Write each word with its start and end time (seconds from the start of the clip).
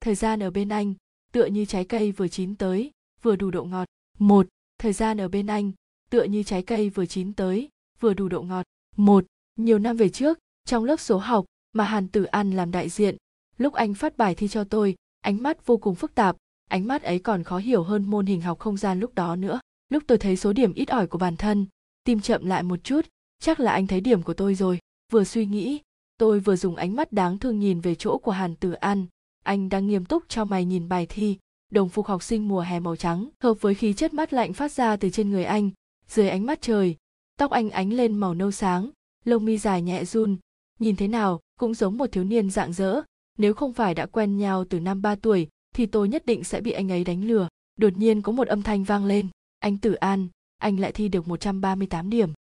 thời 0.00 0.14
gian 0.14 0.42
ở 0.42 0.50
bên 0.50 0.68
anh, 0.68 0.94
tựa 1.32 1.44
như 1.46 1.64
trái 1.64 1.84
cây 1.84 2.12
vừa 2.12 2.28
chín 2.28 2.54
tới, 2.54 2.90
vừa 3.22 3.36
đủ 3.36 3.50
độ 3.50 3.64
ngọt. 3.64 3.88
Một, 4.18 4.48
thời 4.78 4.92
gian 4.92 5.20
ở 5.20 5.28
bên 5.28 5.46
anh, 5.46 5.72
tựa 6.10 6.22
như 6.22 6.42
trái 6.42 6.62
cây 6.62 6.90
vừa 6.90 7.06
chín 7.06 7.32
tới, 7.32 7.68
vừa 8.00 8.14
đủ 8.14 8.28
độ 8.28 8.42
ngọt. 8.42 8.66
Một, 8.96 9.24
nhiều 9.56 9.78
năm 9.78 9.96
về 9.96 10.08
trước, 10.08 10.38
trong 10.64 10.84
lớp 10.84 11.00
số 11.00 11.18
học 11.18 11.44
mà 11.72 11.84
hàn 11.84 12.08
tử 12.08 12.24
an 12.24 12.50
làm 12.50 12.70
đại 12.70 12.88
diện, 12.88 13.16
lúc 13.58 13.74
anh 13.74 13.94
phát 13.94 14.16
bài 14.16 14.34
thi 14.34 14.48
cho 14.48 14.64
tôi, 14.64 14.96
ánh 15.20 15.42
mắt 15.42 15.66
vô 15.66 15.76
cùng 15.76 15.94
phức 15.94 16.14
tạp, 16.14 16.36
ánh 16.68 16.86
mắt 16.86 17.02
ấy 17.02 17.18
còn 17.18 17.44
khó 17.44 17.58
hiểu 17.58 17.82
hơn 17.82 18.10
môn 18.10 18.26
hình 18.26 18.40
học 18.40 18.58
không 18.58 18.76
gian 18.76 19.00
lúc 19.00 19.14
đó 19.14 19.36
nữa. 19.36 19.60
Lúc 19.88 20.02
tôi 20.06 20.18
thấy 20.18 20.36
số 20.36 20.52
điểm 20.52 20.72
ít 20.74 20.88
ỏi 20.88 21.06
của 21.06 21.18
bản 21.18 21.36
thân, 21.36 21.66
tim 22.04 22.20
chậm 22.20 22.46
lại 22.46 22.62
một 22.62 22.84
chút, 22.84 23.06
chắc 23.38 23.60
là 23.60 23.72
anh 23.72 23.86
thấy 23.86 24.00
điểm 24.00 24.22
của 24.22 24.34
tôi 24.34 24.54
rồi. 24.54 24.78
Vừa 25.12 25.24
suy 25.24 25.46
nghĩ, 25.46 25.80
tôi 26.16 26.40
vừa 26.40 26.56
dùng 26.56 26.76
ánh 26.76 26.96
mắt 26.96 27.12
đáng 27.12 27.38
thương 27.38 27.58
nhìn 27.58 27.80
về 27.80 27.94
chỗ 27.94 28.18
của 28.18 28.32
hàn 28.32 28.56
tử 28.56 28.72
an 28.72 29.06
anh 29.44 29.68
đang 29.68 29.86
nghiêm 29.86 30.04
túc 30.04 30.24
cho 30.28 30.44
mày 30.44 30.64
nhìn 30.64 30.88
bài 30.88 31.06
thi, 31.06 31.38
đồng 31.70 31.88
phục 31.88 32.06
học 32.06 32.22
sinh 32.22 32.48
mùa 32.48 32.60
hè 32.60 32.80
màu 32.80 32.96
trắng, 32.96 33.28
hợp 33.42 33.54
với 33.60 33.74
khí 33.74 33.92
chất 33.92 34.14
mát 34.14 34.32
lạnh 34.32 34.52
phát 34.52 34.72
ra 34.72 34.96
từ 34.96 35.10
trên 35.10 35.30
người 35.30 35.44
anh, 35.44 35.70
dưới 36.08 36.28
ánh 36.28 36.46
mắt 36.46 36.62
trời. 36.62 36.96
Tóc 37.36 37.50
anh 37.50 37.70
ánh 37.70 37.92
lên 37.92 38.18
màu 38.18 38.34
nâu 38.34 38.50
sáng, 38.50 38.90
lông 39.24 39.44
mi 39.44 39.58
dài 39.58 39.82
nhẹ 39.82 40.04
run. 40.04 40.36
Nhìn 40.78 40.96
thế 40.96 41.08
nào, 41.08 41.40
cũng 41.60 41.74
giống 41.74 41.98
một 41.98 42.12
thiếu 42.12 42.24
niên 42.24 42.50
dạng 42.50 42.72
dỡ. 42.72 43.00
Nếu 43.38 43.54
không 43.54 43.72
phải 43.72 43.94
đã 43.94 44.06
quen 44.06 44.36
nhau 44.36 44.64
từ 44.64 44.80
năm 44.80 45.02
ba 45.02 45.14
tuổi, 45.14 45.48
thì 45.74 45.86
tôi 45.86 46.08
nhất 46.08 46.26
định 46.26 46.44
sẽ 46.44 46.60
bị 46.60 46.70
anh 46.70 46.92
ấy 46.92 47.04
đánh 47.04 47.24
lừa. 47.24 47.48
Đột 47.76 47.96
nhiên 47.96 48.22
có 48.22 48.32
một 48.32 48.48
âm 48.48 48.62
thanh 48.62 48.84
vang 48.84 49.04
lên. 49.04 49.28
Anh 49.58 49.78
tử 49.78 49.92
an, 49.92 50.28
anh 50.58 50.80
lại 50.80 50.92
thi 50.92 51.08
được 51.08 51.28
138 51.28 52.10
điểm. 52.10 52.32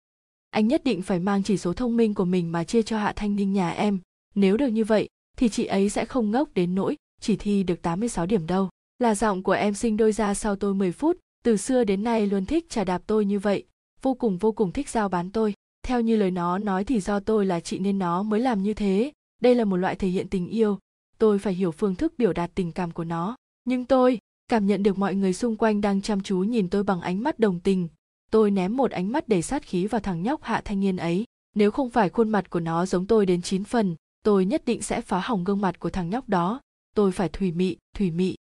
Anh 0.50 0.68
nhất 0.68 0.84
định 0.84 1.02
phải 1.02 1.20
mang 1.20 1.42
chỉ 1.42 1.56
số 1.56 1.72
thông 1.72 1.96
minh 1.96 2.14
của 2.14 2.24
mình 2.24 2.52
mà 2.52 2.64
chia 2.64 2.82
cho 2.82 2.98
hạ 2.98 3.12
thanh 3.16 3.36
ninh 3.36 3.52
nhà 3.52 3.70
em. 3.70 3.98
Nếu 4.34 4.56
được 4.56 4.68
như 4.68 4.84
vậy 4.84 5.08
thì 5.38 5.48
chị 5.48 5.64
ấy 5.64 5.88
sẽ 5.88 6.04
không 6.04 6.30
ngốc 6.30 6.48
đến 6.54 6.74
nỗi 6.74 6.96
chỉ 7.20 7.36
thi 7.36 7.62
được 7.62 7.82
86 7.82 8.26
điểm 8.26 8.46
đâu. 8.46 8.68
Là 8.98 9.14
giọng 9.14 9.42
của 9.42 9.52
em 9.52 9.74
sinh 9.74 9.96
đôi 9.96 10.12
ra 10.12 10.34
sau 10.34 10.56
tôi 10.56 10.74
10 10.74 10.92
phút, 10.92 11.16
từ 11.44 11.56
xưa 11.56 11.84
đến 11.84 12.04
nay 12.04 12.26
luôn 12.26 12.46
thích 12.46 12.70
trà 12.70 12.84
đạp 12.84 13.02
tôi 13.06 13.24
như 13.24 13.38
vậy, 13.38 13.64
vô 14.02 14.14
cùng 14.14 14.38
vô 14.38 14.52
cùng 14.52 14.72
thích 14.72 14.88
giao 14.88 15.08
bán 15.08 15.30
tôi. 15.30 15.54
Theo 15.82 16.00
như 16.00 16.16
lời 16.16 16.30
nó 16.30 16.58
nói 16.58 16.84
thì 16.84 17.00
do 17.00 17.20
tôi 17.20 17.46
là 17.46 17.60
chị 17.60 17.78
nên 17.78 17.98
nó 17.98 18.22
mới 18.22 18.40
làm 18.40 18.62
như 18.62 18.74
thế. 18.74 19.12
Đây 19.42 19.54
là 19.54 19.64
một 19.64 19.76
loại 19.76 19.94
thể 19.94 20.08
hiện 20.08 20.28
tình 20.28 20.48
yêu, 20.48 20.78
tôi 21.18 21.38
phải 21.38 21.54
hiểu 21.54 21.72
phương 21.72 21.94
thức 21.94 22.14
biểu 22.18 22.32
đạt 22.32 22.50
tình 22.54 22.72
cảm 22.72 22.90
của 22.90 23.04
nó. 23.04 23.36
Nhưng 23.64 23.84
tôi 23.84 24.18
cảm 24.48 24.66
nhận 24.66 24.82
được 24.82 24.98
mọi 24.98 25.14
người 25.14 25.32
xung 25.32 25.56
quanh 25.56 25.80
đang 25.80 26.02
chăm 26.02 26.20
chú 26.20 26.38
nhìn 26.38 26.68
tôi 26.68 26.82
bằng 26.82 27.00
ánh 27.00 27.22
mắt 27.22 27.38
đồng 27.38 27.60
tình. 27.60 27.88
Tôi 28.30 28.50
ném 28.50 28.76
một 28.76 28.90
ánh 28.90 29.12
mắt 29.12 29.28
đầy 29.28 29.42
sát 29.42 29.62
khí 29.62 29.86
vào 29.86 30.00
thằng 30.00 30.22
nhóc 30.22 30.42
hạ 30.42 30.62
thanh 30.64 30.80
niên 30.80 30.96
ấy. 30.96 31.24
Nếu 31.54 31.70
không 31.70 31.90
phải 31.90 32.08
khuôn 32.08 32.28
mặt 32.28 32.50
của 32.50 32.60
nó 32.60 32.86
giống 32.86 33.06
tôi 33.06 33.26
đến 33.26 33.42
chín 33.42 33.64
phần 33.64 33.96
tôi 34.28 34.44
nhất 34.44 34.62
định 34.64 34.82
sẽ 34.82 35.00
phá 35.00 35.20
hỏng 35.20 35.44
gương 35.44 35.60
mặt 35.60 35.80
của 35.80 35.90
thằng 35.90 36.10
nhóc 36.10 36.28
đó. 36.28 36.60
Tôi 36.94 37.12
phải 37.12 37.28
thủy 37.28 37.52
mị 37.52 37.76
thủy 37.96 38.10
mị. 38.10 38.34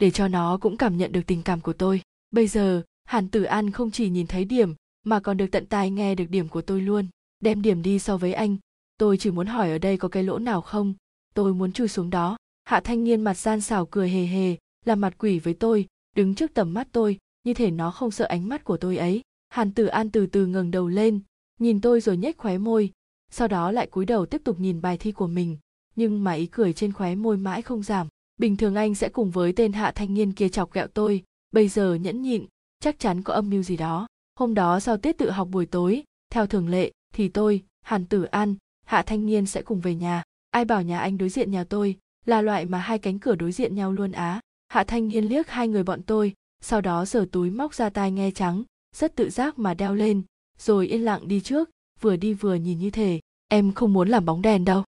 Để 0.00 0.10
cho 0.10 0.28
nó 0.28 0.58
cũng 0.60 0.76
cảm 0.76 0.96
nhận 0.96 1.12
được 1.12 1.20
tình 1.26 1.42
cảm 1.42 1.60
của 1.60 1.72
tôi. 1.72 2.00
Bây 2.30 2.46
giờ, 2.46 2.82
hàn 3.04 3.28
tử 3.28 3.42
an 3.42 3.70
không 3.70 3.90
chỉ 3.90 4.08
nhìn 4.10 4.26
thấy 4.26 4.44
điểm, 4.44 4.74
mà 5.04 5.20
còn 5.20 5.36
được 5.36 5.46
tận 5.52 5.66
tai 5.66 5.90
nghe 5.90 6.14
được 6.14 6.24
điểm 6.30 6.48
của 6.48 6.62
tôi 6.62 6.80
luôn. 6.80 7.06
Đem 7.40 7.62
điểm 7.62 7.82
đi 7.82 7.98
so 7.98 8.16
với 8.16 8.32
anh. 8.32 8.56
Tôi 8.98 9.16
chỉ 9.16 9.30
muốn 9.30 9.46
hỏi 9.46 9.70
ở 9.70 9.78
đây 9.78 9.96
có 9.96 10.08
cái 10.08 10.22
lỗ 10.22 10.38
nào 10.38 10.60
không? 10.60 10.94
Tôi 11.34 11.54
muốn 11.54 11.72
chui 11.72 11.88
xuống 11.88 12.10
đó. 12.10 12.36
Hạ 12.64 12.80
thanh 12.80 13.04
niên 13.04 13.20
mặt 13.20 13.38
gian 13.38 13.60
xảo 13.60 13.86
cười 13.86 14.10
hề 14.10 14.26
hề 14.26 14.56
làm 14.84 15.00
mặt 15.00 15.14
quỷ 15.18 15.38
với 15.38 15.54
tôi, 15.54 15.86
đứng 16.16 16.34
trước 16.34 16.54
tầm 16.54 16.74
mắt 16.74 16.88
tôi, 16.92 17.18
như 17.44 17.54
thể 17.54 17.70
nó 17.70 17.90
không 17.90 18.10
sợ 18.10 18.24
ánh 18.24 18.48
mắt 18.48 18.64
của 18.64 18.76
tôi 18.76 18.96
ấy. 18.96 19.22
Hàn 19.48 19.72
tử 19.72 19.86
an 19.86 20.10
từ 20.10 20.26
từ 20.26 20.46
ngẩng 20.46 20.70
đầu 20.70 20.88
lên, 20.88 21.20
nhìn 21.60 21.80
tôi 21.80 22.00
rồi 22.00 22.16
nhếch 22.16 22.38
khóe 22.38 22.58
môi 22.58 22.92
sau 23.38 23.48
đó 23.48 23.70
lại 23.72 23.86
cúi 23.86 24.06
đầu 24.06 24.26
tiếp 24.26 24.40
tục 24.44 24.60
nhìn 24.60 24.80
bài 24.80 24.98
thi 24.98 25.12
của 25.12 25.26
mình. 25.26 25.58
Nhưng 25.96 26.24
mà 26.24 26.32
ý 26.32 26.46
cười 26.46 26.72
trên 26.72 26.92
khóe 26.92 27.14
môi 27.14 27.36
mãi 27.36 27.62
không 27.62 27.82
giảm. 27.82 28.08
Bình 28.36 28.56
thường 28.56 28.74
anh 28.74 28.94
sẽ 28.94 29.08
cùng 29.08 29.30
với 29.30 29.52
tên 29.52 29.72
hạ 29.72 29.92
thanh 29.94 30.14
niên 30.14 30.32
kia 30.32 30.48
chọc 30.48 30.72
ghẹo 30.72 30.86
tôi. 30.86 31.22
Bây 31.52 31.68
giờ 31.68 31.94
nhẫn 31.94 32.22
nhịn, 32.22 32.46
chắc 32.80 32.98
chắn 32.98 33.22
có 33.22 33.34
âm 33.34 33.50
mưu 33.50 33.62
gì 33.62 33.76
đó. 33.76 34.06
Hôm 34.38 34.54
đó 34.54 34.80
sau 34.80 34.96
tiết 34.96 35.18
tự 35.18 35.30
học 35.30 35.48
buổi 35.50 35.66
tối, 35.66 36.02
theo 36.30 36.46
thường 36.46 36.68
lệ, 36.68 36.92
thì 37.14 37.28
tôi, 37.28 37.62
hàn 37.82 38.06
tử 38.06 38.22
an, 38.22 38.54
hạ 38.86 39.02
thanh 39.02 39.26
niên 39.26 39.46
sẽ 39.46 39.62
cùng 39.62 39.80
về 39.80 39.94
nhà. 39.94 40.22
Ai 40.50 40.64
bảo 40.64 40.82
nhà 40.82 40.98
anh 40.98 41.18
đối 41.18 41.28
diện 41.28 41.50
nhà 41.50 41.64
tôi, 41.64 41.96
là 42.26 42.42
loại 42.42 42.64
mà 42.64 42.78
hai 42.78 42.98
cánh 42.98 43.18
cửa 43.18 43.34
đối 43.34 43.52
diện 43.52 43.74
nhau 43.74 43.92
luôn 43.92 44.12
á. 44.12 44.40
Hạ 44.68 44.84
thanh 44.84 45.08
niên 45.08 45.24
liếc 45.24 45.48
hai 45.48 45.68
người 45.68 45.82
bọn 45.82 46.02
tôi, 46.02 46.34
sau 46.60 46.80
đó 46.80 47.04
giở 47.04 47.26
túi 47.32 47.50
móc 47.50 47.74
ra 47.74 47.90
tai 47.90 48.10
nghe 48.10 48.30
trắng, 48.30 48.62
rất 48.96 49.16
tự 49.16 49.30
giác 49.30 49.58
mà 49.58 49.74
đeo 49.74 49.94
lên, 49.94 50.22
rồi 50.58 50.86
yên 50.86 51.04
lặng 51.04 51.28
đi 51.28 51.40
trước, 51.40 51.70
vừa 52.00 52.16
đi 52.16 52.34
vừa 52.34 52.54
nhìn 52.54 52.78
như 52.78 52.90
thể 52.90 53.20
em 53.48 53.72
không 53.72 53.92
muốn 53.92 54.08
làm 54.08 54.24
bóng 54.24 54.42
đèn 54.42 54.64
đâu. 54.64 54.84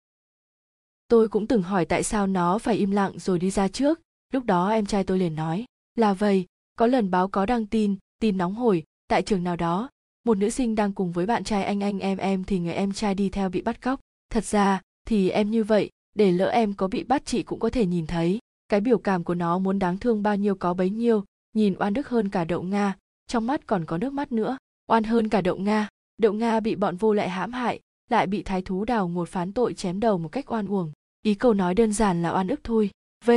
Tôi 1.09 1.29
cũng 1.29 1.47
từng 1.47 1.63
hỏi 1.63 1.85
tại 1.85 2.03
sao 2.03 2.27
nó 2.27 2.59
phải 2.59 2.77
im 2.77 2.91
lặng 2.91 3.19
rồi 3.19 3.39
đi 3.39 3.51
ra 3.51 3.69
trước. 3.69 4.01
Lúc 4.33 4.45
đó 4.45 4.69
em 4.69 4.87
trai 4.87 5.05
tôi 5.05 5.19
liền 5.19 5.35
nói, 5.35 5.65
là 5.95 6.15
vậy, 6.15 6.47
có 6.77 6.87
lần 6.87 7.11
báo 7.11 7.29
có 7.29 7.47
đăng 7.47 7.67
tin 7.67 7.97
tin 8.21 8.39
nóng 8.39 8.55
hổi, 8.55 8.85
tại 9.09 9.23
trường 9.23 9.45
nào 9.45 9.57
đó, 9.57 9.91
một 10.25 10.39
nữ 10.39 10.51
sinh 10.51 10.75
đang 10.75 10.93
cùng 10.93 11.13
với 11.13 11.27
bạn 11.27 11.45
trai 11.45 11.65
anh 11.65 11.83
anh 11.83 11.99
em 11.99 12.19
em 12.19 12.45
thì 12.45 12.59
người 12.59 12.75
em 12.75 12.93
trai 12.93 13.15
đi 13.15 13.29
theo 13.29 13.49
bị 13.49 13.63
bắt 13.63 13.81
cóc. 13.81 14.01
Thật 14.31 14.45
ra, 14.45 14.81
thì 15.07 15.31
em 15.31 15.51
như 15.51 15.65
vậy, 15.65 15.91
để 16.15 16.33
lỡ 16.33 16.49
em 16.49 16.75
có 16.75 16.89
bị 16.89 17.05
bắt 17.05 17.23
chị 17.25 17.43
cũng 17.43 17.59
có 17.59 17.71
thể 17.71 17.87
nhìn 17.87 18.07
thấy. 18.07 18.39
Cái 18.69 18.81
biểu 18.81 18.99
cảm 18.99 19.25
của 19.25 19.35
nó 19.35 19.59
muốn 19.59 19.79
đáng 19.79 19.99
thương 19.99 20.23
bao 20.23 20.37
nhiêu 20.37 20.55
có 20.55 20.75
bấy 20.75 20.91
nhiêu, 20.91 21.25
nhìn 21.53 21.75
oan 21.79 21.95
đức 21.95 22.09
hơn 22.09 22.29
cả 22.29 22.45
đậu 22.45 22.63
nga, 22.63 22.97
trong 23.27 23.47
mắt 23.47 23.67
còn 23.67 23.85
có 23.85 23.99
nước 23.99 24.13
mắt 24.13 24.33
nữa. 24.33 24.57
Oan 24.87 25.05
hơn 25.05 25.29
cả 25.29 25.41
đậu 25.41 25.57
nga 25.57 25.89
đậu 26.19 26.33
nga 26.33 26.61
bị 26.61 26.75
bọn 26.75 26.97
vô 26.97 27.13
lại 27.13 27.29
hãm 27.29 27.53
hại 27.53 27.81
lại 28.13 28.27
bị 28.27 28.43
thái 28.43 28.63
thú 28.63 28.85
đào 28.85 29.09
ngột 29.09 29.29
phán 29.29 29.53
tội 29.53 29.75
chém 29.75 30.01
đầu 30.01 30.19
một 30.19 30.29
cách 30.29 30.53
oan 30.53 30.67
uổng. 30.67 30.93
Ý 31.23 31.35
câu 31.35 31.55
nói 31.55 31.75
đơn 31.75 31.93
giản 31.93 32.23
là 32.23 32.33
oan 32.33 32.49
ức 32.49 32.61
thôi. 32.65 32.91
V 33.25 33.31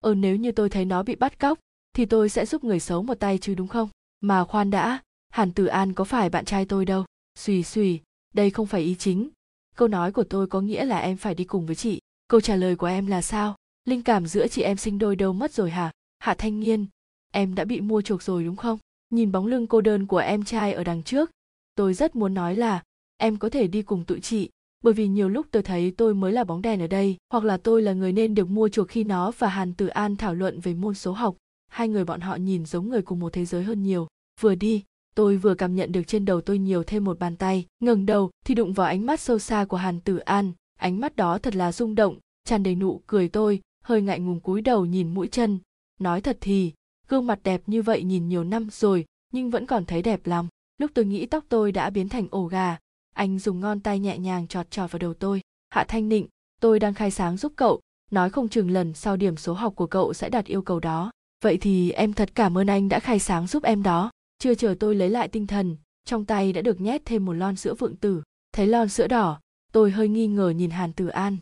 ờ 0.00 0.14
nếu 0.14 0.36
như 0.36 0.52
tôi 0.52 0.68
thấy 0.70 0.84
nó 0.84 1.02
bị 1.02 1.14
bắt 1.14 1.38
cóc, 1.38 1.58
thì 1.92 2.06
tôi 2.06 2.28
sẽ 2.28 2.46
giúp 2.46 2.64
người 2.64 2.80
xấu 2.80 3.02
một 3.02 3.14
tay 3.14 3.38
chứ 3.38 3.54
đúng 3.54 3.68
không? 3.68 3.88
Mà 4.20 4.44
khoan 4.44 4.70
đã, 4.70 5.02
hàn 5.30 5.52
tử 5.52 5.66
an 5.66 5.92
có 5.92 6.04
phải 6.04 6.30
bạn 6.30 6.44
trai 6.44 6.64
tôi 6.64 6.84
đâu? 6.84 7.04
Xùy 7.38 7.62
xùy 7.62 8.00
đây 8.34 8.50
không 8.50 8.66
phải 8.66 8.80
ý 8.80 8.94
chính. 8.94 9.28
Câu 9.76 9.88
nói 9.88 10.12
của 10.12 10.24
tôi 10.24 10.46
có 10.46 10.60
nghĩa 10.60 10.84
là 10.84 10.98
em 10.98 11.16
phải 11.16 11.34
đi 11.34 11.44
cùng 11.44 11.66
với 11.66 11.76
chị. 11.76 12.00
Câu 12.28 12.40
trả 12.40 12.56
lời 12.56 12.76
của 12.76 12.86
em 12.86 13.06
là 13.06 13.22
sao? 13.22 13.56
Linh 13.84 14.02
cảm 14.02 14.26
giữa 14.26 14.48
chị 14.48 14.62
em 14.62 14.76
sinh 14.76 14.98
đôi 14.98 15.16
đâu 15.16 15.32
mất 15.32 15.52
rồi 15.52 15.70
hả? 15.70 15.90
Hạ 16.18 16.34
thanh 16.34 16.60
nghiên 16.60 16.86
em 17.32 17.54
đã 17.54 17.64
bị 17.64 17.80
mua 17.80 18.02
chuộc 18.02 18.22
rồi 18.22 18.44
đúng 18.44 18.56
không? 18.56 18.78
Nhìn 19.10 19.32
bóng 19.32 19.46
lưng 19.46 19.66
cô 19.66 19.80
đơn 19.80 20.06
của 20.06 20.18
em 20.18 20.44
trai 20.44 20.72
ở 20.72 20.84
đằng 20.84 21.02
trước, 21.02 21.30
tôi 21.74 21.94
rất 21.94 22.16
muốn 22.16 22.34
nói 22.34 22.56
là 22.56 22.82
em 23.22 23.36
có 23.36 23.48
thể 23.48 23.66
đi 23.66 23.82
cùng 23.82 24.04
tụi 24.04 24.20
chị, 24.20 24.50
bởi 24.84 24.94
vì 24.94 25.08
nhiều 25.08 25.28
lúc 25.28 25.46
tôi 25.50 25.62
thấy 25.62 25.90
tôi 25.96 26.14
mới 26.14 26.32
là 26.32 26.44
bóng 26.44 26.62
đèn 26.62 26.80
ở 26.80 26.86
đây, 26.86 27.16
hoặc 27.32 27.44
là 27.44 27.56
tôi 27.56 27.82
là 27.82 27.92
người 27.92 28.12
nên 28.12 28.34
được 28.34 28.50
mua 28.50 28.68
chuộc 28.68 28.88
khi 28.88 29.04
nó 29.04 29.30
và 29.38 29.48
hàn 29.48 29.74
tử 29.74 29.86
an 29.86 30.16
thảo 30.16 30.34
luận 30.34 30.60
về 30.60 30.74
môn 30.74 30.94
số 30.94 31.12
học. 31.12 31.36
Hai 31.68 31.88
người 31.88 32.04
bọn 32.04 32.20
họ 32.20 32.36
nhìn 32.36 32.66
giống 32.66 32.88
người 32.88 33.02
cùng 33.02 33.20
một 33.20 33.32
thế 33.32 33.44
giới 33.44 33.62
hơn 33.62 33.82
nhiều. 33.82 34.06
Vừa 34.40 34.54
đi, 34.54 34.84
tôi 35.14 35.36
vừa 35.36 35.54
cảm 35.54 35.76
nhận 35.76 35.92
được 35.92 36.02
trên 36.06 36.24
đầu 36.24 36.40
tôi 36.40 36.58
nhiều 36.58 36.82
thêm 36.84 37.04
một 37.04 37.18
bàn 37.18 37.36
tay. 37.36 37.66
Ngẩng 37.80 38.06
đầu 38.06 38.30
thì 38.44 38.54
đụng 38.54 38.72
vào 38.72 38.86
ánh 38.86 39.06
mắt 39.06 39.20
sâu 39.20 39.38
xa 39.38 39.64
của 39.64 39.76
hàn 39.76 40.00
tử 40.00 40.16
an. 40.16 40.52
Ánh 40.78 41.00
mắt 41.00 41.16
đó 41.16 41.38
thật 41.38 41.56
là 41.56 41.72
rung 41.72 41.94
động, 41.94 42.18
tràn 42.44 42.62
đầy 42.62 42.74
nụ 42.74 43.00
cười 43.06 43.28
tôi, 43.28 43.60
hơi 43.84 44.02
ngại 44.02 44.20
ngùng 44.20 44.40
cúi 44.40 44.60
đầu 44.60 44.84
nhìn 44.84 45.14
mũi 45.14 45.28
chân. 45.28 45.58
Nói 46.00 46.20
thật 46.20 46.38
thì, 46.40 46.72
gương 47.08 47.26
mặt 47.26 47.40
đẹp 47.42 47.62
như 47.66 47.82
vậy 47.82 48.02
nhìn 48.02 48.28
nhiều 48.28 48.44
năm 48.44 48.68
rồi, 48.70 49.04
nhưng 49.32 49.50
vẫn 49.50 49.66
còn 49.66 49.84
thấy 49.84 50.02
đẹp 50.02 50.26
lắm. 50.26 50.48
Lúc 50.78 50.90
tôi 50.94 51.04
nghĩ 51.04 51.26
tóc 51.26 51.44
tôi 51.48 51.72
đã 51.72 51.90
biến 51.90 52.08
thành 52.08 52.26
ổ 52.30 52.46
gà 52.46 52.78
anh 53.14 53.38
dùng 53.38 53.60
ngón 53.60 53.80
tay 53.80 53.98
nhẹ 53.98 54.18
nhàng 54.18 54.46
chọt 54.46 54.70
chọt 54.70 54.92
vào 54.92 54.98
đầu 54.98 55.14
tôi. 55.14 55.40
Hạ 55.70 55.84
thanh 55.88 56.08
nịnh, 56.08 56.26
tôi 56.60 56.78
đang 56.78 56.94
khai 56.94 57.10
sáng 57.10 57.36
giúp 57.36 57.52
cậu. 57.56 57.80
Nói 58.10 58.30
không 58.30 58.48
chừng 58.48 58.70
lần 58.70 58.94
sau 58.94 59.16
điểm 59.16 59.36
số 59.36 59.52
học 59.52 59.76
của 59.76 59.86
cậu 59.86 60.14
sẽ 60.14 60.28
đạt 60.28 60.44
yêu 60.46 60.62
cầu 60.62 60.80
đó. 60.80 61.10
Vậy 61.44 61.56
thì 61.56 61.90
em 61.90 62.12
thật 62.12 62.30
cảm 62.34 62.58
ơn 62.58 62.66
anh 62.66 62.88
đã 62.88 63.00
khai 63.00 63.18
sáng 63.18 63.46
giúp 63.46 63.62
em 63.62 63.82
đó. 63.82 64.10
Chưa 64.38 64.54
chờ 64.54 64.74
tôi 64.80 64.94
lấy 64.94 65.10
lại 65.10 65.28
tinh 65.28 65.46
thần, 65.46 65.76
trong 66.04 66.24
tay 66.24 66.52
đã 66.52 66.60
được 66.60 66.80
nhét 66.80 67.04
thêm 67.04 67.24
một 67.24 67.32
lon 67.32 67.56
sữa 67.56 67.74
vượng 67.74 67.96
tử. 67.96 68.22
Thấy 68.52 68.66
lon 68.66 68.88
sữa 68.88 69.06
đỏ, 69.06 69.40
tôi 69.72 69.90
hơi 69.90 70.08
nghi 70.08 70.26
ngờ 70.26 70.50
nhìn 70.50 70.70
hàn 70.70 70.92
tử 70.92 71.06
an. 71.06 71.36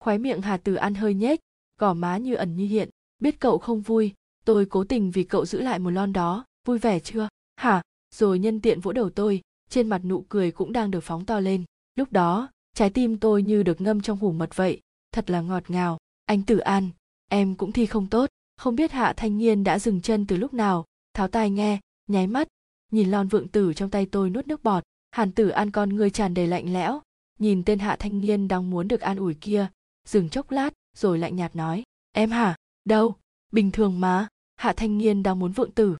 Khoái 0.00 0.18
miệng 0.18 0.42
hà 0.42 0.56
tử 0.56 0.74
an 0.74 0.94
hơi 0.94 1.14
nhếch, 1.14 1.40
gò 1.78 1.94
má 1.94 2.16
như 2.16 2.34
ẩn 2.34 2.56
như 2.56 2.66
hiện. 2.66 2.88
Biết 3.18 3.40
cậu 3.40 3.58
không 3.58 3.80
vui, 3.80 4.12
tôi 4.44 4.66
cố 4.66 4.84
tình 4.84 5.10
vì 5.10 5.24
cậu 5.24 5.46
giữ 5.46 5.60
lại 5.60 5.78
một 5.78 5.90
lon 5.90 6.12
đó. 6.12 6.44
Vui 6.66 6.78
vẻ 6.78 6.98
chưa? 6.98 7.28
Hả? 7.56 7.82
Rồi 8.14 8.38
nhân 8.38 8.60
tiện 8.60 8.80
vỗ 8.80 8.92
đầu 8.92 9.10
tôi 9.10 9.40
trên 9.72 9.88
mặt 9.88 10.04
nụ 10.04 10.24
cười 10.28 10.50
cũng 10.50 10.72
đang 10.72 10.90
được 10.90 11.00
phóng 11.00 11.26
to 11.26 11.40
lên. 11.40 11.64
Lúc 11.94 12.12
đó, 12.12 12.48
trái 12.74 12.90
tim 12.90 13.18
tôi 13.18 13.42
như 13.42 13.62
được 13.62 13.80
ngâm 13.80 14.00
trong 14.00 14.18
hủ 14.18 14.32
mật 14.32 14.56
vậy. 14.56 14.80
Thật 15.12 15.30
là 15.30 15.40
ngọt 15.40 15.70
ngào. 15.70 15.98
Anh 16.26 16.42
tử 16.42 16.58
an, 16.58 16.90
em 17.28 17.54
cũng 17.54 17.72
thi 17.72 17.86
không 17.86 18.06
tốt. 18.06 18.30
Không 18.56 18.76
biết 18.76 18.92
hạ 18.92 19.12
thanh 19.16 19.38
niên 19.38 19.64
đã 19.64 19.78
dừng 19.78 20.00
chân 20.00 20.26
từ 20.26 20.36
lúc 20.36 20.54
nào. 20.54 20.84
Tháo 21.14 21.28
tai 21.28 21.50
nghe, 21.50 21.80
nháy 22.06 22.26
mắt. 22.26 22.48
Nhìn 22.90 23.10
lon 23.10 23.28
vượng 23.28 23.48
tử 23.48 23.74
trong 23.74 23.90
tay 23.90 24.06
tôi 24.06 24.30
nuốt 24.30 24.46
nước 24.46 24.64
bọt. 24.64 24.82
Hàn 25.10 25.32
tử 25.32 25.48
an 25.48 25.70
con 25.70 25.88
người 25.88 26.10
tràn 26.10 26.34
đầy 26.34 26.46
lạnh 26.46 26.72
lẽo. 26.72 27.00
Nhìn 27.38 27.64
tên 27.64 27.78
hạ 27.78 27.96
thanh 27.98 28.20
niên 28.20 28.48
đang 28.48 28.70
muốn 28.70 28.88
được 28.88 29.00
an 29.00 29.16
ủi 29.16 29.34
kia, 29.34 29.66
dừng 30.08 30.28
chốc 30.28 30.50
lát, 30.50 30.72
rồi 30.96 31.18
lạnh 31.18 31.36
nhạt 31.36 31.56
nói. 31.56 31.82
Em 32.12 32.30
hả 32.30 32.56
đâu? 32.84 33.14
Bình 33.52 33.70
thường 33.70 34.00
mà. 34.00 34.28
Hạ 34.56 34.72
thanh 34.76 34.98
niên 34.98 35.22
đang 35.22 35.38
muốn 35.38 35.52
vượng 35.52 35.70
tử. 35.70 35.96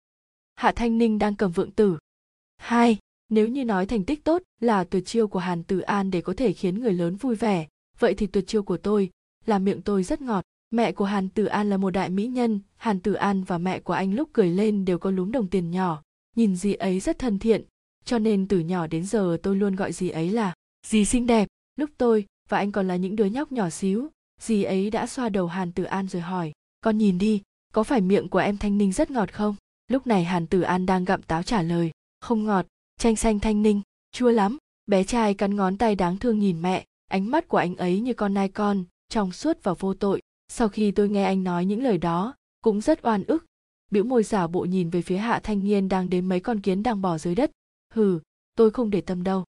Hạ 0.55 0.73
thanh 0.77 0.99
ninh 0.99 1.19
đang 1.19 1.37
cầm 1.37 1.53
vượng 1.53 1.71
tử. 1.71 1.99
Hai 2.57 2.99
nếu 3.33 3.49
như 3.49 3.65
nói 3.65 3.87
thành 3.87 4.05
tích 4.05 4.25
tốt 4.25 4.43
là 4.61 4.85
tuyệt 4.85 5.07
chiêu 5.07 5.29
của 5.29 5.39
hàn 5.39 5.63
tử 5.63 5.81
an 5.81 6.11
để 6.11 6.21
có 6.21 6.35
thể 6.37 6.53
khiến 6.53 6.81
người 6.81 6.93
lớn 6.93 7.17
vui 7.17 7.35
vẻ 7.35 7.67
vậy 7.99 8.15
thì 8.15 8.27
tuyệt 8.27 8.47
chiêu 8.47 8.63
của 8.63 8.77
tôi 8.77 9.11
là 9.47 9.59
miệng 9.59 9.83
tôi 9.83 10.03
rất 10.03 10.21
ngọt 10.21 10.45
Mẹ 10.73 10.93
của 10.93 11.05
Hàn 11.05 11.29
Tử 11.29 11.45
An 11.45 11.71
là 11.71 11.77
một 11.77 11.91
đại 11.91 12.11
mỹ 12.11 12.27
nhân, 12.27 12.61
Hàn 12.77 13.01
Tử 13.01 13.13
An 13.13 13.45
và 13.45 13.59
mẹ 13.59 13.81
của 13.81 13.93
anh 13.93 14.15
lúc 14.15 14.29
cười 14.33 14.51
lên 14.51 14.85
đều 14.85 14.99
có 14.99 15.11
lúm 15.11 15.33
đồng 15.33 15.49
tiền 15.49 15.71
nhỏ, 15.71 16.03
nhìn 16.37 16.57
dì 16.57 16.75
ấy 16.75 17.01
rất 17.01 17.19
thân 17.19 17.39
thiện, 17.39 17.65
cho 18.05 18.19
nên 18.19 18.49
từ 18.49 18.59
nhỏ 18.59 18.87
đến 18.87 19.07
giờ 19.07 19.37
tôi 19.43 19.57
luôn 19.57 19.77
gọi 19.77 19.93
dì 19.93 20.09
ấy 20.09 20.31
là 20.31 20.55
dì 20.87 21.05
xinh 21.05 21.27
đẹp. 21.27 21.49
Lúc 21.77 21.91
tôi 21.99 22.27
và 22.49 22.59
anh 22.59 22.73
còn 22.73 22.89
là 22.89 22.97
những 22.97 23.17
đứa 23.17 23.25
nhóc 23.25 23.53
nhỏ 23.53 23.71
xíu, 23.71 24.09
dì 24.41 24.63
ấy 24.63 24.91
đã 24.91 25.07
xoa 25.07 25.29
đầu 25.29 25.47
Hàn 25.47 25.73
Tử 25.73 25.85
An 25.85 26.09
rồi 26.09 26.23
hỏi, 26.23 26.53
con 26.81 26.99
nhìn 26.99 27.19
đi, 27.19 27.43
có 27.73 27.83
phải 27.83 28.01
miệng 28.01 28.29
của 28.29 28.39
em 28.39 28.59
Thanh 28.59 28.79
Ninh 28.79 28.93
rất 28.93 29.11
ngọt 29.11 29.33
không? 29.33 29.57
Lúc 29.89 30.07
này 30.07 30.25
Hàn 30.25 30.47
Tử 30.47 30.61
An 30.61 30.87
đang 30.87 31.05
gặm 31.05 31.23
táo 31.23 31.43
trả 31.43 31.63
lời, 31.63 31.91
không 32.21 32.45
ngọt, 32.45 32.67
chanh 33.03 33.17
xanh 33.17 33.41
Thanh 33.41 33.63
Ninh, 33.63 33.81
chua 34.13 34.31
lắm. 34.31 34.59
Bé 34.87 35.05
trai 35.05 35.35
cắn 35.35 35.57
ngón 35.57 35.79
tay 35.79 35.95
đáng 35.95 36.19
thương 36.19 36.39
nhìn 36.39 36.63
mẹ, 36.63 36.85
ánh 37.09 37.31
mắt 37.31 37.49
của 37.49 37.57
anh 37.57 37.77
ấy 37.77 38.01
như 38.01 38.15
con 38.15 38.35
nai 38.35 38.49
con, 38.49 38.85
trong 39.09 39.33
suốt 39.33 39.59
và 39.63 39.75
vô 39.79 39.95
tội. 39.95 40.21
Sau 40.49 40.69
khi 40.69 40.91
tôi 40.91 41.09
nghe 41.09 41.25
anh 41.25 41.45
nói 41.45 41.65
những 41.65 41.83
lời 41.83 41.99
đó, 41.99 42.35
cũng 42.65 42.81
rất 42.81 43.07
oan 43.07 43.25
ức. 43.25 43.45
Bĩu 43.91 44.05
môi 44.05 44.23
giả 44.23 44.47
bộ 44.47 44.61
nhìn 44.61 44.91
về 44.91 45.03
phía 45.03 45.17
hạ 45.17 45.41
thanh 45.43 45.65
niên 45.65 45.89
đang 45.89 46.11
đếm 46.11 46.29
mấy 46.29 46.41
con 46.41 46.61
kiến 46.61 46.83
đang 46.83 47.03
bò 47.03 47.19
dưới 47.19 47.35
đất. 47.35 47.51
Hừ, 47.95 48.21
tôi 48.55 48.71
không 48.71 48.91
để 48.91 49.01
tâm 49.01 49.23
đâu. 49.23 49.45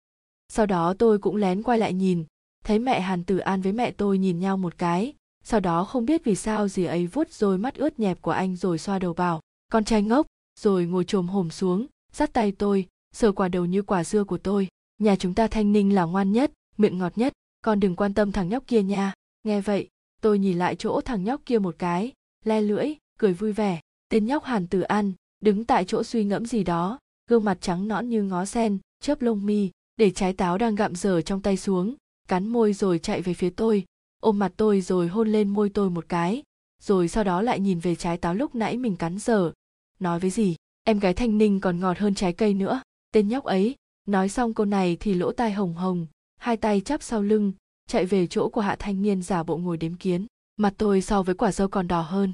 Sau 0.49 0.67
đó 0.67 0.95
tôi 0.99 1.19
cũng 1.19 1.37
lén 1.37 1.63
quay 1.63 1.79
lại 1.79 1.93
nhìn, 1.93 2.25
thấy 2.65 2.79
mẹ 2.79 3.01
Hàn 3.01 3.25
Tử 3.25 3.39
An 3.39 3.61
với 3.61 3.73
mẹ 3.73 3.91
tôi 3.91 4.19
nhìn 4.19 4.39
nhau 4.39 4.57
một 4.57 4.79
cái, 4.79 5.15
sau 5.45 5.61
đó 5.61 5.85
không 5.85 6.05
biết 6.05 6.25
vì 6.25 6.35
sao 6.35 6.69
gì 6.69 6.85
ấy 6.85 7.07
vuốt 7.07 7.31
rồi 7.33 7.59
mắt 7.59 7.75
ướt 7.75 7.99
nhẹp 7.99 8.23
của 8.23 8.31
anh 8.31 8.57
rồi 8.57 8.79
xoa 8.79 8.99
đầu 8.99 9.15
bảo, 9.15 9.41
con 9.73 9.85
trai 9.85 10.03
ngốc, 10.03 10.27
rồi 10.61 10.87
ngồi 10.87 11.05
trồm 11.05 11.29
hổm 11.29 11.51
xuống, 11.51 11.87
dắt 12.13 12.33
tay 12.33 12.53
tôi, 12.53 12.87
sờ 13.19 13.33
quả 13.33 13.49
đầu 13.49 13.65
như 13.65 13.83
quả 13.83 14.05
dưa 14.05 14.25
của 14.25 14.39
tôi. 14.39 14.69
Nhà 14.99 15.17
chúng 15.17 15.35
ta 15.35 15.47
thanh 15.47 15.73
ninh 15.73 15.95
là 15.95 16.05
ngoan 16.05 16.33
nhất, 16.33 16.53
miệng 16.77 16.99
ngọt 16.99 17.19
nhất, 17.19 17.33
con 17.65 17.81
đừng 17.81 17.97
quan 17.97 18.15
tâm 18.15 18.33
thằng 18.33 18.49
nhóc 18.49 18.67
kia 18.67 18.83
nha. 18.83 19.13
Nghe 19.43 19.61
vậy, 19.61 19.89
tôi 20.21 20.39
nhìn 20.39 20.59
lại 20.59 20.77
chỗ 20.77 21.01
thằng 21.01 21.25
nhóc 21.25 21.41
kia 21.47 21.59
một 21.59 21.75
cái, 21.79 22.13
le 22.45 22.61
lưỡi, 22.61 22.95
cười 23.19 23.33
vui 23.33 23.53
vẻ. 23.53 23.81
Tên 24.09 24.27
nhóc 24.27 24.45
Hàn 24.45 24.67
Tử 24.67 24.81
An, 24.81 25.13
đứng 25.41 25.65
tại 25.65 25.85
chỗ 25.85 26.03
suy 26.03 26.25
ngẫm 26.25 26.47
gì 26.47 26.65
đó, 26.65 26.99
gương 27.31 27.45
mặt 27.45 27.59
trắng 27.61 27.89
nõn 27.89 28.09
như 28.09 28.23
ngó 28.23 28.45
sen, 28.45 28.79
chớp 29.01 29.23
lông 29.23 29.47
mi, 29.47 29.71
để 29.97 30.11
trái 30.11 30.33
táo 30.33 30.59
đang 30.59 30.75
gặm 30.75 30.95
dở 30.95 31.21
trong 31.21 31.43
tay 31.43 31.57
xuống, 31.57 31.95
cắn 32.29 32.49
môi 32.49 32.73
rồi 32.73 32.99
chạy 32.99 33.23
về 33.23 33.35
phía 33.35 33.51
tôi, 33.51 33.85
ôm 34.21 34.39
mặt 34.39 34.53
tôi 34.57 34.81
rồi 34.81 35.09
hôn 35.09 35.29
lên 35.29 35.49
môi 35.49 35.69
tôi 35.69 35.91
một 35.91 36.05
cái, 36.09 36.43
rồi 36.83 37.09
sau 37.09 37.25
đó 37.25 37.43
lại 37.43 37.61
nhìn 37.61 37.79
về 37.79 37.95
trái 37.95 38.17
táo 38.17 38.35
lúc 38.35 38.55
nãy 38.55 38.77
mình 38.77 38.97
cắn 38.97 39.19
dở. 39.19 39.53
Nói 40.01 40.21
với 40.21 40.31
gì, 40.31 40.57
em 40.85 40.99
gái 40.99 41.15
thanh 41.15 41.39
ninh 41.39 41.61
còn 41.61 41.81
ngọt 41.81 41.99
hơn 41.99 42.15
trái 42.15 42.33
cây 42.33 42.55
nữa. 42.55 42.81
Tên 43.13 43.29
nhóc 43.29 43.45
ấy, 43.45 43.77
nói 44.07 44.29
xong 44.29 44.55
câu 44.55 44.67
này 44.67 44.97
thì 45.01 45.15
lỗ 45.15 45.33
tai 45.33 45.53
hồng 45.53 45.75
hồng, 45.75 46.07
hai 46.37 46.57
tay 46.57 46.81
chắp 46.81 47.03
sau 47.03 47.23
lưng, 47.23 47.53
chạy 47.87 48.07
về 48.07 48.27
chỗ 48.27 48.49
của 48.49 48.61
hạ 48.61 48.77
thanh 48.79 49.03
niên 49.03 49.23
giả 49.23 49.43
bộ 49.43 49.57
ngồi 49.57 49.77
đếm 49.77 49.95
kiến. 49.95 50.27
Mặt 50.57 50.75
tôi 50.79 51.03
so 51.03 51.23
với 51.23 51.35
quả 51.35 51.53
dâu 51.53 51.69
còn 51.69 51.89
đỏ 51.89 52.01
hơn. 52.01 52.33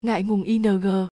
Ngại 0.00 0.22
ngùng 0.22 0.42
ING. 0.42 1.06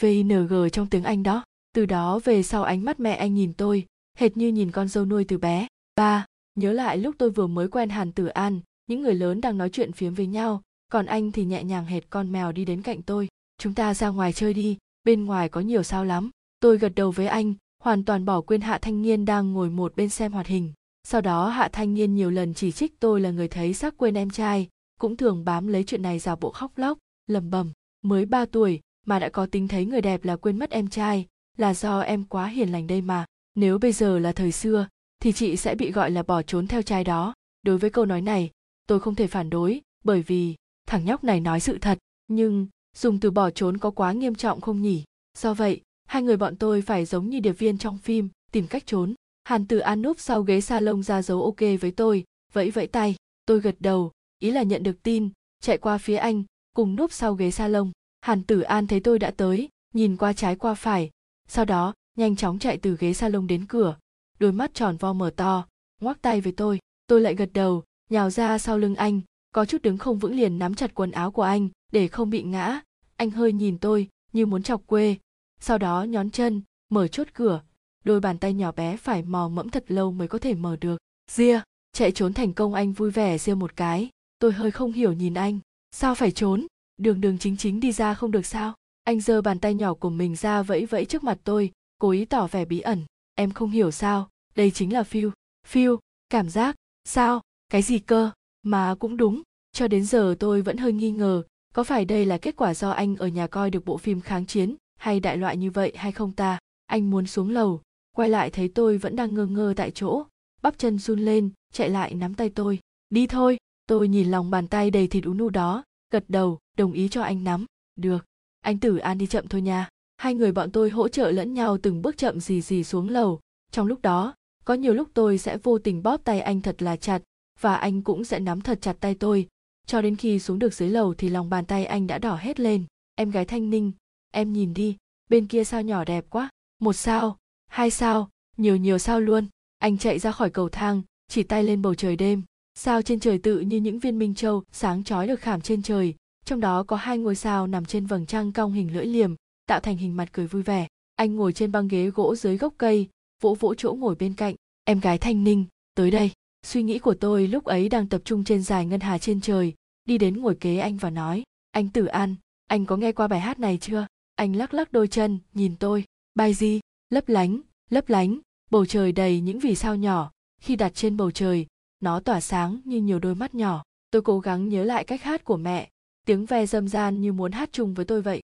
VING 0.00 0.48
trong 0.72 0.86
tiếng 0.90 1.04
Anh 1.04 1.22
đó. 1.22 1.44
Từ 1.74 1.86
đó 1.86 2.18
về 2.24 2.42
sau 2.42 2.62
ánh 2.64 2.84
mắt 2.84 3.00
mẹ 3.00 3.14
anh 3.14 3.34
nhìn 3.34 3.52
tôi, 3.52 3.86
hệt 4.18 4.36
như 4.36 4.48
nhìn 4.48 4.70
con 4.70 4.88
dâu 4.88 5.04
nuôi 5.04 5.24
từ 5.24 5.38
bé. 5.38 5.66
Ba, 5.96 6.26
nhớ 6.54 6.72
lại 6.72 6.98
lúc 6.98 7.14
tôi 7.18 7.30
vừa 7.30 7.46
mới 7.46 7.68
quen 7.68 7.88
Hàn 7.88 8.12
Tử 8.12 8.26
An, 8.26 8.60
những 8.86 9.02
người 9.02 9.14
lớn 9.14 9.40
đang 9.40 9.58
nói 9.58 9.70
chuyện 9.70 9.92
phiếm 9.92 10.14
với 10.14 10.26
nhau, 10.26 10.62
còn 10.92 11.06
anh 11.06 11.32
thì 11.32 11.44
nhẹ 11.44 11.64
nhàng 11.64 11.86
hệt 11.86 12.10
con 12.10 12.32
mèo 12.32 12.52
đi 12.52 12.64
đến 12.64 12.82
cạnh 12.82 13.02
tôi. 13.02 13.28
Chúng 13.58 13.74
ta 13.74 13.94
ra 13.94 14.08
ngoài 14.08 14.32
chơi 14.32 14.54
đi, 14.54 14.78
bên 15.04 15.24
ngoài 15.24 15.48
có 15.48 15.60
nhiều 15.60 15.82
sao 15.82 16.04
lắm. 16.04 16.30
Tôi 16.60 16.78
gật 16.78 16.92
đầu 16.96 17.10
với 17.10 17.26
anh, 17.26 17.54
hoàn 17.78 18.04
toàn 18.04 18.24
bỏ 18.24 18.40
quên 18.40 18.60
Hạ 18.60 18.78
Thanh 18.78 19.02
Niên 19.02 19.24
đang 19.24 19.52
ngồi 19.52 19.70
một 19.70 19.96
bên 19.96 20.08
xem 20.08 20.32
hoạt 20.32 20.46
hình. 20.46 20.72
Sau 21.04 21.20
đó 21.20 21.48
Hạ 21.48 21.68
Thanh 21.72 21.94
Niên 21.94 22.14
nhiều 22.14 22.30
lần 22.30 22.54
chỉ 22.54 22.72
trích 22.72 23.00
tôi 23.00 23.20
là 23.20 23.30
người 23.30 23.48
thấy 23.48 23.74
xác 23.74 23.96
quên 23.96 24.14
em 24.14 24.30
trai, 24.30 24.68
cũng 25.00 25.16
thường 25.16 25.44
bám 25.44 25.66
lấy 25.66 25.84
chuyện 25.84 26.02
này 26.02 26.18
giả 26.18 26.36
bộ 26.36 26.50
khóc 26.50 26.72
lóc, 26.76 26.98
lầm 27.26 27.50
bầm. 27.50 27.72
Mới 28.02 28.26
3 28.26 28.44
tuổi 28.44 28.80
mà 29.06 29.18
đã 29.18 29.28
có 29.28 29.46
tính 29.46 29.68
thấy 29.68 29.86
người 29.86 30.00
đẹp 30.00 30.24
là 30.24 30.36
quên 30.36 30.58
mất 30.58 30.70
em 30.70 30.88
trai, 30.88 31.26
là 31.56 31.74
do 31.74 32.00
em 32.00 32.24
quá 32.24 32.46
hiền 32.46 32.72
lành 32.72 32.86
đây 32.86 33.00
mà. 33.00 33.24
Nếu 33.54 33.78
bây 33.78 33.92
giờ 33.92 34.18
là 34.18 34.32
thời 34.32 34.52
xưa, 34.52 34.88
thì 35.20 35.32
chị 35.32 35.56
sẽ 35.56 35.74
bị 35.74 35.92
gọi 35.92 36.10
là 36.10 36.22
bỏ 36.22 36.42
trốn 36.42 36.66
theo 36.66 36.82
trai 36.82 37.04
đó. 37.04 37.34
Đối 37.62 37.78
với 37.78 37.90
câu 37.90 38.06
nói 38.06 38.20
này, 38.20 38.50
tôi 38.86 39.00
không 39.00 39.14
thể 39.14 39.26
phản 39.26 39.50
đối, 39.50 39.80
bởi 40.04 40.22
vì 40.22 40.54
thằng 40.86 41.04
nhóc 41.04 41.24
này 41.24 41.40
nói 41.40 41.60
sự 41.60 41.78
thật, 41.78 41.98
nhưng 42.28 42.66
dùng 42.96 43.20
từ 43.20 43.30
bỏ 43.30 43.50
trốn 43.50 43.78
có 43.78 43.90
quá 43.90 44.12
nghiêm 44.12 44.34
trọng 44.34 44.60
không 44.60 44.82
nhỉ? 44.82 45.04
Do 45.38 45.54
vậy, 45.54 45.80
hai 46.06 46.22
người 46.22 46.36
bọn 46.36 46.56
tôi 46.56 46.82
phải 46.82 47.04
giống 47.04 47.30
như 47.30 47.40
điệp 47.40 47.52
viên 47.52 47.78
trong 47.78 47.98
phim, 47.98 48.28
tìm 48.52 48.66
cách 48.66 48.86
trốn. 48.86 49.14
Hàn 49.44 49.66
Tử 49.66 49.78
An 49.78 50.02
núp 50.02 50.20
sau 50.20 50.42
ghế 50.42 50.60
sa 50.60 50.80
lông 50.80 51.02
ra 51.02 51.22
dấu 51.22 51.42
ok 51.42 51.60
với 51.80 51.90
tôi, 51.90 52.24
vẫy 52.52 52.70
vẫy 52.70 52.86
tay, 52.86 53.16
tôi 53.46 53.60
gật 53.60 53.76
đầu, 53.80 54.12
ý 54.38 54.50
là 54.50 54.62
nhận 54.62 54.82
được 54.82 55.02
tin, 55.02 55.28
chạy 55.60 55.78
qua 55.78 55.98
phía 55.98 56.16
anh, 56.16 56.42
cùng 56.74 56.96
núp 56.96 57.12
sau 57.12 57.34
ghế 57.34 57.50
sa 57.50 57.68
lông. 57.68 57.92
Hàn 58.20 58.42
Tử 58.42 58.60
An 58.60 58.86
thấy 58.86 59.00
tôi 59.00 59.18
đã 59.18 59.30
tới, 59.30 59.68
nhìn 59.94 60.16
qua 60.16 60.32
trái 60.32 60.56
qua 60.56 60.74
phải, 60.74 61.10
sau 61.48 61.64
đó 61.64 61.94
nhanh 62.18 62.36
chóng 62.36 62.58
chạy 62.58 62.76
từ 62.76 62.96
ghế 63.00 63.12
sa 63.12 63.28
lông 63.28 63.46
đến 63.46 63.66
cửa, 63.66 63.96
đôi 64.38 64.52
mắt 64.52 64.74
tròn 64.74 64.96
vo 64.96 65.12
mở 65.12 65.30
to, 65.36 65.66
ngoắc 66.00 66.22
tay 66.22 66.40
với 66.40 66.52
tôi, 66.52 66.78
tôi 67.06 67.20
lại 67.20 67.34
gật 67.34 67.50
đầu, 67.52 67.84
nhào 68.10 68.30
ra 68.30 68.58
sau 68.58 68.78
lưng 68.78 68.94
anh, 68.94 69.20
có 69.52 69.64
chút 69.64 69.82
đứng 69.82 69.98
không 69.98 70.18
vững 70.18 70.36
liền 70.36 70.58
nắm 70.58 70.74
chặt 70.74 70.94
quần 70.94 71.10
áo 71.10 71.30
của 71.30 71.42
anh 71.42 71.68
để 71.92 72.08
không 72.08 72.30
bị 72.30 72.42
ngã. 72.42 72.80
Anh 73.16 73.30
hơi 73.30 73.52
nhìn 73.52 73.78
tôi 73.78 74.08
như 74.32 74.46
muốn 74.46 74.62
chọc 74.62 74.86
quê, 74.86 75.16
sau 75.60 75.78
đó 75.78 76.02
nhón 76.02 76.30
chân, 76.30 76.62
mở 76.88 77.08
chốt 77.08 77.28
cửa, 77.34 77.62
đôi 78.04 78.20
bàn 78.20 78.38
tay 78.38 78.54
nhỏ 78.54 78.72
bé 78.72 78.96
phải 78.96 79.22
mò 79.22 79.48
mẫm 79.48 79.68
thật 79.68 79.84
lâu 79.88 80.12
mới 80.12 80.28
có 80.28 80.38
thể 80.38 80.54
mở 80.54 80.76
được. 80.76 80.96
Ria, 81.30 81.60
chạy 81.92 82.12
trốn 82.12 82.32
thành 82.32 82.52
công 82.52 82.74
anh 82.74 82.92
vui 82.92 83.10
vẻ 83.10 83.38
ria 83.38 83.54
một 83.54 83.76
cái, 83.76 84.10
tôi 84.38 84.52
hơi 84.52 84.70
không 84.70 84.92
hiểu 84.92 85.12
nhìn 85.12 85.34
anh, 85.34 85.58
sao 85.92 86.14
phải 86.14 86.30
trốn, 86.30 86.66
đường 86.96 87.20
đường 87.20 87.38
chính 87.38 87.56
chính 87.56 87.80
đi 87.80 87.92
ra 87.92 88.14
không 88.14 88.30
được 88.30 88.46
sao? 88.46 88.74
Anh 89.04 89.20
giơ 89.20 89.42
bàn 89.42 89.58
tay 89.58 89.74
nhỏ 89.74 89.94
của 89.94 90.10
mình 90.10 90.36
ra 90.36 90.62
vẫy 90.62 90.86
vẫy 90.86 91.04
trước 91.04 91.24
mặt 91.24 91.38
tôi, 91.44 91.72
cố 91.98 92.10
ý 92.10 92.24
tỏ 92.24 92.46
vẻ 92.46 92.64
bí 92.64 92.80
ẩn, 92.80 93.04
em 93.34 93.50
không 93.50 93.70
hiểu 93.70 93.90
sao, 93.90 94.28
đây 94.54 94.70
chính 94.70 94.92
là 94.92 95.02
phiêu, 95.02 95.30
phiêu, 95.66 95.98
cảm 96.30 96.50
giác, 96.50 96.76
sao, 97.04 97.40
cái 97.68 97.82
gì 97.82 97.98
cơ, 97.98 98.30
mà 98.62 98.94
cũng 98.94 99.16
đúng, 99.16 99.42
cho 99.72 99.88
đến 99.88 100.04
giờ 100.04 100.34
tôi 100.38 100.62
vẫn 100.62 100.76
hơi 100.76 100.92
nghi 100.92 101.10
ngờ, 101.10 101.42
có 101.74 101.84
phải 101.84 102.04
đây 102.04 102.26
là 102.26 102.38
kết 102.38 102.56
quả 102.56 102.74
do 102.74 102.90
anh 102.90 103.16
ở 103.16 103.26
nhà 103.28 103.46
coi 103.46 103.70
được 103.70 103.84
bộ 103.84 103.96
phim 103.96 104.20
kháng 104.20 104.46
chiến? 104.46 104.76
Hay 104.96 105.20
đại 105.20 105.36
loại 105.36 105.56
như 105.56 105.70
vậy 105.70 105.92
hay 105.96 106.12
không 106.12 106.32
ta? 106.32 106.58
Anh 106.86 107.10
muốn 107.10 107.26
xuống 107.26 107.50
lầu, 107.50 107.80
quay 108.16 108.28
lại 108.28 108.50
thấy 108.50 108.68
tôi 108.68 108.98
vẫn 108.98 109.16
đang 109.16 109.34
ngơ 109.34 109.46
ngơ 109.46 109.74
tại 109.76 109.90
chỗ, 109.90 110.24
bắp 110.62 110.78
chân 110.78 110.98
run 110.98 111.20
lên, 111.20 111.50
chạy 111.72 111.90
lại 111.90 112.14
nắm 112.14 112.34
tay 112.34 112.48
tôi. 112.48 112.78
Đi 113.10 113.26
thôi, 113.26 113.58
tôi 113.86 114.08
nhìn 114.08 114.30
lòng 114.30 114.50
bàn 114.50 114.68
tay 114.68 114.90
đầy 114.90 115.06
thịt 115.06 115.24
ú 115.24 115.34
nu 115.34 115.48
đó, 115.48 115.84
gật 116.12 116.24
đầu, 116.28 116.58
đồng 116.76 116.92
ý 116.92 117.08
cho 117.08 117.22
anh 117.22 117.44
nắm. 117.44 117.64
Được, 117.96 118.24
anh 118.60 118.78
Tử 118.78 118.96
An 118.96 119.18
đi 119.18 119.26
chậm 119.26 119.48
thôi 119.48 119.62
nha. 119.62 119.88
Hai 120.16 120.34
người 120.34 120.52
bọn 120.52 120.70
tôi 120.70 120.90
hỗ 120.90 121.08
trợ 121.08 121.30
lẫn 121.30 121.54
nhau 121.54 121.78
từng 121.82 122.02
bước 122.02 122.16
chậm 122.18 122.40
gì 122.40 122.60
gì 122.60 122.84
xuống 122.84 123.08
lầu. 123.08 123.40
Trong 123.72 123.86
lúc 123.86 124.02
đó, 124.02 124.34
có 124.64 124.74
nhiều 124.74 124.94
lúc 124.94 125.08
tôi 125.14 125.38
sẽ 125.38 125.56
vô 125.56 125.78
tình 125.78 126.02
bóp 126.02 126.16
tay 126.24 126.40
anh 126.40 126.60
thật 126.60 126.82
là 126.82 126.96
chặt, 126.96 127.22
và 127.60 127.74
anh 127.74 128.02
cũng 128.02 128.24
sẽ 128.24 128.38
nắm 128.38 128.60
thật 128.60 128.78
chặt 128.82 128.96
tay 129.00 129.14
tôi. 129.14 129.48
Cho 129.86 130.02
đến 130.02 130.16
khi 130.16 130.38
xuống 130.38 130.58
được 130.58 130.74
dưới 130.74 130.88
lầu 130.88 131.14
thì 131.14 131.28
lòng 131.28 131.50
bàn 131.50 131.64
tay 131.64 131.84
anh 131.84 132.06
đã 132.06 132.18
đỏ 132.18 132.36
hết 132.36 132.60
lên. 132.60 132.84
Em 133.14 133.30
gái 133.30 133.44
Thanh 133.44 133.70
Ninh, 133.70 133.92
em 134.36 134.52
nhìn 134.52 134.74
đi, 134.74 134.96
bên 135.28 135.46
kia 135.46 135.64
sao 135.64 135.82
nhỏ 135.82 136.04
đẹp 136.04 136.24
quá. 136.30 136.48
Một 136.78 136.92
sao, 136.92 137.38
hai 137.66 137.90
sao, 137.90 138.30
nhiều 138.56 138.76
nhiều 138.76 138.98
sao 138.98 139.20
luôn. 139.20 139.46
Anh 139.78 139.98
chạy 139.98 140.18
ra 140.18 140.32
khỏi 140.32 140.50
cầu 140.50 140.68
thang, 140.68 141.02
chỉ 141.28 141.42
tay 141.42 141.64
lên 141.64 141.82
bầu 141.82 141.94
trời 141.94 142.16
đêm. 142.16 142.42
Sao 142.74 143.02
trên 143.02 143.20
trời 143.20 143.38
tự 143.38 143.60
như 143.60 143.76
những 143.76 143.98
viên 143.98 144.18
minh 144.18 144.34
châu 144.34 144.62
sáng 144.72 145.04
chói 145.04 145.26
được 145.26 145.40
khảm 145.40 145.60
trên 145.60 145.82
trời, 145.82 146.14
trong 146.44 146.60
đó 146.60 146.82
có 146.82 146.96
hai 146.96 147.18
ngôi 147.18 147.34
sao 147.34 147.66
nằm 147.66 147.84
trên 147.84 148.06
vầng 148.06 148.26
trăng 148.26 148.52
cong 148.52 148.72
hình 148.72 148.94
lưỡi 148.94 149.06
liềm, 149.06 149.34
tạo 149.66 149.80
thành 149.80 149.96
hình 149.96 150.16
mặt 150.16 150.28
cười 150.32 150.46
vui 150.46 150.62
vẻ. 150.62 150.86
Anh 151.14 151.36
ngồi 151.36 151.52
trên 151.52 151.72
băng 151.72 151.88
ghế 151.88 152.10
gỗ 152.10 152.34
dưới 152.34 152.56
gốc 152.56 152.74
cây, 152.78 153.08
vỗ 153.42 153.54
vỗ 153.54 153.74
chỗ 153.74 153.92
ngồi 153.92 154.14
bên 154.14 154.34
cạnh. 154.34 154.54
Em 154.84 155.00
gái 155.00 155.18
Thanh 155.18 155.44
Ninh, 155.44 155.64
tới 155.94 156.10
đây. 156.10 156.30
Suy 156.66 156.82
nghĩ 156.82 156.98
của 156.98 157.14
tôi 157.14 157.46
lúc 157.46 157.64
ấy 157.64 157.88
đang 157.88 158.08
tập 158.08 158.22
trung 158.24 158.44
trên 158.44 158.62
dài 158.62 158.86
ngân 158.86 159.00
hà 159.00 159.18
trên 159.18 159.40
trời, 159.40 159.74
đi 160.04 160.18
đến 160.18 160.40
ngồi 160.40 160.54
kế 160.54 160.78
anh 160.78 160.96
và 160.96 161.10
nói, 161.10 161.42
anh 161.70 161.88
Tử 161.88 162.06
An, 162.06 162.34
anh 162.66 162.86
có 162.86 162.96
nghe 162.96 163.12
qua 163.12 163.28
bài 163.28 163.40
hát 163.40 163.58
này 163.58 163.78
chưa? 163.80 164.06
Anh 164.36 164.56
lắc 164.56 164.74
lắc 164.74 164.92
đôi 164.92 165.08
chân, 165.08 165.38
nhìn 165.54 165.76
tôi, 165.76 166.04
bay 166.34 166.54
gì? 166.54 166.80
Lấp 167.10 167.28
lánh, 167.28 167.60
lấp 167.90 168.08
lánh, 168.08 168.38
bầu 168.70 168.86
trời 168.86 169.12
đầy 169.12 169.40
những 169.40 169.58
vì 169.58 169.74
sao 169.74 169.96
nhỏ, 169.96 170.32
khi 170.60 170.76
đặt 170.76 170.94
trên 170.94 171.16
bầu 171.16 171.30
trời, 171.30 171.66
nó 172.00 172.20
tỏa 172.20 172.40
sáng 172.40 172.80
như 172.84 173.00
nhiều 173.00 173.18
đôi 173.18 173.34
mắt 173.34 173.54
nhỏ. 173.54 173.82
Tôi 174.10 174.22
cố 174.22 174.40
gắng 174.40 174.68
nhớ 174.68 174.84
lại 174.84 175.04
cách 175.04 175.22
hát 175.22 175.44
của 175.44 175.56
mẹ, 175.56 175.90
tiếng 176.26 176.46
ve 176.46 176.66
dâm 176.66 176.88
gian 176.88 177.20
như 177.20 177.32
muốn 177.32 177.52
hát 177.52 177.68
chung 177.72 177.94
với 177.94 178.04
tôi 178.04 178.22
vậy. 178.22 178.42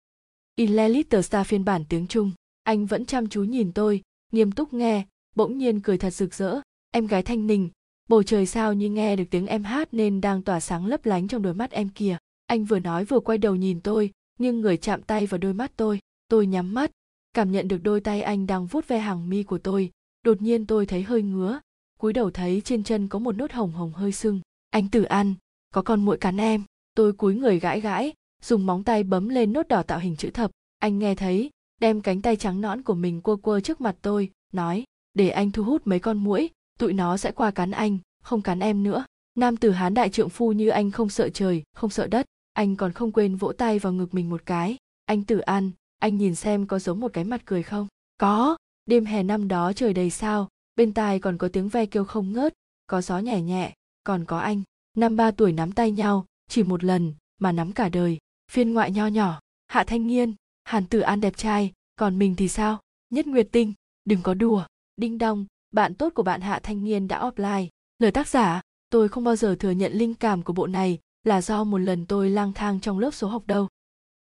In 0.57 0.77
Le 0.77 0.89
Little 0.89 1.23
Star 1.23 1.47
phiên 1.47 1.65
bản 1.65 1.85
tiếng 1.89 2.07
Trung, 2.07 2.31
anh 2.63 2.87
vẫn 2.87 3.07
chăm 3.07 3.29
chú 3.29 3.45
nhìn 3.45 3.73
tôi, 3.73 4.03
nghiêm 4.33 4.53
túc 4.53 4.75
nghe, 4.75 5.07
bỗng 5.35 5.59
nhiên 5.59 5.81
cười 5.81 5.99
thật 5.99 6.11
rực 6.11 6.35
rỡ. 6.35 6.61
Em 6.91 7.07
gái 7.07 7.23
thanh 7.23 7.47
ninh, 7.47 7.69
bầu 8.09 8.23
trời 8.23 8.47
sao 8.47 8.75
như 8.75 8.91
nghe 8.91 9.17
được 9.17 9.25
tiếng 9.31 9.47
em 9.47 9.65
hát 9.65 9.89
nên 9.95 10.21
đang 10.21 10.43
tỏa 10.43 10.61
sáng 10.61 10.87
lấp 10.87 11.07
lánh 11.07 11.29
trong 11.29 11.43
đôi 11.43 11.55
mắt 11.55 11.71
em 11.71 11.89
kìa 11.89 12.17
Anh 12.47 12.65
vừa 12.65 12.79
nói 12.79 13.05
vừa 13.05 13.21
quay 13.21 13.39
đầu 13.39 13.57
nhìn 13.57 13.81
tôi, 13.81 14.11
nhưng 14.43 14.61
người 14.61 14.77
chạm 14.77 15.03
tay 15.03 15.27
vào 15.27 15.39
đôi 15.39 15.53
mắt 15.53 15.73
tôi. 15.77 15.99
Tôi 16.29 16.47
nhắm 16.47 16.75
mắt, 16.75 16.91
cảm 17.33 17.53
nhận 17.53 17.69
được 17.69 17.83
đôi 17.83 18.01
tay 18.01 18.23
anh 18.23 18.47
đang 18.47 18.67
vuốt 18.67 18.89
ve 18.89 18.99
hàng 18.99 19.29
mi 19.31 19.43
của 19.43 19.59
tôi. 19.59 19.91
Đột 20.23 20.43
nhiên 20.43 20.67
tôi 20.67 20.87
thấy 20.87 21.03
hơi 21.03 21.23
ngứa, 21.23 21.61
cúi 21.99 22.13
đầu 22.13 22.31
thấy 22.31 22.63
trên 22.65 22.85
chân 22.85 23.09
có 23.09 23.19
một 23.19 23.37
nốt 23.37 23.53
hồng 23.53 23.73
hồng 23.73 23.93
hơi 23.93 24.13
sưng. 24.13 24.41
Anh 24.71 24.89
Tử 24.89 25.03
An, 25.03 25.35
có 25.75 25.83
con 25.83 26.05
muỗi 26.05 26.17
cắn 26.17 26.37
em. 26.37 26.65
tôi 26.95 27.13
cúi 27.13 27.35
người 27.35 27.61
gãi 27.61 27.81
gãi 27.81 28.13
dùng 28.43 28.67
móng 28.67 28.85
tay 28.85 29.05
bấm 29.05 29.29
lên 29.29 29.53
nốt 29.53 29.69
đỏ 29.69 29.83
tạo 29.83 29.99
hình 29.99 30.17
chữ 30.17 30.31
thập 30.31 30.51
anh 30.79 30.99
nghe 30.99 31.15
thấy 31.15 31.51
đem 31.81 32.01
cánh 32.01 32.23
tay 32.23 32.37
trắng 32.37 32.61
nõn 32.61 32.83
của 32.83 32.95
mình 32.95 33.21
quơ 33.21 33.37
quơ 33.37 33.61
trước 33.61 33.81
mặt 33.81 33.97
tôi 34.03 34.31
nói 34.53 34.85
để 35.15 35.29
anh 35.29 35.51
thu 35.51 35.65
hút 35.65 35.83
mấy 35.85 35.99
con 35.99 36.19
muỗi 36.19 36.51
tụi 36.79 36.93
nó 36.93 37.17
sẽ 37.17 37.33
qua 37.33 37.51
cắn 37.51 37.71
anh 37.71 37.99
không 38.23 38.43
cắn 38.43 38.61
em 38.61 38.83
nữa 38.83 39.05
nam 39.35 39.57
tử 39.57 39.71
hán 39.71 39.95
đại 39.95 40.11
trượng 40.11 40.29
phu 40.29 40.53
như 40.53 40.69
anh 40.69 40.91
không 40.91 41.09
sợ 41.09 41.29
trời 41.29 41.63
không 41.75 41.91
sợ 41.91 42.07
đất 42.07 42.27
anh 42.53 42.77
còn 42.77 42.93
không 42.93 43.13
quên 43.13 43.37
vỗ 43.37 43.53
tay 43.53 43.79
vào 43.79 43.93
ngực 43.93 44.15
mình 44.15 44.31
một 44.31 44.43
cái. 44.47 44.77
Anh 45.05 45.25
tử 45.25 45.39
an 45.39 45.71
anh 46.03 46.17
nhìn 46.17 46.35
xem 46.35 46.67
có 46.67 46.79
giống 46.79 47.01
một 47.01 47.13
cái 47.13 47.25
mặt 47.25 47.43
cười 47.45 47.63
không? 47.63 47.89
Có. 48.19 48.57
Đêm 48.87 49.05
hè 49.05 49.23
năm 49.23 49.49
đó 49.49 49.73
trời 49.73 49.95
đầy 49.95 50.11
sao, 50.11 50.49
bên 50.77 50.93
tai 50.93 51.21
còn 51.21 51.39
có 51.39 51.49
tiếng 51.49 51.69
ve 51.69 51.87
kêu 51.87 52.05
không 52.05 52.33
ngớt, 52.33 52.53
có 52.87 53.01
gió 53.01 53.19
nhẹ 53.19 53.41
nhẹ, 53.41 53.75
còn 54.05 54.25
có 54.25 54.39
anh. 54.39 54.63
Năm 54.97 55.17
ba 55.17 55.31
tuổi 55.31 55.53
nắm 55.53 55.73
tay 55.73 55.91
nhau, 55.91 56.27
chỉ 56.49 56.63
một 56.63 56.85
lần, 56.85 57.15
mà 57.39 57.53
nắm 57.53 57.73
cả 57.73 57.89
đời. 57.89 58.19
Phiên 58.51 58.73
ngoại 58.73 58.91
nho 58.91 59.07
nhỏ, 59.07 59.41
hạ 59.69 59.85
thanh 59.85 60.07
nghiên 60.07 60.35
hàn 60.65 60.87
tử 60.87 61.01
an 61.01 61.21
đẹp 61.21 61.37
trai, 61.37 61.73
còn 61.97 62.19
mình 62.19 62.35
thì 62.37 62.49
sao? 62.49 62.81
Nhất 63.11 63.27
nguyệt 63.27 63.49
tinh, 63.53 63.73
đừng 64.05 64.23
có 64.23 64.35
đùa. 64.35 64.65
Đinh 64.97 65.19
đong, 65.19 65.47
bạn 65.73 65.95
tốt 65.95 66.13
của 66.15 66.23
bạn 66.23 66.41
hạ 66.41 66.61
thanh 66.63 66.85
nghiên 66.85 67.09
đã 67.09 67.31
offline. 67.31 67.67
Lời 67.99 68.11
tác 68.11 68.29
giả, 68.29 68.61
tôi 68.91 69.09
không 69.09 69.25
bao 69.25 69.37
giờ 69.37 69.57
thừa 69.59 69.71
nhận 69.71 69.93
linh 69.93 70.15
cảm 70.15 70.43
của 70.43 70.53
bộ 70.53 70.67
này 70.67 70.99
là 71.25 71.43
do 71.43 71.65
một 71.65 71.79
lần 71.79 72.07
tôi 72.07 72.31
lang 72.31 72.53
thang 72.53 72.81
trong 72.81 72.99
lớp 72.99 73.11
số 73.15 73.29
học 73.29 73.47
đâu. 73.47 73.69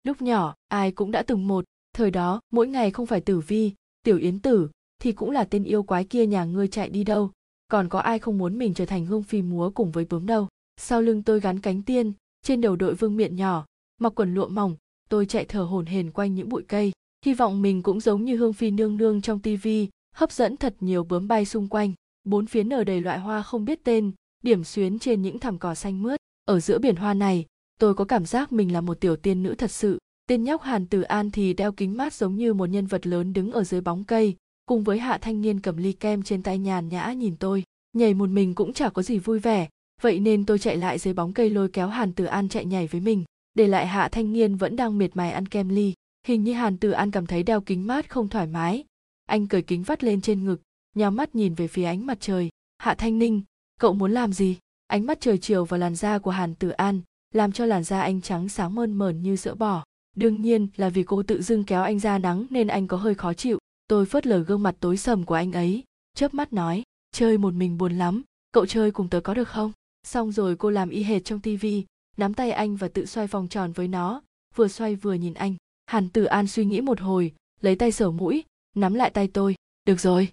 Lúc 0.02 0.22
nhỏ, 0.22 0.54
ai 0.68 0.92
cũng 0.92 1.10
đã 1.10 1.22
từng 1.22 1.48
một, 1.48 1.64
thời 1.92 2.10
đó, 2.10 2.40
mỗi 2.52 2.68
ngày 2.68 2.90
không 2.90 3.06
phải 3.06 3.20
tử 3.20 3.40
vi, 3.40 3.72
tiểu 4.02 4.18
yến 4.18 4.40
tử, 4.40 4.68
thì 4.98 5.12
cũng 5.12 5.30
là 5.30 5.44
tên 5.44 5.64
yêu 5.64 5.82
quái 5.82 6.04
kia 6.04 6.26
nhà 6.26 6.44
ngươi 6.44 6.68
chạy 6.68 6.88
đi 6.88 7.04
đâu. 7.04 7.30
Còn 7.68 7.88
có 7.88 7.98
ai 7.98 8.18
không 8.18 8.38
muốn 8.38 8.58
mình 8.58 8.74
trở 8.74 8.86
thành 8.86 9.06
hương 9.06 9.22
phi 9.22 9.42
múa 9.42 9.70
cùng 9.70 9.90
với 9.90 10.04
bướm 10.04 10.26
đâu. 10.26 10.48
Sau 10.76 11.02
lưng 11.02 11.22
tôi 11.22 11.40
gắn 11.40 11.60
cánh 11.60 11.82
tiên, 11.82 12.12
trên 12.42 12.60
đầu 12.60 12.76
đội 12.76 12.94
vương 12.94 13.16
miện 13.16 13.36
nhỏ, 13.36 13.66
mặc 14.00 14.12
quần 14.16 14.34
lụa 14.34 14.48
mỏng, 14.48 14.76
tôi 15.08 15.26
chạy 15.26 15.44
thở 15.44 15.62
hổn 15.62 15.86
hển 15.86 16.10
quanh 16.10 16.34
những 16.34 16.48
bụi 16.48 16.62
cây. 16.68 16.92
Hy 17.26 17.34
vọng 17.34 17.62
mình 17.62 17.82
cũng 17.82 18.00
giống 18.00 18.24
như 18.24 18.36
hương 18.36 18.52
phi 18.52 18.70
nương 18.70 18.96
nương 18.96 19.20
trong 19.20 19.40
tivi 19.40 19.88
hấp 20.18 20.32
dẫn 20.32 20.56
thật 20.56 20.74
nhiều 20.80 21.04
bướm 21.04 21.28
bay 21.28 21.44
xung 21.44 21.68
quanh. 21.68 21.92
Bốn 22.24 22.46
phía 22.46 22.64
nở 22.64 22.84
đầy 22.84 23.00
loại 23.00 23.18
hoa 23.18 23.42
không 23.42 23.64
biết 23.64 23.84
tên, 23.84 24.12
điểm 24.42 24.64
xuyến 24.64 24.98
trên 24.98 25.22
những 25.22 25.38
thảm 25.38 25.58
cỏ 25.58 25.74
xanh 25.74 26.02
mướt 26.02 26.17
ở 26.48 26.60
giữa 26.60 26.78
biển 26.78 26.96
hoa 26.96 27.14
này, 27.14 27.46
tôi 27.80 27.94
có 27.94 28.04
cảm 28.04 28.26
giác 28.26 28.52
mình 28.52 28.72
là 28.72 28.80
một 28.80 29.00
tiểu 29.00 29.16
tiên 29.16 29.42
nữ 29.42 29.54
thật 29.54 29.70
sự. 29.70 29.98
Tên 30.28 30.44
nhóc 30.44 30.62
hàn 30.62 30.86
tử 30.86 31.02
an 31.02 31.30
thì 31.30 31.52
đeo 31.52 31.72
kính 31.72 31.96
mát 31.96 32.14
giống 32.14 32.36
như 32.36 32.54
một 32.54 32.66
nhân 32.66 32.86
vật 32.86 33.06
lớn 33.06 33.32
đứng 33.32 33.52
ở 33.52 33.64
dưới 33.64 33.80
bóng 33.80 34.04
cây, 34.04 34.36
cùng 34.66 34.84
với 34.84 34.98
hạ 34.98 35.18
thanh 35.18 35.40
niên 35.40 35.60
cầm 35.60 35.76
ly 35.76 35.92
kem 35.92 36.22
trên 36.22 36.42
tay 36.42 36.58
nhàn 36.58 36.88
nhã 36.88 37.12
nhìn 37.12 37.36
tôi. 37.36 37.64
Nhảy 37.92 38.14
một 38.14 38.28
mình 38.28 38.54
cũng 38.54 38.72
chả 38.72 38.88
có 38.88 39.02
gì 39.02 39.18
vui 39.18 39.38
vẻ, 39.38 39.68
vậy 40.02 40.20
nên 40.20 40.46
tôi 40.46 40.58
chạy 40.58 40.76
lại 40.76 40.98
dưới 40.98 41.14
bóng 41.14 41.32
cây 41.32 41.50
lôi 41.50 41.68
kéo 41.68 41.88
hàn 41.88 42.12
tử 42.12 42.24
an 42.24 42.48
chạy 42.48 42.64
nhảy 42.64 42.86
với 42.86 43.00
mình. 43.00 43.24
Để 43.54 43.66
lại 43.66 43.86
hạ 43.86 44.08
thanh 44.08 44.32
niên 44.32 44.56
vẫn 44.56 44.76
đang 44.76 44.98
miệt 44.98 45.16
mài 45.16 45.30
ăn 45.30 45.48
kem 45.48 45.68
ly. 45.68 45.94
Hình 46.26 46.44
như 46.44 46.52
hàn 46.52 46.76
tử 46.76 46.90
an 46.90 47.10
cảm 47.10 47.26
thấy 47.26 47.42
đeo 47.42 47.60
kính 47.60 47.86
mát 47.86 48.10
không 48.10 48.28
thoải 48.28 48.46
mái. 48.46 48.84
Anh 49.26 49.46
cởi 49.46 49.62
kính 49.62 49.82
vắt 49.82 50.04
lên 50.04 50.20
trên 50.20 50.44
ngực, 50.44 50.62
nhắm 50.96 51.16
mắt 51.16 51.34
nhìn 51.34 51.54
về 51.54 51.68
phía 51.68 51.84
ánh 51.84 52.06
mặt 52.06 52.18
trời. 52.20 52.48
Hạ 52.78 52.94
thanh 52.94 53.18
ninh, 53.18 53.42
cậu 53.80 53.92
muốn 53.92 54.12
làm 54.12 54.32
gì? 54.32 54.56
Ánh 54.88 55.06
mắt 55.06 55.20
trời 55.20 55.38
chiều 55.38 55.64
vào 55.64 55.80
làn 55.80 55.94
da 55.94 56.18
của 56.18 56.30
hàn 56.30 56.54
tử 56.54 56.70
an 56.70 57.00
làm 57.34 57.52
cho 57.52 57.66
làn 57.66 57.84
da 57.84 58.00
anh 58.00 58.20
trắng 58.20 58.48
sáng 58.48 58.74
mơn 58.74 58.92
mởn 58.92 59.22
như 59.22 59.36
sữa 59.36 59.54
bò. 59.54 59.84
Đương 60.16 60.42
nhiên 60.42 60.68
là 60.76 60.88
vì 60.88 61.02
cô 61.02 61.22
tự 61.22 61.42
dưng 61.42 61.64
kéo 61.64 61.82
anh 61.82 61.98
ra 61.98 62.18
nắng 62.18 62.46
nên 62.50 62.68
anh 62.68 62.86
có 62.86 62.96
hơi 62.96 63.14
khó 63.14 63.34
chịu. 63.34 63.58
Tôi 63.88 64.06
phớt 64.06 64.26
lờ 64.26 64.38
gương 64.38 64.62
mặt 64.62 64.76
tối 64.80 64.96
sầm 64.96 65.24
của 65.24 65.34
anh 65.34 65.52
ấy, 65.52 65.84
chớp 66.14 66.34
mắt 66.34 66.52
nói, 66.52 66.82
chơi 67.12 67.38
một 67.38 67.54
mình 67.54 67.78
buồn 67.78 67.98
lắm, 67.98 68.22
cậu 68.52 68.66
chơi 68.66 68.90
cùng 68.90 69.08
tớ 69.08 69.20
có 69.20 69.34
được 69.34 69.48
không? 69.48 69.72
Xong 70.02 70.32
rồi 70.32 70.56
cô 70.56 70.70
làm 70.70 70.90
y 70.90 71.02
hệt 71.02 71.24
trong 71.24 71.40
tivi 71.40 71.84
nắm 72.16 72.34
tay 72.34 72.50
anh 72.50 72.76
và 72.76 72.88
tự 72.88 73.06
xoay 73.06 73.26
vòng 73.26 73.48
tròn 73.48 73.72
với 73.72 73.88
nó, 73.88 74.22
vừa 74.54 74.68
xoay 74.68 74.96
vừa 74.96 75.14
nhìn 75.14 75.34
anh. 75.34 75.54
Hàn 75.86 76.08
tử 76.08 76.24
an 76.24 76.46
suy 76.46 76.64
nghĩ 76.64 76.80
một 76.80 77.00
hồi, 77.00 77.32
lấy 77.60 77.76
tay 77.76 77.92
sờ 77.92 78.10
mũi, 78.10 78.44
nắm 78.76 78.94
lại 78.94 79.10
tay 79.10 79.28
tôi. 79.28 79.54
Được 79.84 80.00
rồi. 80.00 80.28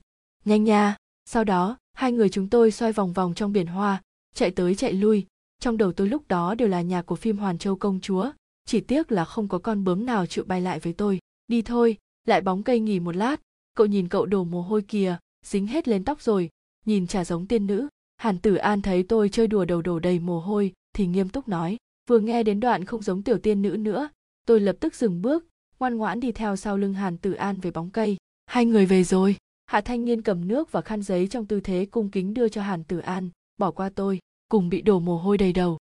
Nhanh 0.46 0.64
nha. 0.64 0.96
Sau 1.26 1.44
đó, 1.44 1.78
hai 1.94 2.12
người 2.12 2.30
chúng 2.30 2.50
tôi 2.50 2.72
xoay 2.72 2.92
vòng 2.92 3.14
vòng 3.14 3.34
trong 3.34 3.54
biển 3.54 3.68
hoa 3.68 4.02
chạy 4.36 4.52
tới 4.52 4.76
chạy 4.76 4.94
lui. 4.94 5.26
Trong 5.60 5.78
đầu 5.78 5.92
tôi 5.92 6.08
lúc 6.08 6.28
đó 6.28 6.56
đều 6.56 6.68
là 6.68 6.82
nhạc 6.82 7.02
của 7.02 7.16
phim 7.16 7.38
hoàn 7.38 7.58
châu 7.58 7.76
công 7.76 8.00
chúa. 8.02 8.32
Chỉ 8.66 8.82
tiếc 8.82 9.12
là 9.12 9.26
không 9.26 9.48
có 9.48 9.58
con 9.58 9.84
bướm 9.84 10.06
nào 10.06 10.26
chịu 10.26 10.44
bay 10.48 10.62
lại 10.62 10.80
với 10.80 10.94
tôi. 10.94 11.20
Đi 11.48 11.62
thôi, 11.62 11.98
lại 12.28 12.42
bóng 12.42 12.64
cây 12.64 12.80
nghỉ 12.80 13.00
một 13.00 13.16
lát. 13.16 13.42
Cậu 13.76 13.88
nhìn 13.88 14.10
cậu 14.10 14.26
đổ 14.26 14.44
mồ 14.44 14.62
hôi 14.62 14.82
kìa, 14.82 15.18
dính 15.46 15.68
hết 15.68 15.88
lên 15.88 16.06
tóc 16.06 16.22
rồi. 16.22 16.50
Nhìn 16.86 17.08
chả 17.08 17.26
giống 17.26 17.48
tiên 17.48 17.68
nữ. 17.68 17.88
Hàn 18.18 18.40
tử 18.40 18.56
an 18.56 18.82
thấy 18.82 19.04
tôi 19.04 19.30
chơi 19.30 19.48
đùa 19.48 19.66
đầu 19.66 19.82
đổ 19.82 20.00
đầy 20.00 20.20
mồ 20.20 20.40
hôi, 20.40 20.74
thì 20.94 21.08
nghiêm 21.08 21.30
túc 21.30 21.48
nói, 21.48 21.78
vừa 22.10 22.20
nghe 22.20 22.44
đến 22.44 22.60
đoạn 22.60 22.86
không 22.86 23.02
giống 23.02 23.24
tiểu 23.24 23.38
tiên 23.38 23.62
nữ 23.62 23.70
nữa, 23.70 24.10
tôi 24.48 24.60
lập 24.60 24.76
tức 24.80 24.96
dừng 24.96 25.22
bước, 25.22 25.46
ngoan 25.80 25.98
ngoãn 25.98 26.20
đi 26.20 26.32
theo 26.32 26.56
sau 26.56 26.78
lưng 26.78 26.94
hàn 26.94 27.18
tử 27.18 27.34
an 27.34 27.56
về 27.62 27.72
bóng 27.72 27.90
cây. 27.90 28.18
Hai 28.46 28.66
người 28.66 28.86
về 28.86 29.04
rồi. 29.04 29.36
Hạ 29.66 29.82
thanh 29.82 30.06
niên 30.06 30.22
cầm 30.22 30.48
nước 30.48 30.72
và 30.72 30.82
khăn 30.82 31.02
giấy 31.02 31.28
trong 31.28 31.46
tư 31.46 31.60
thế 31.60 31.86
cung 31.92 32.10
kính 32.10 32.34
đưa 32.34 32.50
cho 32.50 32.62
hàn 32.62 32.84
tử 32.84 33.00
an, 33.00 33.30
bỏ 33.58 33.72
qua 33.72 33.90
tôi 33.90 34.20
cùng 34.50 34.70
bị 34.70 34.82
đổ 34.82 35.00
mồ 35.00 35.18
hôi 35.18 35.38
đầy 35.38 35.54
đầu. 35.54 35.78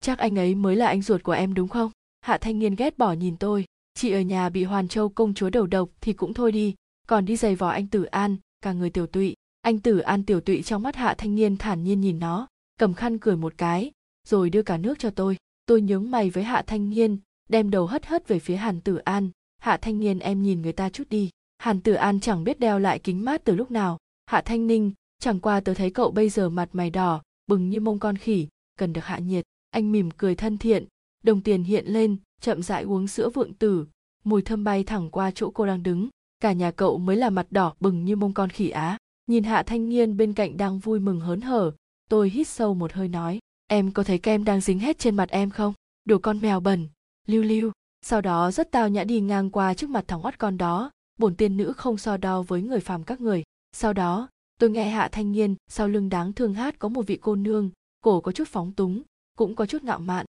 Chắc 0.00 0.18
anh 0.18 0.38
ấy 0.38 0.54
mới 0.54 0.76
là 0.76 0.86
anh 0.86 1.02
ruột 1.02 1.22
của 1.22 1.32
em 1.32 1.54
đúng 1.54 1.68
không? 1.68 1.90
Hạ 2.20 2.38
thanh 2.38 2.58
niên 2.58 2.74
ghét 2.74 2.98
bỏ 2.98 3.12
nhìn 3.12 3.36
tôi. 3.36 3.64
Chị 3.94 4.10
ở 4.10 4.20
nhà 4.20 4.48
bị 4.48 4.64
hoàn 4.64 4.88
châu 4.88 5.08
công 5.08 5.34
chúa 5.34 5.50
đầu 5.50 5.66
độc 5.66 5.88
thì 6.00 6.12
cũng 6.12 6.34
thôi 6.34 6.52
đi. 6.52 6.74
Còn 7.08 7.24
đi 7.24 7.36
giày 7.36 7.56
vò 7.56 7.68
anh 7.68 7.86
tử 7.86 8.04
an, 8.04 8.36
cả 8.60 8.72
người 8.72 8.90
tiểu 8.90 9.06
tụy. 9.06 9.34
Anh 9.60 9.78
tử 9.78 9.98
an 9.98 10.24
tiểu 10.24 10.40
tụy 10.40 10.62
trong 10.62 10.82
mắt 10.82 10.96
hạ 10.96 11.14
thanh 11.18 11.34
niên 11.34 11.56
thản 11.56 11.84
nhiên 11.84 12.00
nhìn 12.00 12.18
nó, 12.18 12.48
cầm 12.78 12.94
khăn 12.94 13.18
cười 13.18 13.36
một 13.36 13.54
cái, 13.56 13.90
rồi 14.28 14.50
đưa 14.50 14.62
cả 14.62 14.76
nước 14.76 14.98
cho 14.98 15.10
tôi. 15.10 15.36
Tôi 15.66 15.80
nhướng 15.80 16.10
mày 16.10 16.30
với 16.30 16.44
hạ 16.44 16.62
thanh 16.66 16.90
niên 16.90 17.18
đem 17.48 17.70
đầu 17.70 17.86
hất 17.86 18.06
hất 18.06 18.28
về 18.28 18.38
phía 18.38 18.56
hàn 18.56 18.80
tử 18.80 18.96
an. 18.96 19.30
Hạ 19.58 19.76
thanh 19.76 20.00
niên 20.00 20.18
em 20.18 20.42
nhìn 20.42 20.62
người 20.62 20.72
ta 20.72 20.88
chút 20.88 21.08
đi. 21.08 21.30
Hàn 21.58 21.80
tử 21.80 21.92
an 21.92 22.20
chẳng 22.20 22.44
biết 22.44 22.60
đeo 22.60 22.78
lại 22.78 22.98
kính 22.98 23.24
mát 23.24 23.44
từ 23.44 23.54
lúc 23.54 23.70
nào. 23.70 23.98
Hạ 24.26 24.42
thanh 24.44 24.66
ninh, 24.66 24.92
chẳng 25.18 25.40
qua 25.40 25.60
tớ 25.60 25.74
thấy 25.74 25.90
cậu 25.90 26.10
bây 26.10 26.28
giờ 26.28 26.48
mặt 26.48 26.68
mày 26.72 26.90
đỏ 26.90 27.22
bừng 27.50 27.70
như 27.70 27.80
mông 27.80 27.98
con 27.98 28.16
khỉ, 28.16 28.46
cần 28.78 28.92
được 28.92 29.04
hạ 29.04 29.18
nhiệt. 29.18 29.44
Anh 29.70 29.92
mỉm 29.92 30.10
cười 30.10 30.34
thân 30.34 30.58
thiện, 30.58 30.84
đồng 31.24 31.40
tiền 31.40 31.62
hiện 31.62 31.86
lên, 31.86 32.16
chậm 32.40 32.62
rãi 32.62 32.82
uống 32.82 33.06
sữa 33.06 33.30
vượng 33.34 33.54
tử. 33.54 33.86
Mùi 34.24 34.42
thơm 34.42 34.64
bay 34.64 34.84
thẳng 34.84 35.10
qua 35.10 35.30
chỗ 35.30 35.50
cô 35.50 35.66
đang 35.66 35.82
đứng. 35.82 36.08
Cả 36.40 36.52
nhà 36.52 36.70
cậu 36.70 36.98
mới 36.98 37.16
là 37.16 37.30
mặt 37.30 37.46
đỏ 37.50 37.74
bừng 37.80 38.04
như 38.04 38.16
mông 38.16 38.34
con 38.34 38.50
khỉ 38.50 38.68
á. 38.68 38.98
Nhìn 39.26 39.44
hạ 39.44 39.62
thanh 39.62 39.88
niên 39.88 40.16
bên 40.16 40.32
cạnh 40.32 40.56
đang 40.56 40.78
vui 40.78 41.00
mừng 41.00 41.20
hớn 41.20 41.40
hở, 41.40 41.72
tôi 42.08 42.30
hít 42.30 42.48
sâu 42.48 42.74
một 42.74 42.92
hơi 42.92 43.08
nói, 43.08 43.38
em 43.66 43.92
có 43.92 44.02
thấy 44.02 44.18
kem 44.18 44.44
đang 44.44 44.60
dính 44.60 44.78
hết 44.78 44.98
trên 44.98 45.16
mặt 45.16 45.28
em 45.28 45.50
không? 45.50 45.74
Đồ 46.04 46.18
con 46.18 46.40
mèo 46.40 46.60
bẩn. 46.60 46.88
Lưu 47.26 47.42
lưu 47.42 47.72
sau 48.02 48.20
đó 48.20 48.50
rất 48.50 48.70
tao 48.70 48.88
nhã 48.88 49.04
đi 49.04 49.20
ngang 49.20 49.50
qua 49.50 49.74
trước 49.74 49.90
mặt 49.90 50.04
thằng 50.08 50.24
oắt 50.24 50.38
con 50.38 50.58
đó. 50.58 50.90
Bổn 51.18 51.34
tiên 51.34 51.56
nữ 51.56 51.72
không 51.72 51.98
so 51.98 52.16
đo 52.16 52.42
với 52.42 52.62
người 52.62 52.80
phàm 52.80 53.04
các 53.04 53.20
người. 53.20 53.42
Sau 53.72 53.92
đó 53.92 54.28
tôi 54.60 54.70
nghe 54.70 54.90
hạ 54.90 55.08
thanh 55.12 55.32
niên, 55.32 55.54
sau 55.68 55.88
lưng 55.88 56.08
đáng 56.08 56.32
thương 56.32 56.54
hát 56.54 56.78
có 56.78 56.88
một 56.88 57.06
vị 57.06 57.18
cô 57.20 57.36
nương, 57.36 57.70
cổ 58.00 58.20
có 58.20 58.32
chút 58.32 58.48
phóng 58.48 58.72
túng, 58.72 59.02
cũng 59.36 59.54
có 59.54 59.66
chút 59.66 59.84
ngạo 59.84 59.98
mạn. 59.98 60.26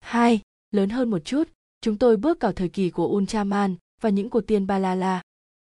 Hai, 0.00 0.40
lớn 0.70 0.90
hơn 0.90 1.10
một 1.10 1.24
chút, 1.24 1.48
chúng 1.80 1.98
tôi 1.98 2.16
bước 2.16 2.40
vào 2.40 2.52
thời 2.52 2.68
kỳ 2.68 2.90
của 2.90 3.06
ultraman 3.06 3.74
và 4.00 4.08
những 4.08 4.30
cô 4.30 4.40
tiên 4.40 4.66
ba 4.66 4.78
la 4.78 4.94
la 4.94 5.22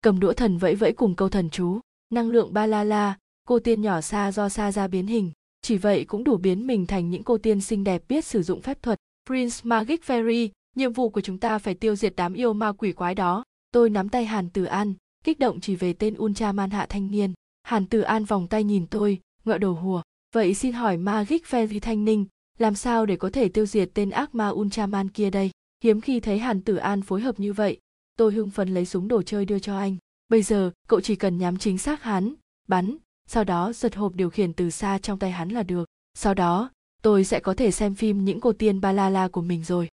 cầm 0.01 0.19
đũa 0.19 0.33
thần 0.33 0.57
vẫy 0.57 0.75
vẫy 0.75 0.93
cùng 0.93 1.15
câu 1.15 1.29
thần 1.29 1.50
chú, 1.50 1.79
năng 2.09 2.29
lượng 2.29 2.53
ba 2.53 2.65
la 2.65 2.83
la 2.83 3.17
cô 3.47 3.59
tiên 3.59 3.81
nhỏ 3.81 4.01
xa 4.01 4.31
do 4.31 4.50
xa 4.50 4.71
ra 4.71 4.88
biến 4.88 5.07
hình. 5.07 5.31
Chỉ 5.62 5.77
vậy 5.77 6.05
cũng 6.05 6.24
đủ 6.24 6.38
biến 6.38 6.67
mình 6.67 6.86
thành 6.86 7.09
những 7.09 7.24
cô 7.24 7.38
tiên 7.38 7.62
xinh 7.62 7.83
đẹp 7.83 8.03
biết 8.07 8.25
sử 8.25 8.43
dụng 8.43 8.62
phép 8.62 8.81
thuật. 8.81 9.00
Prince 9.25 9.55
magic 9.63 10.01
fairy, 10.01 10.50
nhiệm 10.75 10.93
vụ 10.93 11.09
của 11.09 11.21
chúng 11.21 11.38
ta 11.38 11.59
phải 11.59 11.74
tiêu 11.74 11.95
diệt 11.95 12.13
đám 12.15 12.33
yêu 12.33 12.53
ma 12.53 12.71
quỷ 12.71 12.91
quái 12.91 13.15
đó. 13.15 13.43
Tôi 13.71 13.89
nắm 13.89 14.09
tay 14.09 14.25
hàn 14.25 14.50
tử 14.50 14.63
an, 14.63 14.93
kích 15.24 15.39
động 15.39 15.59
chỉ 15.59 15.75
về 15.75 15.93
tên 15.93 16.15
ultraman 16.17 16.69
hạ 16.69 16.86
thanh 16.89 17.12
niên 17.12 17.33
hàn 17.67 17.86
tử 17.86 18.01
an 18.01 18.25
vòng 18.25 18.47
tay 18.47 18.63
nhìn 18.63 18.88
tôi 18.88 19.19
ngựa 19.45 19.57
đầu 19.57 19.74
hùa. 19.74 20.01
Vậy 20.33 20.53
xin 20.53 20.74
hỏi 20.74 20.97
magic 20.97 21.43
fairy 21.45 21.79
thanh 21.79 22.05
ninh, 22.05 22.25
làm 22.57 22.75
sao 22.75 23.05
để 23.05 23.15
có 23.15 23.29
thể 23.29 23.50
tiêu 23.50 23.65
diệt 23.65 23.89
tên 23.93 24.09
ác 24.09 24.36
ma 24.36 24.50
ultraman 24.50 25.09
kia 25.09 25.29
đây? 25.29 25.51
Hiếm 25.83 26.01
khi 26.01 26.19
thấy 26.19 26.39
hàn 26.39 26.62
tử 26.62 26.75
an 26.75 27.01
phối 27.01 27.21
hợp 27.21 27.39
như 27.39 27.53
vậy, 27.53 27.77
tôi 28.17 28.33
hưng 28.33 28.50
phấn 28.50 28.74
lấy 28.74 28.86
súng 28.86 29.07
đồ 29.07 29.21
chơi 29.21 29.45
đưa 29.45 29.59
cho 29.59 29.77
anh. 29.77 29.97
Bây 30.29 30.41
giờ, 30.41 30.71
cậu 30.88 31.01
chỉ 31.01 31.15
cần 31.15 31.38
nhắm 31.38 31.57
chính 31.57 31.77
xác 31.77 32.03
hắn, 32.03 32.33
bắn, 32.67 32.97
sau 33.27 33.43
đó 33.43 33.74
giật 33.74 33.95
hộp 33.95 34.15
điều 34.15 34.29
khiển 34.29 34.53
từ 34.53 34.69
xa 34.69 34.97
trong 34.97 35.19
tay 35.19 35.31
hắn 35.31 35.50
là 35.50 35.63
được. 35.63 35.86
Sau 36.13 36.33
đó, 36.33 36.71
tôi 37.01 37.24
sẽ 37.24 37.39
có 37.39 37.53
thể 37.53 37.71
xem 37.71 37.95
phim 37.95 38.25
những 38.25 38.39
cô 38.39 38.53
tiên 38.53 38.81
ba 38.81 38.91
la 38.91 39.09
la 39.09 39.27
của 39.27 39.41
mình 39.41 39.63
rồi. 39.63 39.89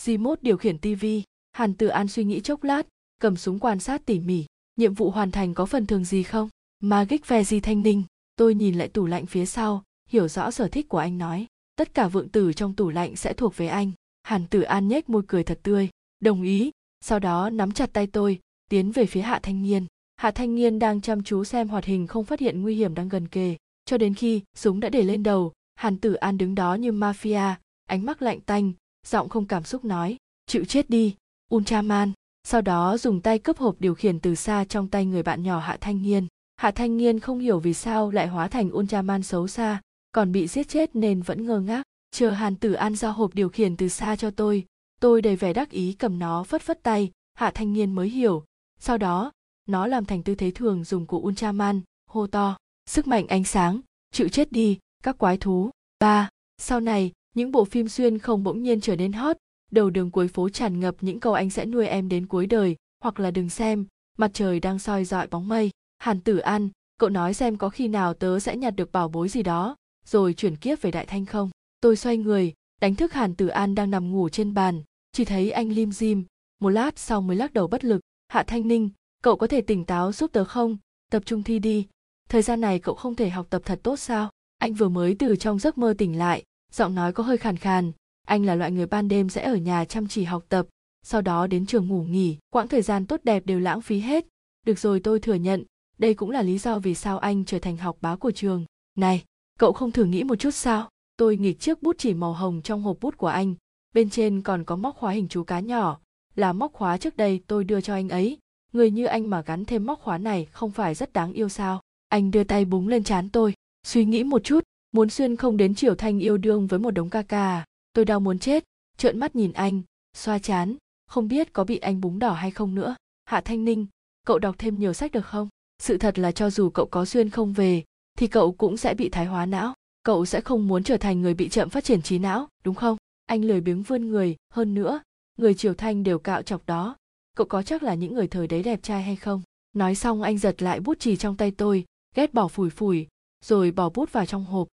Remote 0.00 0.40
điều 0.42 0.56
khiển 0.56 0.78
TV. 0.78 1.06
hàn 1.52 1.74
tử 1.74 1.86
an 1.86 2.08
suy 2.08 2.24
nghĩ 2.24 2.40
chốc 2.40 2.64
lát, 2.64 2.86
cầm 3.20 3.36
súng 3.36 3.58
quan 3.58 3.80
sát 3.80 4.06
tỉ 4.06 4.20
mỉ. 4.20 4.44
Nhiệm 4.76 4.94
vụ 4.94 5.10
hoàn 5.10 5.30
thành 5.30 5.54
có 5.54 5.66
phần 5.66 5.86
thường 5.86 6.04
gì 6.04 6.22
không? 6.22 6.48
Magic 6.80 7.28
Veggie 7.28 7.60
thanh 7.60 7.82
ninh, 7.82 8.02
tôi 8.36 8.54
nhìn 8.54 8.74
lại 8.78 8.88
tủ 8.88 9.06
lạnh 9.06 9.26
phía 9.26 9.46
sau, 9.46 9.82
hiểu 10.08 10.28
rõ 10.28 10.50
sở 10.50 10.68
thích 10.68 10.88
của 10.88 10.98
anh 10.98 11.18
nói, 11.18 11.46
tất 11.76 11.94
cả 11.94 12.08
vượng 12.08 12.28
tử 12.28 12.52
trong 12.52 12.74
tủ 12.74 12.90
lạnh 12.90 13.16
sẽ 13.16 13.32
thuộc 13.32 13.56
về 13.56 13.66
anh. 13.66 13.92
Hàn 14.22 14.46
tử 14.46 14.62
an 14.62 14.88
nhếch 14.88 15.08
môi 15.08 15.22
cười 15.26 15.44
thật 15.44 15.60
tươi, 15.62 15.88
đồng 16.20 16.42
ý. 16.42 16.70
Sau 17.00 17.18
đó 17.18 17.50
nắm 17.50 17.72
chặt 17.72 17.92
tay 17.92 18.06
tôi, 18.06 18.40
tiến 18.70 18.92
về 18.92 19.06
phía 19.06 19.20
hạ 19.20 19.40
thanh 19.42 19.62
niên. 19.62 19.86
Hạ 20.16 20.30
thanh 20.30 20.54
niên 20.54 20.78
đang 20.78 21.00
chăm 21.00 21.22
chú 21.22 21.44
xem 21.44 21.68
hoạt 21.68 21.84
hình 21.84 22.06
không 22.06 22.24
phát 22.24 22.40
hiện 22.40 22.62
nguy 22.62 22.74
hiểm 22.74 22.94
đang 22.94 23.08
gần 23.08 23.28
kề. 23.28 23.56
Cho 23.84 23.98
đến 23.98 24.14
khi 24.14 24.42
súng 24.54 24.80
đã 24.80 24.88
để 24.88 25.02
lên 25.02 25.22
đầu, 25.22 25.52
hàn 25.74 25.96
tử 25.96 26.14
an 26.14 26.38
đứng 26.38 26.54
đó 26.54 26.74
như 26.74 26.92
mafia, 26.92 27.54
ánh 27.86 28.06
mắt 28.06 28.22
lạnh 28.22 28.40
tanh, 28.40 28.72
giọng 29.06 29.28
không 29.28 29.46
cảm 29.46 29.64
xúc 29.64 29.84
nói, 29.84 30.16
chịu 30.46 30.64
chết 30.64 30.90
đi 30.90 31.14
ultraman 31.54 32.12
sau 32.48 32.60
đó 32.62 32.98
dùng 32.98 33.20
tay 33.20 33.38
cướp 33.38 33.58
hộp 33.58 33.76
điều 33.78 33.94
khiển 33.94 34.20
từ 34.20 34.34
xa 34.34 34.64
trong 34.64 34.88
tay 34.88 35.06
người 35.06 35.22
bạn 35.22 35.42
nhỏ 35.42 35.58
hạ 35.58 35.76
thanh 35.80 36.02
niên 36.02 36.26
hạ 36.56 36.70
thanh 36.70 36.96
niên 36.96 37.20
không 37.20 37.38
hiểu 37.38 37.58
vì 37.58 37.74
sao 37.74 38.10
lại 38.10 38.26
hóa 38.26 38.48
thành 38.48 38.76
ultraman 38.76 39.22
xấu 39.22 39.48
xa, 39.48 39.80
còn 40.12 40.32
bị 40.32 40.46
giết 40.46 40.68
chết 40.68 40.96
nên 40.96 41.22
vẫn 41.22 41.46
ngơ 41.46 41.60
ngác. 41.60 41.82
Chờ 42.10 42.30
hàn 42.30 42.56
tử 42.56 42.72
an 42.72 42.96
giao 42.96 43.12
hộp 43.12 43.34
điều 43.34 43.48
khiển 43.48 43.76
từ 43.76 43.88
xa 43.88 44.16
cho 44.16 44.30
tôi 44.30 44.66
tôi 45.00 45.22
đầy 45.22 45.36
vẻ 45.36 45.52
đắc 45.52 45.70
ý 45.70 45.92
cầm 45.92 46.18
nó 46.18 46.44
phất 46.44 46.62
phất 46.62 46.82
tay, 46.82 47.10
hạ 47.34 47.50
thanh 47.54 47.72
niên 47.72 47.92
mới 47.92 48.08
hiểu. 48.08 48.44
Sau 48.78 48.98
đó, 48.98 49.32
nó 49.68 49.86
làm 49.86 50.04
thành 50.04 50.22
tư 50.22 50.34
thế 50.34 50.50
thường 50.50 50.84
dùng 50.84 51.06
của 51.06 51.18
ultraman, 51.18 51.80
hô 52.10 52.26
to, 52.26 52.56
sức 52.86 53.06
mạnh 53.06 53.26
ánh 53.26 53.44
sáng, 53.44 53.80
chịu 54.12 54.28
chết 54.28 54.52
đi, 54.52 54.78
các 55.02 55.18
quái 55.18 55.36
thú. 55.36 55.70
Ba, 56.00 56.28
sau 56.58 56.80
này, 56.80 57.12
những 57.34 57.52
bộ 57.52 57.64
phim 57.64 57.88
xuyên 57.88 58.18
không 58.18 58.44
bỗng 58.44 58.62
nhiên 58.62 58.80
trở 58.80 58.96
nên 58.96 59.12
hot, 59.12 59.36
đầu 59.70 59.90
đường 59.90 60.10
cuối 60.10 60.28
phố 60.28 60.48
tràn 60.48 60.80
ngập 60.80 60.96
những 61.00 61.20
câu 61.20 61.32
anh 61.32 61.50
sẽ 61.50 61.66
nuôi 61.66 61.86
em 61.86 62.08
đến 62.08 62.26
cuối 62.26 62.46
đời, 62.46 62.76
hoặc 63.02 63.20
là 63.20 63.30
đừng 63.30 63.50
xem, 63.50 63.86
mặt 64.18 64.30
trời 64.34 64.60
đang 64.60 64.78
soi 64.78 65.04
dọi 65.04 65.26
bóng 65.26 65.48
mây 65.48 65.70
hàn 65.98 66.20
tử 66.20 66.38
an, 66.38 66.68
cậu 66.98 67.08
nói 67.08 67.34
xem 67.34 67.56
có 67.56 67.68
khi 67.68 67.88
nào 67.88 68.14
tớ 68.14 68.38
sẽ 68.40 68.56
nhặt 68.56 68.76
được 68.76 68.92
bảo 68.92 69.08
bối 69.08 69.28
gì 69.28 69.42
đó, 69.42 69.76
rồi 70.06 70.34
chuyển 70.34 70.56
kiếp 70.56 70.82
về 70.82 70.90
đại 70.90 71.06
thanh 71.06 71.26
không? 71.26 71.50
Tôi 71.80 71.96
xoay 71.96 72.16
người, 72.16 72.52
đánh 72.80 72.94
thức 72.94 73.12
hàn 73.12 73.34
tử 73.34 73.48
an 73.48 73.74
đang 73.74 73.90
nằm 73.90 74.12
ngủ 74.12 74.28
trên 74.28 74.54
bàn. 74.54 74.82
Chỉ 75.12 75.24
thấy 75.24 75.50
anh 75.50 75.68
lim 75.68 75.92
dim. 75.92 76.24
Một 76.60 76.68
lát 76.68 76.98
sau 76.98 77.20
mới 77.20 77.36
lắc 77.36 77.52
đầu 77.52 77.66
bất 77.66 77.84
lực. 77.84 78.00
Hạ 78.28 78.42
thanh 78.42 78.68
ninh, 78.68 78.90
cậu 79.22 79.36
có 79.36 79.46
thể 79.46 79.60
tỉnh 79.60 79.84
táo 79.84 80.12
giúp 80.12 80.32
tớ 80.32 80.44
không? 80.44 80.76
Tập 81.10 81.22
trung 81.26 81.42
thi 81.42 81.58
đi. 81.58 81.86
Thời 82.28 82.42
gian 82.42 82.60
này 82.60 82.78
cậu 82.78 82.94
không 82.94 83.14
thể 83.14 83.30
học 83.30 83.46
tập 83.50 83.62
thật 83.64 83.80
tốt 83.82 83.96
sao? 83.96 84.30
Anh 84.58 84.74
vừa 84.74 84.88
mới 84.88 85.16
từ 85.18 85.36
trong 85.36 85.58
giấc 85.58 85.78
mơ 85.78 85.94
tỉnh 85.98 86.18
lại. 86.18 86.42
Giọng 86.72 86.94
nói 86.94 87.12
có 87.12 87.22
hơi 87.22 87.36
khàn 87.36 87.56
khàn. 87.56 87.92
Anh 88.26 88.46
là 88.46 88.54
loại 88.54 88.70
người 88.70 88.86
ban 88.86 89.08
đêm 89.08 89.28
sẽ 89.28 89.42
ở 89.42 89.56
nhà 89.56 89.84
chăm 89.84 90.08
chỉ 90.08 90.24
học 90.24 90.44
tập. 90.48 90.66
Sau 91.02 91.20
đó 91.20 91.46
đến 91.46 91.66
trường 91.66 91.88
ngủ 91.88 92.02
nghỉ. 92.02 92.38
Quãng 92.50 92.68
thời 92.68 92.82
gian 92.82 93.06
tốt 93.06 93.20
đẹp 93.24 93.46
đều 93.46 93.60
lãng 93.60 93.80
phí 93.80 93.98
hết. 93.98 94.26
Được 94.66 94.78
rồi, 94.78 95.00
tôi 95.00 95.20
thừa 95.20 95.34
nhận 95.34 95.64
đây 95.98 96.14
cũng 96.14 96.30
là 96.30 96.42
lý 96.42 96.58
do 96.58 96.78
vì 96.78 96.94
sao 96.94 97.18
anh 97.18 97.44
trở 97.44 97.58
thành 97.58 97.76
học 97.76 97.96
bá 98.00 98.16
của 98.16 98.30
trường. 98.30 98.64
Này, 98.96 99.24
cậu 99.58 99.72
không 99.72 99.92
thử 99.92 100.04
nghĩ 100.04 100.24
một 100.24 100.36
chút 100.36 100.50
sao? 100.50 100.88
Tôi 101.16 101.36
nghịch 101.36 101.60
chiếc 101.60 101.82
bút 101.82 101.96
chỉ 101.98 102.14
màu 102.14 102.32
hồng 102.32 102.62
trong 102.62 102.82
hộp 102.82 102.96
bút 103.00 103.16
của 103.16 103.26
anh. 103.26 103.54
Bên 103.94 104.10
trên 104.10 104.42
còn 104.42 104.64
có 104.64 104.76
móc 104.76 104.96
khóa 104.96 105.12
hình 105.12 105.28
chú 105.28 105.44
cá 105.44 105.60
nhỏ. 105.60 105.98
Là 106.34 106.52
móc 106.52 106.72
khóa 106.72 106.96
trước 106.96 107.16
đây 107.16 107.40
tôi 107.46 107.64
đưa 107.64 107.80
cho 107.80 107.94
anh 107.94 108.08
ấy. 108.08 108.38
Người 108.72 108.90
như 108.90 109.04
anh 109.04 109.30
mà 109.30 109.42
gắn 109.46 109.64
thêm 109.64 109.86
móc 109.86 110.00
khóa 110.00 110.18
này 110.18 110.44
không 110.44 110.70
phải 110.70 110.94
rất 110.94 111.12
đáng 111.12 111.32
yêu 111.32 111.48
sao? 111.48 111.80
Anh 112.08 112.30
đưa 112.30 112.44
tay 112.44 112.64
búng 112.64 112.88
lên 112.88 113.04
trán 113.04 113.28
tôi. 113.28 113.54
Suy 113.86 114.04
nghĩ 114.04 114.24
một 114.24 114.44
chút. 114.44 114.64
Muốn 114.92 115.10
xuyên 115.10 115.36
không 115.36 115.56
đến 115.56 115.74
triều 115.74 115.94
thanh 115.94 116.18
yêu 116.18 116.36
đương 116.36 116.66
với 116.66 116.78
một 116.78 116.90
đống 116.90 117.10
ca 117.10 117.22
ca 117.22 117.38
à? 117.38 117.64
tôi 117.92 118.04
đau 118.04 118.20
muốn 118.20 118.38
chết. 118.38 118.64
Trợn 118.96 119.18
mắt 119.18 119.36
nhìn 119.36 119.52
anh. 119.52 119.82
Xoa 120.14 120.38
chán. 120.38 120.76
Không 121.06 121.28
biết 121.28 121.52
có 121.52 121.64
bị 121.64 121.78
anh 121.78 122.00
búng 122.00 122.18
đỏ 122.18 122.32
hay 122.32 122.50
không 122.50 122.74
nữa. 122.74 122.96
Hạ 123.24 123.40
thanh 123.40 123.64
ninh, 123.64 123.86
cậu 124.26 124.38
đọc 124.38 124.54
thêm 124.58 124.78
nhiều 124.78 124.92
sách 124.92 125.12
được 125.12 125.26
không? 125.26 125.48
Sự 125.78 125.98
thật 125.98 126.18
là 126.18 126.32
cho 126.32 126.50
dù 126.50 126.70
cậu 126.70 126.86
có 126.86 127.04
xuyên 127.04 127.30
không 127.30 127.52
về, 127.52 127.84
thì 128.18 128.26
cậu 128.26 128.52
cũng 128.52 128.76
sẽ 128.76 128.94
bị 128.94 129.08
thái 129.08 129.26
hóa 129.26 129.46
não. 129.46 129.74
Cậu 130.02 130.26
sẽ 130.26 130.40
không 130.40 130.68
muốn 130.68 130.82
trở 130.82 130.96
thành 130.96 131.22
người 131.22 131.34
bị 131.34 131.48
chậm 131.48 131.70
phát 131.70 131.84
triển 131.84 132.02
trí 132.02 132.18
não, 132.18 132.48
đúng 132.64 132.74
không? 132.74 132.96
Anh 133.26 133.44
lười 133.44 133.60
biếng 133.60 133.82
vươn 133.82 134.08
người. 134.08 134.36
Hơn 134.52 134.74
nữa, 134.74 135.00
người 135.38 135.54
triều 135.54 135.74
thanh 135.74 136.02
đều 136.02 136.18
cạo 136.18 136.42
chọc 136.42 136.66
đó. 136.66 136.96
Cậu 137.36 137.46
có 137.46 137.62
chắc 137.62 137.82
là 137.82 137.94
những 137.94 138.14
người 138.14 138.28
thời 138.28 138.46
đấy 138.46 138.62
đẹp 138.62 138.82
trai 138.82 139.02
hay 139.02 139.16
không? 139.16 139.42
Nói 139.72 139.94
xong 139.94 140.22
anh 140.22 140.38
giật 140.38 140.62
lại 140.62 140.80
bút 140.80 141.00
chì 141.00 141.16
trong 141.16 141.36
tay 141.36 141.50
tôi, 141.50 141.84
ghét 142.14 142.34
bỏ 142.34 142.48
phủi 142.48 142.70
phủi, 142.70 143.06
rồi 143.44 143.70
bỏ 143.70 143.88
bút 143.88 144.12
vào 144.12 144.26
trong 144.26 144.44
hộp. 144.44 144.68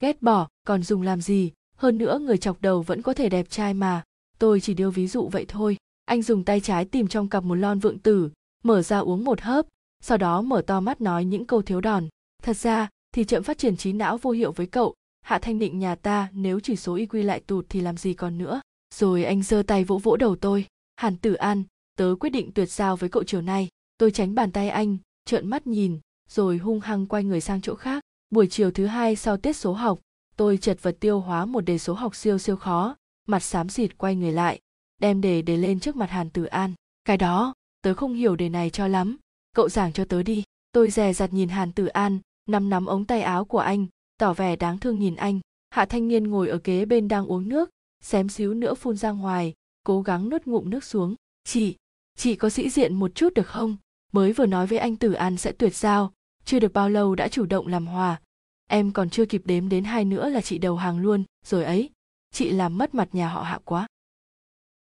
Ghét 0.00 0.22
bỏ, 0.22 0.48
còn 0.66 0.82
dùng 0.82 1.02
làm 1.02 1.20
gì? 1.20 1.52
Hơn 1.76 1.98
nữa 1.98 2.18
người 2.18 2.38
chọc 2.38 2.60
đầu 2.60 2.82
vẫn 2.82 3.02
có 3.02 3.14
thể 3.14 3.28
đẹp 3.28 3.50
trai 3.50 3.74
mà. 3.74 4.04
Tôi 4.38 4.60
chỉ 4.60 4.74
đưa 4.74 4.90
ví 4.90 5.06
dụ 5.06 5.28
vậy 5.28 5.44
thôi. 5.48 5.76
Anh 6.04 6.22
dùng 6.22 6.44
tay 6.44 6.60
trái 6.60 6.84
tìm 6.84 7.08
trong 7.08 7.28
cặp 7.28 7.44
một 7.44 7.54
lon 7.54 7.78
vượng 7.78 7.98
tử, 7.98 8.30
mở 8.64 8.82
ra 8.82 8.98
uống 8.98 9.24
một 9.24 9.40
hớp 9.40 9.66
sau 10.00 10.18
đó 10.18 10.42
mở 10.42 10.62
to 10.66 10.80
mắt 10.80 11.00
nói 11.00 11.24
những 11.24 11.44
câu 11.44 11.62
thiếu 11.62 11.80
đòn. 11.80 12.08
Thật 12.42 12.56
ra, 12.56 12.88
thì 13.14 13.24
chậm 13.24 13.42
phát 13.42 13.58
triển 13.58 13.76
trí 13.76 13.92
não 13.92 14.18
vô 14.18 14.30
hiệu 14.30 14.52
với 14.52 14.66
cậu, 14.66 14.94
hạ 15.20 15.38
thanh 15.38 15.58
định 15.58 15.78
nhà 15.78 15.94
ta, 15.94 16.28
nếu 16.32 16.60
chỉ 16.60 16.76
số 16.76 16.96
IQ 16.96 17.24
lại 17.24 17.40
tụt 17.40 17.66
thì 17.68 17.80
làm 17.80 17.96
gì 17.96 18.14
còn 18.14 18.38
nữa? 18.38 18.60
Rồi 18.94 19.24
anh 19.24 19.42
giơ 19.42 19.62
tay 19.66 19.84
vỗ 19.84 19.98
vỗ 19.98 20.16
đầu 20.16 20.36
tôi. 20.36 20.66
Hàn 20.96 21.16
tử 21.16 21.34
an, 21.34 21.62
tớ 21.96 22.14
quyết 22.20 22.30
định 22.30 22.52
tuyệt 22.52 22.70
giao 22.70 22.96
với 22.96 23.08
cậu 23.08 23.24
chiều 23.24 23.40
nay. 23.42 23.68
Tôi 23.98 24.10
tránh 24.10 24.34
bàn 24.34 24.52
tay 24.52 24.68
anh, 24.68 24.96
trợn 25.24 25.48
mắt 25.48 25.66
nhìn, 25.66 26.00
rồi 26.28 26.58
hung 26.58 26.80
hăng 26.80 27.06
quay 27.06 27.24
người 27.24 27.40
sang 27.40 27.60
chỗ 27.60 27.74
khác. 27.74 28.02
Buổi 28.30 28.46
chiều 28.46 28.70
thứ 28.70 28.86
hai 28.86 29.16
sau 29.16 29.36
tiết 29.36 29.52
số 29.52 29.72
học, 29.72 29.98
tôi 30.36 30.56
chật 30.56 30.82
vật 30.82 30.96
tiêu 31.00 31.20
hóa 31.20 31.44
một 31.44 31.60
đề 31.60 31.78
số 31.78 31.94
học 31.94 32.14
siêu 32.14 32.38
siêu 32.38 32.56
khó. 32.56 32.96
Mặt 33.26 33.40
xám 33.40 33.68
xịt 33.68 33.98
quay 33.98 34.16
người 34.16 34.32
lại, 34.32 34.60
đem 35.00 35.20
đề 35.20 35.42
để 35.42 35.56
lên 35.56 35.80
trước 35.80 35.96
mặt 35.96 36.10
hàn 36.10 36.30
tử 36.30 36.44
an. 36.44 36.74
Cái 37.04 37.16
đó, 37.16 37.54
tớ 37.82 37.94
không 37.94 38.14
hiểu 38.14 38.36
đề 38.36 38.48
này 38.48 38.70
cho 38.70 38.86
lắm 38.86 39.16
cậu 39.58 39.68
giảng 39.68 39.92
cho 39.92 40.04
tớ 40.04 40.22
đi. 40.22 40.42
Tôi 40.72 40.90
dè 40.90 41.12
dặt 41.12 41.32
nhìn 41.32 41.48
hàn 41.48 41.72
tử 41.72 41.86
an, 41.86 42.18
nắm 42.46 42.70
nắm 42.70 42.86
ống 42.86 43.04
tay 43.04 43.22
áo 43.22 43.44
của 43.44 43.58
anh, 43.58 43.86
tỏ 44.18 44.32
vẻ 44.32 44.56
đáng 44.56 44.78
thương 44.78 44.98
nhìn 44.98 45.16
anh. 45.16 45.40
Hạ 45.70 45.86
thanh 45.86 46.08
niên 46.08 46.24
ngồi 46.24 46.48
ở 46.48 46.58
kế 46.58 46.84
bên 46.84 47.08
đang 47.08 47.26
uống 47.26 47.48
nước, 47.48 47.70
xém 48.02 48.28
xíu 48.28 48.54
nữa 48.54 48.74
phun 48.74 48.96
ra 48.96 49.10
ngoài, 49.10 49.54
cố 49.84 50.02
gắng 50.02 50.28
nuốt 50.28 50.46
ngụm 50.46 50.70
nước 50.70 50.84
xuống. 50.84 51.14
Chị 51.44 51.76
chị 52.16 52.36
có 52.36 52.50
sĩ 52.50 52.70
diện 52.70 52.94
một 52.94 53.14
chút 53.14 53.34
được 53.34 53.46
không? 53.46 53.76
Mới 54.12 54.32
vừa 54.32 54.46
nói 54.46 54.66
với 54.66 54.78
anh 54.78 54.96
tử 54.96 55.12
an 55.12 55.36
sẽ 55.36 55.52
tuyệt 55.52 55.74
giao, 55.74 56.12
chưa 56.44 56.58
được 56.58 56.72
bao 56.72 56.90
lâu 56.90 57.14
đã 57.14 57.28
chủ 57.28 57.46
động 57.46 57.66
làm 57.66 57.86
hòa. 57.86 58.20
Em 58.66 58.92
còn 58.92 59.10
chưa 59.10 59.26
kịp 59.26 59.42
đếm 59.44 59.68
đến 59.68 59.84
hai 59.84 60.04
nữa 60.04 60.28
là 60.28 60.40
chị 60.40 60.58
đầu 60.58 60.76
hàng 60.76 60.98
luôn, 60.98 61.24
rồi 61.46 61.64
ấy, 61.64 61.90
chị 62.32 62.50
làm 62.50 62.78
mất 62.78 62.94
mặt 62.94 63.08
nhà 63.12 63.28
họ 63.28 63.42
hạ 63.42 63.58
quá. 63.64 63.86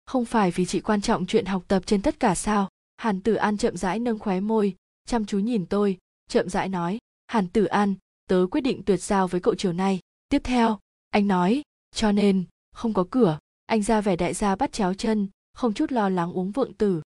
Không 0.05 0.25
phải 0.25 0.51
vì 0.51 0.65
chị 0.65 0.79
quan 0.79 1.01
trọng 1.01 1.25
chuyện 1.25 1.45
học 1.45 1.63
tập 1.67 1.83
trên 1.85 2.01
tất 2.01 2.19
cả 2.19 2.35
sao? 2.35 2.69
Hàn 2.99 3.21
tử 3.21 3.35
an 3.35 3.57
chậm 3.57 3.77
rãi 3.77 3.99
nâng 3.99 4.19
khóe 4.19 4.39
môi 4.39 4.75
chăm 5.05 5.25
chú 5.25 5.39
nhìn 5.39 5.65
tôi 5.65 5.97
chậm 6.27 6.49
rãi 6.49 6.69
nói 6.69 6.99
hàn 7.27 7.47
tử 7.47 7.65
an 7.65 7.95
tớ 8.27 8.45
quyết 8.51 8.61
định 8.61 8.83
tuyệt 8.85 9.01
giao 9.01 9.27
với 9.27 9.41
cậu 9.41 9.55
chiều 9.55 9.73
nay. 9.73 9.99
Tiếp 10.29 10.41
theo 10.43 10.79
anh 11.09 11.27
nói 11.27 11.61
cho 11.95 12.11
nên 12.11 12.43
không 12.71 12.93
có 12.93 13.05
cửa. 13.11 13.39
Anh 13.65 13.81
ra 13.81 14.01
vẻ 14.01 14.15
đại 14.15 14.33
gia 14.33 14.55
bắt 14.55 14.71
chéo 14.71 14.93
chân 14.93 15.27
không 15.53 15.73
chút 15.73 15.91
lo 15.91 16.09
lắng 16.09 16.31
uống 16.31 16.51
vượng 16.51 16.73
tử. 16.73 17.01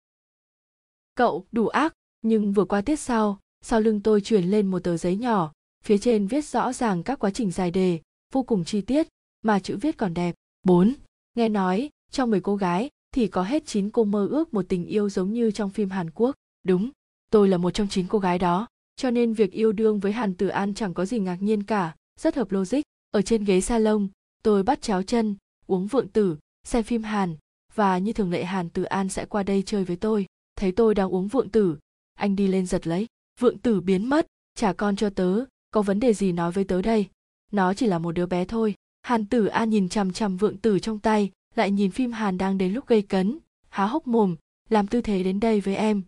Cậu 1.16 1.46
đủ 1.52 1.68
ác 1.68 1.94
nhưng 2.22 2.54
vừa 2.54 2.66
qua 2.66 2.82
tiết 2.82 3.00
sau 3.00 3.40
sau 3.62 3.80
lưng 3.80 4.02
tôi 4.02 4.22
truyền 4.22 4.44
lên 4.44 4.72
một 4.72 4.80
tờ 4.80 4.98
giấy 4.98 5.16
nhỏ 5.16 5.52
phía 5.84 5.98
trên 5.98 6.28
viết 6.28 6.46
rõ 6.46 6.74
ràng 6.74 7.04
các 7.04 7.20
quá 7.20 7.32
trình 7.32 7.52
dài 7.52 7.72
đề 7.72 8.02
vô 8.34 8.44
cùng 8.44 8.66
chi 8.66 8.82
tiết 8.82 9.08
mà 9.42 9.60
chữ 9.60 9.78
viết 9.82 9.98
còn 9.98 10.14
đẹp. 10.14 10.36
4. 10.64 10.94
Nghe 11.36 11.50
nói, 11.50 11.90
trong 12.12 12.32
10 12.32 12.42
cô 12.42 12.56
gái 12.56 12.90
thì 13.14 13.28
có 13.28 13.44
hết 13.44 13.66
9 13.66 13.90
cô 13.90 14.04
mơ 14.04 14.28
ước 14.32 14.54
một 14.54 14.66
tình 14.70 14.86
yêu 14.86 15.10
giống 15.10 15.34
như 15.34 15.52
trong 15.52 15.70
phim 15.70 15.90
Hàn 15.90 16.10
Quốc. 16.12 16.36
Đúng, 16.64 16.90
tôi 17.30 17.48
là 17.48 17.58
một 17.58 17.72
trong 17.72 17.88
9 17.88 18.08
cô 18.08 18.20
gái 18.20 18.40
đó, 18.40 18.68
cho 18.96 19.12
nên 19.12 19.34
việc 19.34 19.52
yêu 19.52 19.72
đương 19.72 20.00
với 20.00 20.12
Hàn 20.12 20.36
Tử 20.36 20.48
An 20.48 20.74
chẳng 20.74 20.94
có 20.94 21.06
gì 21.06 21.20
ngạc 21.20 21.42
nhiên 21.42 21.64
cả, 21.64 21.96
rất 22.20 22.36
hợp 22.36 22.52
logic. 22.52 22.82
Ở 23.12 23.22
trên 23.22 23.44
ghế 23.44 23.62
salon, 23.62 24.08
tôi 24.44 24.64
bắt 24.64 24.82
cháo 24.82 25.04
chân, 25.04 25.36
uống 25.68 25.88
vượng 25.88 26.08
tử, 26.08 26.38
xem 26.64 26.84
phim 26.84 27.04
Hàn, 27.04 27.36
và 27.76 27.98
như 27.98 28.14
thường 28.14 28.32
lệ 28.32 28.44
Hàn 28.44 28.70
Tử 28.70 28.84
An 28.84 29.10
sẽ 29.10 29.26
qua 29.26 29.44
đây 29.44 29.64
chơi 29.66 29.84
với 29.84 29.96
tôi. 29.96 30.26
Thấy 30.56 30.72
tôi 30.72 30.96
đang 30.96 31.14
uống 31.14 31.28
vượng 31.28 31.50
tử, 31.50 31.78
anh 32.14 32.36
đi 32.36 32.48
lên 32.48 32.66
giật 32.66 32.88
lấy. 32.88 33.08
Vượng 33.40 33.58
tử 33.58 33.82
biến 33.82 34.10
mất, 34.10 34.28
trả 34.56 34.74
con 34.74 34.96
cho 34.96 35.10
tớ, 35.10 35.46
có 35.72 35.82
vấn 35.82 36.00
đề 36.00 36.14
gì 36.14 36.32
nói 36.32 36.52
với 36.52 36.64
tớ 36.64 36.82
đây 36.82 37.08
nó 37.52 37.74
chỉ 37.74 37.88
là 37.88 38.00
một 38.00 38.12
đứa 38.12 38.26
bé 38.26 38.46
thôi 38.46 38.76
hàn 39.02 39.26
tử 39.26 39.46
an 39.46 39.70
nhìn 39.70 39.90
chằm 39.90 40.14
chằm 40.14 40.38
vượng 40.38 40.58
tử 40.58 40.80
trong 40.80 41.00
tay 41.00 41.32
lại 41.56 41.72
nhìn 41.72 41.92
phim 41.92 42.12
hàn 42.12 42.38
đang 42.38 42.58
đến 42.58 42.74
lúc 42.74 42.88
gây 42.88 43.02
cấn, 43.02 43.40
há 43.70 43.86
hốc 43.86 44.08
mồm, 44.08 44.36
làm 44.70 44.88
tư 44.88 45.02
thế 45.02 45.24
đến 45.24 45.40
đây 45.40 45.62
với 45.62 45.76
em. 45.76 46.02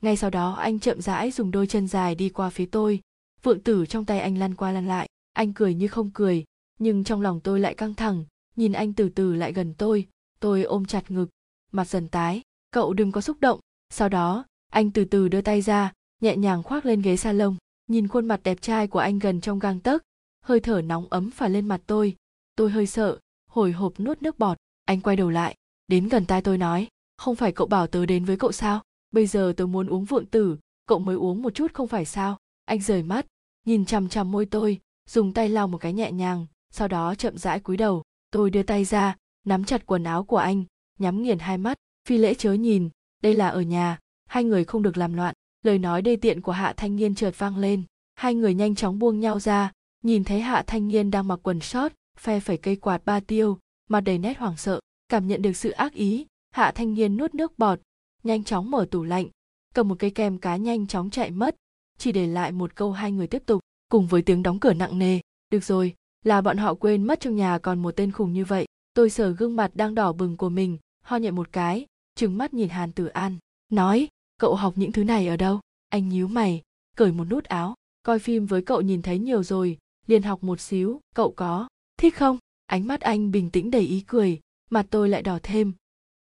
Ngay 0.00 0.16
sau 0.16 0.30
đó, 0.30 0.52
anh 0.54 0.78
chậm 0.78 1.00
rãi 1.00 1.30
dùng 1.30 1.50
đôi 1.50 1.66
chân 1.66 1.88
dài 1.88 2.14
đi 2.14 2.28
qua 2.28 2.50
phía 2.50 2.66
tôi. 2.66 3.00
Vượng 3.42 3.60
tử 3.60 3.86
trong 3.86 4.04
tay 4.04 4.20
anh 4.20 4.38
lăn 4.38 4.54
qua 4.54 4.72
lăn 4.72 4.86
lại, 4.86 5.08
anh 5.32 5.52
cười 5.52 5.74
như 5.74 5.88
không 5.88 6.10
cười, 6.14 6.44
nhưng 6.78 7.04
trong 7.04 7.20
lòng 7.20 7.40
tôi 7.40 7.60
lại 7.60 7.74
căng 7.74 7.94
thẳng, 7.94 8.24
nhìn 8.56 8.72
anh 8.72 8.92
từ 8.92 9.08
từ 9.08 9.34
lại 9.34 9.52
gần 9.52 9.74
tôi 9.74 10.06
tôi 10.40 10.62
ôm 10.62 10.84
chặt 10.84 11.10
ngực, 11.10 11.26
mặt 11.72 11.88
dần 11.88 12.08
tái. 12.08 12.42
Cậu 12.70 12.94
đừng 12.94 13.12
có 13.12 13.20
xúc 13.20 13.36
động. 13.40 13.60
Sau 13.90 14.08
đó, 14.08 14.44
anh 14.72 14.90
từ 14.90 15.04
từ 15.04 15.28
đưa 15.28 15.40
tay 15.40 15.62
ra, 15.62 15.92
nhẹ 16.20 16.36
nhàng 16.36 16.62
khoác 16.62 16.86
lên 16.86 17.02
ghế 17.02 17.16
salon, 17.16 17.56
nhìn 17.86 18.08
khuôn 18.08 18.28
mặt 18.28 18.40
đẹp 18.42 18.62
trai 18.62 18.86
của 18.86 18.98
anh 18.98 19.18
gần 19.18 19.40
trong 19.40 19.58
gang 19.58 19.80
tấc, 19.80 20.02
hơi 20.44 20.60
thở 20.60 20.82
nóng 20.82 21.06
ấm 21.10 21.30
phả 21.30 21.48
lên 21.48 21.68
mặt 21.68 21.80
tôi. 21.86 22.16
Tôi 22.56 22.70
hơi 22.70 22.86
sợ, 22.86 23.18
hồi 23.50 23.72
hộp 23.72 24.00
nuốt 24.00 24.22
nước 24.22 24.38
bọt 24.38 24.58
anh 24.90 25.00
quay 25.00 25.16
đầu 25.16 25.30
lại, 25.30 25.54
đến 25.88 26.08
gần 26.08 26.26
tai 26.26 26.42
tôi 26.42 26.58
nói, 26.58 26.88
không 27.16 27.36
phải 27.36 27.52
cậu 27.52 27.66
bảo 27.66 27.86
tớ 27.86 28.06
đến 28.06 28.24
với 28.24 28.36
cậu 28.36 28.52
sao? 28.52 28.82
Bây 29.10 29.26
giờ 29.26 29.52
tớ 29.56 29.66
muốn 29.66 29.86
uống 29.86 30.04
vượng 30.04 30.26
tử, 30.26 30.56
cậu 30.86 30.98
mới 30.98 31.16
uống 31.16 31.42
một 31.42 31.54
chút 31.54 31.74
không 31.74 31.88
phải 31.88 32.04
sao? 32.04 32.38
Anh 32.64 32.80
rời 32.80 33.02
mắt, 33.02 33.26
nhìn 33.66 33.84
chằm 33.84 34.08
chằm 34.08 34.30
môi 34.30 34.46
tôi, 34.46 34.80
dùng 35.08 35.32
tay 35.32 35.48
lau 35.48 35.68
một 35.68 35.78
cái 35.78 35.92
nhẹ 35.92 36.12
nhàng, 36.12 36.46
sau 36.70 36.88
đó 36.88 37.14
chậm 37.14 37.38
rãi 37.38 37.60
cúi 37.60 37.76
đầu. 37.76 38.02
Tôi 38.30 38.50
đưa 38.50 38.62
tay 38.62 38.84
ra, 38.84 39.16
nắm 39.46 39.64
chặt 39.64 39.86
quần 39.86 40.04
áo 40.04 40.24
của 40.24 40.36
anh, 40.36 40.64
nhắm 40.98 41.22
nghiền 41.22 41.38
hai 41.38 41.58
mắt, 41.58 41.78
phi 42.08 42.18
lễ 42.18 42.34
chớ 42.34 42.52
nhìn, 42.52 42.88
đây 43.22 43.34
là 43.34 43.48
ở 43.48 43.60
nhà, 43.60 43.98
hai 44.26 44.44
người 44.44 44.64
không 44.64 44.82
được 44.82 44.96
làm 44.96 45.14
loạn. 45.14 45.34
Lời 45.62 45.78
nói 45.78 46.02
đê 46.02 46.16
tiện 46.16 46.40
của 46.40 46.52
hạ 46.52 46.74
thanh 46.76 46.96
niên 46.96 47.14
chợt 47.14 47.34
vang 47.38 47.56
lên. 47.56 47.82
Hai 48.14 48.34
người 48.34 48.54
nhanh 48.54 48.74
chóng 48.74 48.98
buông 48.98 49.20
nhau 49.20 49.40
ra, 49.40 49.72
nhìn 50.02 50.24
thấy 50.24 50.40
hạ 50.40 50.64
thanh 50.66 50.88
niên 50.88 51.10
đang 51.10 51.28
mặc 51.28 51.40
quần 51.42 51.60
short, 51.60 51.92
phe 52.18 52.40
phẩy 52.40 52.56
cây 52.56 52.76
quạt 52.76 53.04
ba 53.04 53.20
tiêu 53.20 53.58
mặt 53.90 54.00
đầy 54.00 54.18
nét 54.18 54.38
hoảng 54.38 54.56
sợ, 54.56 54.80
cảm 55.08 55.26
nhận 55.26 55.42
được 55.42 55.56
sự 55.56 55.70
ác 55.70 55.92
ý, 55.92 56.26
hạ 56.50 56.72
thanh 56.74 56.94
niên 56.94 57.16
nuốt 57.16 57.34
nước 57.34 57.58
bọt, 57.58 57.80
nhanh 58.22 58.44
chóng 58.44 58.70
mở 58.70 58.86
tủ 58.90 59.02
lạnh, 59.02 59.26
cầm 59.74 59.88
một 59.88 59.98
cây 59.98 60.10
kem 60.10 60.38
cá 60.38 60.56
nhanh 60.56 60.86
chóng 60.86 61.10
chạy 61.10 61.30
mất. 61.30 61.56
Chỉ 61.98 62.12
để 62.12 62.26
lại 62.26 62.52
một 62.52 62.76
câu 62.76 62.92
hai 62.92 63.12
người 63.12 63.26
tiếp 63.26 63.42
tục, 63.46 63.60
cùng 63.88 64.06
với 64.06 64.22
tiếng 64.22 64.42
đóng 64.42 64.60
cửa 64.60 64.72
nặng 64.72 64.98
nề, 64.98 65.20
được 65.50 65.64
rồi, 65.64 65.94
là 66.24 66.40
bọn 66.40 66.56
họ 66.56 66.74
quên 66.74 67.04
mất 67.04 67.20
trong 67.20 67.36
nhà 67.36 67.58
còn 67.58 67.82
một 67.82 67.96
tên 67.96 68.12
khùng 68.12 68.32
như 68.32 68.44
vậy, 68.44 68.66
tôi 68.94 69.10
sờ 69.10 69.30
gương 69.30 69.56
mặt 69.56 69.70
đang 69.74 69.94
đỏ 69.94 70.12
bừng 70.12 70.36
của 70.36 70.48
mình, 70.48 70.78
ho 71.02 71.16
nhẹ 71.16 71.30
một 71.30 71.52
cái, 71.52 71.86
trừng 72.14 72.38
mắt 72.38 72.54
nhìn 72.54 72.68
hàn 72.68 72.92
tử 72.92 73.06
an, 73.06 73.36
nói, 73.72 74.08
cậu 74.38 74.54
học 74.54 74.72
những 74.76 74.92
thứ 74.92 75.04
này 75.04 75.26
ở 75.26 75.36
đâu? 75.36 75.60
Anh 75.88 76.08
nhíu 76.08 76.28
mày, 76.28 76.62
cởi 76.96 77.12
một 77.12 77.24
nút 77.24 77.44
áo, 77.44 77.74
coi 78.02 78.18
phim 78.18 78.46
với 78.46 78.62
cậu 78.62 78.80
nhìn 78.80 79.02
thấy 79.02 79.18
nhiều 79.18 79.42
rồi, 79.42 79.78
liền 80.06 80.22
học 80.22 80.44
một 80.44 80.60
xíu, 80.60 81.00
cậu 81.14 81.32
có 81.32 81.68
thích 81.96 82.16
không? 82.16 82.38
Ánh 82.70 82.86
mắt 82.86 83.00
anh 83.00 83.30
bình 83.30 83.50
tĩnh 83.50 83.70
đầy 83.70 83.82
ý 83.82 84.00
cười, 84.00 84.40
mặt 84.70 84.86
tôi 84.90 85.08
lại 85.08 85.22
đỏ 85.22 85.38
thêm. 85.42 85.72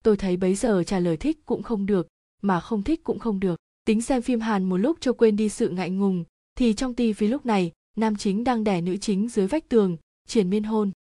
Tôi 0.05 0.17
thấy 0.17 0.37
bấy 0.37 0.55
giờ 0.55 0.83
trả 0.87 0.99
lời 0.99 1.17
thích 1.17 1.39
cũng 1.47 1.63
không 1.63 1.87
được, 1.87 2.09
mà 2.43 2.61
không 2.61 2.83
thích 2.83 3.05
cũng 3.05 3.19
không 3.19 3.41
được. 3.41 3.57
Tính 3.85 4.03
xem 4.03 4.23
phim 4.23 4.41
hàn 4.41 4.65
một 4.65 4.77
lúc 4.77 4.97
cho 5.01 5.13
quên 5.13 5.37
đi 5.37 5.49
sự 5.49 5.69
ngại 5.69 5.91
ngùng, 5.91 6.25
thì 6.55 6.75
trong 6.75 6.95
ti 6.95 7.13
phí 7.13 7.27
lúc 7.27 7.47
này, 7.47 7.73
nam 7.97 8.17
chính 8.17 8.45
đang 8.45 8.65
đẻ 8.65 8.81
nữ 8.81 8.97
chính 8.97 9.29
dưới 9.29 9.47
vách 9.47 9.69
tường, 9.69 9.97
triển 10.27 10.51
miên 10.51 10.63
hôn. 10.63 10.91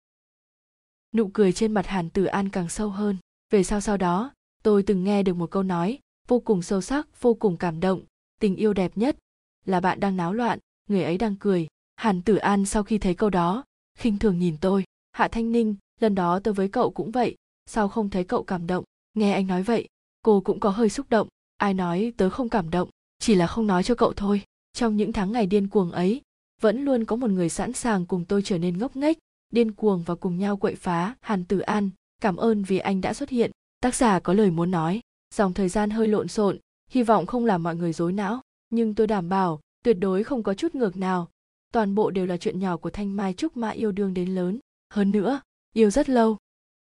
Nụ 1.14 1.28
cười 1.28 1.52
trên 1.52 1.72
mặt 1.72 1.86
hàn 1.86 2.10
tử 2.10 2.24
an 2.24 2.48
càng 2.48 2.68
sâu 2.68 2.90
hơn. 2.90 3.16
Về 3.50 3.64
sau 3.64 3.80
sau 3.80 3.96
đó, 3.96 4.34
tôi 4.62 4.82
từng 4.82 5.04
nghe 5.04 5.22
được 5.22 5.34
một 5.34 5.50
câu 5.50 5.62
nói, 5.62 5.98
vô 6.28 6.40
cùng 6.40 6.62
sâu 6.62 6.80
sắc, 6.80 7.20
vô 7.20 7.34
cùng 7.34 7.56
cảm 7.56 7.80
động, 7.80 8.02
tình 8.40 8.56
yêu 8.56 8.72
đẹp 8.72 8.92
nhất 8.94 9.16
là 9.64 9.80
bạn 9.80 10.00
đang 10.00 10.16
náo 10.16 10.32
loạn, 10.32 10.58
người 10.88 11.04
ấy 11.04 11.18
đang 11.18 11.36
cười. 11.36 11.66
Hàn 11.96 12.22
tử 12.22 12.36
an 12.36 12.64
sau 12.64 12.82
khi 12.82 12.98
thấy 12.98 13.14
câu 13.14 13.30
đó, 13.30 13.64
khinh 13.98 14.18
thường 14.18 14.38
nhìn 14.38 14.56
tôi 14.60 14.84
hạ 15.18 15.28
thanh 15.28 15.52
ninh, 15.52 15.74
lần 16.00 16.14
đó 16.14 16.40
tôi 16.44 16.54
với 16.54 16.68
cậu 16.68 16.90
cũng 16.90 17.10
vậy, 17.10 17.36
sao 17.66 17.88
không 17.88 18.10
thấy 18.10 18.24
cậu 18.24 18.42
cảm 18.42 18.66
động? 18.66 18.84
Nghe 19.14 19.32
anh 19.32 19.46
nói 19.46 19.62
vậy, 19.62 19.88
cô 20.22 20.40
cũng 20.40 20.60
có 20.60 20.70
hơi 20.70 20.88
xúc 20.88 21.06
động. 21.10 21.28
Ai 21.56 21.74
nói 21.74 22.12
tớ 22.16 22.30
không 22.30 22.48
cảm 22.48 22.70
động, 22.70 22.88
chỉ 23.18 23.34
là 23.34 23.46
không 23.46 23.66
nói 23.66 23.82
cho 23.82 23.94
cậu 23.94 24.12
thôi. 24.12 24.42
Trong 24.72 24.96
những 24.96 25.12
tháng 25.12 25.32
ngày 25.32 25.46
điên 25.46 25.68
cuồng 25.68 25.90
ấy, 25.90 26.20
vẫn 26.60 26.84
luôn 26.84 27.04
có 27.04 27.16
một 27.16 27.30
người 27.30 27.48
sẵn 27.48 27.72
sàng 27.72 28.06
cùng 28.06 28.24
tôi 28.24 28.42
trở 28.42 28.58
nên 28.58 28.78
ngốc 28.78 28.96
nghếch, 28.96 29.18
điên 29.50 29.72
cuồng 29.72 30.02
và 30.02 30.14
cùng 30.14 30.38
nhau 30.38 30.56
quậy 30.56 30.74
phá 30.74 31.14
hàn 31.20 31.44
tử 31.44 31.58
an. 31.58 31.90
Cảm 32.20 32.36
ơn 32.36 32.62
vì 32.62 32.78
anh 32.78 33.00
đã 33.00 33.14
xuất 33.14 33.28
hiện. 33.28 33.50
Tác 33.80 33.94
giả 33.94 34.20
có 34.20 34.32
lời 34.32 34.50
muốn 34.50 34.70
nói. 34.70 35.00
Dòng 35.34 35.54
thời 35.54 35.68
gian 35.68 35.90
hơi 35.90 36.08
lộn 36.08 36.28
xộn, 36.28 36.58
hy 36.90 37.02
vọng 37.02 37.26
không 37.26 37.44
làm 37.44 37.62
mọi 37.62 37.76
người 37.76 37.92
rối 37.92 38.12
não, 38.12 38.40
nhưng 38.70 38.94
tôi 38.94 39.06
đảm 39.06 39.28
bảo, 39.28 39.60
tuyệt 39.84 39.96
đối 40.00 40.24
không 40.24 40.42
có 40.42 40.54
chút 40.54 40.74
ngược 40.74 40.96
nào. 40.96 41.28
Toàn 41.72 41.94
bộ 41.94 42.10
đều 42.10 42.26
là 42.26 42.36
chuyện 42.36 42.60
nhỏ 42.60 42.76
của 42.76 42.90
thanh 42.90 43.16
mai 43.16 43.34
trúc 43.34 43.56
mã 43.56 43.70
yêu 43.70 43.92
đương 43.92 44.14
đến 44.14 44.34
lớn 44.34 44.58
hơn 44.90 45.10
nữa, 45.10 45.40
yêu 45.72 45.90
rất 45.90 46.08
lâu. 46.08 46.36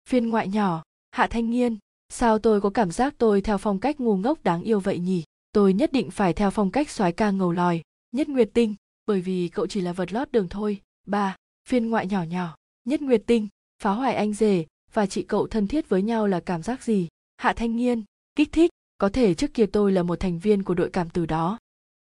Phiên 0.09 0.29
ngoại 0.29 0.49
nhỏ, 0.49 0.83
hạ 1.11 1.27
thanh 1.27 1.51
nghiên 1.51 1.79
sao 2.09 2.39
tôi 2.39 2.61
có 2.61 2.71
cảm 2.71 2.91
giác 2.91 3.15
tôi 3.19 3.41
theo 3.41 3.59
phong 3.59 3.79
cách 3.79 4.01
ngu 4.01 4.17
ngốc 4.17 4.45
đáng 4.45 4.63
yêu 4.63 4.81
vậy 4.81 4.99
nhỉ? 4.99 5.25
Tôi 5.53 5.73
nhất 5.73 5.93
định 5.93 6.11
phải 6.11 6.33
theo 6.33 6.51
phong 6.51 6.71
cách 6.71 6.91
soái 6.91 7.13
ca 7.13 7.31
ngầu 7.31 7.53
lòi, 7.53 7.83
nhất 8.13 8.29
nguyệt 8.29 8.51
tinh, 8.55 8.75
bởi 9.07 9.21
vì 9.21 9.49
cậu 9.49 9.67
chỉ 9.67 9.81
là 9.81 9.93
vật 9.93 10.13
lót 10.13 10.33
đường 10.33 10.49
thôi. 10.49 10.81
Ba, 11.07 11.37
phiên 11.69 11.91
ngoại 11.91 12.07
nhỏ 12.07 12.23
nhỏ, 12.23 12.57
nhất 12.85 13.03
nguyệt 13.03 13.23
tinh, 13.27 13.49
phá 13.83 13.91
hoại 13.91 14.15
anh 14.15 14.35
rể 14.35 14.67
và 14.93 15.07
chị 15.07 15.23
cậu 15.23 15.47
thân 15.47 15.67
thiết 15.67 15.89
với 15.89 16.03
nhau 16.03 16.27
là 16.27 16.41
cảm 16.41 16.63
giác 16.63 16.83
gì? 16.83 17.09
Hạ 17.37 17.53
thanh 17.53 17.77
nghiên 17.77 18.05
kích 18.37 18.53
thích, 18.53 18.71
có 18.99 19.09
thể 19.09 19.35
trước 19.35 19.55
kia 19.55 19.67
tôi 19.67 19.93
là 19.93 20.03
một 20.03 20.21
thành 20.21 20.39
viên 20.39 20.63
của 20.63 20.75
đội 20.75 20.91
cảm 20.91 21.11
từ 21.11 21.27
đó. 21.27 21.59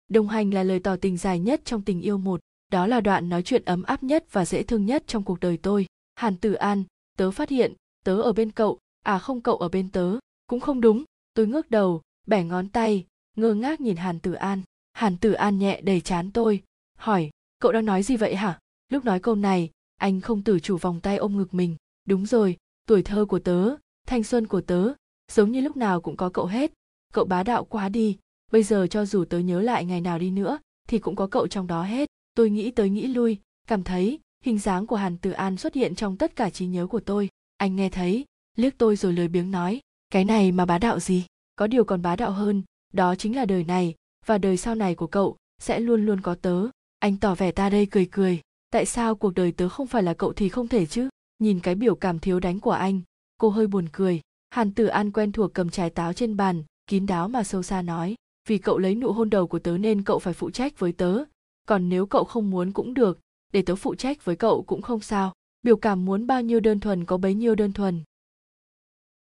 Đồng 0.07 0.27
hành 0.27 0.53
là 0.53 0.63
lời 0.63 0.79
tỏ 0.79 0.95
tình 0.95 1.17
dài 1.17 1.39
nhất 1.39 1.61
trong 1.65 1.81
tình 1.81 2.01
yêu 2.01 2.17
một 2.17 2.39
đó 2.71 2.87
là 2.87 3.01
đoạn 3.01 3.29
nói 3.29 3.43
chuyện 3.43 3.65
ấm 3.65 3.83
áp 3.83 4.03
nhất 4.03 4.25
và 4.31 4.45
dễ 4.45 4.63
thương 4.63 4.85
nhất 4.85 5.03
trong 5.07 5.23
cuộc 5.23 5.39
đời 5.39 5.57
tôi. 5.57 5.85
Hàn 6.15 6.37
tử 6.37 6.53
an, 6.53 6.83
tớ 7.17 7.31
phát 7.31 7.49
hiện, 7.49 7.73
tớ 8.03 8.21
ở 8.21 8.33
bên 8.33 8.51
cậu 8.51 8.79
à 9.03 9.19
không 9.19 9.41
cậu 9.41 9.57
ở 9.57 9.69
bên 9.69 9.89
tớ. 9.89 10.17
Cũng 10.47 10.59
không 10.59 10.81
đúng, 10.81 11.03
tôi 11.33 11.47
ngước 11.47 11.71
đầu, 11.71 12.01
bẻ 12.27 12.43
ngón 12.43 12.69
tay, 12.69 13.05
ngơ 13.35 13.53
ngác 13.53 13.81
nhìn 13.81 13.95
hàn 13.95 14.19
tử 14.19 14.33
an. 14.33 14.61
Hàn 14.93 15.17
tử 15.17 15.31
an 15.31 15.59
nhẹ 15.59 15.81
đầy 15.81 16.01
chán 16.01 16.31
tôi, 16.31 16.63
hỏi, 16.97 17.29
cậu 17.59 17.71
đang 17.71 17.85
nói 17.85 18.03
gì 18.03 18.17
vậy 18.17 18.35
hả? 18.35 18.59
Lúc 18.89 19.05
nói 19.05 19.19
câu 19.19 19.35
này, 19.35 19.69
anh 19.97 20.21
không 20.21 20.43
tử 20.43 20.59
chủ 20.59 20.77
vòng 20.77 21.01
tay 21.01 21.17
ôm 21.17 21.37
ngực 21.37 21.53
mình. 21.53 21.75
Đúng 22.05 22.25
rồi, 22.25 22.57
tuổi 22.87 23.03
thơ 23.03 23.25
của 23.25 23.39
tớ, 23.39 23.75
thanh 24.07 24.23
xuân 24.23 24.47
của 24.47 24.61
tớ, 24.61 24.93
giống 25.31 25.51
như 25.51 25.61
lúc 25.61 25.77
nào 25.77 26.01
cũng 26.01 26.17
có 26.17 26.29
cậu 26.29 26.45
hết. 26.45 26.71
Cậu 27.13 27.25
bá 27.25 27.43
đạo 27.43 27.65
quá 27.65 27.89
đi, 27.89 28.17
bây 28.51 28.63
giờ 28.63 28.87
cho 28.87 29.05
dù 29.05 29.25
tớ 29.25 29.39
nhớ 29.39 29.61
lại 29.61 29.85
ngày 29.85 30.01
nào 30.01 30.19
đi 30.19 30.31
nữa, 30.31 30.59
thì 30.87 30.99
cũng 30.99 31.15
có 31.15 31.27
cậu 31.27 31.47
trong 31.47 31.67
đó 31.67 31.83
hết 31.83 32.09
tôi 32.37 32.49
nghĩ 32.49 32.71
tới 32.71 32.89
nghĩ 32.89 33.07
lui, 33.07 33.37
cảm 33.67 33.83
thấy 33.83 34.19
hình 34.43 34.59
dáng 34.59 34.87
của 34.87 34.95
hàn 34.95 35.17
tử 35.17 35.31
an 35.31 35.57
xuất 35.57 35.73
hiện 35.73 35.95
trong 35.95 36.17
tất 36.17 36.35
cả 36.35 36.49
trí 36.49 36.65
nhớ 36.65 36.87
của 36.87 36.99
tôi. 36.99 37.29
Anh 37.57 37.75
nghe 37.75 37.89
thấy, 37.89 38.25
liếc 38.57 38.77
tôi 38.77 38.95
rồi 38.95 39.13
lười 39.13 39.27
biếng 39.27 39.51
nói, 39.51 39.79
cái 40.09 40.25
này 40.25 40.51
mà 40.51 40.65
bá 40.65 40.77
đạo 40.77 40.99
gì? 40.99 41.25
Có 41.55 41.67
điều 41.67 41.83
còn 41.83 42.01
bá 42.01 42.15
đạo 42.15 42.31
hơn, 42.31 42.63
đó 42.93 43.15
chính 43.15 43.35
là 43.35 43.45
đời 43.45 43.63
này, 43.63 43.95
và 44.25 44.37
đời 44.37 44.57
sau 44.57 44.75
này 44.75 44.95
của 44.95 45.07
cậu 45.07 45.37
sẽ 45.61 45.79
luôn 45.79 46.05
luôn 46.05 46.21
có 46.21 46.35
tớ. 46.35 46.67
Anh 46.99 47.17
tỏ 47.17 47.35
vẻ 47.35 47.51
ta 47.51 47.69
đây 47.69 47.85
cười 47.85 48.05
cười, 48.05 48.41
tại 48.69 48.85
sao 48.85 49.15
cuộc 49.15 49.33
đời 49.35 49.51
tớ 49.51 49.69
không 49.69 49.87
phải 49.87 50.03
là 50.03 50.13
cậu 50.13 50.33
thì 50.33 50.49
không 50.49 50.67
thể 50.67 50.85
chứ? 50.85 51.09
Nhìn 51.39 51.59
cái 51.59 51.75
biểu 51.75 51.95
cảm 51.95 52.19
thiếu 52.19 52.39
đánh 52.39 52.59
của 52.59 52.71
anh, 52.71 53.01
cô 53.37 53.49
hơi 53.49 53.67
buồn 53.67 53.87
cười. 53.91 54.21
Hàn 54.49 54.71
tử 54.71 54.85
an 54.85 55.11
quen 55.11 55.31
thuộc 55.31 55.53
cầm 55.53 55.69
trái 55.69 55.89
táo 55.89 56.13
trên 56.13 56.37
bàn, 56.37 56.63
kín 56.87 57.05
đáo 57.05 57.27
mà 57.27 57.43
sâu 57.43 57.63
xa 57.63 57.81
nói, 57.81 58.15
vì 58.47 58.57
cậu 58.57 58.77
lấy 58.77 58.95
nụ 58.95 59.11
hôn 59.11 59.29
đầu 59.29 59.47
của 59.47 59.59
tớ 59.59 59.77
nên 59.77 60.03
cậu 60.03 60.19
phải 60.19 60.33
phụ 60.33 60.49
trách 60.49 60.79
với 60.79 60.91
tớ 60.91 61.23
còn 61.67 61.89
nếu 61.89 62.05
cậu 62.05 62.23
không 62.23 62.49
muốn 62.49 62.71
cũng 62.71 62.93
được, 62.93 63.19
để 63.53 63.61
tớ 63.61 63.75
phụ 63.75 63.95
trách 63.95 64.25
với 64.25 64.35
cậu 64.35 64.63
cũng 64.63 64.81
không 64.81 64.99
sao. 64.99 65.33
Biểu 65.63 65.77
cảm 65.77 66.05
muốn 66.05 66.27
bao 66.27 66.41
nhiêu 66.41 66.59
đơn 66.59 66.79
thuần 66.79 67.05
có 67.05 67.17
bấy 67.17 67.33
nhiêu 67.33 67.55
đơn 67.55 67.73
thuần. 67.73 68.03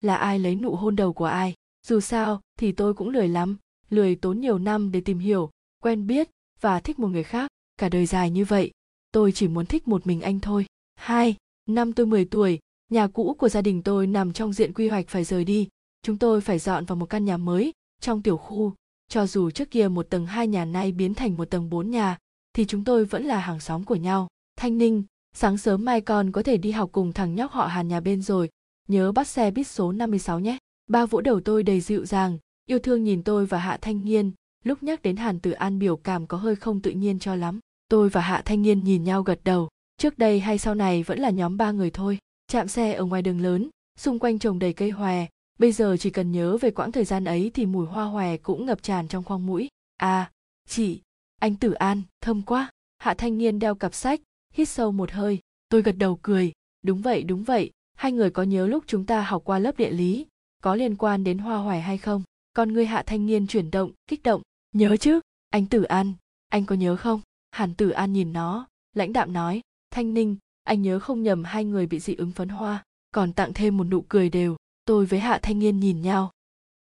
Là 0.01 0.17
ai 0.17 0.39
lấy 0.39 0.55
nụ 0.55 0.75
hôn 0.75 0.97
đầu 0.97 1.13
của 1.13 1.25
ai? 1.25 1.55
Dù 1.87 2.01
sao, 2.01 2.41
thì 2.59 2.73
tôi 2.73 2.95
cũng 2.95 3.09
lười 3.09 3.29
lắm, 3.29 3.57
lười 3.91 4.17
tốn 4.17 4.41
nhiều 4.41 4.59
năm 4.59 4.93
để 4.93 5.01
tìm 5.01 5.19
hiểu, 5.19 5.51
quen 5.83 6.07
biết, 6.07 6.31
và 6.61 6.81
thích 6.81 6.99
một 6.99 7.09
người 7.09 7.23
khác. 7.23 7.51
Cả 7.77 7.89
đời 7.89 8.07
dài 8.07 8.31
như 8.31 8.45
vậy, 8.45 8.71
tôi 9.13 9.33
chỉ 9.33 9.49
muốn 9.49 9.67
thích 9.67 9.89
một 9.89 10.07
mình 10.07 10.21
anh 10.21 10.41
thôi. 10.41 10.67
Hai, 10.95 11.37
năm 11.67 11.93
tôi 11.93 12.07
10 12.07 12.25
tuổi, 12.25 12.59
nhà 12.91 13.07
cũ 13.07 13.37
của 13.39 13.49
gia 13.49 13.63
đình 13.63 13.83
tôi 13.83 14.07
nằm 14.07 14.33
trong 14.33 14.53
diện 14.53 14.73
quy 14.73 14.89
hoạch 14.89 15.09
phải 15.09 15.25
rời 15.25 15.45
đi. 15.45 15.69
Chúng 16.03 16.19
tôi 16.19 16.41
phải 16.41 16.59
dọn 16.59 16.85
vào 16.85 16.97
một 16.97 17.07
căn 17.07 17.25
nhà 17.25 17.37
mới, 17.37 17.73
trong 18.01 18.23
tiểu 18.23 18.37
khu. 18.37 18.73
Cho 19.09 19.27
dù 19.27 19.51
trước 19.51 19.71
kia 19.71 19.89
một 19.89 20.07
tầng 20.11 20.27
hai 20.27 20.49
nhà 20.49 20.65
nay 20.65 20.93
biến 20.93 21.15
thành 21.15 21.37
một 21.37 21.51
tầng 21.51 21.71
bốn 21.71 21.91
nhà 21.91 22.19
thì 22.55 22.65
chúng 22.65 22.85
tôi 22.85 23.05
vẫn 23.05 23.25
là 23.25 23.39
hàng 23.39 23.61
xóm 23.61 23.85
của 23.85 23.97
nhau. 23.97 24.29
Thanh 24.57 24.79
ninh, 24.79 25.05
sáng 25.37 25.59
sớm 25.59 25.85
mai 25.85 26.01
con 26.01 26.33
có 26.33 26.43
thể 26.43 26.57
đi 26.57 26.71
học 26.71 26.89
cùng 26.93 27.13
thằng 27.13 27.35
nhóc 27.35 27.53
họ 27.53 27.67
hàn 27.67 27.89
nhà 27.89 28.01
bên 28.01 28.23
rồi. 28.23 28.49
Nhớ 28.89 29.13
bắt 29.13 29.29
xe 29.29 29.51
buýt 29.51 29.67
số 29.67 29.93
56 29.93 30.41
nhé. 30.41 30.59
Ba 30.87 31.07
vỗ 31.07 31.21
đầu 31.21 31.41
tôi 31.41 31.63
đầy 31.63 31.81
dịu 31.81 32.07
dàng, 32.07 32.39
yêu 32.67 32.79
thương 32.79 33.05
nhìn 33.05 33.23
tôi 33.23 33.47
và 33.47 33.59
hạ 33.59 33.79
thanh 33.81 34.05
nghiên 34.05 34.33
lúc 34.65 34.83
nhắc 34.83 35.03
đến 35.03 35.17
hàn 35.17 35.41
tử 35.41 35.51
an 35.51 35.79
biểu 35.79 35.97
cảm 35.97 36.27
có 36.27 36.37
hơi 36.37 36.57
không 36.57 36.81
tự 36.81 36.91
nhiên 36.91 37.19
cho 37.19 37.35
lắm. 37.35 37.61
Tôi 37.89 38.09
và 38.09 38.21
hạ 38.21 38.43
thanh 38.45 38.63
nghiên 38.63 38.85
nhìn 38.85 39.05
nhau 39.05 39.23
gật 39.23 39.41
đầu. 39.45 39.69
Trước 39.97 40.19
đây 40.19 40.41
hay 40.41 40.59
sau 40.59 40.75
này 40.75 41.03
vẫn 41.03 41.19
là 41.19 41.31
nhóm 41.31 41.57
ba 41.57 41.71
người 41.71 41.91
thôi. 41.91 42.19
Chạm 42.47 42.69
xe 42.69 42.93
ở 42.93 43.05
ngoài 43.05 43.23
đường 43.23 43.41
lớn, 43.41 43.69
xung 43.99 44.19
quanh 44.19 44.39
trồng 44.39 44.59
đầy 44.59 44.73
cây 44.73 44.91
hòe. 44.91 45.27
Bây 45.59 45.73
giờ 45.73 45.97
chỉ 46.01 46.11
cần 46.11 46.33
nhớ 46.33 46.57
về 46.57 46.71
quãng 46.71 46.93
thời 46.93 47.05
gian 47.05 47.25
ấy 47.25 47.51
thì 47.55 47.67
mùi 47.67 47.87
hoa 47.87 48.05
hòe 48.05 48.37
cũng 48.37 48.67
ngập 48.67 48.83
tràn 48.83 49.09
trong 49.09 49.25
khoang 49.25 49.47
mũi. 49.47 49.69
À 49.97 50.31
chị 50.69 51.01
anh 51.45 51.57
tử 51.57 51.73
an, 51.73 52.03
thơm 52.21 52.43
quá. 52.43 52.71
Hạ 52.99 53.15
thanh 53.15 53.39
niên 53.39 53.59
đeo 53.59 53.75
cặp 53.75 53.95
sách, 53.95 54.21
hít 54.55 54.69
sâu 54.69 54.93
một 54.93 55.11
hơi. 55.11 55.39
Tôi 55.69 55.83
gật 55.83 55.93
đầu 55.93 56.19
cười. 56.23 56.53
Đúng 56.83 57.03
vậy 57.03 57.23
đúng 57.23 57.45
vậy. 57.45 57.71
Hai 57.95 58.13
người 58.13 58.31
có 58.31 58.43
nhớ 58.43 58.67
lúc 58.67 58.85
chúng 58.87 59.07
ta 59.07 59.23
học 59.23 59.43
qua 59.45 59.59
lớp 59.59 59.77
địa 59.77 59.91
lý, 59.91 60.27
có 60.63 60.75
liên 60.75 60.97
quan 60.97 61.25
đến 61.25 61.39
hoa 61.39 61.57
hoài 61.57 61.81
hay 61.81 61.99
không? 61.99 62.23
Con 62.53 62.73
người 62.73 62.87
hạ 62.87 63.03
thanh 63.07 63.27
niên 63.27 63.47
chuyển 63.47 63.71
động, 63.71 63.91
kích 64.07 64.23
động. 64.23 64.43
Nhớ 64.73 64.97
chứ? 64.97 65.21
Anh 65.51 65.67
tử 65.67 65.83
an, 65.83 66.13
anh 66.49 66.67
có 66.67 66.75
nhớ 66.75 66.97
không? 66.97 67.21
Hàn 67.51 67.75
tử 67.75 67.91
an 67.91 68.13
nhìn 68.13 68.33
nó, 68.33 68.67
lãnh 68.93 69.13
đạm 69.13 69.33
nói. 69.33 69.61
Thanh 69.91 70.15
ninh, 70.15 70.37
anh 70.63 70.83
nhớ 70.83 70.99
không 70.99 71.23
nhầm 71.23 71.45
hai 71.45 71.65
người 71.65 71.87
bị 71.87 72.01
dị 72.01 72.15
ứng 72.15 72.33
phấn 72.33 72.49
hoa, 72.49 72.85
còn 73.11 73.33
tặng 73.33 73.53
thêm 73.55 73.77
một 73.77 73.85
nụ 73.85 74.05
cười 74.09 74.29
đều. 74.29 74.57
Tôi 74.85 75.07
với 75.07 75.21
hạ 75.21 75.39
thanh 75.43 75.59
niên 75.59 75.81
nhìn 75.81 76.03
nhau. 76.03 76.31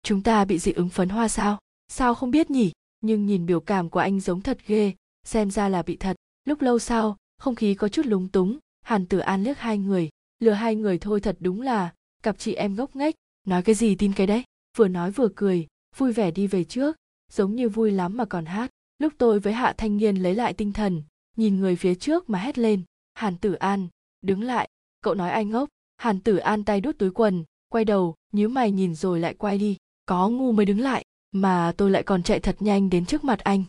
Chúng 0.04 0.24
ta 0.24 0.46
bị 0.46 0.60
dị 0.60 0.72
ứng 0.72 0.90
phấn 0.90 1.10
hoa 1.10 1.28
sao? 1.28 1.60
Sao 1.88 2.16
không 2.16 2.32
biết 2.32 2.52
nhỉ? 2.52 2.72
Nhưng 3.02 3.26
nhìn 3.26 3.46
biểu 3.46 3.60
cảm 3.60 3.90
của 3.90 4.00
anh 4.00 4.20
giống 4.20 4.42
thật 4.42 4.58
ghê, 4.68 4.94
xem 5.24 5.52
ra 5.52 5.70
là 5.70 5.82
bị 5.82 5.96
thật. 5.96 6.18
Lúc 6.46 6.62
lâu 6.62 6.80
sau, 6.80 7.18
không 7.38 7.56
khí 7.56 7.76
có 7.76 7.90
chút 7.90 8.06
lúng 8.06 8.28
túng, 8.28 8.60
hàn 8.82 9.06
tử 9.06 9.20
an 9.20 9.44
liếc 9.44 9.58
hai 9.60 9.78
người, 9.78 10.10
lừa 10.40 10.52
hai 10.52 10.76
người 10.76 10.98
thôi 10.98 11.20
thật 11.20 11.38
đúng 11.40 11.62
là, 11.62 11.94
cặp 12.24 12.40
chị 12.40 12.54
em 12.54 12.76
ngốc 12.76 12.96
nghếch, 12.96 13.16
nói 13.48 13.64
cái 13.64 13.76
gì 13.76 13.96
tin 13.96 14.14
cái 14.14 14.28
đấy. 14.28 14.44
Vừa 14.78 14.88
nói 14.88 15.12
vừa 15.12 15.30
cười, 15.36 15.68
vui 15.98 16.14
vẻ 16.14 16.32
đi 16.32 16.48
về 16.48 16.64
trước, 16.64 16.96
giống 17.32 17.56
như 17.56 17.70
vui 17.70 17.92
lắm 17.92 18.18
mà 18.18 18.26
còn 18.26 18.46
hát. 18.46 18.72
Lúc 19.00 19.14
tôi 19.18 19.40
với 19.40 19.54
hạ 19.54 19.74
thanh 19.78 19.98
niên 19.98 20.16
lấy 20.16 20.36
lại 20.36 20.54
tinh 20.54 20.74
thần, 20.74 21.04
nhìn 21.38 21.60
người 21.60 21.76
phía 21.76 21.96
trước 21.96 22.30
mà 22.30 22.40
hét 22.40 22.58
lên, 22.58 22.84
hàn 23.14 23.38
tử 23.38 23.54
an, 23.54 23.88
đứng 24.22 24.42
lại, 24.42 24.70
cậu 25.02 25.14
nói 25.14 25.30
anh 25.30 25.50
ngốc? 25.50 25.70
Hàn 25.98 26.20
tử 26.20 26.38
an 26.38 26.64
tay 26.64 26.82
đút 26.82 26.98
túi 26.98 27.12
quần, 27.12 27.44
quay 27.70 27.86
đầu, 27.86 28.16
nhíu 28.34 28.50
mày 28.50 28.72
nhìn 28.72 28.96
rồi 28.96 29.20
lại 29.20 29.34
quay 29.34 29.58
đi, 29.58 29.78
có 30.06 30.30
ngu 30.30 30.52
mới 30.52 30.66
đứng 30.66 30.80
lại 30.80 31.06
mà 31.32 31.74
tôi 31.78 31.92
lại 31.92 32.04
còn 32.04 32.24
chạy 32.24 32.40
thật 32.40 32.56
nhanh 32.60 32.90
đến 32.90 33.06
trước 33.06 33.24
mặt 33.24 33.40
anh. 33.40 33.64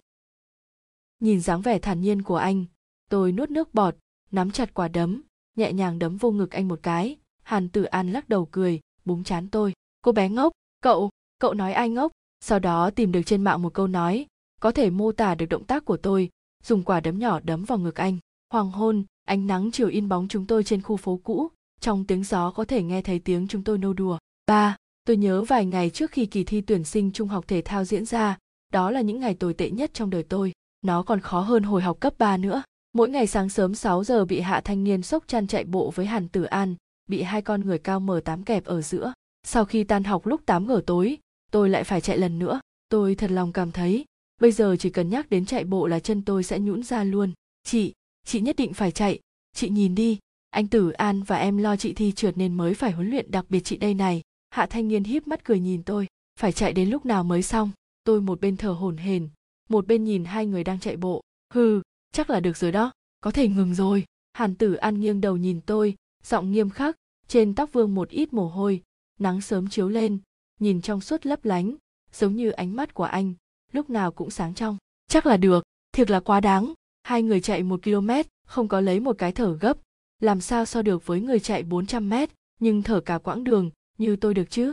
Nhìn 1.21 1.41
dáng 1.41 1.61
vẻ 1.61 1.79
thản 1.79 2.01
nhiên 2.01 2.23
của 2.23 2.37
anh, 2.37 2.65
tôi 3.11 3.33
nuốt 3.33 3.51
nước 3.51 3.75
bọt, 3.75 3.95
nắm 4.31 4.51
chặt 4.51 4.75
quả 4.75 4.89
đấm, 4.89 5.23
nhẹ 5.57 5.73
nhàng 5.73 5.99
đấm 5.99 6.17
vô 6.17 6.31
ngực 6.31 6.51
anh 6.51 6.69
một 6.69 6.81
cái. 6.83 7.17
Hàn 7.43 7.69
tử 7.69 7.83
an 7.83 8.13
lắc 8.13 8.29
đầu 8.29 8.49
cười, 8.51 8.81
búng 9.05 9.25
chán 9.25 9.49
tôi. 9.49 9.73
Cô 10.03 10.13
bé 10.13 10.29
ngốc, 10.29 10.53
cậu 10.83 11.11
cậu 11.39 11.55
nói 11.55 11.73
ai 11.73 11.89
ngốc? 11.89 12.13
Sau 12.41 12.59
đó 12.59 12.91
tìm 12.91 13.13
được 13.13 13.23
trên 13.27 13.45
mạng 13.45 13.63
một 13.63 13.75
câu 13.75 13.87
nói, 13.87 14.27
có 14.61 14.71
thể 14.71 14.91
mô 14.91 15.13
tả 15.13 15.35
được 15.35 15.47
động 15.47 15.65
tác 15.65 15.85
của 15.85 15.97
tôi. 15.97 16.31
Dùng 16.65 16.83
quả 16.83 17.01
đấm 17.01 17.19
nhỏ 17.19 17.41
đấm 17.41 17.65
vào 17.65 17.79
ngực 17.79 17.95
anh. 17.95 18.19
Hoàng 18.53 18.71
hôn, 18.71 19.05
ánh 19.25 19.47
nắng 19.47 19.71
chiều 19.71 19.89
in 19.89 20.09
bóng 20.09 20.29
chúng 20.29 20.47
tôi 20.47 20.65
trên 20.65 20.83
khu 20.83 20.97
phố 20.97 21.21
cũ. 21.25 21.49
Trong 21.81 22.05
tiếng 22.05 22.25
gió 22.25 22.51
có 22.51 22.65
thể 22.65 22.83
nghe 22.83 23.03
thấy 23.03 23.19
tiếng 23.19 23.49
chúng 23.49 23.65
tôi 23.65 23.79
nô 23.79 23.93
đùa. 23.93 24.19
Ba 24.47 24.77
tôi 25.09 25.17
nhớ 25.17 25.43
vài 25.43 25.67
ngày 25.67 25.91
trước 25.91 26.11
khi 26.11 26.27
kỳ 26.27 26.45
thi 26.45 26.61
tuyển 26.61 26.85
sinh 26.85 27.13
trung 27.13 27.29
học 27.29 27.45
thể 27.49 27.63
thao 27.65 27.85
diễn 27.85 28.05
ra, 28.05 28.39
đó 28.73 28.91
là 28.91 29.01
những 29.01 29.21
ngày 29.21 29.35
tồi 29.35 29.55
tệ 29.55 29.71
nhất 29.71 29.91
trong 29.95 30.11
đời 30.11 30.23
tôi. 30.23 30.53
Nó 30.83 31.03
còn 31.03 31.21
khó 31.21 31.41
hơn 31.41 31.63
hồi 31.63 31.83
học 31.83 32.01
cấp 32.01 32.15
3 32.19 32.37
nữa. 32.37 32.63
Mỗi 32.93 33.09
ngày 33.09 33.27
sáng 33.27 33.49
sớm 33.49 33.75
6 33.75 34.05
giờ 34.05 34.25
bị 34.25 34.41
hạ 34.41 34.61
thanh 34.61 34.85
niên 34.85 35.03
sốc 35.03 35.25
chăn 35.27 35.47
chạy 35.47 35.65
bộ 35.65 35.91
với 35.95 36.07
hàn 36.07 36.29
tử 36.29 36.43
an, 36.43 36.75
bị 37.07 37.23
hai 37.23 37.43
con 37.43 37.61
người 37.61 37.79
cao 37.79 38.01
mờ 38.01 38.21
tám 38.25 38.45
kẹp 38.45 38.65
ở 38.65 38.83
giữa. 38.83 39.13
Sau 39.47 39.65
khi 39.65 39.85
tan 39.85 40.05
học 40.05 40.27
lúc 40.27 40.41
8 40.47 40.67
giờ 40.67 40.83
tối, 40.87 41.19
tôi 41.51 41.69
lại 41.69 41.85
phải 41.85 42.01
chạy 42.01 42.19
lần 42.19 42.39
nữa. 42.39 42.61
Tôi 42.89 43.15
thật 43.15 43.31
lòng 43.31 43.53
cảm 43.53 43.73
thấy, 43.73 44.05
bây 44.41 44.53
giờ 44.53 44.77
chỉ 44.79 44.91
cần 44.91 45.09
nhắc 45.09 45.31
đến 45.31 45.47
chạy 45.47 45.65
bộ 45.65 45.87
là 45.87 46.01
chân 46.01 46.23
tôi 46.23 46.43
sẽ 46.43 46.59
nhũn 46.59 46.83
ra 46.83 47.05
luôn. 47.05 47.33
Chị 47.65 47.93
chị 48.27 48.41
nhất 48.41 48.57
định 48.57 48.73
phải 48.73 48.91
chạy. 48.91 49.21
Chị 49.57 49.69
nhìn 49.69 49.95
đi, 49.95 50.19
anh 50.51 50.67
tử 50.67 50.91
an 50.91 51.23
và 51.23 51.37
em 51.37 51.57
lo 51.57 51.77
chị 51.77 51.93
thi 51.93 52.13
trượt 52.13 52.39
nên 52.39 52.55
mới 52.55 52.75
phải 52.75 52.93
huấn 52.93 53.11
luyện 53.11 53.31
đặc 53.31 53.45
biệt 53.49 53.61
chị 53.61 53.77
đây 53.77 53.95
này 53.95 54.23
hạ 54.51 54.67
thanh 54.67 54.89
niên 54.89 55.05
híp 55.05 55.27
mắt 55.27 55.45
cười 55.45 55.61
nhìn 55.61 55.83
tôi. 55.83 56.07
Phải 56.41 56.53
chạy 56.53 56.73
đến 56.73 56.91
lúc 56.91 57.07
nào 57.07 57.25
mới 57.25 57.43
xong? 57.43 57.71
Tôi 58.05 58.21
một 58.21 58.41
bên 58.41 58.57
thở 58.57 58.71
hổn 58.71 58.97
hển, 58.97 59.29
một 59.69 59.87
bên 59.87 60.05
nhìn 60.05 60.25
hai 60.25 60.47
người 60.47 60.65
đang 60.65 60.81
chạy 60.81 60.97
bộ. 60.97 61.21
Hừ, 61.55 61.83
chắc 62.13 62.31
là 62.31 62.41
được 62.41 62.57
rồi 62.57 62.73
đó. 62.73 62.93
Có 63.21 63.31
thể 63.31 63.49
ngừng 63.49 63.75
rồi. 63.75 64.05
Hàn 64.33 64.55
tử 64.55 64.75
an 64.75 65.01
nghiêng 65.01 65.21
đầu 65.21 65.37
nhìn 65.37 65.61
tôi, 65.61 65.97
giọng 66.23 66.53
nghiêm 66.53 66.71
khắc, 66.71 66.97
trên 67.29 67.55
tóc 67.55 67.73
vương 67.73 67.95
một 67.95 68.09
ít 68.09 68.33
mồ 68.33 68.49
hôi, 68.49 68.83
nắng 69.19 69.41
sớm 69.41 69.69
chiếu 69.69 69.89
lên, 69.89 70.19
nhìn 70.61 70.83
trong 70.83 71.01
suốt 71.01 71.27
lấp 71.27 71.45
lánh, 71.45 71.75
giống 72.13 72.37
như 72.37 72.51
ánh 72.51 72.77
mắt 72.77 72.95
của 72.95 73.05
anh, 73.05 73.35
lúc 73.73 73.91
nào 73.91 74.13
cũng 74.13 74.31
sáng 74.31 74.55
trong. 74.55 74.77
Chắc 75.09 75.27
là 75.27 75.37
được. 75.37 75.65
Thiệt 75.93 76.11
là 76.11 76.21
quá 76.21 76.41
đáng. 76.41 76.73
Hai 77.03 77.23
người 77.23 77.41
chạy 77.41 77.63
một 77.63 77.81
km, 77.85 78.11
không 78.47 78.69
có 78.69 78.81
lấy 78.81 79.01
một 79.01 79.19
cái 79.19 79.33
thở 79.33 79.57
gấp. 79.61 79.79
Làm 80.21 80.41
sao 80.41 80.65
so 80.65 80.83
được 80.83 81.07
với 81.07 81.21
người 81.21 81.41
chạy 81.41 81.63
400 81.63 82.09
mét, 82.09 82.31
nhưng 82.61 82.83
thở 82.83 83.01
cả 83.01 83.19
quãng 83.19 83.45
đường 83.45 83.71
như 83.99 84.17
tôi 84.17 84.35
được 84.35 84.51
chứ? 84.51 84.73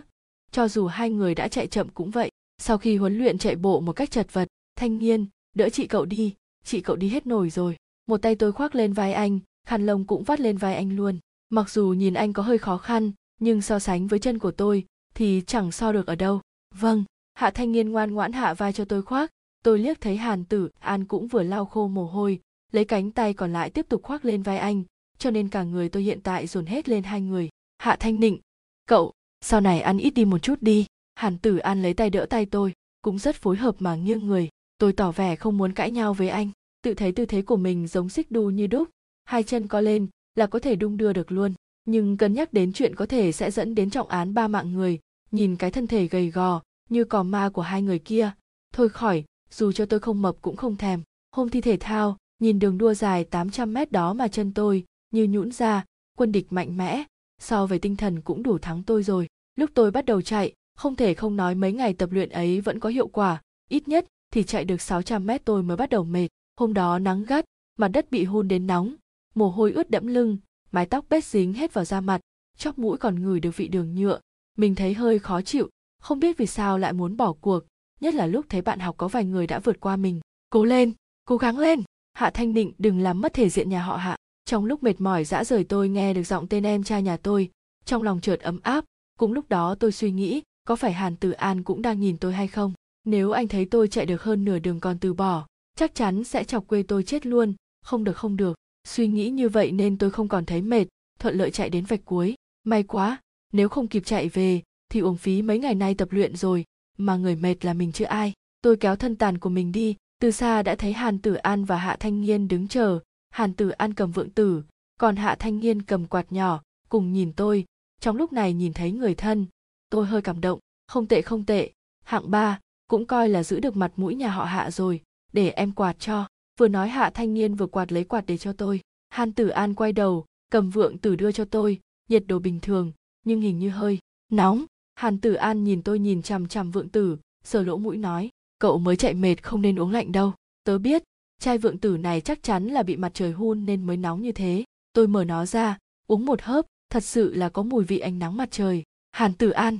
Cho 0.51 0.67
dù 0.67 0.88
hai 0.88 1.09
người 1.09 1.35
đã 1.35 1.47
chạy 1.47 1.67
chậm 1.67 1.89
cũng 1.89 2.11
vậy. 2.11 2.31
Sau 2.57 2.77
khi 2.77 2.97
huấn 2.97 3.17
luyện 3.17 3.38
chạy 3.38 3.55
bộ 3.55 3.79
một 3.79 3.93
cách 3.93 4.11
chật 4.11 4.33
vật 4.33 4.47
thanh 4.75 4.97
niên 4.97 5.25
đỡ 5.55 5.69
chị 5.69 5.88
cậu 5.88 6.05
đi. 6.05 6.33
Chị 6.63 6.81
cậu 6.81 6.95
đi 6.95 7.09
hết 7.09 7.27
nổi 7.27 7.49
rồi. 7.49 7.75
Một 8.05 8.21
tay 8.21 8.35
tôi 8.35 8.51
khoác 8.51 8.75
lên 8.75 8.93
vai 8.93 9.13
anh 9.13 9.39
khăn 9.67 9.85
lông 9.85 10.05
cũng 10.05 10.23
vắt 10.23 10.39
lên 10.39 10.57
vai 10.57 10.75
anh 10.75 10.95
luôn. 10.95 11.19
Mặc 11.49 11.69
dù 11.69 11.88
nhìn 11.88 12.13
anh 12.13 12.33
có 12.33 12.43
hơi 12.43 12.57
khó 12.57 12.77
khăn 12.77 13.11
nhưng 13.39 13.61
so 13.61 13.79
sánh 13.79 14.07
với 14.07 14.19
chân 14.19 14.39
của 14.39 14.51
tôi 14.51 14.85
thì 15.15 15.41
chẳng 15.47 15.71
so 15.71 15.91
được 15.91 16.07
ở 16.07 16.15
đâu. 16.15 16.41
Vâng 16.75 17.03
hạ 17.33 17.51
thanh 17.51 17.71
niên 17.71 17.89
ngoan 17.89 18.13
ngoãn 18.13 18.33
hạ 18.33 18.53
vai 18.53 18.73
cho 18.73 18.85
tôi 18.85 19.01
khoác. 19.01 19.31
Tôi 19.63 19.79
liếc 19.79 20.01
thấy 20.01 20.17
hàn 20.17 20.45
tử 20.45 20.69
an 20.79 21.05
cũng 21.05 21.27
vừa 21.27 21.43
lau 21.43 21.65
khô 21.65 21.88
mồ 21.88 22.05
hôi 22.05 22.39
lấy 22.71 22.85
cánh 22.85 23.11
tay 23.11 23.33
còn 23.33 23.53
lại 23.53 23.69
tiếp 23.69 23.85
tục 23.89 24.03
khoác 24.03 24.25
lên 24.25 24.43
vai 24.43 24.57
anh 24.57 24.83
cho 25.17 25.31
nên 25.31 25.49
cả 25.49 25.63
người 25.63 25.89
tôi 25.89 26.03
hiện 26.03 26.21
tại 26.21 26.47
dồn 26.47 26.65
hết 26.65 26.89
lên 26.89 27.03
hai 27.03 27.21
người. 27.21 27.49
Hạ 27.77 27.95
thanh 27.99 28.19
nịnh, 28.19 28.39
cậu 28.85 29.13
sau 29.47 29.62
này 29.62 29.81
ăn 29.81 29.97
ít 29.97 30.10
đi 30.10 30.25
một 30.25 30.38
chút 30.38 30.62
đi. 30.62 30.86
Hàn 31.15 31.38
tử 31.38 31.58
an 31.58 31.81
lấy 31.81 31.93
tay 31.93 32.10
đỡ 32.10 32.25
tay 32.29 32.45
tôi, 32.45 32.73
cũng 33.01 33.19
rất 33.19 33.36
phối 33.36 33.58
hợp 33.58 33.75
mà 33.79 33.95
nghiêng 33.95 34.27
người. 34.27 34.49
Tôi 34.77 34.93
tỏ 34.93 35.12
vẻ 35.12 35.36
không 35.36 35.58
muốn 35.58 35.73
cãi 35.73 35.91
nhau 35.91 36.13
với 36.13 36.29
anh. 36.29 36.49
Tự 36.81 36.93
thấy 36.93 37.12
tư 37.12 37.25
thế 37.25 37.41
của 37.41 37.55
mình 37.55 37.88
giống 37.88 38.10
xích 38.10 38.31
đu 38.31 38.49
như 38.49 38.67
đúc. 38.67 38.89
Hai 39.23 39.43
chân 39.43 39.67
co 39.67 39.81
lên 39.81 40.08
là 40.36 40.47
có 40.47 40.60
thể 40.60 40.75
đung 40.75 40.97
đưa 40.97 41.13
được 41.13 41.31
luôn. 41.31 41.53
Nhưng 41.86 42.17
cân 42.17 42.34
nhắc 42.34 42.53
đến 42.53 42.73
chuyện 42.73 42.95
có 42.95 43.05
thể 43.05 43.31
sẽ 43.31 43.51
dẫn 43.51 43.75
đến 43.75 43.89
trọng 43.89 44.08
án 44.08 44.34
ba 44.34 44.47
mạng 44.47 44.73
người. 44.73 44.99
Nhìn 45.31 45.55
cái 45.55 45.71
thân 45.71 45.88
thể 45.88 46.08
gầy 46.08 46.31
gò 46.31 46.62
như 46.89 47.03
cò 47.03 47.23
ma 47.23 47.49
của 47.49 47.62
hai 47.62 47.81
người 47.81 47.99
kia. 47.99 48.31
Thôi 48.73 48.89
khỏi, 48.89 49.23
dù 49.51 49.71
cho 49.71 49.86
tôi 49.86 49.99
không 49.99 50.21
mập 50.21 50.36
cũng 50.41 50.55
không 50.55 50.75
thèm. 50.75 51.01
Hôm 51.31 51.49
thi 51.49 51.62
thể 51.62 51.77
thao, 51.79 52.17
nhìn 52.39 52.60
đường 52.60 52.77
đua 52.77 52.93
dài 52.93 53.23
800 53.23 53.73
mét 53.73 53.91
đó 53.91 54.13
mà 54.13 54.27
chân 54.27 54.53
tôi 54.53 54.86
như 55.12 55.27
nhũn 55.29 55.51
ra, 55.51 55.86
quân 56.17 56.31
địch 56.31 56.53
mạnh 56.53 56.77
mẽ. 56.77 57.03
So 57.41 57.65
về 57.65 57.79
tinh 57.79 57.95
thần 57.95 58.21
cũng 58.21 58.43
đủ 58.43 58.58
thắng 58.58 58.84
tôi 58.84 59.03
rồi 59.03 59.27
lúc 59.56 59.70
tôi 59.74 59.91
bắt 59.91 60.06
đầu 60.06 60.22
chạy, 60.22 60.54
không 60.78 60.96
thể 60.96 61.13
không 61.13 61.36
nói 61.36 61.56
mấy 61.56 61.74
ngày 61.74 61.94
tập 61.94 62.10
luyện 62.12 62.30
ấy 62.30 62.62
vẫn 62.62 62.80
có 62.80 62.89
hiệu 62.89 63.08
quả. 63.08 63.41
Ít 63.70 63.88
nhất 63.88 64.06
thì 64.34 64.44
chạy 64.44 64.65
được 64.65 64.82
600 64.82 65.26
mét 65.26 65.46
tôi 65.46 65.63
mới 65.63 65.78
bắt 65.78 65.89
đầu 65.89 66.04
mệt. 66.04 66.28
Hôm 66.58 66.74
đó 66.74 67.00
nắng 67.00 67.24
gắt, 67.24 67.46
mặt 67.78 67.88
đất 67.88 68.12
bị 68.12 68.24
hôn 68.24 68.48
đến 68.48 68.68
nóng, 68.68 68.96
mồ 69.36 69.50
hôi 69.50 69.72
ướt 69.72 69.89
đẫm 69.89 70.08
lưng, 70.08 70.38
mái 70.72 70.86
tóc 70.86 71.06
bết 71.10 71.24
dính 71.24 71.54
hết 71.54 71.74
vào 71.74 71.86
da 71.86 72.02
mặt, 72.02 72.22
chóp 72.58 72.80
mũi 72.80 72.98
còn 72.98 73.24
ngửi 73.24 73.39
được 73.39 73.58
vị 73.58 73.68
đường 73.68 73.96
nhựa. 73.96 74.20
Mình 74.58 74.76
thấy 74.76 74.94
hơi 74.94 75.20
khó 75.20 75.41
chịu, 75.41 75.70
không 76.02 76.20
biết 76.20 76.38
vì 76.38 76.46
sao 76.46 76.78
lại 76.78 76.94
muốn 76.94 77.18
bỏ 77.18 77.34
cuộc, 77.34 77.63
nhất 78.00 78.13
là 78.13 78.26
lúc 78.26 78.46
thấy 78.50 78.62
bạn 78.62 78.80
học 78.80 78.96
có 78.98 79.08
vài 79.08 79.26
người 79.26 79.48
đã 79.48 79.60
vượt 79.60 79.80
qua 79.80 79.96
mình. 79.96 80.20
Cố 80.50 80.65
lên, 80.65 80.94
cố 81.26 81.38
gắng 81.38 81.60
lên! 81.60 81.84
Hạ 82.13 82.30
thanh 82.30 82.54
định, 82.54 82.74
đừng 82.78 83.00
làm 83.00 83.22
mất 83.22 83.34
thể 83.34 83.50
diện 83.50 83.70
nhà 83.70 83.84
họ 83.84 83.98
hạ. 83.98 84.18
Trong 84.46 84.65
lúc 84.65 84.84
mệt 84.84 85.02
mỏi 85.02 85.24
dã 85.24 85.44
rời 85.44 85.63
tôi 85.63 85.89
nghe 85.89 86.13
được 86.13 86.24
giọng 86.24 86.48
tên 86.48 86.63
em 86.65 86.84
trai 86.84 87.04
nhà 87.04 87.18
tôi, 87.18 87.50
trong 87.86 88.04
lòng 88.04 88.22
chợt 88.22 88.39
ấm 88.39 88.60
áp 88.63 88.86
cũng 89.19 89.34
lúc 89.34 89.49
đó 89.49 89.75
tôi 89.75 89.91
suy 89.91 90.12
nghĩ, 90.12 90.41
có 90.67 90.75
phải 90.75 90.93
hàn 90.93 91.15
tử 91.15 91.32
an 91.32 91.63
cũng 91.63 91.82
đang 91.82 91.99
nhìn 91.99 92.17
tôi 92.17 92.34
hay 92.34 92.47
không? 92.47 92.73
Nếu 93.06 93.32
anh 93.32 93.47
thấy 93.47 93.65
tôi 93.65 93.88
chạy 93.88 94.06
được 94.06 94.23
hơn 94.23 94.45
nửa 94.45 94.60
đường 94.60 94.80
còn 94.80 94.97
từ 94.99 95.13
bỏ, 95.13 95.47
chắc 95.75 95.95
chắn 95.95 96.23
sẽ 96.23 96.43
chọc 96.43 96.67
quê 96.67 96.84
tôi 96.84 97.04
chết 97.04 97.25
luôn. 97.25 97.54
Không 97.82 98.04
được 98.04 98.17
không 98.17 98.38
được. 98.38 98.58
Suy 98.88 99.08
nghĩ 99.08 99.30
như 99.30 99.49
vậy 99.49 99.71
nên 99.71 99.97
tôi 99.97 100.12
không 100.12 100.28
còn 100.28 100.45
thấy 100.45 100.62
mệt, 100.62 100.86
thuận 101.19 101.36
lợi 101.36 101.51
chạy 101.51 101.69
đến 101.69 101.86
vạch 101.86 102.06
cuối. 102.06 102.36
May 102.63 102.84
quá, 102.84 103.21
nếu 103.54 103.69
không 103.69 103.88
kịp 103.88 104.04
chạy 104.06 104.30
về, 104.30 104.62
thì 104.91 104.99
uổng 104.99 105.17
phí 105.17 105.41
mấy 105.41 105.60
ngày 105.60 105.75
nay 105.75 105.95
tập 105.95 106.08
luyện 106.12 106.36
rồi. 106.36 106.65
Mà 106.97 107.15
người 107.15 107.36
mệt 107.36 107.65
là 107.65 107.73
mình 107.73 107.91
chứ 107.91 108.06
ai. 108.06 108.34
Tôi 108.62 108.78
kéo 108.78 108.95
thân 108.95 109.15
tàn 109.15 109.38
của 109.38 109.49
mình 109.49 109.71
đi. 109.71 109.95
Từ 110.21 110.32
xa 110.32 110.63
đã 110.63 110.75
thấy 110.75 110.93
hàn 110.93 111.19
tử 111.19 111.34
an 111.34 111.65
và 111.65 111.78
hạ 111.78 111.97
thanh 111.99 112.21
nghiên 112.21 112.47
đứng 112.47 112.67
chờ. 112.67 112.99
Hàn 113.30 113.54
tử 113.54 113.69
an 113.69 113.93
cầm 113.93 114.12
vượng 114.12 114.30
tử, 114.30 114.63
còn 114.99 115.15
hạ 115.15 115.36
thanh 115.39 115.60
nghiên 115.60 115.82
cầm 115.82 116.06
quạt 116.06 116.32
nhỏ, 116.32 116.62
cùng 116.89 117.13
nhìn 117.13 117.34
tôi 117.34 117.65
trong 118.06 118.18
lúc 118.18 118.34
này 118.34 118.54
nhìn 118.54 118.74
thấy 118.74 118.91
người 118.91 119.15
thân, 119.15 119.46
tôi 119.89 120.06
hơi 120.06 120.22
cảm 120.22 120.41
động. 120.41 120.60
Không 120.88 121.08
tệ 121.08 121.22
không 121.22 121.46
tệ. 121.46 121.72
Hạng 122.04 122.32
ba 122.32 122.60
cũng 122.88 123.06
coi 123.06 123.30
là 123.30 123.44
giữ 123.44 123.60
được 123.60 123.76
mặt 123.76 123.91
mũi 123.96 124.15
nhà 124.15 124.30
họ 124.30 124.44
hạ 124.46 124.72
rồi, 124.72 125.02
để 125.34 125.50
em 125.50 125.72
quạt 125.72 126.00
cho. 126.00 126.28
Vừa 126.60 126.68
nói 126.68 126.89
hạ 126.89 127.10
thanh 127.10 127.34
niên 127.34 127.56
vừa 127.56 127.68
quạt 127.68 127.91
lấy 127.91 128.04
quạt 128.04 128.26
để 128.28 128.38
cho 128.38 128.54
tôi. 128.54 128.82
Hàn 129.10 129.34
tử 129.34 129.48
an 129.48 129.74
quay 129.74 129.91
đầu, 129.91 130.26
cầm 130.52 130.70
vượng 130.70 130.98
tử 130.98 131.15
đưa 131.15 131.32
cho 131.32 131.46
tôi. 131.46 131.80
Nhiệt 132.10 132.24
độ 132.28 132.39
bình 132.39 132.60
thường, 132.60 132.91
nhưng 133.24 133.41
hình 133.41 133.60
như 133.60 133.70
hơi 133.70 134.00
nóng. 134.32 134.65
Hàn 134.96 135.18
tử 135.18 135.34
an 135.34 135.63
nhìn 135.63 135.82
tôi 135.82 136.00
nhìn 136.00 136.22
chằm 136.22 136.48
chằm 136.48 136.72
vượng 136.72 136.89
tử, 136.89 137.18
sờ 137.44 137.63
lỗ 137.63 137.78
mũi 137.78 137.98
nói, 137.98 138.30
cậu 138.60 138.78
mới 138.78 138.96
chạy 138.96 139.13
mệt 139.13 139.44
không 139.44 139.62
nên 139.62 139.80
uống 139.80 139.91
lạnh 139.91 140.12
đâu. 140.12 140.34
Tớ 140.63 140.78
biết 140.78 141.04
chai 141.39 141.58
vượng 141.58 141.78
tử 141.78 141.98
này 141.98 142.22
chắc 142.22 142.44
chắn 142.44 142.68
là 142.68 142.84
bị 142.84 142.96
mặt 142.96 143.13
trời 143.13 143.32
hun 143.32 143.65
nên 143.65 143.84
mới 143.84 143.98
nóng 143.98 144.22
như 144.22 144.32
thế. 144.32 144.63
Tôi 144.94 145.08
mở 145.08 145.24
nó 145.24 145.46
ra, 145.46 145.78
uống 146.08 146.26
một 146.26 146.41
hớp 146.41 146.65
thật 146.89 147.04
sự 147.04 147.34
là 147.34 147.50
có 147.50 147.63
mùi 147.63 147.84
vị 147.84 148.00
ánh 148.00 148.19
nắng 148.19 148.38
mặt 148.38 148.50
trời. 148.52 148.84
Hàn 149.12 149.34
tử 149.34 149.50
an. 149.50 149.78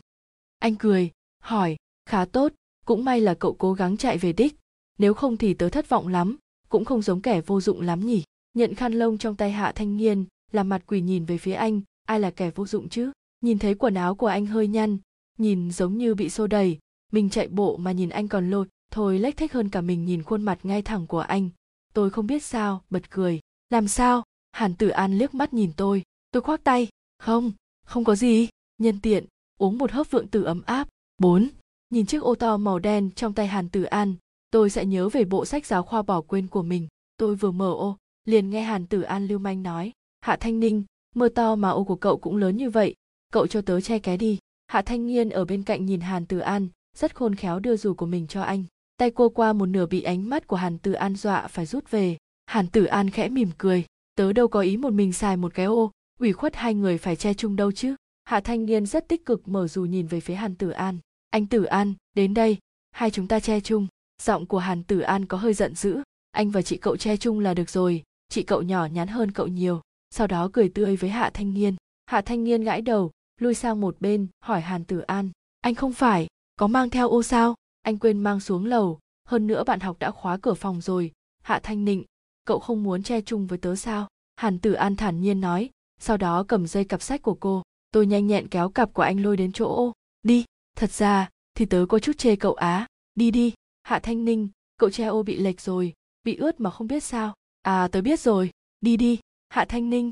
Anh 0.60 0.76
cười 0.76 1.12
hỏi 1.40 1.78
khá 2.06 2.26
tốt 2.26 2.54
cũng 2.86 3.06
may 3.06 3.22
là 3.22 3.34
cậu 3.34 3.54
cố 3.54 3.74
gắng 3.74 3.98
chạy 3.98 4.18
về 4.18 4.34
đích. 4.34 4.56
Nếu 4.98 5.14
không 5.14 5.38
thì 5.38 5.54
tớ 5.54 5.70
thất 5.70 5.90
vọng 5.90 6.08
lắm 6.08 6.38
cũng 6.70 6.86
không 6.86 7.02
giống 7.02 7.22
kẻ 7.22 7.42
vô 7.42 7.62
dụng 7.62 7.82
lắm 7.82 8.06
nhỉ. 8.06 8.24
Nhận 8.54 8.76
khăn 8.76 8.94
lông 8.94 9.18
trong 9.18 9.36
tay 9.36 9.52
hạ 9.52 9.72
thanh 9.76 9.98
niên 9.98 10.26
làm 10.52 10.70
mặt 10.70 10.84
quỷ 10.88 11.02
nhìn 11.02 11.26
về 11.26 11.38
phía 11.38 11.54
anh 11.54 11.82
ai 12.06 12.20
là 12.20 12.32
kẻ 12.32 12.52
vô 12.56 12.66
dụng 12.66 12.90
chứ? 12.90 13.12
Nhìn 13.42 13.60
thấy 13.60 13.76
quần 13.76 13.94
áo 13.94 14.16
của 14.16 14.28
anh 14.28 14.46
hơi 14.46 14.68
nhăn 14.68 14.98
nhìn 15.38 15.72
giống 15.72 15.98
như 15.98 16.16
bị 16.16 16.30
xô 16.30 16.48
đầy 16.48 16.80
mình 17.12 17.30
chạy 17.30 17.48
bộ 17.48 17.78
mà 17.78 17.92
nhìn 17.92 18.10
anh 18.10 18.28
còn 18.28 18.50
lôi, 18.50 18.66
thôi 18.92 19.20
lách 19.20 19.38
thách 19.38 19.54
hơn 19.54 19.70
cả 19.70 19.82
mình 19.82 20.06
nhìn 20.06 20.24
khuôn 20.24 20.44
mặt 20.44 20.60
ngay 20.64 20.82
thẳng 20.82 21.08
của 21.08 21.20
anh. 21.20 21.50
Tôi 21.94 22.10
không 22.10 22.28
biết 22.28 22.44
sao 22.44 22.82
bật 22.90 23.12
cười. 23.12 23.40
Làm 23.70 23.88
sao? 23.88 24.24
Hàn 24.52 24.76
tử 24.76 24.90
an 24.90 25.18
liếc 25.18 25.34
mắt 25.34 25.54
nhìn 25.54 25.72
tôi. 25.78 26.04
Tôi 26.32 26.42
khoác 26.42 26.64
tay 26.64 26.88
không 27.26 27.52
không 27.86 28.04
có 28.04 28.16
gì. 28.16 28.48
Nhân 28.78 29.00
tiện, 29.00 29.26
uống 29.58 29.78
một 29.78 29.92
hớp 29.92 30.12
vượng 30.12 30.28
tử 30.28 30.44
ấm 30.44 30.62
áp. 30.66 30.88
Bốn, 31.18 31.50
nhìn 31.90 32.06
chiếc 32.06 32.22
ô 32.22 32.36
to 32.36 32.58
màu 32.58 32.80
đen 32.80 33.12
trong 33.16 33.34
tay 33.34 33.48
hàn 33.48 33.70
tử 33.70 33.84
an. 33.84 34.16
Tôi 34.52 34.70
sẽ 34.70 34.86
nhớ 34.86 35.10
về 35.10 35.26
bộ 35.26 35.46
sách 35.46 35.66
giáo 35.66 35.84
khoa 35.84 36.02
bỏ 36.02 36.22
quên 36.22 36.48
của 36.48 36.64
mình. 36.64 36.88
Tôi 37.18 37.36
vừa 37.36 37.52
mở 37.52 37.72
ô, 37.72 37.98
liền 38.26 38.50
nghe 38.50 38.62
hàn 38.62 38.88
tử 38.88 39.02
an 39.02 39.28
lưu 39.28 39.40
manh 39.40 39.64
nói, 39.64 39.92
hạ 40.22 40.38
thanh 40.40 40.60
ninh, 40.60 40.84
mưa 41.16 41.30
to 41.30 41.56
mà 41.56 41.70
ô 41.70 41.84
của 41.84 41.96
cậu 41.96 42.18
cũng 42.18 42.38
lớn 42.38 42.58
như 42.58 42.70
vậy. 42.70 42.96
Cậu 43.34 43.48
cho 43.48 43.62
tớ 43.62 43.82
che 43.82 44.00
ké 44.00 44.18
đi. 44.18 44.38
Hạ 44.68 44.82
thanh 44.82 45.08
niên 45.08 45.30
ở 45.30 45.46
bên 45.46 45.64
cạnh 45.64 45.86
nhìn 45.86 46.02
hàn 46.02 46.26
tử 46.26 46.40
an, 46.40 46.68
rất 46.98 47.16
khôn 47.16 47.36
khéo 47.36 47.60
đưa 47.60 47.78
dù 47.78 47.94
của 47.94 48.06
mình 48.06 48.28
cho 48.28 48.42
anh. 48.42 48.64
Tay 48.98 49.12
cô 49.12 49.30
qua 49.30 49.54
một 49.54 49.66
nửa 49.66 49.86
bị 49.86 50.02
ánh 50.02 50.30
mắt 50.30 50.48
của 50.48 50.56
hàn 50.56 50.78
tử 50.78 50.94
an 50.94 51.16
dọa 51.16 51.48
phải 51.48 51.66
rút 51.66 51.92
về. 51.92 52.18
Hàn 52.46 52.68
tử 52.68 52.86
an 52.86 53.10
khẽ 53.10 53.30
mỉm 53.30 53.50
cười, 53.58 53.86
tớ 54.16 54.34
đâu 54.34 54.48
có 54.48 54.62
ý 54.62 54.78
một 54.78 54.94
mình 54.94 55.14
xài 55.14 55.38
một 55.38 55.54
cái 55.54 55.66
ô 55.66 55.92
ủy 56.20 56.34
khuất 56.34 56.56
hai 56.56 56.74
người 56.74 56.98
phải 56.98 57.16
che 57.16 57.34
chung 57.34 57.56
đâu 57.56 57.72
chứ? 57.72 57.96
Hạ 58.24 58.40
thanh 58.40 58.66
niên 58.66 58.86
rất 58.86 59.08
tích 59.08 59.26
cực 59.26 59.48
mở 59.48 59.68
dù 59.68 59.86
nhìn 59.86 60.08
về 60.08 60.20
phía 60.20 60.36
hàn 60.36 60.56
tử 60.56 60.70
an. 60.70 61.00
Anh 61.30 61.48
tử 61.48 61.64
an, 61.64 61.94
đến 62.14 62.34
đây. 62.34 62.58
Hai 62.92 63.12
chúng 63.12 63.28
ta 63.28 63.40
che 63.40 63.60
chung. 63.60 63.88
Giọng 64.22 64.46
của 64.46 64.60
hàn 64.60 64.84
tử 64.84 65.00
an 65.00 65.26
có 65.26 65.38
hơi 65.38 65.54
giận 65.54 65.76
dữ. 65.76 66.02
Anh 66.32 66.52
và 66.52 66.62
chị 66.62 66.78
cậu 66.78 66.98
che 66.98 67.18
chung 67.18 67.40
là 67.40 67.54
được 67.54 67.70
rồi. 67.70 68.04
Chị 68.30 68.44
cậu 68.44 68.62
nhỏ 68.62 68.86
nhắn 68.86 69.08
hơn 69.08 69.32
cậu 69.32 69.48
nhiều. 69.48 69.82
Sau 70.10 70.28
đó 70.28 70.50
cười 70.54 70.70
tươi 70.70 70.96
với 70.96 71.10
hạ 71.10 71.30
thanh 71.34 71.54
niên. 71.54 71.76
Hạ 72.06 72.22
thanh 72.22 72.44
niên 72.44 72.64
gãi 72.64 72.82
đầu, 72.82 73.12
lui 73.42 73.54
sang 73.54 73.82
một 73.82 73.98
bên, 74.00 74.28
hỏi 74.40 74.62
hàn 74.62 74.84
tử 74.84 75.00
an. 75.00 75.30
Anh 75.62 75.76
không 75.76 75.94
phải. 75.94 76.28
Có 76.56 76.68
mang 76.68 76.90
theo 76.90 77.10
ô 77.10 77.24
sao? 77.24 77.56
Anh 77.82 77.98
quên 77.98 78.20
mang 78.20 78.40
xuống 78.40 78.66
lầu. 78.66 79.00
Hơn 79.28 79.48
nữa 79.48 79.64
bạn 79.64 79.80
học 79.80 80.00
đã 80.00 80.12
khóa 80.12 80.38
cửa 80.38 80.54
phòng 80.54 80.82
rồi. 80.82 81.12
Hạ 81.44 81.60
thanh 81.64 81.86
nịnh, 81.86 82.04
cậu 82.46 82.60
không 82.60 82.84
muốn 82.84 83.04
che 83.04 83.22
chung 83.22 83.48
với 83.48 83.58
tớ 83.58 83.76
sao? 83.76 84.08
Hàn 84.36 84.60
tử 84.60 84.74
an 84.74 84.96
thản 84.96 85.22
nhiên 85.22 85.42
nói 85.42 85.70
sau 86.00 86.18
đó 86.18 86.46
cầm 86.48 86.68
dây 86.68 86.86
cặp 86.86 87.02
sách 87.02 87.22
của 87.22 87.38
cô. 87.40 87.64
Tôi 87.92 88.06
nhanh 88.06 88.28
nhẹn 88.28 88.48
kéo 88.48 88.70
cặp 88.70 88.94
của 88.94 89.02
anh 89.02 89.24
lôi 89.24 89.38
đến 89.38 89.52
chỗ 89.52 89.76
ô. 89.76 89.94
Đi. 90.24 90.46
Thật 90.78 90.92
ra, 90.92 91.30
thì 91.54 91.66
tớ 91.66 91.86
có 91.90 92.00
chút 92.00 92.18
chê 92.18 92.36
cậu 92.36 92.54
á. 92.54 92.88
Đi 93.16 93.32
đi. 93.32 93.54
Hạ 93.84 94.00
thanh 94.00 94.26
ninh, 94.26 94.50
cậu 94.78 94.90
che 94.90 95.06
ô 95.06 95.24
bị 95.24 95.38
lệch 95.38 95.62
rồi. 95.62 95.94
Bị 96.24 96.36
ướt 96.36 96.60
mà 96.60 96.70
không 96.70 96.88
biết 96.88 97.04
sao. 97.04 97.34
À 97.62 97.88
tớ 97.88 98.02
biết 98.02 98.20
rồi. 98.20 98.50
Đi 98.82 98.98
đi. 98.98 99.20
Hạ 99.50 99.66
thanh 99.66 99.90
ninh. 99.90 100.12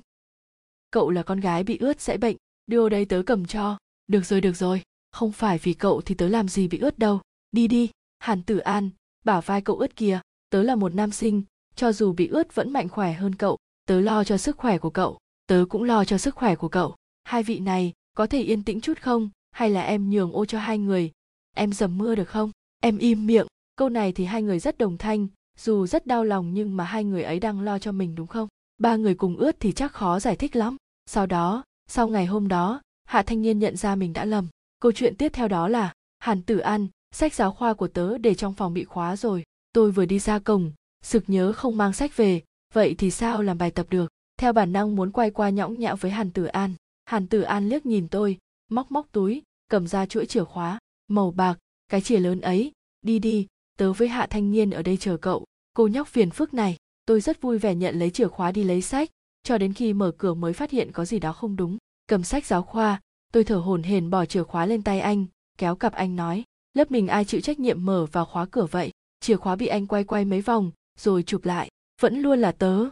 Cậu 0.91 1.09
là 1.09 1.23
con 1.23 1.39
gái 1.39 1.63
bị 1.63 1.77
ướt 1.77 2.01
sẽ 2.01 2.17
bệnh. 2.17 2.37
Đưa 2.65 2.85
ô 2.85 2.89
đây 2.89 3.05
tớ 3.05 3.23
cầm 3.25 3.45
cho. 3.45 3.77
Được 4.07 4.25
rồi 4.25 4.41
được 4.41 4.55
rồi. 4.55 4.81
Không 5.11 5.31
phải 5.31 5.57
vì 5.57 5.73
cậu 5.73 6.01
thì 6.01 6.15
tớ 6.15 6.27
làm 6.27 6.47
gì 6.47 6.67
bị 6.67 6.77
ướt 6.77 6.99
đâu. 6.99 7.21
Đi 7.51 7.67
đi. 7.67 7.89
Hàn 8.19 8.43
tử 8.43 8.57
an, 8.57 8.89
bả 9.25 9.41
vai 9.41 9.61
cậu 9.61 9.77
ướt 9.77 9.95
kìa. 9.95 10.19
Tớ 10.49 10.63
là 10.63 10.75
một 10.75 10.95
nam 10.95 11.11
sinh. 11.11 11.43
Cho 11.75 11.91
dù 11.91 12.13
bị 12.13 12.27
ướt 12.27 12.55
vẫn 12.55 12.73
mạnh 12.73 12.89
khỏe 12.89 13.13
hơn 13.13 13.35
cậu. 13.35 13.57
Tớ 13.85 13.99
lo 13.99 14.23
cho 14.23 14.37
sức 14.37 14.57
khỏe 14.57 14.77
của 14.77 14.89
cậu 14.89 15.17
tớ 15.47 15.65
cũng 15.69 15.83
lo 15.83 16.05
cho 16.05 16.17
sức 16.17 16.35
khỏe 16.35 16.55
của 16.55 16.69
cậu. 16.69 16.95
Hai 17.23 17.43
vị 17.43 17.59
này 17.59 17.93
có 18.13 18.27
thể 18.27 18.41
yên 18.41 18.63
tĩnh 18.63 18.81
chút 18.81 19.01
không? 19.01 19.29
Hay 19.51 19.69
là 19.69 19.81
em 19.81 20.09
nhường 20.09 20.31
ô 20.31 20.45
cho 20.45 20.59
hai 20.59 20.77
người? 20.77 21.11
Em 21.55 21.73
dầm 21.73 21.97
mưa 21.97 22.15
được 22.15 22.29
không? 22.29 22.51
Em 22.79 22.97
im 22.97 23.27
miệng. 23.27 23.47
Câu 23.75 23.89
này 23.89 24.11
thì 24.11 24.25
hai 24.25 24.41
người 24.41 24.59
rất 24.59 24.77
đồng 24.77 24.97
thanh, 24.97 25.27
dù 25.57 25.87
rất 25.87 26.07
đau 26.07 26.23
lòng 26.23 26.53
nhưng 26.53 26.77
mà 26.77 26.83
hai 26.83 27.03
người 27.03 27.23
ấy 27.23 27.39
đang 27.39 27.61
lo 27.61 27.79
cho 27.79 27.91
mình 27.91 28.15
đúng 28.15 28.27
không? 28.27 28.47
Ba 28.77 28.95
người 28.95 29.15
cùng 29.15 29.37
ướt 29.37 29.55
thì 29.59 29.71
chắc 29.71 29.91
khó 29.91 30.19
giải 30.19 30.35
thích 30.35 30.55
lắm. 30.55 30.77
Sau 31.05 31.25
đó, 31.25 31.63
sau 31.87 32.07
ngày 32.07 32.25
hôm 32.25 32.47
đó, 32.47 32.81
hạ 33.05 33.23
thanh 33.23 33.41
niên 33.41 33.59
nhận 33.59 33.77
ra 33.77 33.95
mình 33.95 34.13
đã 34.13 34.25
lầm. 34.25 34.47
Câu 34.79 34.91
chuyện 34.91 35.15
tiếp 35.15 35.29
theo 35.33 35.47
đó 35.47 35.67
là, 35.67 35.93
hàn 36.19 36.41
tử 36.41 36.57
an 36.57 36.87
sách 37.11 37.33
giáo 37.33 37.51
khoa 37.51 37.73
của 37.73 37.87
tớ 37.87 38.17
để 38.17 38.35
trong 38.35 38.53
phòng 38.53 38.73
bị 38.73 38.83
khóa 38.83 39.15
rồi. 39.15 39.43
Tôi 39.73 39.91
vừa 39.91 40.05
đi 40.05 40.19
ra 40.19 40.39
cổng, 40.39 40.71
sực 41.03 41.23
nhớ 41.27 41.53
không 41.53 41.77
mang 41.77 41.93
sách 41.93 42.17
về. 42.17 42.41
Vậy 42.73 42.95
thì 42.97 43.11
sao 43.11 43.41
làm 43.41 43.57
bài 43.57 43.71
tập 43.71 43.85
được? 43.89 44.11
Theo 44.37 44.53
bản 44.53 44.73
năng 44.73 44.95
muốn 44.95 45.11
quay 45.11 45.31
qua 45.31 45.49
nhõng 45.49 45.79
nhẽo 45.79 45.95
với 45.95 46.11
hàn 46.11 46.31
tử 46.31 46.45
an, 46.45 46.73
hàn 47.05 47.27
tử 47.27 47.41
an 47.41 47.69
liếc 47.69 47.85
nhìn 47.85 48.07
tôi, 48.07 48.37
móc 48.69 48.91
móc 48.91 49.11
túi, 49.11 49.41
cầm 49.69 49.87
ra 49.87 50.05
chuỗi 50.05 50.25
chìa 50.25 50.43
khóa, 50.43 50.79
màu 51.07 51.31
bạc, 51.31 51.59
cái 51.87 52.01
chìa 52.01 52.19
lớn 52.19 52.41
ấy, 52.41 52.71
đi 53.01 53.19
đi, 53.19 53.47
tớ 53.77 53.93
với 53.93 54.07
hạ 54.07 54.27
thanh 54.29 54.51
niên 54.51 54.71
ở 54.71 54.81
đây 54.81 54.97
chờ 54.97 55.17
cậu, 55.17 55.45
cô 55.73 55.87
nhóc 55.87 56.07
phiền 56.07 56.29
phức 56.29 56.53
này, 56.53 56.77
tôi 57.05 57.21
rất 57.21 57.41
vui 57.41 57.57
vẻ 57.57 57.75
nhận 57.75 57.99
lấy 57.99 58.09
chìa 58.09 58.27
khóa 58.27 58.51
đi 58.51 58.63
lấy 58.63 58.81
sách, 58.81 59.09
cho 59.43 59.57
đến 59.57 59.73
khi 59.73 59.93
mở 59.93 60.11
cửa 60.17 60.33
mới 60.33 60.53
phát 60.53 60.71
hiện 60.71 60.91
có 60.91 61.05
gì 61.05 61.19
đó 61.19 61.33
không 61.33 61.55
đúng, 61.55 61.77
cầm 62.07 62.23
sách 62.23 62.45
giáo 62.45 62.63
khoa, 62.63 63.01
tôi 63.33 63.43
thở 63.43 63.55
hổn 63.55 63.83
hển 63.83 64.09
bỏ 64.09 64.25
chìa 64.25 64.43
khóa 64.43 64.65
lên 64.65 64.81
tay 64.81 64.99
anh, 64.99 65.25
kéo 65.57 65.75
cặp 65.75 65.93
anh 65.93 66.15
nói, 66.15 66.43
lớp 66.73 66.91
mình 66.91 67.07
ai 67.07 67.25
chịu 67.25 67.41
trách 67.41 67.59
nhiệm 67.59 67.85
mở 67.85 68.05
và 68.11 68.25
khóa 68.25 68.45
cửa 68.45 68.65
vậy, 68.65 68.91
chìa 69.19 69.35
khóa 69.35 69.55
bị 69.55 69.67
anh 69.67 69.87
quay 69.87 70.03
quay 70.03 70.25
mấy 70.25 70.41
vòng, 70.41 70.71
rồi 70.99 71.23
chụp 71.23 71.45
lại, 71.45 71.69
vẫn 72.01 72.21
luôn 72.21 72.39
là 72.39 72.51
tớ 72.51 72.85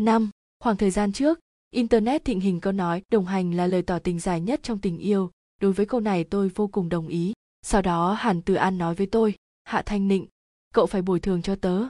năm, 0.00 0.30
khoảng 0.60 0.76
thời 0.76 0.90
gian 0.90 1.12
trước, 1.12 1.38
internet 1.70 2.24
thịnh 2.24 2.40
hình 2.40 2.60
câu 2.60 2.72
nói 2.72 3.02
đồng 3.12 3.26
hành 3.26 3.54
là 3.54 3.66
lời 3.66 3.82
tỏ 3.82 3.98
tình 3.98 4.20
dài 4.20 4.40
nhất 4.40 4.60
trong 4.62 4.78
tình 4.78 4.98
yêu. 4.98 5.30
Đối 5.60 5.72
với 5.72 5.86
câu 5.86 6.00
này 6.00 6.24
tôi 6.24 6.48
vô 6.48 6.66
cùng 6.66 6.88
đồng 6.88 7.08
ý. 7.08 7.32
Sau 7.62 7.82
đó 7.82 8.12
hàn 8.12 8.42
từ 8.42 8.54
an 8.54 8.78
nói 8.78 8.94
với 8.94 9.06
tôi, 9.06 9.34
hạ 9.64 9.82
thanh 9.86 10.08
nịnh, 10.08 10.26
cậu 10.74 10.86
phải 10.86 11.02
bồi 11.02 11.20
thường 11.20 11.42
cho 11.42 11.54
tớ. 11.54 11.84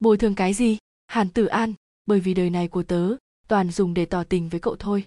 Bồi 0.00 0.16
thường 0.16 0.34
cái 0.34 0.54
gì? 0.54 0.78
Hàn 1.06 1.28
tử 1.28 1.46
an, 1.46 1.74
bởi 2.06 2.20
vì 2.20 2.34
đời 2.34 2.50
này 2.50 2.68
của 2.68 2.82
tớ, 2.82 3.14
toàn 3.48 3.70
dùng 3.70 3.94
để 3.94 4.04
tỏ 4.04 4.24
tình 4.24 4.48
với 4.48 4.60
cậu 4.60 4.76
thôi. 4.76 5.04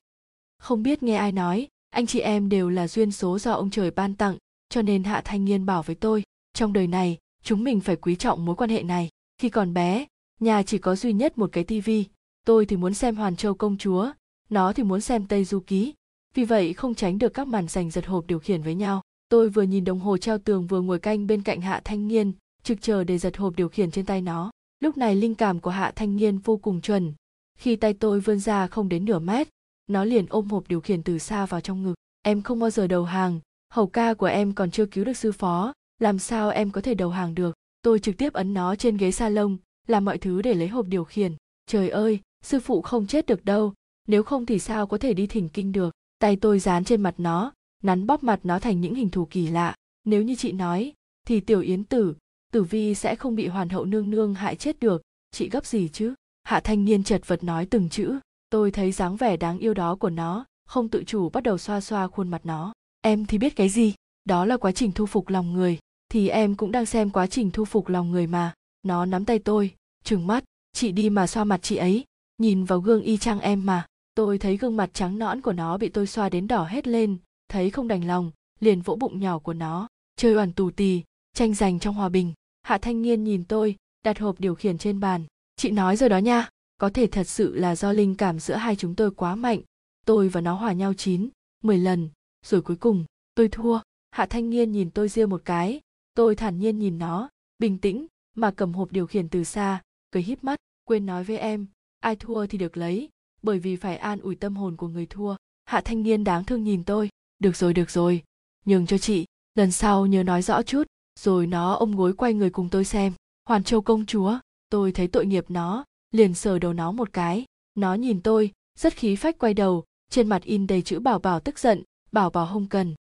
Không 0.57 0.83
biết 0.83 1.03
nghe 1.03 1.15
ai 1.15 1.31
nói, 1.31 1.67
anh 1.89 2.05
chị 2.05 2.19
em 2.19 2.49
đều 2.49 2.69
là 2.69 2.87
duyên 2.87 3.11
số 3.11 3.39
do 3.39 3.53
ông 3.53 3.69
trời 3.69 3.91
ban 3.91 4.15
tặng, 4.15 4.37
cho 4.69 4.81
nên 4.81 5.03
hạ 5.03 5.21
thanh 5.25 5.45
niên 5.45 5.65
bảo 5.65 5.83
với 5.83 5.95
tôi, 5.95 6.23
trong 6.53 6.73
đời 6.73 6.87
này, 6.87 7.17
chúng 7.43 7.63
mình 7.63 7.79
phải 7.79 7.95
quý 7.95 8.15
trọng 8.15 8.45
mối 8.45 8.55
quan 8.55 8.69
hệ 8.69 8.83
này. 8.83 9.09
Khi 9.37 9.49
còn 9.49 9.73
bé 9.73 10.05
nhà 10.39 10.63
chỉ 10.63 10.77
có 10.77 10.95
duy 10.95 11.13
nhất 11.13 11.37
một 11.37 11.49
cái 11.51 11.63
tivi. 11.63 12.05
Tôi 12.45 12.65
thì 12.65 12.77
muốn 12.77 12.93
xem 12.93 13.15
hoàn 13.15 13.35
châu 13.35 13.53
công 13.53 13.77
chúa, 13.77 14.11
nó 14.49 14.73
thì 14.73 14.83
muốn 14.83 15.01
xem 15.01 15.27
tây 15.27 15.45
du 15.45 15.59
ký. 15.59 15.93
Vì 16.33 16.45
vậy 16.45 16.73
không 16.73 16.95
tránh 16.95 17.17
được 17.17 17.33
các 17.33 17.47
màn 17.47 17.67
giành 17.67 17.91
giật 17.91 18.05
hộp 18.05 18.27
điều 18.27 18.39
khiển 18.39 18.61
với 18.61 18.75
nhau. 18.75 19.01
Tôi 19.29 19.49
vừa 19.49 19.61
nhìn 19.61 19.83
đồng 19.83 19.99
hồ 19.99 20.17
treo 20.17 20.37
tường 20.37 20.67
vừa 20.67 20.81
ngồi 20.81 20.99
canh 20.99 21.27
bên 21.27 21.41
cạnh 21.41 21.61
hạ 21.61 21.81
thanh 21.83 22.07
niên, 22.07 22.31
trực 22.63 22.81
chờ 22.81 23.03
để 23.03 23.17
giật 23.17 23.37
hộp 23.37 23.55
điều 23.55 23.69
khiển 23.69 23.91
trên 23.91 24.05
tay 24.05 24.21
nó. 24.21 24.51
Lúc 24.79 24.97
này 24.97 25.15
linh 25.15 25.35
cảm 25.35 25.59
của 25.59 25.69
hạ 25.69 25.91
thanh 25.95 26.15
niên 26.15 26.37
vô 26.37 26.57
cùng 26.57 26.81
chuẩn. 26.81 27.13
Khi 27.57 27.75
tay 27.75 27.93
tôi 27.93 28.19
vươn 28.19 28.39
ra 28.39 28.67
không 28.67 28.89
đến 28.89 29.05
nửa 29.05 29.19
mét, 29.19 29.47
nó 29.87 30.03
liền 30.03 30.25
ôm 30.29 30.49
hộp 30.49 30.67
điều 30.67 30.81
khiển 30.81 31.03
từ 31.03 31.17
xa 31.17 31.45
vào 31.45 31.61
trong 31.61 31.83
ngực. 31.83 31.95
Em 32.21 32.41
không 32.41 32.59
bao 32.59 32.69
giờ 32.69 32.87
đầu 32.87 33.03
hàng, 33.03 33.39
hầu 33.73 33.87
ca 33.87 34.13
của 34.13 34.25
em 34.25 34.53
còn 34.53 34.71
chưa 34.71 34.85
cứu 34.85 35.05
được 35.05 35.17
sư 35.17 35.31
phó, 35.31 35.73
làm 35.99 36.19
sao 36.19 36.49
em 36.49 36.71
có 36.71 36.81
thể 36.81 36.93
đầu 36.93 37.09
hàng 37.09 37.35
được? 37.35 37.55
Tôi 37.81 37.99
trực 37.99 38.17
tiếp 38.17 38.33
ấn 38.33 38.53
nó 38.53 38.75
trên 38.75 38.97
ghế 38.97 39.11
salon 39.11 39.57
làm 39.87 40.05
mọi 40.05 40.17
thứ 40.17 40.41
để 40.41 40.53
lấy 40.53 40.67
hộp 40.67 40.85
điều 40.87 41.03
khiển. 41.03 41.35
Trời 41.65 41.89
ơi, 41.89 42.19
sư 42.43 42.59
phụ 42.59 42.81
không 42.81 43.07
chết 43.07 43.25
được 43.25 43.45
đâu. 43.45 43.73
Nếu 44.07 44.23
không 44.23 44.45
thì 44.45 44.59
sao 44.59 44.87
có 44.87 44.97
thể 44.97 45.13
đi 45.13 45.27
thỉnh 45.27 45.49
kinh 45.49 45.71
được? 45.71 45.93
Tay 46.19 46.35
tôi 46.35 46.59
dán 46.59 46.83
trên 46.83 47.01
mặt 47.01 47.15
nó, 47.17 47.53
nắn 47.83 48.07
bóp 48.07 48.23
mặt 48.23 48.39
nó 48.43 48.59
thành 48.59 48.81
những 48.81 48.95
hình 48.95 49.09
thù 49.09 49.25
kỳ 49.25 49.47
lạ. 49.47 49.75
Nếu 50.03 50.21
như 50.21 50.35
chị 50.35 50.51
nói, 50.51 50.93
thì 51.27 51.39
tiểu 51.39 51.61
yến 51.61 51.83
tử 51.83 52.13
tử 52.53 52.63
vi 52.63 52.95
sẽ 52.95 53.15
không 53.15 53.35
bị 53.35 53.47
hoàn 53.47 53.69
hậu 53.69 53.85
nương 53.85 54.09
nương 54.09 54.33
hại 54.33 54.55
chết 54.55 54.79
được. 54.79 55.01
Chị 55.31 55.49
gấp 55.49 55.65
gì 55.65 55.89
chứ? 55.93 56.13
Hạ 56.43 56.59
thanh 56.59 56.85
niên 56.85 57.03
chật 57.03 57.27
vật 57.27 57.43
nói 57.43 57.65
từng 57.65 57.89
chữ. 57.89 58.19
Tôi 58.49 58.71
thấy 58.71 58.91
dáng 58.91 59.15
vẻ 59.15 59.37
đáng 59.37 59.59
yêu 59.59 59.73
đó 59.73 59.95
của 59.95 60.09
nó, 60.09 60.45
không 60.65 60.89
tự 60.89 61.03
chủ 61.03 61.29
bắt 61.29 61.43
đầu 61.43 61.57
xoa 61.57 61.81
xoa 61.81 62.07
khuôn 62.07 62.29
mặt 62.29 62.41
nó. 62.45 62.73
Em 63.01 63.25
thì 63.25 63.37
biết 63.37 63.55
cái 63.55 63.69
gì? 63.69 63.93
Đó 64.25 64.45
là 64.45 64.57
quá 64.57 64.71
trình 64.71 64.91
thu 64.91 65.05
phục 65.05 65.29
lòng 65.29 65.53
người. 65.53 65.79
Thì 66.09 66.27
em 66.27 66.55
cũng 66.55 66.71
đang 66.71 66.85
xem 66.85 67.09
quá 67.09 67.27
trình 67.27 67.51
thu 67.51 67.65
phục 67.65 67.89
lòng 67.89 68.11
người 68.11 68.27
mà 68.27 68.53
nó 68.83 69.05
nắm 69.05 69.25
tay 69.25 69.39
tôi, 69.39 69.75
trừng 70.03 70.27
mắt, 70.27 70.43
chị 70.73 70.91
đi 70.91 71.09
mà 71.09 71.27
xoa 71.27 71.43
mặt 71.43 71.59
chị 71.63 71.75
ấy. 71.75 72.05
Nhìn 72.37 72.63
vào 72.63 72.79
gương 72.79 73.01
y 73.01 73.17
chang 73.17 73.39
em 73.39 73.65
mà, 73.65 73.85
tôi 74.15 74.37
thấy 74.37 74.57
gương 74.57 74.77
mặt 74.77 74.89
trắng 74.93 75.19
nõn 75.19 75.41
của 75.41 75.53
nó 75.53 75.77
bị 75.77 75.89
tôi 75.89 76.07
xoa 76.07 76.29
đến 76.29 76.47
đỏ 76.47 76.63
hết 76.63 76.87
lên, 76.87 77.17
thấy 77.49 77.69
không 77.69 77.87
đành 77.87 78.07
lòng, 78.07 78.31
liền 78.59 78.81
vỗ 78.81 78.95
bụng 78.95 79.19
nhỏ 79.19 79.39
của 79.39 79.53
nó, 79.53 79.87
chơi 80.15 80.35
oản 80.35 80.53
tù 80.53 80.71
tì, 80.71 81.01
tranh 81.33 81.53
giành 81.53 81.79
trong 81.79 81.95
hòa 81.95 82.09
bình. 82.09 82.33
Hạ 82.61 82.77
thanh 82.77 83.01
niên 83.01 83.23
nhìn 83.23 83.43
tôi, 83.43 83.75
đặt 84.03 84.19
hộp 84.19 84.39
điều 84.39 84.55
khiển 84.55 84.77
trên 84.77 84.99
bàn, 84.99 85.23
chị 85.55 85.71
nói 85.71 85.97
rồi 85.97 86.09
đó 86.09 86.17
nha, 86.17 86.49
có 86.77 86.89
thể 86.89 87.07
thật 87.07 87.27
sự 87.27 87.55
là 87.55 87.75
do 87.75 87.91
linh 87.91 88.15
cảm 88.15 88.39
giữa 88.39 88.55
hai 88.55 88.75
chúng 88.75 88.95
tôi 88.95 89.11
quá 89.11 89.35
mạnh. 89.35 89.61
Tôi 90.05 90.29
và 90.29 90.41
nó 90.41 90.53
hòa 90.53 90.73
nhau 90.73 90.93
chín, 90.93 91.29
mười 91.63 91.77
lần, 91.77 92.09
rồi 92.45 92.61
cuối 92.61 92.77
cùng, 92.77 93.05
tôi 93.35 93.47
thua. 93.47 93.79
Hạ 94.11 94.25
thanh 94.25 94.49
niên 94.49 94.71
nhìn 94.71 94.91
tôi 94.91 95.09
riêng 95.09 95.29
một 95.29 95.41
cái, 95.45 95.81
tôi 96.13 96.35
thản 96.35 96.59
nhiên 96.59 96.79
nhìn 96.79 96.97
nó, 96.97 97.29
bình 97.59 97.77
tĩnh 97.77 98.07
mà 98.35 98.51
cầm 98.51 98.73
hộp 98.73 98.91
điều 98.91 99.07
khiển 99.07 99.29
từ 99.29 99.43
xa 99.43 99.81
cười 100.13 100.23
híp 100.23 100.43
mắt, 100.43 100.59
quên 100.83 101.05
nói 101.05 101.23
với 101.23 101.37
em, 101.37 101.67
ai 101.99 102.15
thua 102.15 102.45
thì 102.45 102.57
được 102.57 102.77
lấy, 102.77 103.09
bởi 103.41 103.59
vì 103.59 103.75
phải 103.75 103.97
an 103.97 104.19
ủi 104.19 104.35
tâm 104.35 104.55
hồn 104.55 104.75
của 104.75 104.87
người 104.87 105.05
thua. 105.05 105.35
Hạ 105.65 105.81
thanh 105.81 106.03
niên 106.03 106.23
đáng 106.23 106.45
thương 106.45 106.63
nhìn 106.63 106.83
tôi, 106.83 107.09
được 107.39 107.55
rồi 107.55 107.73
được 107.73 107.89
rồi, 107.89 108.23
nhường 108.65 108.85
cho 108.85 108.97
chị, 108.97 109.25
lần 109.55 109.71
sau 109.71 110.05
nhớ 110.05 110.23
nói 110.23 110.41
rõ 110.41 110.61
chút, 110.61 110.83
rồi 111.19 111.47
nó 111.47 111.73
ôm 111.73 111.95
gối 111.95 112.13
quay 112.13 112.33
người 112.33 112.49
cùng 112.49 112.69
tôi 112.69 112.85
xem. 112.85 113.13
Hoàn 113.45 113.63
châu 113.63 113.81
công 113.81 114.05
chúa, 114.05 114.39
tôi 114.69 114.91
thấy 114.91 115.07
tội 115.07 115.25
nghiệp 115.25 115.45
nó, 115.49 115.85
liền 116.11 116.33
sờ 116.33 116.59
đầu 116.59 116.73
nó 116.73 116.91
một 116.91 117.13
cái. 117.13 117.45
Nó 117.75 117.93
nhìn 117.93 118.21
tôi, 118.21 118.51
rất 118.79 118.93
khí 118.93 119.15
phách 119.15 119.37
quay 119.37 119.53
đầu, 119.53 119.83
trên 120.09 120.29
mặt 120.29 120.43
in 120.43 120.67
đầy 120.67 120.81
chữ 120.81 120.99
bảo 120.99 121.19
bảo 121.19 121.39
tức 121.39 121.59
giận, 121.59 121.83
bảo 122.11 122.29
bảo 122.29 122.47
không 122.47 122.67
cần. 122.67 122.95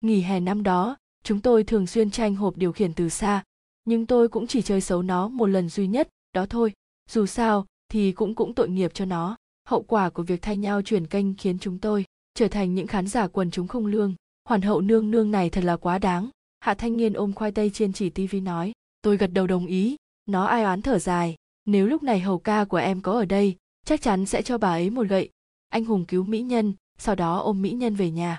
Nghỉ 0.00 0.20
hè 0.20 0.40
năm 0.40 0.62
đó, 0.62 0.96
chúng 1.22 1.40
tôi 1.40 1.64
thường 1.64 1.86
xuyên 1.86 2.10
tranh 2.10 2.36
hộp 2.36 2.56
điều 2.56 2.72
khiển 2.72 2.94
từ 2.94 3.08
xa 3.08 3.44
nhưng 3.84 4.06
tôi 4.06 4.28
cũng 4.28 4.46
chỉ 4.46 4.62
chơi 4.62 4.80
xấu 4.80 5.02
nó 5.02 5.28
một 5.28 5.46
lần 5.46 5.68
duy 5.68 5.86
nhất, 5.86 6.08
đó 6.32 6.46
thôi. 6.46 6.72
Dù 7.10 7.26
sao, 7.26 7.66
thì 7.88 8.12
cũng 8.12 8.34
cũng 8.34 8.54
tội 8.54 8.68
nghiệp 8.68 8.90
cho 8.94 9.04
nó. 9.04 9.36
Hậu 9.68 9.82
quả 9.82 10.10
của 10.10 10.22
việc 10.22 10.42
thay 10.42 10.56
nhau 10.56 10.82
chuyển 10.82 11.06
kênh 11.06 11.34
khiến 11.34 11.58
chúng 11.58 11.78
tôi 11.78 12.04
trở 12.34 12.48
thành 12.48 12.74
những 12.74 12.86
khán 12.86 13.06
giả 13.06 13.28
quần 13.28 13.50
chúng 13.50 13.68
không 13.68 13.86
lương. 13.86 14.14
Hoàn 14.44 14.62
hậu 14.62 14.80
nương 14.80 15.10
nương 15.10 15.30
này 15.30 15.50
thật 15.50 15.64
là 15.64 15.76
quá 15.76 15.98
đáng. 15.98 16.28
Hạ 16.60 16.74
thanh 16.74 16.96
niên 16.96 17.12
ôm 17.12 17.32
khoai 17.32 17.52
tây 17.52 17.70
trên 17.70 17.92
chỉ 17.92 18.10
tivi 18.10 18.40
nói, 18.40 18.72
tôi 19.02 19.16
gật 19.16 19.26
đầu 19.26 19.46
đồng 19.46 19.66
ý. 19.66 19.96
Nó 20.26 20.44
ai 20.44 20.62
oán 20.62 20.82
thở 20.82 20.98
dài. 20.98 21.36
Nếu 21.64 21.86
lúc 21.86 22.02
này 22.02 22.20
hầu 22.20 22.38
ca 22.38 22.64
của 22.64 22.76
em 22.76 23.00
có 23.00 23.12
ở 23.12 23.24
đây, 23.24 23.56
chắc 23.84 24.02
chắn 24.02 24.26
sẽ 24.26 24.42
cho 24.42 24.58
bà 24.58 24.68
ấy 24.68 24.90
một 24.90 25.06
gậy. 25.06 25.28
Anh 25.68 25.84
hùng 25.84 26.04
cứu 26.04 26.24
mỹ 26.24 26.42
nhân, 26.42 26.74
sau 26.98 27.14
đó 27.14 27.38
ôm 27.38 27.62
mỹ 27.62 27.70
nhân 27.70 27.94
về 27.94 28.10
nhà. 28.10 28.38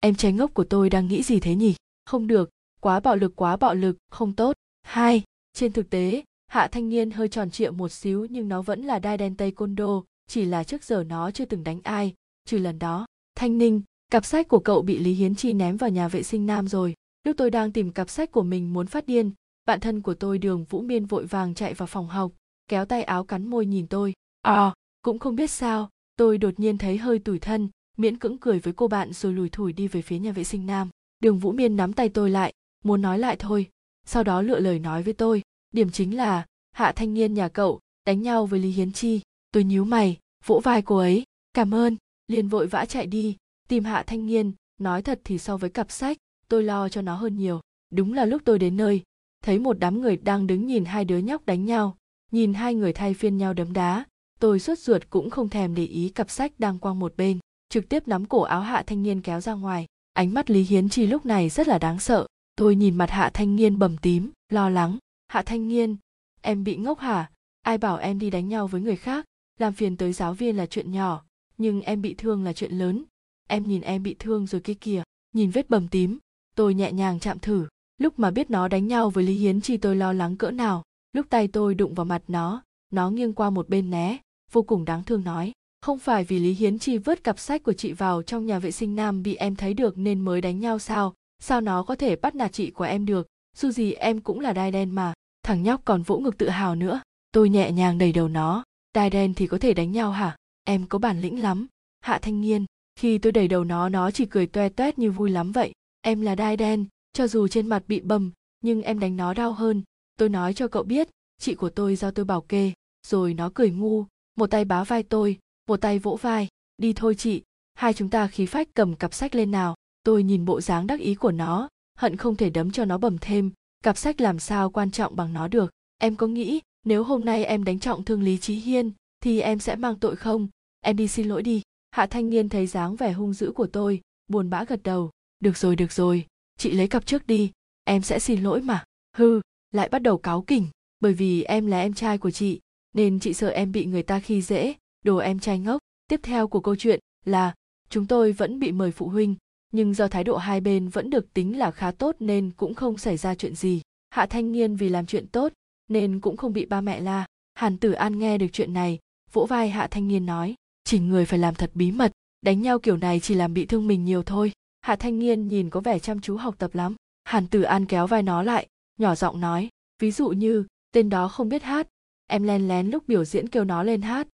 Em 0.00 0.14
trai 0.14 0.32
ngốc 0.32 0.54
của 0.54 0.64
tôi 0.64 0.90
đang 0.90 1.08
nghĩ 1.08 1.22
gì 1.22 1.40
thế 1.40 1.54
nhỉ? 1.54 1.74
Không 2.04 2.26
được 2.26 2.50
quá 2.84 3.00
bạo 3.00 3.16
lực, 3.16 3.36
quá 3.36 3.56
bạo 3.56 3.74
lực, 3.74 3.96
không 4.10 4.32
tốt. 4.32 4.56
Hai, 4.82 5.22
trên 5.52 5.72
thực 5.72 5.90
tế, 5.90 6.22
hạ 6.46 6.68
thanh 6.72 6.88
niên 6.88 7.10
hơi 7.10 7.28
tròn 7.28 7.50
trịa 7.50 7.70
một 7.70 7.88
xíu 7.88 8.26
nhưng 8.30 8.48
nó 8.48 8.62
vẫn 8.62 8.82
là 8.82 8.98
đai 8.98 9.16
đen 9.16 9.36
tây 9.36 9.50
côn 9.50 9.74
đô 9.74 10.04
chỉ 10.26 10.44
là 10.44 10.64
trước 10.64 10.84
giờ 10.84 11.04
nó 11.04 11.30
chưa 11.30 11.44
từng 11.44 11.64
đánh 11.64 11.80
ai. 11.82 12.14
Trừ 12.44 12.58
lần 12.58 12.78
đó, 12.78 13.06
thanh 13.34 13.58
ninh, 13.58 13.82
cặp 14.10 14.24
sách 14.24 14.48
của 14.48 14.58
cậu 14.58 14.82
bị 14.82 14.98
lý 14.98 15.12
hiến 15.12 15.34
chi 15.34 15.52
ném 15.52 15.76
vào 15.76 15.90
nhà 15.90 16.08
vệ 16.08 16.22
sinh 16.22 16.46
nam 16.46 16.68
rồi. 16.68 16.94
Lúc 17.26 17.36
tôi 17.36 17.50
đang 17.50 17.72
tìm 17.72 17.92
cặp 17.92 18.10
sách 18.10 18.32
của 18.32 18.42
mình 18.42 18.72
muốn 18.72 18.86
phát 18.86 19.06
điên, 19.06 19.32
bạn 19.66 19.80
thân 19.80 20.02
của 20.02 20.14
tôi 20.14 20.38
đường 20.38 20.64
vũ 20.64 20.80
miên 20.80 21.06
vội 21.06 21.26
vàng 21.26 21.54
chạy 21.54 21.74
vào 21.74 21.86
phòng 21.86 22.08
học, 22.08 22.32
kéo 22.68 22.84
tay 22.84 23.02
áo 23.02 23.24
cắn 23.24 23.46
môi 23.46 23.66
nhìn 23.66 23.86
tôi. 23.86 24.12
À 24.42 24.74
cũng 25.02 25.18
không 25.18 25.36
biết 25.36 25.50
sao, 25.50 25.90
tôi 26.16 26.38
đột 26.38 26.60
nhiên 26.60 26.78
thấy 26.78 26.96
hơi 26.96 27.18
tủi 27.18 27.38
thân, 27.38 27.68
miễn 27.96 28.18
cưỡng 28.18 28.38
cười 28.38 28.58
với 28.58 28.72
cô 28.72 28.88
bạn 28.88 29.12
rồi 29.12 29.32
lùi 29.32 29.48
thủi 29.48 29.72
đi 29.72 29.88
về 29.88 30.02
phía 30.02 30.18
nhà 30.18 30.32
vệ 30.32 30.44
sinh 30.44 30.66
nam. 30.66 30.88
Đường 31.20 31.38
vũ 31.38 31.52
miên 31.52 31.76
nắm 31.76 31.92
tay 31.92 32.08
tôi 32.08 32.30
lại 32.30 32.52
muốn 32.84 33.02
nói 33.02 33.18
lại 33.18 33.36
thôi. 33.36 33.70
Sau 34.06 34.24
đó 34.24 34.42
lựa 34.42 34.60
lời 34.60 34.78
nói 34.78 35.02
với 35.02 35.12
tôi. 35.12 35.42
Điểm 35.72 35.90
chính 35.90 36.16
là, 36.16 36.46
hạ 36.72 36.92
thanh 36.92 37.14
niên 37.14 37.34
nhà 37.34 37.48
cậu, 37.48 37.80
đánh 38.06 38.22
nhau 38.22 38.46
với 38.46 38.60
lý 38.60 38.70
hiến 38.70 38.92
chi. 38.92 39.20
Tôi 39.52 39.64
nhíu 39.64 39.84
mày, 39.84 40.18
vỗ 40.46 40.60
vai 40.64 40.82
cô 40.82 40.96
ấy. 40.96 41.24
Cảm 41.54 41.74
ơn, 41.74 41.96
liền 42.28 42.48
vội 42.48 42.66
vã 42.66 42.84
chạy 42.84 43.06
đi. 43.06 43.36
Tìm 43.68 43.84
hạ 43.84 44.04
thanh 44.06 44.26
niên, 44.26 44.52
nói 44.78 45.02
thật 45.02 45.20
thì 45.24 45.38
so 45.38 45.56
với 45.56 45.70
cặp 45.70 45.90
sách, 45.90 46.16
tôi 46.48 46.62
lo 46.62 46.88
cho 46.88 47.02
nó 47.02 47.14
hơn 47.14 47.36
nhiều. 47.36 47.60
Đúng 47.90 48.12
là 48.12 48.24
lúc 48.24 48.42
tôi 48.44 48.58
đến 48.58 48.76
nơi, 48.76 49.02
thấy 49.42 49.58
một 49.58 49.78
đám 49.78 50.00
người 50.00 50.16
đang 50.16 50.46
đứng 50.46 50.66
nhìn 50.66 50.84
hai 50.84 51.04
đứa 51.04 51.18
nhóc 51.18 51.46
đánh 51.46 51.64
nhau. 51.64 51.96
Nhìn 52.32 52.54
hai 52.54 52.74
người 52.74 52.92
thay 52.92 53.14
phiên 53.14 53.38
nhau 53.38 53.54
đấm 53.54 53.72
đá, 53.72 54.04
tôi 54.40 54.60
suốt 54.60 54.78
ruột 54.78 55.02
cũng 55.10 55.30
không 55.30 55.48
thèm 55.48 55.74
để 55.74 55.84
ý 55.84 56.08
cặp 56.08 56.30
sách 56.30 56.52
đang 56.58 56.78
quăng 56.78 56.98
một 56.98 57.16
bên. 57.16 57.38
Trực 57.68 57.88
tiếp 57.88 58.08
nắm 58.08 58.26
cổ 58.26 58.40
áo 58.40 58.60
hạ 58.60 58.82
thanh 58.86 59.02
niên 59.02 59.20
kéo 59.20 59.40
ra 59.40 59.54
ngoài. 59.54 59.86
Ánh 60.12 60.34
mắt 60.34 60.50
lý 60.50 60.62
hiến 60.62 60.88
chi 60.88 61.06
lúc 61.06 61.26
này 61.26 61.48
rất 61.48 61.68
là 61.68 61.78
đáng 61.78 61.98
sợ 61.98 62.26
tôi 62.56 62.76
nhìn 62.76 62.96
mặt 62.96 63.10
hạ 63.10 63.30
thanh 63.34 63.56
niên 63.56 63.78
bầm 63.78 63.96
tím, 63.96 64.30
lo 64.48 64.68
lắng. 64.70 64.98
Hạ 65.28 65.42
thanh 65.42 65.68
niên 65.68 65.96
em 66.40 66.64
bị 66.64 66.76
ngốc 66.76 66.98
hả? 66.98 67.30
Ai 67.62 67.78
bảo 67.78 67.96
em 67.96 68.18
đi 68.18 68.30
đánh 68.30 68.48
nhau 68.48 68.66
với 68.66 68.80
người 68.80 68.96
khác? 68.96 69.24
Làm 69.60 69.72
phiền 69.72 69.96
tới 69.96 70.12
giáo 70.12 70.34
viên 70.34 70.56
là 70.56 70.66
chuyện 70.66 70.92
nhỏ, 70.92 71.24
nhưng 71.58 71.80
em 71.80 72.02
bị 72.02 72.14
thương 72.14 72.44
là 72.44 72.52
chuyện 72.52 72.72
lớn. 72.72 73.04
Em 73.48 73.62
nhìn 73.62 73.80
em 73.80 74.02
bị 74.02 74.16
thương 74.18 74.46
rồi 74.46 74.60
kia 74.60 74.74
kìa, 74.74 75.02
nhìn 75.32 75.50
vết 75.50 75.70
bầm 75.70 75.88
tím. 75.88 76.18
Tôi 76.56 76.74
nhẹ 76.74 76.92
nhàng 76.92 77.20
chạm 77.20 77.38
thử, 77.38 77.66
lúc 77.98 78.18
mà 78.18 78.30
biết 78.30 78.50
nó 78.50 78.68
đánh 78.68 78.86
nhau 78.86 79.10
với 79.10 79.24
lý 79.24 79.34
hiến 79.34 79.60
chi 79.60 79.76
tôi 79.76 79.96
lo 79.96 80.12
lắng 80.12 80.36
cỡ 80.36 80.50
nào. 80.50 80.82
Lúc 81.12 81.26
tay 81.30 81.48
tôi 81.48 81.74
đụng 81.74 81.94
vào 81.94 82.04
mặt 82.04 82.22
nó 82.28 82.62
nó 82.94 83.10
nghiêng 83.10 83.32
qua 83.32 83.50
một 83.50 83.68
bên 83.68 83.90
né, 83.90 84.18
vô 84.52 84.62
cùng 84.62 84.84
đáng 84.84 85.04
thương 85.04 85.24
nói. 85.24 85.52
Không 85.80 85.98
phải 85.98 86.24
vì 86.24 86.38
lý 86.38 86.52
hiến 86.52 86.78
chi 86.78 86.98
vớt 86.98 87.24
cặp 87.24 87.38
sách 87.38 87.62
của 87.62 87.72
chị 87.72 87.92
vào 87.92 88.22
trong 88.22 88.46
nhà 88.46 88.58
vệ 88.58 88.70
sinh 88.70 88.96
nam 88.96 89.22
bị 89.22 89.34
em 89.34 89.56
thấy 89.56 89.74
được 89.74 89.98
nên 89.98 90.20
mới 90.20 90.40
đánh 90.40 90.60
nhau 90.60 90.78
sao? 90.78 91.14
Sao 91.44 91.60
nó 91.60 91.82
có 91.82 91.96
thể 91.96 92.16
bắt 92.16 92.34
nạt 92.34 92.52
chị 92.52 92.70
của 92.70 92.84
em 92.84 93.06
được? 93.06 93.26
Dù 93.56 93.70
gì 93.70 93.92
em 93.92 94.20
cũng 94.20 94.40
là 94.40 94.52
đai 94.52 94.70
đen 94.70 94.94
mà. 94.94 95.12
Thằng 95.42 95.62
nhóc 95.62 95.84
còn 95.84 96.02
vỗ 96.02 96.18
ngực 96.18 96.38
tự 96.38 96.48
hào 96.48 96.74
nữa. 96.74 97.00
Tôi 97.32 97.48
nhẹ 97.48 97.72
nhàng 97.72 97.98
đẩy 97.98 98.12
đầu 98.12 98.28
nó. 98.28 98.64
Đai 98.94 99.10
đen 99.10 99.34
thì 99.34 99.46
có 99.46 99.58
thể 99.58 99.74
đánh 99.74 99.92
nhau 99.92 100.10
hả? 100.10 100.36
Em 100.64 100.86
có 100.86 100.98
bản 100.98 101.20
lĩnh 101.20 101.42
lắm. 101.42 101.66
Hạ 102.00 102.18
thanh 102.18 102.40
niên 102.40 102.66
khi 102.96 103.18
tôi 103.18 103.32
đẩy 103.32 103.48
đầu 103.48 103.64
nó 103.64 103.88
nó 103.88 104.10
chỉ 104.10 104.26
cười 104.26 104.46
toe 104.46 104.68
toét 104.68 104.98
như 104.98 105.10
vui 105.10 105.30
lắm 105.30 105.52
vậy. 105.52 105.72
Em 106.00 106.20
là 106.20 106.34
đai 106.34 106.56
đen, 106.56 106.86
cho 107.12 107.26
dù 107.26 107.48
trên 107.48 107.66
mặt 107.66 107.82
bị 107.88 108.00
bầm, 108.00 108.32
nhưng 108.60 108.82
em 108.82 108.98
đánh 108.98 109.16
nó 109.16 109.34
đau 109.34 109.52
hơn. 109.52 109.82
Tôi 110.16 110.28
nói 110.28 110.54
cho 110.54 110.68
cậu 110.68 110.82
biết, 110.82 111.08
chị 111.38 111.54
của 111.54 111.70
tôi 111.70 111.96
do 111.96 112.10
tôi 112.10 112.24
bảo 112.24 112.40
kê. 112.40 112.72
Rồi 113.06 113.34
nó 113.34 113.50
cười 113.54 113.70
ngu. 113.70 114.04
Một 114.36 114.50
tay 114.50 114.64
bá 114.64 114.84
vai 114.84 115.02
tôi, 115.02 115.38
một 115.68 115.80
tay 115.80 115.98
vỗ 115.98 116.18
vai. 116.22 116.48
Đi 116.76 116.92
thôi 116.92 117.14
chị, 117.14 117.42
hai 117.74 117.92
chúng 117.92 118.10
ta 118.10 118.26
khí 118.26 118.46
phách 118.46 118.68
cầm 118.74 118.96
cặp 118.96 119.14
sách 119.14 119.34
lên 119.34 119.50
nào 119.50 119.74
tôi 120.04 120.22
nhìn 120.22 120.44
bộ 120.44 120.60
dáng 120.60 120.86
đắc 120.86 121.00
ý 121.00 121.14
của 121.14 121.32
nó, 121.32 121.68
hận 121.98 122.16
không 122.16 122.36
thể 122.36 122.50
đấm 122.50 122.70
cho 122.70 122.84
nó 122.84 122.98
bầm 122.98 123.18
thêm. 123.20 123.50
Cặp 123.82 123.96
sách 123.96 124.20
làm 124.20 124.38
sao 124.38 124.70
quan 124.70 124.90
trọng 124.90 125.16
bằng 125.16 125.32
nó 125.32 125.48
được? 125.48 125.70
Em 125.98 126.16
có 126.16 126.26
nghĩ 126.26 126.60
nếu 126.84 127.04
hôm 127.04 127.24
nay 127.24 127.44
em 127.44 127.64
đánh 127.64 127.78
trọng 127.78 128.04
thương 128.04 128.22
lý 128.22 128.38
trí 128.38 128.54
hiên 128.54 128.92
thì 129.20 129.40
em 129.40 129.58
sẽ 129.58 129.76
mang 129.76 129.98
tội 129.98 130.16
không? 130.16 130.48
Em 130.80 130.96
đi 130.96 131.08
xin 131.08 131.28
lỗi 131.28 131.42
đi. 131.42 131.62
Hạ 131.90 132.06
thanh 132.06 132.30
niên 132.30 132.48
thấy 132.48 132.66
dáng 132.66 132.96
vẻ 132.96 133.12
hung 133.12 133.32
dữ 133.32 133.52
của 133.52 133.66
tôi, 133.66 134.00
buồn 134.28 134.50
bã 134.50 134.64
gật 134.64 134.82
đầu. 134.82 135.10
Được 135.40 135.56
rồi 135.56 135.76
được 135.76 135.92
rồi. 135.92 136.26
Chị 136.58 136.72
lấy 136.72 136.88
cặp 136.88 137.06
trước 137.06 137.26
đi. 137.26 137.52
Em 137.84 138.02
sẽ 138.02 138.18
xin 138.18 138.42
lỗi 138.42 138.62
mà. 138.62 138.84
Hư 139.16 139.40
lại 139.72 139.88
bắt 139.88 139.98
đầu 139.98 140.18
cáu 140.18 140.42
kỉnh. 140.42 140.66
Bởi 141.00 141.12
vì 141.12 141.42
em 141.42 141.66
là 141.66 141.80
em 141.80 141.94
trai 141.94 142.18
của 142.18 142.30
chị, 142.30 142.60
nên 142.92 143.20
chị 143.20 143.34
sợ 143.34 143.48
em 143.48 143.72
bị 143.72 143.84
người 143.84 144.02
ta 144.02 144.20
khi 144.20 144.42
dễ, 144.42 144.74
đồ 145.04 145.16
em 145.16 145.38
trai 145.38 145.58
ngốc. 145.58 145.78
Tiếp 146.08 146.20
theo 146.22 146.48
của 146.48 146.60
câu 146.60 146.76
chuyện 146.76 147.00
là, 147.24 147.54
chúng 147.88 148.06
tôi 148.06 148.32
vẫn 148.32 148.58
bị 148.58 148.72
mời 148.72 148.92
phụ 148.92 149.08
huynh 149.08 149.36
nhưng 149.74 149.94
do 149.94 150.08
thái 150.08 150.24
độ 150.24 150.36
hai 150.36 150.60
bên 150.60 150.88
vẫn 150.88 151.10
được 151.10 151.34
tính 151.34 151.58
là 151.58 151.70
khá 151.70 151.90
tốt 151.90 152.16
nên 152.18 152.50
cũng 152.56 152.74
không 152.74 152.98
xảy 152.98 153.16
ra 153.16 153.34
chuyện 153.34 153.54
gì. 153.54 153.82
Hạ 154.10 154.26
thanh 154.26 154.52
niên 154.52 154.76
vì 154.76 154.88
làm 154.88 155.06
chuyện 155.06 155.26
tốt 155.26 155.52
nên 155.88 156.20
cũng 156.20 156.36
không 156.36 156.52
bị 156.52 156.64
ba 156.64 156.80
mẹ 156.80 157.00
la. 157.00 157.26
Hàn 157.54 157.76
tử 157.76 157.92
an 157.92 158.18
nghe 158.18 158.38
được 158.38 158.46
chuyện 158.52 158.72
này, 158.72 158.98
vỗ 159.32 159.46
vai 159.46 159.70
hạ 159.70 159.86
thanh 159.86 160.08
niên 160.08 160.26
nói, 160.26 160.54
chỉ 160.84 160.98
người 160.98 161.26
phải 161.26 161.38
làm 161.38 161.54
thật 161.54 161.70
bí 161.74 161.92
mật, 161.92 162.12
đánh 162.40 162.62
nhau 162.62 162.78
kiểu 162.78 162.96
này 162.96 163.20
chỉ 163.20 163.34
làm 163.34 163.54
bị 163.54 163.66
thương 163.66 163.86
mình 163.86 164.04
nhiều 164.04 164.22
thôi. 164.22 164.52
Hạ 164.80 164.96
thanh 164.96 165.18
niên 165.18 165.48
nhìn 165.48 165.70
có 165.70 165.80
vẻ 165.80 165.98
chăm 165.98 166.20
chú 166.20 166.36
học 166.36 166.54
tập 166.58 166.74
lắm. 166.74 166.94
Hàn 167.24 167.46
tử 167.46 167.62
an 167.62 167.86
kéo 167.86 168.06
vai 168.06 168.22
nó 168.22 168.42
lại, 168.42 168.66
nhỏ 168.98 169.14
giọng 169.14 169.40
nói, 169.40 169.68
ví 170.02 170.10
dụ 170.10 170.28
như, 170.28 170.64
tên 170.92 171.08
đó 171.08 171.28
không 171.28 171.48
biết 171.48 171.62
hát, 171.62 171.88
em 172.26 172.42
len 172.42 172.68
lén 172.68 172.90
lúc 172.90 173.08
biểu 173.08 173.24
diễn 173.24 173.48
kêu 173.48 173.64
nó 173.64 173.82
lên 173.82 174.02
hát. 174.02 174.28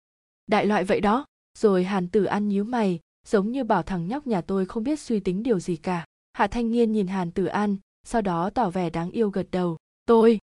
Đại 0.47 0.67
loại 0.67 0.85
vậy 0.85 1.01
đó. 1.01 1.25
Rồi 1.59 1.85
hàn 1.85 2.09
tử 2.09 2.25
an 2.25 2.49
nhíu 2.49 2.65
mày 2.65 3.01
giống 3.27 3.53
như 3.53 3.65
bảo 3.65 3.83
thằng 3.83 4.09
nhóc 4.09 4.27
nhà 4.27 4.41
tôi 4.41 4.67
không 4.67 4.85
biết 4.85 5.01
suy 5.01 5.21
tính 5.21 5.43
điều 5.43 5.61
gì 5.61 5.77
cả. 5.77 6.05
Hạ 6.33 6.47
thanh 6.47 6.71
Nghiên 6.71 6.93
nhìn 6.93 7.07
hàn 7.07 7.31
tử 7.31 7.47
an, 7.47 7.77
sau 8.05 8.23
đó 8.23 8.51
tỏ 8.51 8.71
vẻ 8.71 8.91
đáng 8.91 9.11
yêu 9.11 9.31
gật 9.31 9.47
đầu. 9.51 9.77
Tôi, 10.07 10.39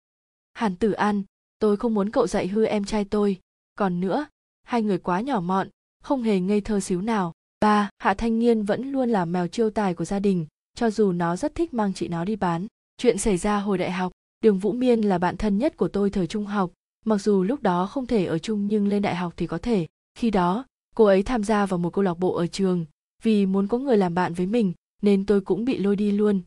hàn 0.54 0.76
tử 0.76 0.92
an, 0.92 1.22
tôi 1.58 1.76
không 1.76 1.94
muốn 1.94 2.10
cậu 2.10 2.26
dạy 2.26 2.48
hư 2.48 2.64
em 2.64 2.84
trai 2.84 3.04
tôi. 3.04 3.40
Còn 3.74 4.00
nữa, 4.00 4.26
hai 4.62 4.82
người 4.82 4.98
quá 4.98 5.20
nhỏ 5.20 5.40
mọn, 5.40 5.68
không 6.02 6.22
hề 6.22 6.40
ngây 6.40 6.60
thơ 6.60 6.80
xíu 6.80 7.00
nào. 7.02 7.32
Ba, 7.60 7.90
hạ 7.98 8.14
thanh 8.14 8.38
Nghiên 8.38 8.62
vẫn 8.62 8.92
luôn 8.92 9.10
là 9.10 9.24
mèo 9.24 9.48
chiêu 9.48 9.70
tài 9.70 9.94
của 9.94 10.04
gia 10.04 10.18
đình, 10.18 10.46
cho 10.74 10.90
dù 10.90 11.12
nó 11.12 11.36
rất 11.36 11.54
thích 11.54 11.74
mang 11.74 11.94
chị 11.94 12.08
nó 12.08 12.24
đi 12.24 12.36
bán. 12.36 12.66
Chuyện 12.96 13.18
xảy 13.18 13.36
ra 13.36 13.60
hồi 13.60 13.78
đại 13.78 13.90
học, 13.90 14.12
đường 14.40 14.58
vũ 14.58 14.72
miên 14.72 15.00
là 15.00 15.18
bạn 15.18 15.36
thân 15.36 15.58
nhất 15.58 15.76
của 15.76 15.88
tôi 15.88 16.10
thời 16.10 16.26
trung 16.26 16.46
học. 16.46 16.72
Mặc 17.04 17.18
dù 17.18 17.42
lúc 17.42 17.62
đó 17.62 17.86
không 17.86 18.06
thể 18.06 18.26
ở 18.26 18.38
chung 18.38 18.66
nhưng 18.66 18.88
lên 18.88 19.02
đại 19.02 19.16
học 19.16 19.32
thì 19.36 19.46
có 19.46 19.58
thể. 19.58 19.86
Khi 20.14 20.30
đó 20.30 20.64
cô 20.96 21.04
ấy 21.04 21.22
tham 21.22 21.44
gia 21.44 21.66
vào 21.66 21.78
một 21.78 21.92
câu 21.92 22.04
lạc 22.04 22.18
bộ 22.18 22.34
ở 22.34 22.46
trường 22.46 22.84
vì 23.22 23.46
muốn 23.46 23.68
có 23.68 23.78
người 23.78 23.96
làm 23.96 24.14
bạn 24.14 24.34
với 24.34 24.46
mình 24.46 24.72
nên 25.02 25.26
tôi 25.26 25.40
cũng 25.40 25.64
bị 25.64 25.78
lôi 25.78 25.96
đi 25.96 26.10
luôn. 26.10 26.40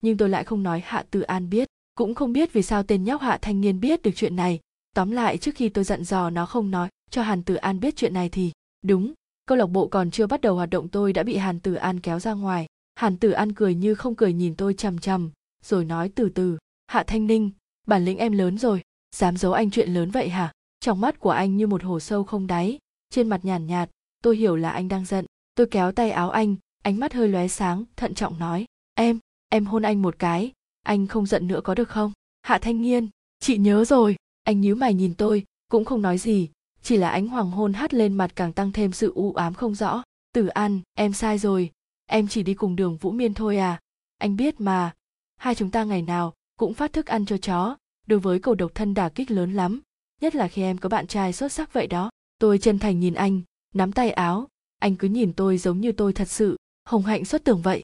Nhưng 0.00 0.16
tôi 0.16 0.28
lại 0.28 0.44
không 0.44 0.62
nói 0.62 0.82
hạ 0.84 1.04
tự 1.10 1.20
an 1.20 1.50
biết, 1.50 1.68
cũng 1.94 2.14
không 2.14 2.32
biết 2.32 2.52
vì 2.52 2.62
sao 2.62 2.82
tên 2.82 3.04
nhóc 3.04 3.20
hạ 3.20 3.38
thanh 3.42 3.60
niên 3.60 3.80
biết 3.80 4.02
được 4.02 4.10
chuyện 4.14 4.36
này. 4.36 4.60
Tóm 4.94 5.10
lại, 5.10 5.38
trước 5.38 5.54
khi 5.54 5.68
tôi 5.68 5.84
dặn 5.84 6.04
dò 6.04 6.30
nó 6.30 6.46
không 6.46 6.70
nói 6.70 6.88
cho 7.10 7.22
hàn 7.22 7.42
tử 7.42 7.54
an 7.54 7.80
biết 7.80 7.96
chuyện 7.96 8.14
này 8.14 8.28
thì, 8.28 8.52
đúng, 8.82 9.12
câu 9.46 9.58
lạc 9.58 9.66
bộ 9.66 9.88
còn 9.88 10.10
chưa 10.10 10.26
bắt 10.26 10.40
đầu 10.40 10.54
hoạt 10.54 10.70
động 10.70 10.88
tôi 10.88 11.12
đã 11.12 11.22
bị 11.22 11.36
hàn 11.36 11.60
tử 11.60 11.74
an 11.74 12.00
kéo 12.00 12.18
ra 12.18 12.32
ngoài. 12.32 12.66
Hàn 12.94 13.16
tử 13.16 13.30
an 13.30 13.52
cười 13.52 13.74
như 13.74 13.94
không 13.94 14.14
cười 14.14 14.32
nhìn 14.32 14.54
tôi 14.54 14.74
chằm 14.74 14.98
chằm, 14.98 15.30
rồi 15.64 15.84
nói 15.84 16.08
từ 16.14 16.28
từ, 16.28 16.58
hạ 16.86 17.04
thanh 17.06 17.26
ninh, 17.26 17.50
bản 17.86 18.04
lĩnh 18.04 18.18
em 18.18 18.32
lớn 18.32 18.58
rồi, 18.58 18.82
dám 19.16 19.36
giấu 19.36 19.52
anh 19.52 19.70
chuyện 19.70 19.94
lớn 19.94 20.10
vậy 20.10 20.28
hả? 20.28 20.52
Trong 20.80 21.00
mắt 21.00 21.20
của 21.20 21.30
anh 21.30 21.56
như 21.56 21.66
một 21.66 21.82
hồ 21.82 22.00
sâu 22.00 22.24
không 22.24 22.46
đáy 22.46 22.78
trên 23.10 23.28
mặt 23.28 23.44
nhàn 23.44 23.66
nhạt, 23.66 23.88
nhạt 23.88 23.90
tôi 24.22 24.36
hiểu 24.36 24.56
là 24.56 24.70
anh 24.70 24.88
đang 24.88 25.04
giận. 25.04 25.26
Tôi 25.54 25.66
kéo 25.66 25.92
tay 25.92 26.10
áo 26.10 26.30
anh 26.30 26.56
ánh 26.82 27.00
mắt 27.00 27.12
hơi 27.12 27.28
lóe 27.28 27.48
sáng 27.48 27.84
thận 27.96 28.14
trọng 28.14 28.38
nói 28.38 28.66
em 28.94 29.18
em 29.48 29.66
hôn 29.66 29.82
anh 29.82 30.02
một 30.02 30.18
cái 30.18 30.52
anh 30.82 31.06
không 31.06 31.26
giận 31.26 31.46
nữa 31.46 31.60
có 31.64 31.74
được 31.74 31.88
không 31.88 32.12
hạ 32.42 32.58
thanh 32.58 32.82
nghiên 32.82 33.08
chị 33.40 33.58
nhớ 33.58 33.84
rồi 33.84 34.16
anh 34.42 34.60
nhíu 34.60 34.74
mày 34.74 34.94
nhìn 34.94 35.14
tôi 35.14 35.44
cũng 35.68 35.84
không 35.84 36.02
nói 36.02 36.18
gì 36.18 36.48
chỉ 36.82 36.96
là 36.96 37.10
ánh 37.10 37.28
hoàng 37.28 37.50
hôn 37.50 37.72
hắt 37.72 37.94
lên 37.94 38.14
mặt 38.14 38.32
càng 38.34 38.52
tăng 38.52 38.72
thêm 38.72 38.92
sự 38.92 39.12
u 39.14 39.32
ám 39.32 39.54
không 39.54 39.74
rõ. 39.74 40.02
Tử 40.32 40.46
an 40.46 40.80
em 40.94 41.12
sai 41.12 41.38
rồi 41.38 41.70
em 42.06 42.28
chỉ 42.28 42.42
đi 42.42 42.54
cùng 42.54 42.76
đường 42.76 42.96
vũ 42.96 43.10
miên 43.10 43.34
thôi 43.34 43.56
à. 43.56 43.80
Anh 44.18 44.36
biết 44.36 44.60
mà 44.60 44.94
hai 45.36 45.54
chúng 45.54 45.70
ta 45.70 45.84
ngày 45.84 46.02
nào 46.02 46.34
cũng 46.58 46.74
phát 46.74 46.92
thức 46.92 47.06
ăn 47.06 47.26
cho 47.26 47.38
chó 47.38 47.76
đối 48.06 48.18
với 48.18 48.38
cầu 48.38 48.54
độc 48.54 48.74
thân 48.74 48.94
đả 48.94 49.08
kích 49.08 49.30
lớn 49.30 49.52
lắm 49.52 49.80
nhất 50.20 50.34
là 50.34 50.48
khi 50.48 50.62
em 50.62 50.78
có 50.78 50.88
bạn 50.88 51.06
trai 51.06 51.32
xuất 51.32 51.52
sắc 51.52 51.72
vậy 51.72 51.86
đó 51.86 52.10
tôi 52.40 52.58
chân 52.58 52.78
thành 52.78 53.00
nhìn 53.00 53.14
anh, 53.14 53.40
nắm 53.74 53.92
tay 53.92 54.10
áo. 54.10 54.48
Anh 54.78 54.96
cứ 54.96 55.08
nhìn 55.08 55.32
tôi 55.32 55.58
giống 55.58 55.80
như 55.80 55.92
tôi 55.92 56.12
thật 56.12 56.28
sự, 56.28 56.56
hồng 56.84 57.02
hạnh 57.02 57.24
xuất 57.24 57.44
tưởng 57.44 57.62
vậy. 57.62 57.82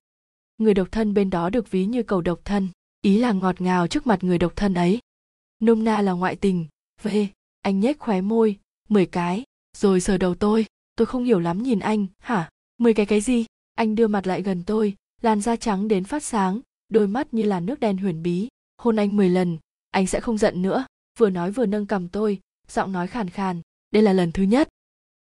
Người 0.59 0.75
độc 0.75 0.89
thân 0.93 1.15
bên 1.15 1.31
đó 1.31 1.51
được 1.51 1.71
ví 1.71 1.87
như 1.87 2.03
cầu 2.03 2.21
độc 2.21 2.41
thân, 2.45 2.69
ý 3.03 3.19
là 3.19 3.33
ngọt 3.33 3.61
ngào 3.61 3.87
trước 3.87 4.07
mặt 4.07 4.25
người 4.25 4.39
độc 4.39 4.53
thân 4.57 4.75
ấy. 4.75 5.01
Nôm 5.61 5.85
na 5.85 6.03
là 6.03 6.13
ngoại 6.13 6.37
tình 6.37 6.67
v 7.03 7.09
anh 7.63 7.81
nhếch 7.81 7.99
khóe 7.99 8.21
môi, 8.21 8.59
mười 8.89 9.07
cái, 9.07 9.45
rồi 9.77 10.01
sờ 10.01 10.19
đầu 10.19 10.35
tôi. 10.35 10.67
Tôi 10.97 11.07
không 11.07 11.25
hiểu 11.25 11.41
lắm 11.41 11.63
nhìn 11.63 11.79
anh, 11.79 12.07
hả? 12.19 12.51
Mười 12.79 12.95
cái 12.95 13.07
cái 13.07 13.21
gì? 13.21 13.45
Anh 13.75 13.95
đưa 13.95 14.07
mặt 14.07 14.27
lại 14.27 14.43
gần 14.43 14.63
tôi, 14.67 14.95
làn 15.23 15.41
da 15.41 15.57
trắng 15.57 15.89
đến 15.89 16.05
phát 16.05 16.25
sáng, 16.25 16.61
đôi 16.89 17.07
mắt 17.07 17.35
như 17.35 17.43
là 17.43 17.61
nước 17.61 17.81
đen 17.81 17.99
huyền 17.99 18.23
bí. 18.23 18.49
Hôn 18.79 18.97
anh 18.97 19.17
mười 19.17 19.29
lần, 19.29 19.59
anh 19.91 20.07
sẽ 20.07 20.21
không 20.21 20.39
giận 20.39 20.63
nữa. 20.63 20.87
Vừa 21.19 21.31
nói 21.31 21.51
vừa 21.51 21.67
nâng 21.67 21.87
cầm 21.87 22.09
tôi, 22.09 22.41
giọng 22.69 22.93
nói 22.93 23.07
khàn 23.07 23.31
khàn 23.31 23.61
đây 23.91 24.03
là 24.03 24.13
lần 24.13 24.33
thứ 24.33 24.43
nhất. 24.43 24.69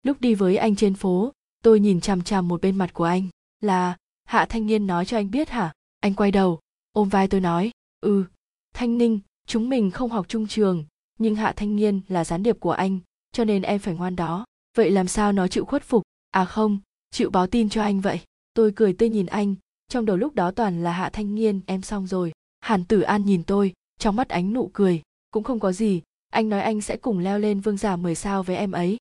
Lúc 0.03 0.21
đi 0.21 0.35
với 0.35 0.57
anh 0.57 0.75
trên 0.75 0.93
phố, 0.93 1.31
tôi 1.63 1.79
nhìn 1.79 2.01
chằm 2.01 2.21
chằm 2.21 2.47
một 2.47 2.61
bên 2.61 2.75
mặt 2.75 2.93
của 2.93 3.03
anh, 3.03 3.27
là, 3.59 3.97
hạ 4.23 4.45
thanh 4.45 4.65
niên 4.65 4.87
nói 4.87 5.05
cho 5.05 5.17
anh 5.17 5.31
biết 5.31 5.49
hả? 5.49 5.73
Anh 5.99 6.13
quay 6.13 6.31
đầu, 6.31 6.59
ôm 6.91 7.09
vai 7.09 7.27
tôi 7.27 7.41
nói 7.41 7.71
ừ 8.01 8.25
thanh 8.73 8.97
ninh, 8.97 9.19
chúng 9.47 9.69
mình 9.69 9.91
không 9.91 10.09
học 10.09 10.25
chung 10.29 10.47
trường, 10.47 10.85
nhưng 11.19 11.35
hạ 11.35 11.53
thanh 11.55 11.75
niên 11.75 12.01
là 12.07 12.25
gián 12.25 12.43
điệp 12.43 12.59
của 12.59 12.71
anh, 12.71 12.99
cho 13.31 13.45
nên 13.45 13.61
em 13.61 13.79
phải 13.79 13.95
ngoan 13.95 14.15
đó. 14.15 14.45
Vậy 14.77 14.91
làm 14.91 15.07
sao 15.07 15.31
nó 15.31 15.47
chịu 15.47 15.65
khuất 15.65 15.83
phục? 15.83 16.03
À 16.31 16.45
không, 16.45 16.79
chịu 17.11 17.29
báo 17.29 17.47
tin 17.47 17.69
cho 17.69 17.81
anh 17.81 18.01
vậy. 18.01 18.19
Tôi 18.53 18.73
cười 18.75 18.93
tươi 18.93 19.09
nhìn 19.09 19.25
anh, 19.25 19.55
trong 19.87 20.05
đầu 20.05 20.17
lúc 20.17 20.35
đó 20.35 20.51
toàn 20.51 20.83
là 20.83 20.91
hạ 20.91 21.09
thanh 21.13 21.35
niên, 21.35 21.61
em 21.65 21.81
xong 21.81 22.07
rồi. 22.07 22.31
Hàn 22.59 22.85
tử 22.85 23.01
an 23.01 23.25
nhìn 23.25 23.43
tôi, 23.43 23.73
trong 23.99 24.15
mắt 24.15 24.29
ánh 24.29 24.53
nụ 24.53 24.69
cười, 24.73 25.01
cũng 25.31 25.43
không 25.43 25.59
có 25.59 25.71
gì 25.71 26.01
anh 26.31 26.49
nói 26.49 26.61
anh 26.61 26.81
sẽ 26.81 26.97
cùng 26.97 27.19
leo 27.19 27.39
lên 27.39 27.59
vương 27.59 27.77
giả 27.77 27.95
10 27.95 28.15
sao 28.15 28.43
với 28.43 28.55
em 28.55 28.71
ấy. 28.71 28.97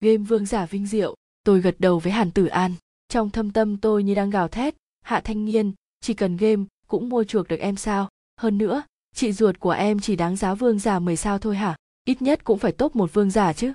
Game 0.00 0.16
vương 0.16 0.46
giả 0.46 0.66
vinh 0.66 0.86
diệu, 0.86 1.14
tôi 1.44 1.60
gật 1.60 1.76
đầu 1.78 1.98
với 1.98 2.12
Hàn 2.12 2.30
Tử 2.30 2.46
An. 2.46 2.74
Trong 3.08 3.30
thâm 3.30 3.50
tâm 3.50 3.76
tôi 3.76 4.02
như 4.02 4.14
đang 4.14 4.30
gào 4.30 4.48
thét, 4.48 4.74
Hạ 5.02 5.20
Thanh 5.20 5.44
Nghiên, 5.44 5.72
chỉ 6.00 6.14
cần 6.14 6.36
game 6.36 6.64
cũng 6.86 7.08
mua 7.08 7.24
chuộc 7.24 7.48
được 7.48 7.60
em 7.60 7.76
sao? 7.76 8.08
Hơn 8.40 8.58
nữa, 8.58 8.82
chị 9.14 9.32
ruột 9.32 9.60
của 9.60 9.70
em 9.70 10.00
chỉ 10.00 10.16
đáng 10.16 10.36
giá 10.36 10.54
vương 10.54 10.78
giả 10.78 10.98
10 10.98 11.16
sao 11.16 11.38
thôi 11.38 11.56
hả? 11.56 11.76
Ít 12.04 12.22
nhất 12.22 12.44
cũng 12.44 12.58
phải 12.58 12.72
top 12.72 12.96
một 12.96 13.12
vương 13.12 13.30
giả 13.30 13.52
chứ. 13.52 13.72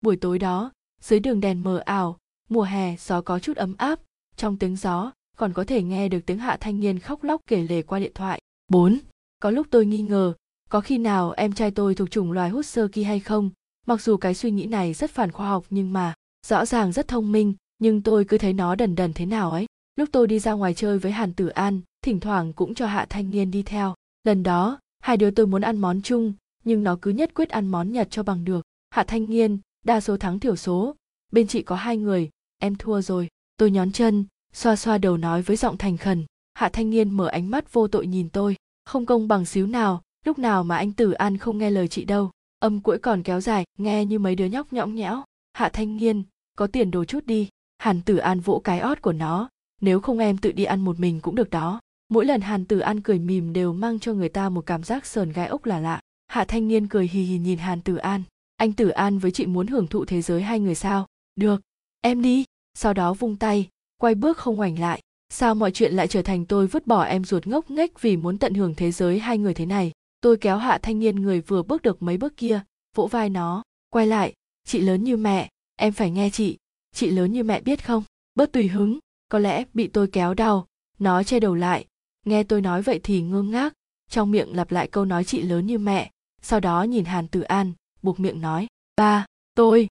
Buổi 0.00 0.16
tối 0.16 0.38
đó, 0.38 0.72
dưới 1.00 1.20
đường 1.20 1.40
đèn 1.40 1.62
mờ 1.62 1.82
ảo, 1.84 2.18
mùa 2.48 2.62
hè 2.62 2.96
gió 2.96 3.22
có 3.22 3.38
chút 3.38 3.56
ấm 3.56 3.74
áp, 3.78 4.00
trong 4.36 4.58
tiếng 4.58 4.76
gió 4.76 5.12
còn 5.36 5.52
có 5.52 5.64
thể 5.64 5.82
nghe 5.82 6.08
được 6.08 6.20
tiếng 6.26 6.38
Hạ 6.38 6.56
Thanh 6.60 6.80
Nghiên 6.80 6.98
khóc 6.98 7.24
lóc 7.24 7.40
kể 7.46 7.62
lể 7.62 7.82
qua 7.82 7.98
điện 7.98 8.12
thoại. 8.14 8.40
4. 8.68 8.98
Có 9.40 9.50
lúc 9.50 9.66
tôi 9.70 9.86
nghi 9.86 9.98
ngờ, 9.98 10.34
có 10.72 10.80
khi 10.80 10.98
nào 10.98 11.32
em 11.36 11.52
trai 11.52 11.70
tôi 11.70 11.94
thuộc 11.94 12.10
chủng 12.10 12.32
loài 12.32 12.50
hút 12.50 12.66
sơ 12.66 12.88
kỳ 12.88 13.02
hay 13.02 13.20
không? 13.20 13.50
Mặc 13.86 14.02
dù 14.02 14.16
cái 14.16 14.34
suy 14.34 14.50
nghĩ 14.50 14.66
này 14.66 14.94
rất 14.94 15.10
phản 15.10 15.32
khoa 15.32 15.48
học 15.48 15.64
nhưng 15.70 15.92
mà, 15.92 16.14
rõ 16.46 16.66
ràng 16.66 16.92
rất 16.92 17.08
thông 17.08 17.32
minh, 17.32 17.54
nhưng 17.78 18.02
tôi 18.02 18.24
cứ 18.24 18.38
thấy 18.38 18.52
nó 18.52 18.74
đần 18.74 18.94
đần 18.94 19.12
thế 19.12 19.26
nào 19.26 19.50
ấy. 19.50 19.66
Lúc 19.96 20.08
tôi 20.12 20.26
đi 20.26 20.38
ra 20.38 20.52
ngoài 20.52 20.74
chơi 20.74 20.98
với 20.98 21.12
Hàn 21.12 21.32
Tử 21.32 21.48
An, 21.48 21.80
thỉnh 22.04 22.20
thoảng 22.20 22.52
cũng 22.52 22.74
cho 22.74 22.86
Hạ 22.86 23.06
Thanh 23.10 23.30
Niên 23.30 23.50
đi 23.50 23.62
theo. 23.62 23.94
Lần 24.24 24.42
đó, 24.42 24.78
hai 25.00 25.16
đứa 25.16 25.30
tôi 25.30 25.46
muốn 25.46 25.62
ăn 25.62 25.78
món 25.78 26.02
chung, 26.02 26.32
nhưng 26.64 26.82
nó 26.82 26.98
cứ 27.02 27.10
nhất 27.10 27.34
quyết 27.34 27.48
ăn 27.48 27.66
món 27.66 27.92
Nhật 27.92 28.08
cho 28.10 28.22
bằng 28.22 28.44
được. 28.44 28.66
Hạ 28.90 29.04
Thanh 29.04 29.30
Niên 29.30 29.58
đa 29.84 30.00
số 30.00 30.16
thắng 30.16 30.38
thiểu 30.38 30.56
số, 30.56 30.96
bên 31.32 31.46
chị 31.46 31.62
có 31.62 31.76
hai 31.76 31.96
người, 31.96 32.30
em 32.58 32.76
thua 32.76 33.00
rồi. 33.00 33.28
Tôi 33.56 33.70
nhón 33.70 33.92
chân, 33.92 34.24
xoa 34.52 34.76
xoa 34.76 34.98
đầu 34.98 35.16
nói 35.16 35.42
với 35.42 35.56
giọng 35.56 35.78
thành 35.78 35.96
khẩn. 35.96 36.24
Hạ 36.54 36.68
Thanh 36.68 36.90
Niên 36.90 37.10
mở 37.10 37.26
ánh 37.26 37.50
mắt 37.50 37.72
vô 37.72 37.88
tội 37.88 38.06
nhìn 38.06 38.28
tôi, 38.28 38.56
không 38.84 39.06
công 39.06 39.28
bằng 39.28 39.44
xíu 39.44 39.66
nào, 39.66 40.02
lúc 40.26 40.38
nào 40.38 40.64
mà 40.64 40.76
anh 40.76 40.92
Tử 40.92 41.12
An 41.12 41.38
không 41.38 41.58
nghe 41.58 41.70
lời 41.70 41.88
chị 41.88 42.04
đâu. 42.04 42.30
Âm 42.58 42.80
cuỗi 42.80 42.98
còn 42.98 43.22
kéo 43.22 43.40
dài, 43.40 43.64
nghe 43.78 44.04
như 44.04 44.18
mấy 44.18 44.34
đứa 44.34 44.46
nhóc 44.46 44.72
nhõng 44.72 44.94
nhẽo. 44.94 45.22
Hạ 45.52 45.68
Thanh 45.68 45.96
Nghiên, 45.96 46.22
có 46.56 46.66
tiền 46.66 46.90
đồ 46.90 47.04
chút 47.04 47.26
đi. 47.26 47.48
Hàn 47.78 48.02
Tử 48.02 48.16
An 48.16 48.40
vỗ 48.40 48.60
cái 48.64 48.80
ót 48.80 49.02
của 49.02 49.12
nó, 49.12 49.48
nếu 49.80 50.00
không 50.00 50.18
em 50.18 50.38
tự 50.38 50.52
đi 50.52 50.64
ăn 50.64 50.80
một 50.80 51.00
mình 51.00 51.20
cũng 51.20 51.34
được 51.34 51.50
đó. 51.50 51.80
Mỗi 52.08 52.24
lần 52.24 52.40
hàn 52.40 52.64
tử 52.64 52.78
an 52.78 53.00
cười 53.00 53.18
mỉm 53.18 53.52
đều 53.52 53.72
mang 53.72 53.98
cho 53.98 54.14
người 54.14 54.28
ta 54.28 54.48
một 54.48 54.66
cảm 54.66 54.82
giác 54.82 55.06
sờn 55.06 55.32
gai 55.32 55.46
ốc 55.46 55.66
là 55.66 55.80
lạ. 55.80 56.00
Hạ 56.26 56.44
thanh 56.44 56.68
niên 56.68 56.88
cười 56.88 57.08
hì 57.08 57.22
hì 57.22 57.38
nhìn 57.38 57.58
hàn 57.58 57.80
tử 57.80 57.96
an. 57.96 58.22
Anh 58.56 58.72
tử 58.72 58.88
an 58.88 59.18
với 59.18 59.30
chị 59.30 59.46
muốn 59.46 59.66
hưởng 59.66 59.86
thụ 59.86 60.04
thế 60.04 60.22
giới 60.22 60.42
hai 60.42 60.60
người 60.60 60.74
sao? 60.74 61.06
Được 61.36 61.60
em 62.00 62.22
đi. 62.22 62.44
Sau 62.74 62.94
đó 62.94 63.14
vung 63.14 63.36
tay 63.36 63.68
quay 63.98 64.14
bước 64.14 64.38
không 64.38 64.56
ngoảnh 64.56 64.78
lại. 64.78 65.00
Sao 65.28 65.54
mọi 65.54 65.70
chuyện 65.70 65.94
lại 65.94 66.08
trở 66.08 66.22
thành 66.22 66.44
tôi 66.44 66.66
vứt 66.66 66.86
bỏ 66.86 67.02
em 67.02 67.24
ruột 67.24 67.46
ngốc 67.46 67.70
nghếch 67.70 68.02
vì 68.02 68.16
muốn 68.16 68.38
tận 68.38 68.54
hưởng 68.54 68.74
thế 68.74 68.90
giới 68.90 69.18
hai 69.18 69.38
người 69.38 69.54
thế 69.54 69.66
này? 69.66 69.92
Tôi 70.22 70.36
kéo 70.36 70.56
hạ 70.58 70.78
thanh 70.82 70.98
niên 70.98 71.16
người 71.16 71.40
vừa 71.40 71.62
bước 71.62 71.82
được 71.82 72.02
mấy 72.02 72.16
bước 72.16 72.36
kia, 72.36 72.60
vỗ 72.94 73.06
vai 73.06 73.30
nó. 73.30 73.62
Quay 73.90 74.06
lại, 74.06 74.34
chị 74.64 74.80
lớn 74.80 75.04
như 75.04 75.16
mẹ, 75.16 75.48
em 75.76 75.92
phải 75.92 76.10
nghe 76.10 76.30
chị. 76.30 76.58
Chị 76.94 77.10
lớn 77.10 77.32
như 77.32 77.42
mẹ 77.42 77.60
biết 77.60 77.86
không? 77.86 78.04
Bớt 78.34 78.52
tùy 78.52 78.68
hứng, 78.68 78.98
có 79.28 79.38
lẽ 79.38 79.64
bị 79.74 79.88
tôi 79.88 80.08
kéo 80.12 80.34
đau. 80.34 80.66
Nó 80.98 81.22
che 81.22 81.40
đầu 81.40 81.54
lại. 81.54 81.86
Nghe 82.26 82.44
tôi 82.44 82.60
nói 82.60 82.82
vậy 82.82 83.00
thì 83.02 83.22
ngơ 83.22 83.42
ngác. 83.42 83.72
Trong 84.10 84.30
miệng 84.30 84.56
lặp 84.56 84.70
lại 84.70 84.88
câu 84.88 85.04
nói 85.04 85.24
chị 85.24 85.42
lớn 85.42 85.66
như 85.66 85.78
mẹ. 85.78 86.10
Sau 86.42 86.60
đó 86.60 86.82
nhìn 86.82 87.04
hàn 87.04 87.28
tử 87.28 87.40
an, 87.40 87.72
buộc 88.02 88.20
miệng 88.20 88.40
nói, 88.40 88.66
ba, 88.96 89.26
tôi, 89.54 89.88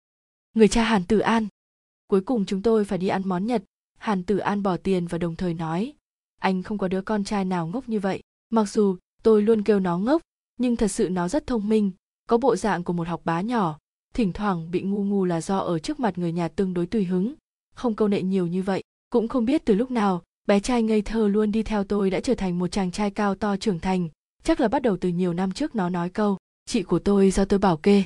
người 0.54 0.68
cha 0.68 0.84
hàn 0.84 1.04
tử 1.04 1.18
an. 1.18 1.46
Cuối 2.06 2.20
cùng 2.20 2.46
chúng 2.46 2.62
tôi 2.62 2.84
phải 2.84 2.98
đi 2.98 3.08
ăn 3.08 3.22
món 3.24 3.46
nhật. 3.46 3.62
Hàn 3.98 4.22
tử 4.22 4.38
an 4.38 4.62
bỏ 4.62 4.76
tiền 4.76 5.06
và 5.06 5.18
đồng 5.18 5.36
thời 5.36 5.54
nói, 5.54 5.92
anh 6.38 6.62
không 6.62 6.78
có 6.78 6.88
đứa 6.88 7.02
con 7.02 7.24
trai 7.24 7.44
nào 7.44 7.66
ngốc 7.66 7.88
như 7.88 8.00
vậy. 8.00 8.22
Mặc 8.50 8.64
dù 8.64 8.96
tôi 9.22 9.42
luôn 9.42 9.62
kêu 9.62 9.80
nó 9.80 9.98
ngốc, 9.98 10.22
nhưng 10.58 10.76
thật 10.76 10.88
sự 10.88 11.08
nó 11.08 11.28
rất 11.28 11.46
thông 11.46 11.68
minh, 11.68 11.90
có 12.28 12.38
bộ 12.38 12.56
dạng 12.56 12.84
của 12.84 12.92
một 12.92 13.08
học 13.08 13.20
bá 13.24 13.40
nhỏ. 13.40 13.78
Thỉnh 14.14 14.32
thoảng 14.32 14.70
bị 14.70 14.82
ngu 14.82 15.04
ngu 15.04 15.24
là 15.24 15.40
do 15.40 15.58
ở 15.58 15.78
trước 15.78 16.00
mặt 16.00 16.18
người 16.18 16.32
nhà 16.32 16.48
tương 16.48 16.74
đối 16.74 16.86
tùy 16.86 17.04
hứng. 17.04 17.34
Không 17.74 17.94
câu 17.94 18.08
nệ 18.08 18.22
nhiều 18.22 18.46
như 18.46 18.62
vậy, 18.62 18.82
cũng 19.10 19.28
không 19.28 19.44
biết 19.44 19.64
từ 19.64 19.74
lúc 19.74 19.90
nào, 19.90 20.22
bé 20.46 20.60
trai 20.60 20.82
ngây 20.82 21.02
thơ 21.02 21.28
luôn 21.28 21.52
đi 21.52 21.62
theo 21.62 21.84
tôi 21.84 22.10
đã 22.10 22.20
trở 22.20 22.34
thành 22.34 22.58
một 22.58 22.68
chàng 22.68 22.90
trai 22.90 23.10
cao 23.10 23.34
to 23.34 23.56
trưởng 23.56 23.80
thành. 23.80 24.08
Chắc 24.42 24.60
là 24.60 24.68
bắt 24.68 24.82
đầu 24.82 24.96
từ 24.96 25.08
nhiều 25.08 25.32
năm 25.32 25.52
trước 25.52 25.74
nó 25.74 25.88
nói 25.88 26.10
câu, 26.10 26.36
chị 26.66 26.82
của 26.82 26.98
tôi 26.98 27.30
do 27.30 27.44
tôi 27.44 27.58
bảo 27.58 27.76
kê. 27.76 28.02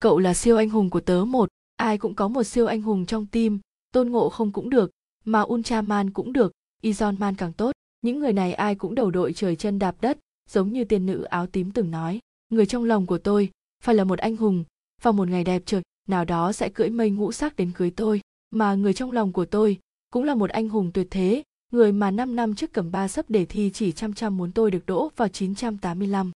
Cậu 0.00 0.18
là 0.18 0.34
siêu 0.34 0.56
anh 0.56 0.70
hùng 0.70 0.90
của 0.90 1.00
tớ 1.00 1.24
một, 1.24 1.48
ai 1.76 1.98
cũng 1.98 2.14
có 2.14 2.28
một 2.28 2.42
siêu 2.42 2.66
anh 2.66 2.82
hùng 2.82 3.06
trong 3.06 3.26
tim, 3.26 3.60
tôn 3.92 4.10
ngộ 4.10 4.28
không 4.28 4.52
cũng 4.52 4.70
được, 4.70 4.90
mà 5.24 5.40
ultraman 5.42 6.10
cũng 6.10 6.32
được 6.32 6.52
izon 6.82 7.18
man 7.18 7.34
càng 7.34 7.52
tốt. 7.52 7.72
Những 8.02 8.18
người 8.18 8.32
này 8.32 8.52
ai 8.52 8.74
cũng 8.74 8.94
đầu 8.94 9.10
đội 9.10 9.32
trời 9.32 9.56
chân 9.56 9.78
đạp 9.78 9.96
đất 10.00 10.18
giống 10.50 10.72
như 10.72 10.84
tiên 10.84 11.06
nữ 11.06 11.22
áo 11.22 11.46
tím 11.46 11.70
từng 11.70 11.90
nói 11.90 12.20
người 12.48 12.66
trong 12.66 12.84
lòng 12.84 13.06
của 13.06 13.18
tôi 13.18 13.50
phải 13.82 13.94
là 13.94 14.04
một 14.04 14.18
anh 14.18 14.36
hùng 14.36 14.64
vào 15.02 15.12
một 15.12 15.28
ngày 15.28 15.44
đẹp 15.44 15.62
trời 15.66 15.82
nào 16.08 16.24
đó 16.24 16.52
sẽ 16.52 16.68
cưỡi 16.68 16.90
mây 16.90 17.10
ngũ 17.10 17.32
sắc 17.32 17.56
đến 17.56 17.72
cưới 17.72 17.90
tôi 17.90 18.20
mà 18.50 18.74
người 18.74 18.94
trong 18.94 19.12
lòng 19.12 19.32
của 19.32 19.44
tôi 19.44 19.78
cũng 20.12 20.24
là 20.24 20.34
một 20.34 20.50
anh 20.50 20.68
hùng 20.68 20.90
tuyệt 20.94 21.06
thế, 21.10 21.42
người 21.72 21.92
mà 21.92 22.10
5 22.10 22.36
năm 22.36 22.54
trước 22.54 22.72
cầm 22.72 22.90
ba 22.90 23.08
sấp 23.08 23.30
đề 23.30 23.44
thi 23.44 23.70
chỉ 23.74 23.92
chăm 23.92 24.14
chăm 24.14 24.36
muốn 24.36 24.52
tôi 24.52 24.70
được 24.70 24.86
đỗ 24.86 25.10
vào 25.16 25.28
985. 25.28 26.30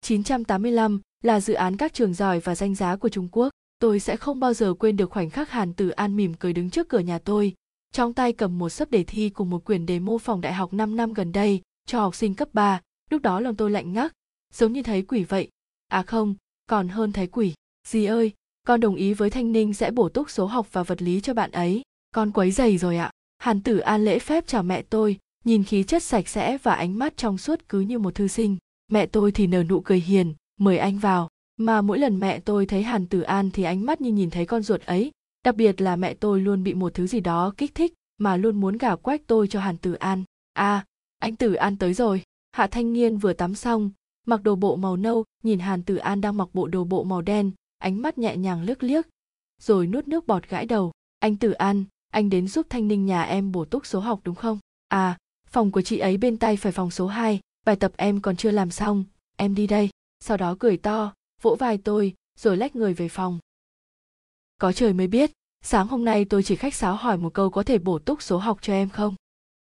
985 0.00 1.00
là 1.24 1.40
dự 1.40 1.54
án 1.54 1.76
các 1.76 1.94
trường 1.94 2.14
giỏi 2.14 2.40
và 2.40 2.54
danh 2.54 2.74
giá 2.74 2.96
của 2.96 3.08
Trung 3.08 3.28
Quốc. 3.32 3.48
Tôi 3.78 4.00
sẽ 4.00 4.16
không 4.16 4.40
bao 4.40 4.54
giờ 4.54 4.74
quên 4.74 4.96
được 4.96 5.10
khoảnh 5.10 5.30
khắc 5.30 5.50
Hàn 5.50 5.72
Tử 5.72 5.88
An 5.88 6.16
mỉm 6.16 6.34
cười 6.34 6.52
đứng 6.52 6.70
trước 6.70 6.88
cửa 6.88 6.98
nhà 6.98 7.18
tôi, 7.18 7.54
trong 7.92 8.14
tay 8.14 8.32
cầm 8.32 8.58
một 8.58 8.68
sấp 8.68 8.90
đề 8.90 9.04
thi 9.04 9.30
cùng 9.30 9.50
một 9.50 9.64
quyển 9.64 9.86
đề 9.86 9.98
mô 9.98 10.18
phỏng 10.18 10.40
đại 10.40 10.52
học 10.52 10.72
5 10.72 10.96
năm 10.96 11.12
gần 11.12 11.32
đây 11.32 11.60
cho 11.86 12.00
học 12.00 12.14
sinh 12.14 12.34
cấp 12.34 12.48
3, 12.52 12.80
lúc 13.10 13.22
đó 13.22 13.40
lòng 13.40 13.56
tôi 13.56 13.70
lạnh 13.70 13.92
ngắc, 13.92 14.12
giống 14.54 14.72
như 14.72 14.82
thấy 14.82 15.02
quỷ 15.02 15.24
vậy. 15.24 15.48
À 15.88 16.02
không, 16.02 16.34
còn 16.66 16.88
hơn 16.88 17.12
thấy 17.12 17.26
quỷ. 17.26 17.54
Dì 17.88 18.04
ơi, 18.04 18.32
con 18.66 18.80
đồng 18.80 18.94
ý 18.94 19.14
với 19.14 19.30
Thanh 19.30 19.52
Ninh 19.52 19.74
sẽ 19.74 19.90
bổ 19.90 20.08
túc 20.08 20.30
số 20.30 20.46
học 20.46 20.68
và 20.72 20.82
vật 20.82 21.02
lý 21.02 21.20
cho 21.20 21.34
bạn 21.34 21.50
ấy. 21.50 21.82
Con 22.10 22.30
quấy 22.30 22.50
giày 22.50 22.78
rồi 22.78 22.96
ạ. 22.96 23.10
Hàn 23.38 23.62
tử 23.62 23.78
an 23.78 24.04
lễ 24.04 24.18
phép 24.18 24.46
chào 24.46 24.62
mẹ 24.62 24.82
tôi 24.82 25.18
nhìn 25.44 25.64
khí 25.64 25.82
chất 25.82 26.02
sạch 26.02 26.28
sẽ 26.28 26.58
và 26.58 26.74
ánh 26.74 26.98
mắt 26.98 27.16
trong 27.16 27.38
suốt 27.38 27.68
cứ 27.68 27.80
như 27.80 27.98
một 27.98 28.14
thư 28.14 28.28
sinh. 28.28 28.56
Mẹ 28.88 29.06
tôi 29.06 29.32
thì 29.32 29.46
nở 29.46 29.62
nụ 29.62 29.80
cười 29.80 30.00
hiền 30.00 30.34
mời 30.60 30.78
anh 30.78 30.98
vào. 30.98 31.28
Mà 31.56 31.82
mỗi 31.82 31.98
lần 31.98 32.18
mẹ 32.18 32.40
tôi 32.40 32.66
thấy 32.66 32.82
hàn 32.82 33.06
tử 33.06 33.20
an 33.20 33.50
thì 33.50 33.62
ánh 33.62 33.86
mắt 33.86 34.00
như 34.00 34.12
nhìn 34.12 34.30
thấy 34.30 34.46
con 34.46 34.62
ruột 34.62 34.80
ấy. 34.82 35.10
Đặc 35.44 35.56
biệt 35.56 35.80
là 35.80 35.96
mẹ 35.96 36.14
tôi 36.14 36.40
luôn 36.40 36.62
bị 36.62 36.74
một 36.74 36.94
thứ 36.94 37.06
gì 37.06 37.20
đó 37.20 37.54
kích 37.56 37.74
thích 37.74 37.94
mà 38.18 38.36
luôn 38.36 38.60
muốn 38.60 38.78
gào 38.78 38.96
quách 38.96 39.26
tôi 39.26 39.48
cho 39.48 39.60
hàn 39.60 39.76
tử 39.76 39.92
an. 39.92 40.24
À 40.52 40.84
anh 41.18 41.36
tử 41.36 41.54
an 41.54 41.76
tới 41.76 41.94
rồi 41.94 42.22
hạ 42.52 42.66
thanh 42.66 42.92
niên 42.92 43.18
vừa 43.18 43.32
tắm 43.32 43.54
xong 43.54 43.90
mặc 44.26 44.42
đồ 44.42 44.56
bộ 44.56 44.76
màu 44.76 44.96
nâu 44.96 45.24
nhìn 45.42 45.58
hàn 45.58 45.82
tử 45.82 45.96
an 45.96 46.20
đang 46.20 46.36
mặc 46.36 46.48
bộ 46.52 46.66
đồ 46.66 46.84
bộ 46.84 47.04
màu 47.04 47.22
đen 47.22 47.50
ánh 47.78 48.02
mắt 48.02 48.18
nhẹ 48.18 48.36
nhàng 48.36 48.62
lướt 48.62 48.82
liếc 48.82 49.06
rồi 49.60 49.86
nuốt 49.86 50.08
nước 50.08 50.26
bọt 50.26 50.48
gãi 50.48 50.66
đầu 50.66 50.92
anh 51.18 51.36
tử 51.36 51.52
an 51.52 51.84
anh 52.10 52.30
đến 52.30 52.48
giúp 52.48 52.66
Thanh 52.70 52.88
Ninh 52.88 53.06
nhà 53.06 53.22
em 53.22 53.52
bổ 53.52 53.64
túc 53.64 53.86
số 53.86 54.00
học 54.00 54.20
đúng 54.24 54.34
không? 54.34 54.58
À, 54.88 55.18
phòng 55.46 55.70
của 55.70 55.82
chị 55.82 55.98
ấy 55.98 56.16
bên 56.16 56.36
tay 56.36 56.56
phải 56.56 56.72
phòng 56.72 56.90
số 56.90 57.06
2, 57.06 57.40
bài 57.66 57.76
tập 57.76 57.92
em 57.96 58.20
còn 58.20 58.36
chưa 58.36 58.50
làm 58.50 58.70
xong, 58.70 59.04
em 59.36 59.54
đi 59.54 59.66
đây. 59.66 59.90
Sau 60.20 60.36
đó 60.36 60.56
cười 60.58 60.76
to, 60.76 61.14
vỗ 61.42 61.56
vai 61.58 61.78
tôi, 61.78 62.14
rồi 62.38 62.56
lách 62.56 62.76
người 62.76 62.94
về 62.94 63.08
phòng. 63.08 63.38
Có 64.58 64.72
trời 64.72 64.92
mới 64.92 65.06
biết, 65.06 65.30
sáng 65.64 65.86
hôm 65.86 66.04
nay 66.04 66.24
tôi 66.24 66.42
chỉ 66.42 66.56
khách 66.56 66.74
sáo 66.74 66.94
hỏi 66.94 67.18
một 67.18 67.34
câu 67.34 67.50
có 67.50 67.62
thể 67.62 67.78
bổ 67.78 67.98
túc 67.98 68.22
số 68.22 68.38
học 68.38 68.58
cho 68.62 68.72
em 68.72 68.88
không? 68.88 69.14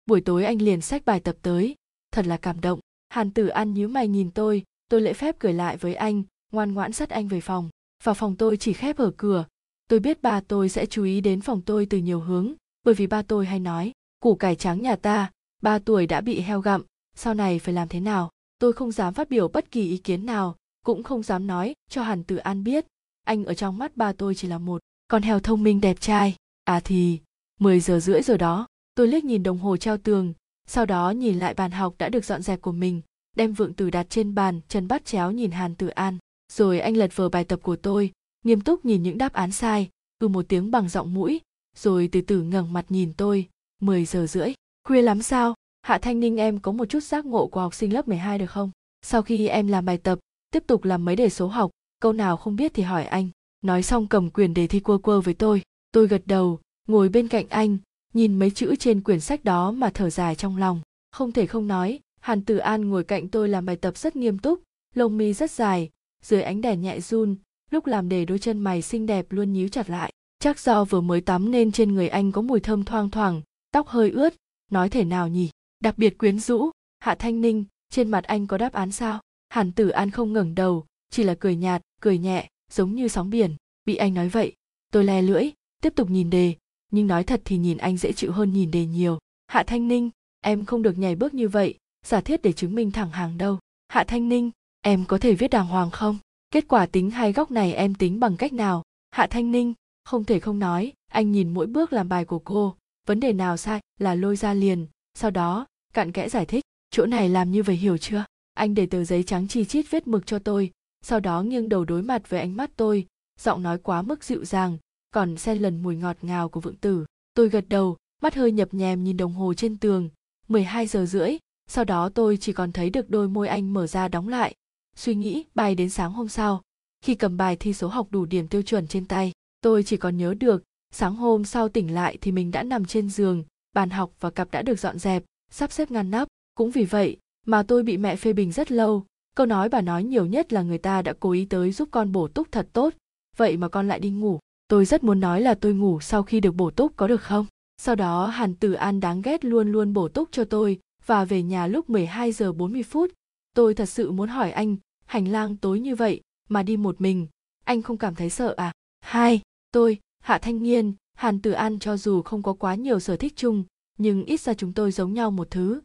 Buổi 0.07 0.21
tối 0.21 0.45
anh 0.45 0.63
liền 0.63 0.81
sách 0.81 1.05
bài 1.05 1.21
tập 1.21 1.37
tới, 1.43 1.75
thật 2.13 2.27
là 2.27 2.37
cảm 2.37 2.61
động. 2.61 2.81
Hàn 3.09 3.31
tử 3.31 3.47
An 3.47 3.75
nhíu 3.75 3.89
mày 3.89 4.09
nhìn 4.09 4.31
tôi, 4.31 4.65
tôi 4.89 5.01
lễ 5.01 5.13
phép 5.13 5.37
cười 5.39 5.53
lại 5.53 5.77
với 5.77 5.95
anh, 5.95 6.23
ngoan 6.53 6.73
ngoãn 6.73 6.93
dắt 6.93 7.11
anh 7.11 7.29
về 7.29 7.41
phòng. 7.41 7.69
Vào 8.05 8.15
phòng 8.15 8.37
tôi 8.37 8.57
chỉ 8.57 8.73
khép 8.73 8.97
ở 8.97 9.13
cửa, 9.17 9.45
tôi 9.91 10.01
biết 10.01 10.23
ba 10.23 10.41
tôi 10.41 10.69
sẽ 10.69 10.87
chú 10.87 11.05
ý 11.05 11.21
đến 11.21 11.41
phòng 11.41 11.61
tôi 11.61 11.87
từ 11.87 11.99
nhiều 11.99 12.21
hướng 12.21 12.53
bởi 12.85 12.95
vì 12.95 13.07
ba 13.07 13.23
tôi 13.23 13.47
hay 13.47 13.61
nói 13.61 13.93
củ 14.21 14.35
cải 14.35 14.57
trắng 14.57 14.83
nhà 14.83 14.97
ta 14.97 15.31
ba 15.63 15.79
tuổi 15.79 16.07
đã 16.07 16.21
bị 16.21 16.41
heo 16.41 16.61
gặm 16.61 16.83
sau 17.17 17.35
này 17.35 17.59
phải 17.59 17.75
làm 17.75 17.89
thế 17.89 18.01
nào 18.01 18.31
tôi 18.59 18.73
không 18.73 18.93
dám 18.93 19.15
phát 19.15 19.31
biểu 19.31 19.49
bất 19.49 19.71
kỳ 19.71 19.91
ý 19.91 19.99
kiến 19.99 20.27
nào 20.27 20.57
cũng 20.85 21.03
không 21.03 21.23
dám 21.23 21.47
nói 21.47 21.75
cho 21.89 22.03
hàn 22.03 22.25
tử 22.25 22.37
an 22.37 22.65
biết 22.65 22.87
anh 23.25 23.45
ở 23.45 23.55
trong 23.55 23.79
mắt 23.79 23.97
ba 23.97 24.13
tôi 24.13 24.35
chỉ 24.35 24.49
là 24.49 24.59
một 24.59 24.83
con 25.09 25.23
heo 25.23 25.41
thông 25.41 25.63
minh 25.63 25.81
đẹp 25.81 26.01
trai 26.01 26.37
à 26.65 26.81
thì 26.85 27.19
10 27.61 27.81
giờ 27.81 28.01
rưỡi 28.01 28.23
rồi 28.23 28.39
đó 28.39 28.67
tôi 28.95 29.09
liếc 29.09 29.25
nhìn 29.25 29.43
đồng 29.43 29.59
hồ 29.59 29.77
treo 29.77 29.97
tường 29.97 30.33
sau 30.73 30.87
đó 30.87 31.11
nhìn 31.11 31.39
lại 31.39 31.55
bàn 31.55 31.71
học 31.71 31.95
đã 31.99 32.09
được 32.09 32.25
dọn 32.25 32.43
dẹp 32.43 32.61
của 32.61 32.73
mình, 32.73 33.01
đem 33.37 33.53
vượng 33.53 33.75
từ 33.75 33.91
đặt 33.91 34.07
trên 34.11 34.35
bàn, 34.35 34.61
chân 34.69 34.89
bắt 34.89 35.05
chéo 35.05 35.31
nhìn 35.31 35.51
hàn 35.51 35.75
tử 35.75 35.89
an. 35.89 36.19
Rồi 36.53 36.81
anh 36.81 36.97
lật 36.97 37.17
vờ 37.17 37.29
bài 37.29 37.45
tập 37.45 37.61
của 37.63 37.77
tôi, 37.77 38.13
nghiêm 38.45 38.61
túc 38.61 38.85
nhìn 38.85 39.03
những 39.03 39.19
đáp 39.19 39.33
án 39.33 39.53
sai 39.53 39.89
ư 40.19 40.25
ừ 40.25 40.29
một 40.29 40.45
tiếng 40.49 40.71
bằng 40.71 40.89
giọng 40.89 41.15
mũi, 41.15 41.41
rồi 41.77 42.09
từ 42.13 42.21
từ 42.21 42.43
ngẩng 42.43 42.73
mặt 42.73 42.85
nhìn 42.89 43.13
tôi. 43.17 43.49
10 43.81 44.05
giờ 44.05 44.27
rưỡi, 44.27 44.53
khuya 44.85 45.03
lắm 45.03 45.23
sao? 45.23 45.55
Hạ 45.83 45.99
thanh 45.99 46.21
ninh 46.21 46.37
em 46.37 46.59
có 46.59 46.73
một 46.73 46.85
chút 46.85 47.03
giác 47.03 47.27
ngộ 47.27 47.47
của 47.47 47.61
học 47.61 47.75
sinh 47.75 47.93
lớp 47.93 48.09
12 48.09 48.39
được 48.39 48.51
không? 48.51 48.71
Sau 49.03 49.23
khi 49.23 49.49
em 49.49 49.67
làm 49.67 49.85
bài 49.85 49.99
tập, 49.99 50.19
tiếp 50.53 50.65
tục 50.67 50.85
làm 50.85 51.05
mấy 51.05 51.17
đề 51.17 51.29
số 51.29 51.47
học, 51.47 51.71
câu 52.01 52.13
nào 52.13 52.37
không 52.37 52.57
biết 52.57 52.75
thì 52.75 52.83
hỏi 52.83 53.05
anh. 53.05 53.29
Nói 53.63 53.83
xong 53.83 54.07
cầm 54.07 54.31
quyền 54.31 54.55
đề 54.55 54.67
thi 54.67 54.81
quơ 54.81 54.99
quơ 54.99 55.21
với 55.21 55.35
tôi. 55.35 55.63
Tôi 55.93 56.07
gật 56.07 56.23
đầu, 56.27 56.61
ngồi 56.89 57.09
bên 57.09 57.29
cạnh 57.29 57.49
anh 57.49 57.79
nhìn 58.15 58.39
mấy 58.39 58.51
chữ 58.51 58.77
trên 58.77 59.01
quyển 59.01 59.21
sách 59.21 59.45
đó 59.45 59.71
mà 59.71 59.91
thở 59.95 60.11
dài 60.11 60.35
trong 60.35 60.57
lòng. 60.57 60.81
Không 61.13 61.33
thể 61.33 61.47
không 61.47 61.67
nói, 61.67 62.01
hàn 62.21 62.45
tử 62.45 62.57
an 62.57 62.89
ngồi 62.89 63.05
cạnh 63.05 63.29
tôi 63.29 63.49
làm 63.49 63.67
bài 63.67 63.77
tập 63.77 63.97
rất 63.97 64.17
nghiêm 64.17 64.39
túc, 64.39 64.63
lông 64.95 65.17
mi 65.17 65.33
rất 65.33 65.51
dài, 65.51 65.91
dưới 66.23 66.43
ánh 66.43 66.61
đèn 66.61 66.81
nhẹ 66.81 67.01
run, 67.01 67.37
lúc 67.71 67.87
làm 67.87 68.09
để 68.09 68.25
đôi 68.25 68.39
chân 68.39 68.59
mày 68.59 68.83
xinh 68.83 69.07
đẹp 69.07 69.27
luôn 69.31 69.53
nhíu 69.53 69.69
chặt 69.69 69.91
lại. 69.91 70.13
Chắc 70.39 70.59
do 70.61 70.85
vừa 70.85 71.01
mới 71.01 71.21
tắm 71.21 71.51
nên 71.51 71.73
trên 71.73 71.95
người 71.95 72.09
anh 72.09 72.33
có 72.33 72.43
mùi 72.43 72.61
thơm 72.61 72.85
thoang 72.85 73.11
thoảng, 73.11 73.43
tóc 73.73 73.89
hơi 73.89 74.11
ướt, 74.11 74.35
nói 74.71 74.89
thể 74.89 75.05
nào 75.05 75.29
nhỉ? 75.29 75.51
Đặc 75.81 75.99
biệt 75.99 76.19
quyến 76.19 76.39
rũ, 76.39 76.71
hạ 77.01 77.15
thanh 77.15 77.41
ninh, 77.41 77.65
trên 77.91 78.11
mặt 78.11 78.25
anh 78.25 78.47
có 78.47 78.59
đáp 78.59 78.73
án 78.73 78.93
sao? 78.93 79.21
Hàn 79.49 79.73
tử 79.73 79.89
an 79.89 80.11
không 80.11 80.33
ngẩng 80.33 80.55
đầu, 80.55 80.87
chỉ 81.11 81.23
là 81.23 81.35
cười 81.35 81.57
nhạt, 81.57 81.83
cười 82.01 82.19
nhẹ, 82.19 82.49
giống 82.73 82.95
như 82.95 83.09
sóng 83.09 83.31
biển. 83.31 83.57
Bị 83.85 83.97
anh 83.97 84.15
nói 84.15 84.29
vậy, 84.29 84.53
tôi 84.93 85.05
le 85.05 85.23
lưỡi, 85.23 85.51
tiếp 85.83 85.93
tục 85.97 86.11
nhìn 86.11 86.31
đề 86.31 86.55
nhưng 86.91 87.07
nói 87.07 87.25
thật 87.25 87.41
thì 87.45 87.57
nhìn 87.57 87.79
anh 87.79 87.97
dễ 87.97 88.13
chịu 88.13 88.33
hơn 88.33 88.53
nhìn 88.53 88.71
đề 88.71 88.87
nhiều. 88.87 89.19
Hạ 89.47 89.63
thanh 89.63 89.89
ninh, 89.89 90.11
em 90.41 90.65
không 90.65 90.83
được 90.83 90.99
nhảy 90.99 91.15
bước 91.15 91.35
như 91.35 91.49
vậy, 91.49 91.75
giả 92.07 92.21
thiết 92.21 92.43
để 92.43 92.53
chứng 92.53 92.75
minh 92.75 92.91
thẳng 92.91 93.11
hàng 93.11 93.39
đâu. 93.39 93.59
Hạ 93.89 94.05
thanh 94.05 94.29
ninh, 94.29 94.51
em 94.81 95.05
có 95.05 95.19
thể 95.19 95.35
viết 95.35 95.49
đàng 95.49 95.67
hoàng 95.67 95.91
không? 95.91 96.19
Kết 96.51 96.69
quả 96.69 96.87
tính 96.87 97.11
hai 97.11 97.33
góc 97.33 97.51
này 97.51 97.75
em 97.75 97.95
tính 97.95 98.21
bằng 98.21 98.37
cách 98.37 98.53
nào? 98.53 98.83
Hạ 99.11 99.27
thanh 99.27 99.53
ninh, 99.53 99.75
không 100.05 100.25
thể 100.25 100.41
không 100.41 100.59
nói, 100.59 100.93
anh 101.13 101.33
nhìn 101.33 101.55
mỗi 101.55 101.67
bước 101.67 101.93
làm 101.93 102.09
bài 102.09 102.25
của 102.25 102.39
cô. 102.39 102.77
Vấn 103.07 103.21
đề 103.21 103.33
nào 103.33 103.57
sai 103.57 103.81
là 103.99 104.15
lôi 104.15 104.37
ra 104.37 104.55
liền. 104.55 104.87
Sau 105.15 105.31
đó 105.31 105.67
cặn 105.95 106.13
kẽ 106.13 106.29
giải 106.29 106.47
thích, 106.47 106.65
chỗ 106.91 107.07
này 107.07 107.29
làm 107.29 107.51
như 107.51 107.63
vậy 107.63 107.77
hiểu 107.77 107.99
chưa? 107.99 108.25
Anh 108.55 108.75
để 108.75 108.87
tờ 108.87 109.05
giấy 109.05 109.23
trắng 109.23 109.49
chi 109.49 109.65
chít 109.65 109.91
viết 109.91 110.07
mực 110.07 110.27
cho 110.27 110.39
tôi. 110.39 110.71
Sau 111.03 111.21
đó 111.21 111.43
nghiêng 111.43 111.69
đầu 111.69 111.85
đối 111.85 112.03
mặt 112.03 112.31
với 112.31 112.41
ánh 112.41 112.57
mắt 112.57 112.71
tôi. 112.77 113.07
Giọng 113.41 113.63
nói 113.63 113.79
quá 113.79 114.03
mức 114.03 114.25
dịu 114.25 114.45
dàng 114.45 114.79
còn 115.11 115.37
xen 115.37 115.59
lần 115.59 115.83
mùi 115.83 115.97
ngọt 115.97 116.17
ngào 116.23 116.49
của 116.49 116.61
vượng 116.61 116.77
tử. 116.77 117.05
Tôi 117.35 117.49
gật 117.49 117.65
đầu, 117.69 117.97
mắt 118.23 118.35
hơi 118.35 118.53
nhập 118.53 118.75
nhèm 118.75 119.05
nhìn 119.05 119.17
đồng 119.17 119.33
hồ 119.33 119.55
trên 119.55 119.77
tường. 119.77 120.09
12 120.49 120.87
giờ 120.87 121.07
rưỡi, 121.07 121.37
sau 121.67 121.85
đó 121.85 122.09
tôi 122.09 122.37
chỉ 122.37 122.53
còn 122.53 122.73
thấy 122.73 122.91
được 122.91 123.11
đôi 123.11 123.29
môi 123.29 123.49
anh 123.49 123.73
mở 123.73 123.87
ra 123.87 124.09
đóng 124.09 124.29
lại. 124.29 124.55
Suy 124.97 125.15
nghĩ 125.15 125.45
bài 125.55 125.75
đến 125.75 125.91
sáng 125.91 126.13
hôm 126.13 126.29
sau, 126.29 126.63
khi 127.05 127.15
cầm 127.15 127.37
bài 127.37 127.57
thi 127.57 127.73
số 127.73 127.89
học 127.89 128.07
đủ 128.11 128.25
điểm 128.25 128.49
tiêu 128.49 128.63
chuẩn 128.63 128.87
trên 128.87 129.05
tay, 129.05 129.33
tôi 129.61 129.83
chỉ 129.83 129.97
còn 129.97 130.17
nhớ 130.17 130.35
được, 130.35 130.63
sáng 130.91 131.15
hôm 131.15 131.45
sau 131.45 131.69
tỉnh 131.69 131.95
lại 131.95 132.19
thì 132.21 132.33
mình 132.33 132.51
đã 132.51 132.63
nằm 132.63 132.85
trên 132.85 133.11
giường, 133.11 133.45
bàn 133.73 133.91
học 133.91 134.13
và 134.21 134.31
cặp 134.31 134.51
đã 134.51 134.63
được 134.63 134.81
dọn 134.81 134.99
dẹp, 134.99 135.25
sắp 135.51 135.73
xếp 135.73 135.91
ngăn 135.91 136.11
nắp. 136.11 136.29
Cũng 136.55 136.71
vì 136.71 136.85
vậy 136.85 137.17
mà 137.47 137.63
tôi 137.63 137.83
bị 137.83 137.97
mẹ 137.97 138.17
phê 138.17 138.33
bình 138.33 138.53
rất 138.53 138.73
lâu. 138.73 139.05
Câu 139.37 139.47
nói 139.47 139.69
bà 139.69 139.81
nói 139.81 140.05
nhiều 140.05 140.27
nhất 140.27 140.53
là 140.53 140.63
người 140.63 140.79
ta 140.79 141.03
đã 141.03 141.13
cố 141.21 141.31
ý 141.31 141.45
tới 141.45 141.73
giúp 141.73 141.89
con 141.91 142.13
bổ 142.13 142.29
túc 142.29 142.53
thật 142.53 142.69
tốt. 142.73 142.95
Vậy 143.37 143.57
mà 143.57 143.69
con 143.69 143.89
lại 143.89 144.01
đi 144.01 144.11
ngủ 144.11 144.39
tôi 144.71 144.85
rất 144.85 145.05
muốn 145.05 145.21
nói 145.21 145.41
là 145.41 145.55
tôi 145.55 145.75
ngủ 145.75 146.01
sau 146.01 146.23
khi 146.23 146.41
được 146.41 146.55
bổ 146.55 146.71
túc 146.71 146.97
có 146.97 147.07
được 147.07 147.23
không? 147.23 147.47
Sau 147.83 147.95
đó 147.95 148.27
hàn 148.27 148.55
tử 148.55 148.73
an 148.73 149.01
đáng 149.01 149.23
ghét 149.23 149.45
luôn 149.45 149.73
luôn 149.73 149.93
bổ 149.93 150.09
túc 150.09 150.29
cho 150.33 150.45
tôi 150.45 150.79
và 151.07 151.25
về 151.25 151.43
nhà 151.43 151.67
lúc 151.67 151.91
12 151.91 152.33
giờ 152.33 152.53
40 152.53 152.83
phút 152.83 153.11
tôi 153.55 153.75
thật 153.75 153.87
sự 153.87 154.11
muốn 154.11 154.29
hỏi 154.29 154.51
anh 154.53 154.77
hành 155.07 155.29
lang 155.29 155.57
tối 155.57 155.81
như 155.81 155.95
vậy 155.95 156.21
mà 156.49 156.63
đi 156.63 156.77
một 156.77 157.01
mình 157.01 157.27
anh 157.65 157.83
không 157.83 157.97
cảm 157.97 158.15
thấy 158.15 158.31
sợ 158.31 158.55
à? 158.57 158.73
Hai 159.01 159.41
tôi 159.73 159.99
hạ 160.21 160.39
thanh 160.39 160.63
nghiên 160.63 160.93
hàn 161.15 161.41
tử 161.41 161.51
an 161.51 161.79
cho 161.79 161.97
dù 161.97 162.23
không 162.23 162.43
có 162.43 162.53
quá 162.53 162.75
nhiều 162.75 163.01
sở 163.01 163.17
thích 163.17 163.33
chung 163.37 163.65
nhưng 163.99 164.25
ít 164.25 164.41
ra 164.41 164.55
chúng 164.55 164.73
tôi 164.73 164.93
giống 164.93 165.15
nhau 165.15 165.31
một 165.31 165.51
thứ. 165.51 165.81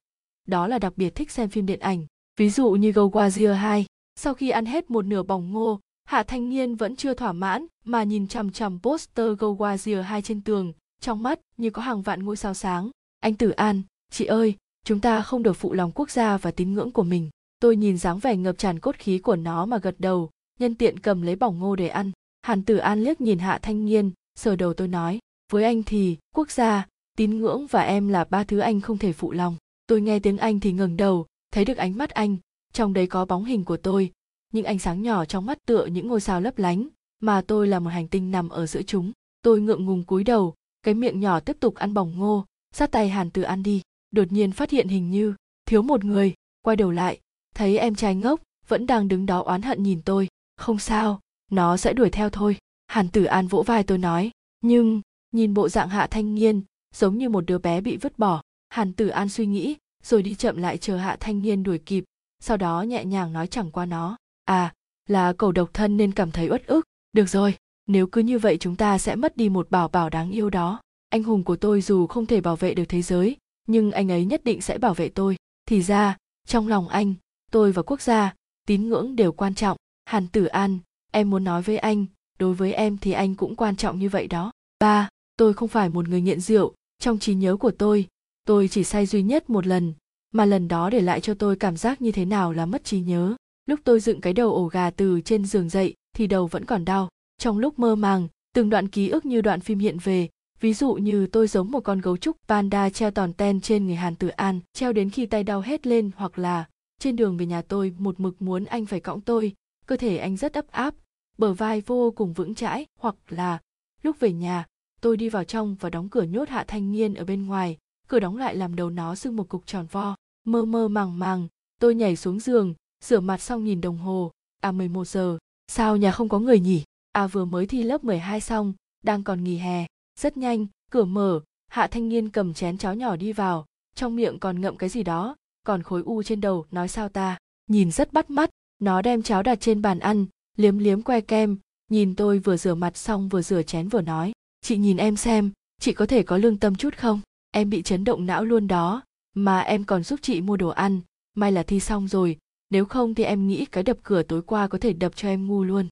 Đó 0.47 0.67
là 0.67 0.79
đặc 0.79 0.93
biệt 0.95 1.15
thích 1.15 1.31
xem 1.31 1.49
phim 1.49 1.65
điện 1.65 1.79
ảnh. 1.79 2.05
Ví 2.37 2.49
dụ 2.49 2.71
như 2.71 2.91
Go 2.91 3.03
Wazir 3.03 3.53
2. 3.53 3.85
Sau 4.15 4.33
khi 4.33 4.49
ăn 4.49 4.65
hết 4.65 4.91
một 4.91 5.05
nửa 5.05 5.23
bỏng 5.23 5.51
ngô, 5.51 5.79
Hạ 6.05 6.23
Thanh 6.23 6.49
Niên 6.49 6.75
vẫn 6.75 6.95
chưa 6.95 7.13
thỏa 7.13 7.33
mãn 7.33 7.65
mà 7.83 8.03
nhìn 8.03 8.27
chằm 8.27 8.51
chằm 8.51 8.79
poster 8.79 9.27
Go 9.39 9.47
Wazir 9.47 10.01
2 10.01 10.21
trên 10.21 10.41
tường, 10.41 10.73
trong 11.01 11.23
mắt 11.23 11.39
như 11.57 11.69
có 11.69 11.81
hàng 11.81 12.01
vạn 12.01 12.23
ngôi 12.23 12.37
sao 12.37 12.53
sáng. 12.53 12.89
Anh 13.19 13.35
Tử 13.35 13.49
An, 13.49 13.81
chị 14.11 14.25
ơi, 14.25 14.55
chúng 14.83 14.99
ta 14.99 15.21
không 15.21 15.43
được 15.43 15.53
phụ 15.53 15.73
lòng 15.73 15.91
quốc 15.95 16.11
gia 16.11 16.37
và 16.37 16.51
tín 16.51 16.73
ngưỡng 16.73 16.91
của 16.91 17.03
mình. 17.03 17.29
Tôi 17.59 17.75
nhìn 17.75 17.97
dáng 17.97 18.19
vẻ 18.19 18.35
ngập 18.35 18.57
tràn 18.57 18.79
cốt 18.79 18.95
khí 18.95 19.19
của 19.19 19.35
nó 19.35 19.65
mà 19.65 19.77
gật 19.77 19.95
đầu, 19.99 20.29
nhân 20.59 20.75
tiện 20.75 20.99
cầm 20.99 21.21
lấy 21.21 21.35
bỏng 21.35 21.59
ngô 21.59 21.75
để 21.75 21.87
ăn. 21.87 22.11
Hàn 22.41 22.63
Tử 22.63 22.77
An 22.77 23.03
liếc 23.03 23.21
nhìn 23.21 23.39
Hạ 23.39 23.59
Thanh 23.61 23.85
Niên, 23.85 24.11
sờ 24.35 24.55
đầu 24.55 24.73
tôi 24.73 24.87
nói, 24.87 25.19
với 25.51 25.63
anh 25.63 25.83
thì 25.83 26.17
quốc 26.35 26.51
gia, 26.51 26.87
tín 27.17 27.39
ngưỡng 27.39 27.67
và 27.67 27.81
em 27.81 28.07
là 28.07 28.23
ba 28.23 28.43
thứ 28.43 28.59
anh 28.59 28.81
không 28.81 28.97
thể 28.97 29.13
phụ 29.13 29.31
lòng. 29.31 29.55
Tôi 29.87 30.01
nghe 30.01 30.19
tiếng 30.19 30.37
anh 30.37 30.59
thì 30.59 30.71
ngẩng 30.71 30.97
đầu, 30.97 31.25
thấy 31.51 31.65
được 31.65 31.77
ánh 31.77 31.97
mắt 31.97 32.09
anh 32.09 32.37
trong 32.73 32.93
đấy 32.93 33.07
có 33.07 33.25
bóng 33.25 33.45
hình 33.45 33.63
của 33.63 33.77
tôi 33.77 34.11
những 34.55 34.65
ánh 34.65 34.79
sáng 34.79 35.01
nhỏ 35.01 35.25
trong 35.25 35.45
mắt 35.45 35.65
tựa 35.65 35.85
những 35.85 36.07
ngôi 36.07 36.21
sao 36.21 36.41
lấp 36.41 36.57
lánh, 36.57 36.87
mà 37.19 37.41
tôi 37.41 37.67
là 37.67 37.79
một 37.79 37.89
hành 37.89 38.07
tinh 38.07 38.31
nằm 38.31 38.49
ở 38.49 38.65
giữa 38.65 38.81
chúng. 38.81 39.11
Tôi 39.41 39.61
ngượng 39.61 39.85
ngùng 39.85 40.03
cúi 40.03 40.23
đầu, 40.23 40.53
cái 40.83 40.93
miệng 40.93 41.19
nhỏ 41.19 41.39
tiếp 41.39 41.57
tục 41.59 41.75
ăn 41.75 41.93
bỏng 41.93 42.17
ngô, 42.17 42.45
sát 42.71 42.91
tay 42.91 43.09
hàn 43.09 43.29
từ 43.29 43.41
ăn 43.41 43.63
đi. 43.63 43.81
Đột 44.11 44.31
nhiên 44.31 44.51
phát 44.51 44.69
hiện 44.69 44.87
hình 44.87 45.11
như 45.11 45.35
thiếu 45.65 45.81
một 45.81 46.05
người. 46.05 46.33
Quay 46.61 46.77
đầu 46.77 46.91
lại, 46.91 47.19
thấy 47.55 47.77
em 47.77 47.95
trai 47.95 48.15
ngốc 48.15 48.41
vẫn 48.67 48.87
đang 48.87 49.07
đứng 49.07 49.25
đó 49.25 49.39
oán 49.39 49.61
hận 49.61 49.83
nhìn 49.83 50.01
tôi. 50.01 50.27
Không 50.57 50.79
sao, 50.79 51.19
nó 51.51 51.77
sẽ 51.77 51.93
đuổi 51.93 52.09
theo 52.09 52.29
thôi. 52.29 52.57
Hàn 52.87 53.09
tử 53.09 53.23
an 53.23 53.47
vỗ 53.47 53.63
vai 53.63 53.83
tôi 53.83 53.97
nói. 53.97 54.31
Nhưng, 54.61 55.01
nhìn 55.31 55.53
bộ 55.53 55.69
dạng 55.69 55.89
hạ 55.89 56.07
thanh 56.07 56.35
niên, 56.35 56.61
giống 56.93 57.17
như 57.17 57.29
một 57.29 57.45
đứa 57.45 57.57
bé 57.57 57.81
bị 57.81 57.97
vứt 57.97 58.19
bỏ. 58.19 58.41
Hàn 58.69 58.93
tử 58.93 59.07
an 59.07 59.29
suy 59.29 59.45
nghĩ, 59.45 59.75
rồi 60.03 60.23
đi 60.23 60.35
chậm 60.35 60.57
lại 60.57 60.77
chờ 60.77 60.97
hạ 60.97 61.17
thanh 61.19 61.41
niên 61.41 61.63
đuổi 61.63 61.77
kịp, 61.77 62.03
sau 62.39 62.57
đó 62.57 62.81
nhẹ 62.81 63.05
nhàng 63.05 63.33
nói 63.33 63.47
chẳng 63.47 63.71
qua 63.71 63.85
nó 63.85 64.17
à 64.45 64.73
là 65.07 65.33
cậu 65.33 65.51
độc 65.51 65.69
thân 65.73 65.97
nên 65.97 66.11
cảm 66.11 66.31
thấy 66.31 66.49
uất 66.49 66.67
ức. 66.67 66.85
Được 67.13 67.29
rồi, 67.29 67.57
nếu 67.87 68.07
cứ 68.07 68.21
như 68.21 68.39
vậy 68.39 68.57
chúng 68.59 68.75
ta 68.75 68.97
sẽ 68.97 69.15
mất 69.15 69.37
đi 69.37 69.49
một 69.49 69.71
bảo 69.71 69.87
bảo 69.87 70.09
đáng 70.09 70.31
yêu 70.31 70.49
đó. 70.49 70.81
Anh 71.09 71.23
hùng 71.23 71.43
của 71.43 71.55
tôi 71.55 71.81
dù 71.81 72.07
không 72.07 72.25
thể 72.25 72.41
bảo 72.41 72.55
vệ 72.55 72.73
được 72.73 72.85
thế 72.89 73.01
giới, 73.01 73.37
nhưng 73.67 73.91
anh 73.91 74.11
ấy 74.11 74.25
nhất 74.25 74.43
định 74.43 74.61
sẽ 74.61 74.77
bảo 74.77 74.93
vệ 74.93 75.09
tôi. 75.09 75.35
Thì 75.65 75.81
ra, 75.81 76.17
trong 76.47 76.67
lòng 76.67 76.87
anh, 76.87 77.13
tôi 77.51 77.71
và 77.71 77.81
quốc 77.81 78.01
gia, 78.01 78.33
tín 78.67 78.89
ngưỡng 78.89 79.15
đều 79.15 79.31
quan 79.31 79.55
trọng. 79.55 79.77
Hàn 80.05 80.27
tử 80.27 80.45
an, 80.45 80.79
em 81.11 81.29
muốn 81.29 81.43
nói 81.43 81.61
với 81.61 81.77
anh, 81.77 82.05
đối 82.39 82.53
với 82.53 82.73
em 82.73 82.97
thì 82.97 83.11
anh 83.11 83.35
cũng 83.35 83.55
quan 83.55 83.75
trọng 83.75 83.99
như 83.99 84.09
vậy 84.09 84.27
đó. 84.27 84.51
Ba, 84.79 85.09
tôi 85.37 85.53
không 85.53 85.69
phải 85.69 85.89
một 85.89 86.07
người 86.07 86.21
nghiện 86.21 86.39
rượu. 86.39 86.73
Trong 86.99 87.19
trí 87.19 87.35
nhớ 87.35 87.57
của 87.57 87.71
tôi 87.71 88.07
tôi 88.45 88.67
chỉ 88.67 88.83
say 88.83 89.05
duy 89.05 89.23
nhất 89.23 89.49
một 89.49 89.67
lần, 89.67 89.93
mà 90.31 90.45
lần 90.45 90.67
đó 90.67 90.89
để 90.89 91.01
lại 91.01 91.21
cho 91.21 91.33
tôi 91.33 91.55
cảm 91.55 91.77
giác 91.77 92.01
như 92.01 92.11
thế 92.11 92.25
nào 92.25 92.51
là 92.51 92.65
mất 92.65 92.83
trí 92.83 92.99
nhớ 92.99 93.35
lúc 93.65 93.79
tôi 93.83 93.99
dựng 93.99 94.21
cái 94.21 94.33
đầu 94.33 94.53
ổ 94.53 94.67
gà 94.67 94.89
từ 94.89 95.21
trên 95.21 95.45
giường 95.45 95.69
dậy 95.69 95.93
thì 96.15 96.27
đầu 96.27 96.47
vẫn 96.47 96.65
còn 96.65 96.85
đau. 96.85 97.09
Trong 97.37 97.57
lúc 97.57 97.79
mơ 97.79 97.95
màng, 97.95 98.27
từng 98.53 98.69
đoạn 98.69 98.87
ký 98.87 99.09
ức 99.09 99.25
như 99.25 99.41
đoạn 99.41 99.59
phim 99.59 99.79
hiện 99.79 99.97
về. 100.03 100.29
Ví 100.59 100.73
dụ 100.73 100.93
như 100.93 101.27
tôi 101.27 101.47
giống 101.47 101.71
một 101.71 101.79
con 101.79 102.01
gấu 102.01 102.17
trúc 102.17 102.37
panda 102.47 102.89
treo 102.89 103.11
tòn 103.11 103.33
ten 103.33 103.61
trên 103.61 103.85
người 103.85 103.95
hàn 103.95 104.15
tử 104.15 104.27
an, 104.27 104.59
treo 104.73 104.93
đến 104.93 105.09
khi 105.09 105.25
tay 105.25 105.43
đau 105.43 105.61
hết 105.61 105.87
lên 105.87 106.11
hoặc 106.15 106.39
là 106.39 106.65
trên 106.99 107.15
đường 107.15 107.37
về 107.37 107.45
nhà 107.45 107.61
tôi 107.61 107.95
một 107.97 108.19
mực 108.19 108.41
muốn 108.41 108.65
anh 108.65 108.85
phải 108.85 108.99
cõng 108.99 109.21
tôi. 109.21 109.53
Cơ 109.85 109.97
thể 109.97 110.17
anh 110.17 110.37
rất 110.37 110.53
ấp 110.53 110.71
áp, 110.71 110.95
bờ 111.37 111.53
vai 111.53 111.81
vô 111.81 112.11
cùng 112.15 112.33
vững 112.33 112.55
chãi 112.55 112.85
hoặc 112.99 113.15
là 113.29 113.59
lúc 114.03 114.19
về 114.19 114.33
nhà, 114.33 114.65
tôi 115.01 115.17
đi 115.17 115.29
vào 115.29 115.43
trong 115.43 115.75
và 115.79 115.89
đóng 115.89 116.09
cửa 116.09 116.23
nhốt 116.23 116.49
hạ 116.49 116.65
thanh 116.67 116.91
niên 116.91 117.13
ở 117.13 117.25
bên 117.25 117.45
ngoài. 117.45 117.77
Cửa 118.07 118.19
đóng 118.19 118.37
lại 118.37 118.55
làm 118.55 118.75
đầu 118.75 118.89
nó 118.89 119.15
sưng 119.15 119.35
một 119.35 119.49
cục 119.49 119.65
tròn 119.65 119.85
vo. 119.91 120.15
Mơ 120.45 120.65
mơ 120.65 120.87
màng 120.87 121.19
màng, 121.19 121.47
tôi 121.79 121.95
nhảy 121.95 122.15
xuống 122.15 122.39
giường 122.39 122.73
rửa 123.05 123.19
mặt 123.19 123.41
xong 123.41 123.63
nhìn 123.63 123.81
đồng 123.81 123.97
hồ. 123.97 124.31
À 124.61 124.71
11 124.71 125.07
giờ. 125.07 125.37
Sao 125.67 125.97
nhà 125.97 126.11
không 126.11 126.29
có 126.29 126.39
người 126.39 126.59
nhỉ? 126.59 126.83
À 127.11 127.27
vừa 127.27 127.45
mới 127.45 127.65
thi 127.65 127.83
lớp 127.83 128.03
12 128.03 128.41
xong, 128.41 128.73
đang 129.03 129.23
còn 129.23 129.43
nghỉ 129.43 129.57
hè. 129.57 129.85
Rất 130.19 130.37
nhanh, 130.37 130.67
cửa 130.91 131.03
mở. 131.03 131.41
Hạ 131.67 131.87
thanh 131.87 132.09
niên 132.09 132.29
cầm 132.29 132.53
chén 132.53 132.77
cháo 132.77 132.95
nhỏ 132.95 133.15
đi 133.15 133.33
vào. 133.33 133.65
Trong 133.95 134.15
miệng 134.15 134.39
còn 134.39 134.61
ngậm 134.61 134.77
cái 134.77 134.89
gì 134.89 135.03
đó, 135.03 135.35
còn 135.63 135.83
khối 135.83 136.01
u 136.05 136.23
trên 136.23 136.41
đầu, 136.41 136.65
nói 136.71 136.87
sao 136.87 137.09
ta? 137.09 137.37
Nhìn 137.67 137.91
rất 137.91 138.13
bắt 138.13 138.29
mắt. 138.29 138.49
Nó 138.79 139.01
đem 139.01 139.23
cháo 139.23 139.43
đặt 139.43 139.55
trên 139.61 139.81
bàn 139.81 139.99
ăn, 139.99 140.25
liếm 140.57 140.77
liếm 140.77 141.01
que 141.01 141.21
kem. 141.21 141.57
Nhìn 141.91 142.15
tôi 142.15 142.39
vừa 142.39 142.57
rửa 142.57 142.75
mặt 142.75 142.97
xong 142.97 143.29
vừa 143.29 143.41
rửa 143.41 143.63
chén 143.63 143.89
vừa 143.89 144.01
nói. 144.01 144.31
Chị 144.61 144.77
nhìn 144.77 144.97
em 144.97 145.17
xem, 145.17 145.51
chị 145.79 145.93
có 145.93 146.05
thể 146.05 146.23
có 146.23 146.37
lương 146.37 146.57
tâm 146.57 146.75
chút 146.75 146.97
không? 146.97 147.21
Em 147.51 147.69
bị 147.69 147.81
chấn 147.81 148.03
động 148.03 148.25
não 148.25 148.45
luôn 148.45 148.67
đó. 148.67 149.03
Mà 149.33 149.59
em 149.59 149.83
còn 149.83 150.03
giúp 150.03 150.19
chị 150.23 150.41
mua 150.41 150.57
đồ 150.57 150.69
ăn. 150.69 151.01
May 151.35 151.51
là 151.51 151.63
thi 151.63 151.79
xong 151.79 152.07
rồi 152.07 152.37
nếu 152.69 152.85
không 152.85 153.15
thì 153.15 153.23
em 153.23 153.47
nghĩ 153.47 153.65
cái 153.65 153.83
đập 153.83 153.97
cửa 154.03 154.23
tối 154.23 154.41
qua 154.41 154.67
có 154.67 154.77
thể 154.77 154.93
đập 154.93 155.15
cho 155.15 155.27
em 155.27 155.47
ngu 155.47 155.63
luôn. 155.63 155.87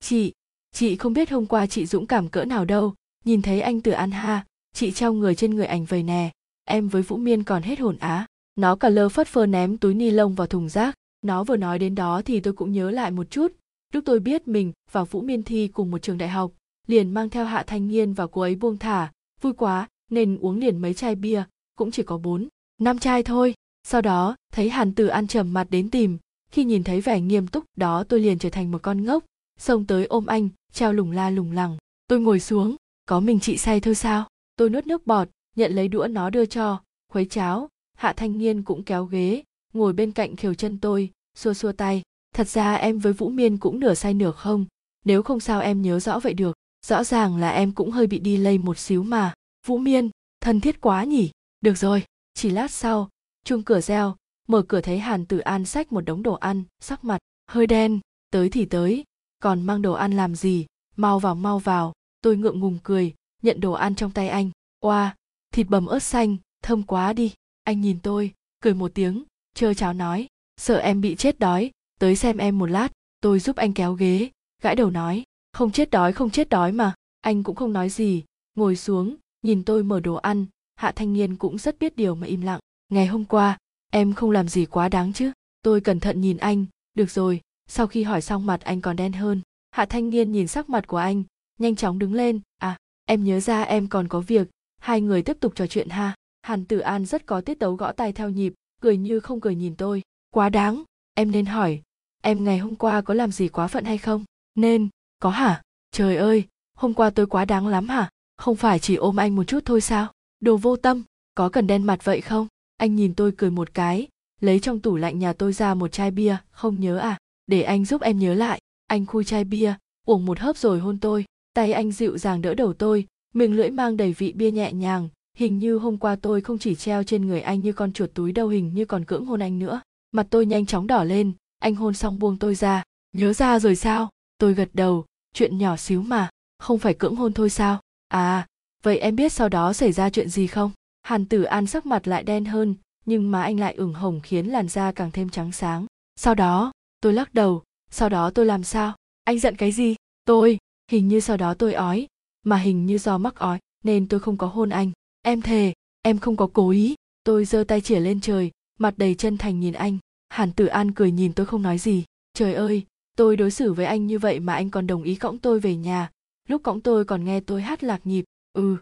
Chị 0.00 0.32
chị 0.72 0.96
không 0.96 1.12
biết 1.12 1.30
hôm 1.30 1.46
qua 1.46 1.66
chị 1.66 1.86
dũng 1.86 2.06
cảm 2.06 2.28
cỡ 2.28 2.44
nào 2.44 2.64
đâu. 2.64 2.94
Nhìn 3.24 3.42
thấy 3.42 3.60
anh 3.60 3.80
từ 3.80 3.92
An 3.92 4.10
ha, 4.10 4.44
chị 4.72 4.92
trao 4.92 5.12
người 5.12 5.34
trên 5.34 5.54
người 5.54 5.66
ảnh 5.66 5.84
vầy 5.84 6.02
nè. 6.02 6.30
Em 6.64 6.88
với 6.88 7.02
vũ 7.02 7.16
miên 7.16 7.44
còn 7.44 7.62
hết 7.62 7.78
hồn 7.80 7.96
á. 7.98 8.26
Nó 8.56 8.76
cả 8.76 8.88
lơ 8.88 9.08
phất 9.08 9.28
phơ 9.28 9.46
ném 9.46 9.78
túi 9.78 9.94
ni 9.94 10.10
lông 10.10 10.34
vào 10.34 10.46
thùng 10.46 10.68
rác. 10.68 10.94
Nó 11.22 11.44
vừa 11.44 11.56
nói 11.56 11.78
đến 11.78 11.94
đó 11.94 12.22
thì 12.24 12.40
tôi 12.40 12.52
cũng 12.52 12.72
nhớ 12.72 12.90
lại 12.90 13.10
một 13.10 13.30
chút. 13.30 13.52
Lúc 13.92 14.04
tôi 14.06 14.20
biết 14.20 14.48
mình 14.48 14.72
và 14.92 15.04
vũ 15.04 15.20
miên 15.20 15.42
thi 15.42 15.68
cùng 15.68 15.90
một 15.90 15.98
trường 15.98 16.18
đại 16.18 16.28
học, 16.28 16.52
liền 16.86 17.14
mang 17.14 17.30
theo 17.30 17.44
hạ 17.44 17.64
thanh 17.66 17.88
niên 17.88 18.12
và 18.12 18.26
cô 18.26 18.40
ấy 18.40 18.54
buông 18.54 18.78
thả. 18.78 19.12
Vui 19.40 19.52
quá, 19.52 19.88
nên 20.10 20.38
uống 20.38 20.58
liền 20.58 20.78
mấy 20.78 20.94
chai 20.94 21.14
bia, 21.14 21.44
cũng 21.76 21.90
chỉ 21.90 22.02
có 22.02 22.18
bốn, 22.18 22.48
năm 22.78 22.98
chai 22.98 23.22
thôi 23.22 23.54
sau 23.88 24.00
đó, 24.00 24.36
thấy 24.52 24.70
hàn 24.70 24.94
tử 24.94 25.06
ăn 25.06 25.26
trầm 25.26 25.52
mặt 25.52 25.66
đến 25.70 25.90
tìm. 25.90 26.18
Khi 26.50 26.64
nhìn 26.64 26.84
thấy 26.84 27.00
vẻ 27.00 27.20
nghiêm 27.20 27.46
túc 27.46 27.64
đó, 27.76 28.04
tôi 28.04 28.20
liền 28.20 28.38
trở 28.38 28.50
thành 28.50 28.70
một 28.70 28.82
con 28.82 29.04
ngốc. 29.04 29.24
Xông 29.58 29.84
tới 29.84 30.06
ôm 30.06 30.26
anh, 30.26 30.48
treo 30.72 30.92
lủng 30.92 31.10
la 31.10 31.30
lủng 31.30 31.52
lẳng. 31.52 31.76
Tôi 32.08 32.20
ngồi 32.20 32.40
xuống, 32.40 32.76
có 33.08 33.20
mình 33.20 33.40
chị 33.40 33.56
say 33.56 33.80
thôi 33.80 33.94
sao? 33.94 34.28
Tôi 34.56 34.70
nuốt 34.70 34.86
nước 34.86 35.06
bọt, 35.06 35.28
nhận 35.56 35.72
lấy 35.72 35.88
đũa 35.88 36.06
nó 36.06 36.30
đưa 36.30 36.46
cho. 36.46 36.80
Khuấy 37.12 37.26
cháo, 37.26 37.68
hạ 37.94 38.12
thanh 38.16 38.38
niên 38.38 38.62
cũng 38.62 38.82
kéo 38.82 39.04
ghế, 39.04 39.42
ngồi 39.74 39.92
bên 39.92 40.12
cạnh 40.12 40.36
khều 40.36 40.54
chân 40.54 40.78
tôi, 40.78 41.10
xua 41.34 41.54
xua 41.54 41.72
tay. 41.72 42.02
Thật 42.34 42.48
ra 42.48 42.74
em 42.74 42.98
với 42.98 43.12
vũ 43.12 43.28
miên 43.28 43.58
cũng 43.58 43.80
nửa 43.80 43.94
say 43.94 44.14
nửa 44.14 44.32
không. 44.32 44.66
Nếu 45.04 45.22
không 45.22 45.40
sao 45.40 45.60
em 45.60 45.82
nhớ 45.82 46.00
rõ 46.00 46.18
vậy 46.18 46.34
được. 46.34 46.56
Rõ 46.86 47.04
ràng 47.04 47.36
là 47.36 47.50
em 47.50 47.72
cũng 47.72 47.90
hơi 47.90 48.06
bị 48.06 48.18
đi 48.18 48.36
lây 48.36 48.58
một 48.58 48.78
xíu 48.78 49.02
mà. 49.02 49.34
Vũ 49.66 49.78
miên, 49.78 50.10
thân 50.40 50.60
thiết 50.60 50.80
quá 50.80 51.04
nhỉ. 51.04 51.30
Được 51.60 51.78
rồi, 51.78 52.04
chỉ 52.34 52.50
lát 52.50 52.70
sau 52.70 53.08
chuông 53.46 53.62
cửa 53.62 53.80
reo, 53.80 54.16
mở 54.48 54.62
cửa 54.62 54.80
thấy 54.80 54.98
hàn 54.98 55.26
tử 55.26 55.38
an 55.38 55.64
xách 55.64 55.92
một 55.92 56.00
đống 56.00 56.22
đồ 56.22 56.34
ăn, 56.34 56.64
sắc 56.80 57.04
mặt 57.04 57.18
hơi 57.46 57.66
đen, 57.66 58.00
tới 58.30 58.48
thì 58.48 58.64
tới, 58.64 59.04
còn 59.42 59.62
mang 59.62 59.82
đồ 59.82 59.92
ăn 59.92 60.12
làm 60.12 60.34
gì? 60.34 60.66
Mau 60.96 61.18
vào 61.18 61.34
mau 61.34 61.58
vào. 61.58 61.92
Tôi 62.20 62.36
ngượng 62.36 62.60
ngùng 62.60 62.78
cười, 62.82 63.14
nhận 63.42 63.60
đồ 63.60 63.72
ăn 63.72 63.94
trong 63.94 64.10
tay 64.10 64.28
anh. 64.28 64.50
Oa, 64.80 65.16
thịt 65.54 65.66
bầm 65.68 65.86
ớt 65.86 65.98
xanh, 65.98 66.36
thơm 66.62 66.82
quá 66.82 67.12
đi. 67.12 67.34
Anh 67.64 67.80
nhìn 67.80 67.98
tôi, 68.02 68.32
cười 68.60 68.74
một 68.74 68.90
tiếng 68.94 69.24
chơ 69.54 69.74
cháo 69.74 69.92
nói, 69.92 70.26
sợ 70.56 70.78
em 70.78 71.00
bị 71.00 71.14
chết 71.16 71.38
đói, 71.38 71.70
tới 71.98 72.16
xem 72.16 72.38
em 72.38 72.58
một 72.58 72.66
lát, 72.66 72.88
tôi 73.20 73.40
giúp 73.40 73.56
anh 73.56 73.72
kéo 73.72 73.92
ghế. 73.92 74.30
Gãi 74.62 74.76
đầu 74.76 74.90
nói, 74.90 75.24
không 75.52 75.72
chết 75.72 75.90
đói, 75.90 76.12
không 76.12 76.30
chết 76.30 76.48
đói 76.48 76.72
mà, 76.72 76.94
anh 77.20 77.42
cũng 77.42 77.56
không 77.56 77.72
nói 77.72 77.88
gì. 77.88 78.24
Ngồi 78.54 78.76
xuống, 78.76 79.16
nhìn 79.42 79.64
tôi 79.64 79.84
mở 79.84 80.00
đồ 80.00 80.14
ăn, 80.14 80.46
hạ 80.74 80.92
thanh 80.96 81.12
niên 81.12 81.36
cũng 81.36 81.58
rất 81.58 81.78
biết 81.78 81.96
điều 81.96 82.14
mà 82.14 82.26
im 82.26 82.40
lặng 82.40 82.60
ngày 82.88 83.06
hôm 83.06 83.24
qua, 83.24 83.58
em 83.92 84.12
không 84.12 84.30
làm 84.30 84.48
gì 84.48 84.66
quá 84.66 84.88
đáng 84.88 85.12
chứ? 85.12 85.32
Tôi 85.62 85.80
cẩn 85.80 86.00
thận 86.00 86.20
nhìn 86.20 86.36
anh. 86.36 86.66
Được 86.94 87.10
rồi, 87.10 87.40
sau 87.68 87.86
khi 87.86 88.02
hỏi 88.02 88.22
xong 88.22 88.46
mặt 88.46 88.60
anh 88.60 88.80
còn 88.80 88.96
đen 88.96 89.12
hơn. 89.12 89.40
Hạ 89.70 89.86
thanh 89.86 90.10
niên 90.10 90.32
nhìn 90.32 90.46
sắc 90.46 90.70
mặt 90.70 90.86
của 90.86 90.96
anh, 90.96 91.22
nhanh 91.58 91.76
chóng 91.76 91.98
đứng 91.98 92.14
lên. 92.14 92.40
À 92.58 92.76
em 93.06 93.24
nhớ 93.24 93.40
ra 93.40 93.62
em 93.62 93.88
còn 93.88 94.08
có 94.08 94.20
việc. 94.20 94.48
Hai 94.78 95.00
người 95.00 95.22
tiếp 95.22 95.36
tục 95.40 95.52
trò 95.54 95.66
chuyện 95.66 95.88
ha. 95.88 96.14
Hàn 96.42 96.64
tử 96.64 96.78
an 96.78 97.06
rất 97.06 97.26
có 97.26 97.40
tiết 97.40 97.58
tấu 97.58 97.74
gõ 97.74 97.92
tay 97.92 98.12
theo 98.12 98.30
nhịp, 98.30 98.54
cười 98.80 98.96
như 98.96 99.20
không 99.20 99.40
cười 99.40 99.54
nhìn 99.54 99.76
tôi. 99.76 100.02
Quá 100.30 100.48
đáng. 100.48 100.82
Em 101.14 101.30
nên 101.30 101.46
hỏi, 101.46 101.82
em 102.22 102.44
ngày 102.44 102.58
hôm 102.58 102.74
qua 102.74 103.00
có 103.00 103.14
làm 103.14 103.32
gì 103.32 103.48
quá 103.48 103.66
phận 103.66 103.84
hay 103.84 103.98
không? 103.98 104.24
Nên, 104.54 104.88
có 105.18 105.30
hả? 105.30 105.62
Trời 105.90 106.16
ơi, 106.16 106.44
hôm 106.74 106.94
qua 106.94 107.10
tôi 107.10 107.26
quá 107.26 107.44
đáng 107.44 107.66
lắm 107.66 107.88
hả? 107.88 108.10
Không 108.36 108.56
phải 108.56 108.78
chỉ 108.78 108.96
ôm 108.96 109.16
anh 109.16 109.36
một 109.36 109.44
chút 109.44 109.60
thôi 109.64 109.80
sao? 109.80 110.12
Đồ 110.40 110.56
vô 110.56 110.76
tâm, 110.76 111.02
có 111.34 111.48
cần 111.48 111.66
đen 111.66 111.82
mặt 111.82 112.04
vậy 112.04 112.20
không? 112.20 112.46
Anh 112.76 112.94
nhìn 112.96 113.14
tôi 113.14 113.32
cười 113.36 113.50
một 113.50 113.74
cái, 113.74 114.08
lấy 114.40 114.60
trong 114.60 114.80
tủ 114.80 114.96
lạnh 114.96 115.18
nhà 115.18 115.32
tôi 115.32 115.52
ra 115.52 115.74
một 115.74 115.88
chai 115.88 116.10
bia, 116.10 116.36
không 116.50 116.80
nhớ 116.80 116.98
à? 116.98 117.18
Để 117.46 117.62
anh 117.62 117.84
giúp 117.84 118.02
em 118.02 118.18
nhớ 118.18 118.34
lại. 118.34 118.60
Anh 118.86 119.06
khui 119.06 119.24
chai 119.24 119.44
bia, 119.44 119.74
uống 120.06 120.26
một 120.26 120.38
hớp 120.38 120.56
rồi 120.56 120.78
hôn 120.78 120.98
tôi. 120.98 121.24
Tay 121.54 121.72
anh 121.72 121.92
dịu 121.92 122.18
dàng 122.18 122.42
đỡ 122.42 122.54
đầu 122.54 122.72
tôi, 122.72 123.06
miệng 123.34 123.56
lưỡi 123.56 123.70
mang 123.70 123.96
đầy 123.96 124.12
vị 124.12 124.32
bia 124.32 124.50
nhẹ 124.50 124.72
nhàng. 124.72 125.08
Hình 125.36 125.58
như 125.58 125.78
hôm 125.78 125.98
qua 125.98 126.16
tôi 126.16 126.40
không 126.40 126.58
chỉ 126.58 126.74
treo 126.74 127.02
trên 127.02 127.26
người 127.26 127.40
anh 127.40 127.60
như 127.60 127.72
con 127.72 127.92
chuột 127.92 128.10
túi 128.14 128.32
đâu 128.32 128.48
hình 128.48 128.74
như 128.74 128.84
còn 128.84 129.04
cưỡng 129.04 129.24
hôn 129.24 129.40
anh 129.40 129.58
nữa. 129.58 129.80
Mặt 130.12 130.26
tôi 130.30 130.46
nhanh 130.46 130.66
chóng 130.66 130.86
đỏ 130.86 131.04
lên, 131.04 131.32
anh 131.58 131.74
hôn 131.74 131.94
xong 131.94 132.18
buông 132.18 132.38
tôi 132.38 132.54
ra. 132.54 132.82
Nhớ 133.12 133.32
ra 133.32 133.58
rồi 133.58 133.76
sao? 133.76 134.10
Tôi 134.38 134.54
gật 134.54 134.68
đầu, 134.72 135.04
chuyện 135.34 135.58
nhỏ 135.58 135.76
xíu 135.76 136.02
mà, 136.02 136.30
không 136.58 136.78
phải 136.78 136.94
cưỡng 136.94 137.16
hôn 137.16 137.32
thôi 137.32 137.50
sao? 137.50 137.80
À 138.08 138.46
vậy 138.82 138.98
em 138.98 139.16
biết 139.16 139.32
sau 139.32 139.48
đó 139.48 139.72
xảy 139.72 139.92
ra 139.92 140.10
chuyện 140.10 140.28
gì 140.28 140.46
không? 140.46 140.70
Hàn 141.06 141.24
tử 141.24 141.42
an 141.42 141.66
sắc 141.66 141.86
mặt 141.86 142.08
lại 142.08 142.22
đen 142.22 142.44
hơn, 142.44 142.74
nhưng 143.04 143.30
má 143.30 143.42
anh 143.42 143.60
lại 143.60 143.74
ửng 143.74 143.94
hồng 143.94 144.20
khiến 144.22 144.46
làn 144.46 144.68
da 144.68 144.92
càng 144.92 145.10
thêm 145.10 145.28
trắng 145.28 145.52
sáng. 145.52 145.86
Sau 146.16 146.34
đó, 146.34 146.72
tôi 147.00 147.12
lắc 147.12 147.34
đầu, 147.34 147.62
sau 147.90 148.08
đó 148.08 148.30
tôi 148.30 148.46
làm 148.46 148.64
sao? 148.64 148.94
Anh 149.24 149.38
giận 149.38 149.56
cái 149.56 149.72
gì? 149.72 149.94
Tôi, 150.24 150.58
hình 150.90 151.08
như 151.08 151.20
sau 151.20 151.36
đó 151.36 151.54
tôi 151.54 151.74
ói, 151.74 152.06
mà 152.42 152.56
hình 152.56 152.86
như 152.86 152.98
do 152.98 153.18
mắc 153.18 153.34
ói, 153.34 153.58
nên 153.84 154.08
tôi 154.08 154.20
không 154.20 154.36
có 154.36 154.46
hôn 154.46 154.70
anh. 154.70 154.90
Em 155.22 155.42
thề, 155.42 155.72
em 156.02 156.18
không 156.18 156.36
có 156.36 156.48
cố 156.52 156.70
ý. 156.70 156.94
Tôi 157.24 157.44
giơ 157.44 157.64
tay 157.64 157.80
chỉa 157.80 158.00
lên 158.00 158.20
trời, 158.20 158.50
mặt 158.78 158.94
đầy 158.96 159.14
chân 159.14 159.38
thành 159.38 159.60
nhìn 159.60 159.74
anh. 159.74 159.98
Hàn 160.28 160.52
tử 160.52 160.66
an 160.66 160.92
cười 160.92 161.10
nhìn 161.10 161.32
tôi 161.32 161.46
không 161.46 161.62
nói 161.62 161.78
gì. 161.78 162.04
Trời 162.34 162.54
ơi, 162.54 162.86
tôi 163.16 163.36
đối 163.36 163.50
xử 163.50 163.72
với 163.72 163.86
anh 163.86 164.06
như 164.06 164.18
vậy 164.18 164.40
mà 164.40 164.54
anh 164.54 164.70
còn 164.70 164.86
đồng 164.86 165.02
ý 165.02 165.14
cõng 165.14 165.38
tôi 165.38 165.60
về 165.60 165.76
nhà. 165.76 166.10
Lúc 166.48 166.62
cõng 166.62 166.80
tôi 166.80 167.04
còn 167.04 167.24
nghe 167.24 167.40
tôi 167.40 167.62
hát 167.62 167.84
lạc 167.84 168.00
nhịp. 168.06 168.24
Ừ 168.52 168.76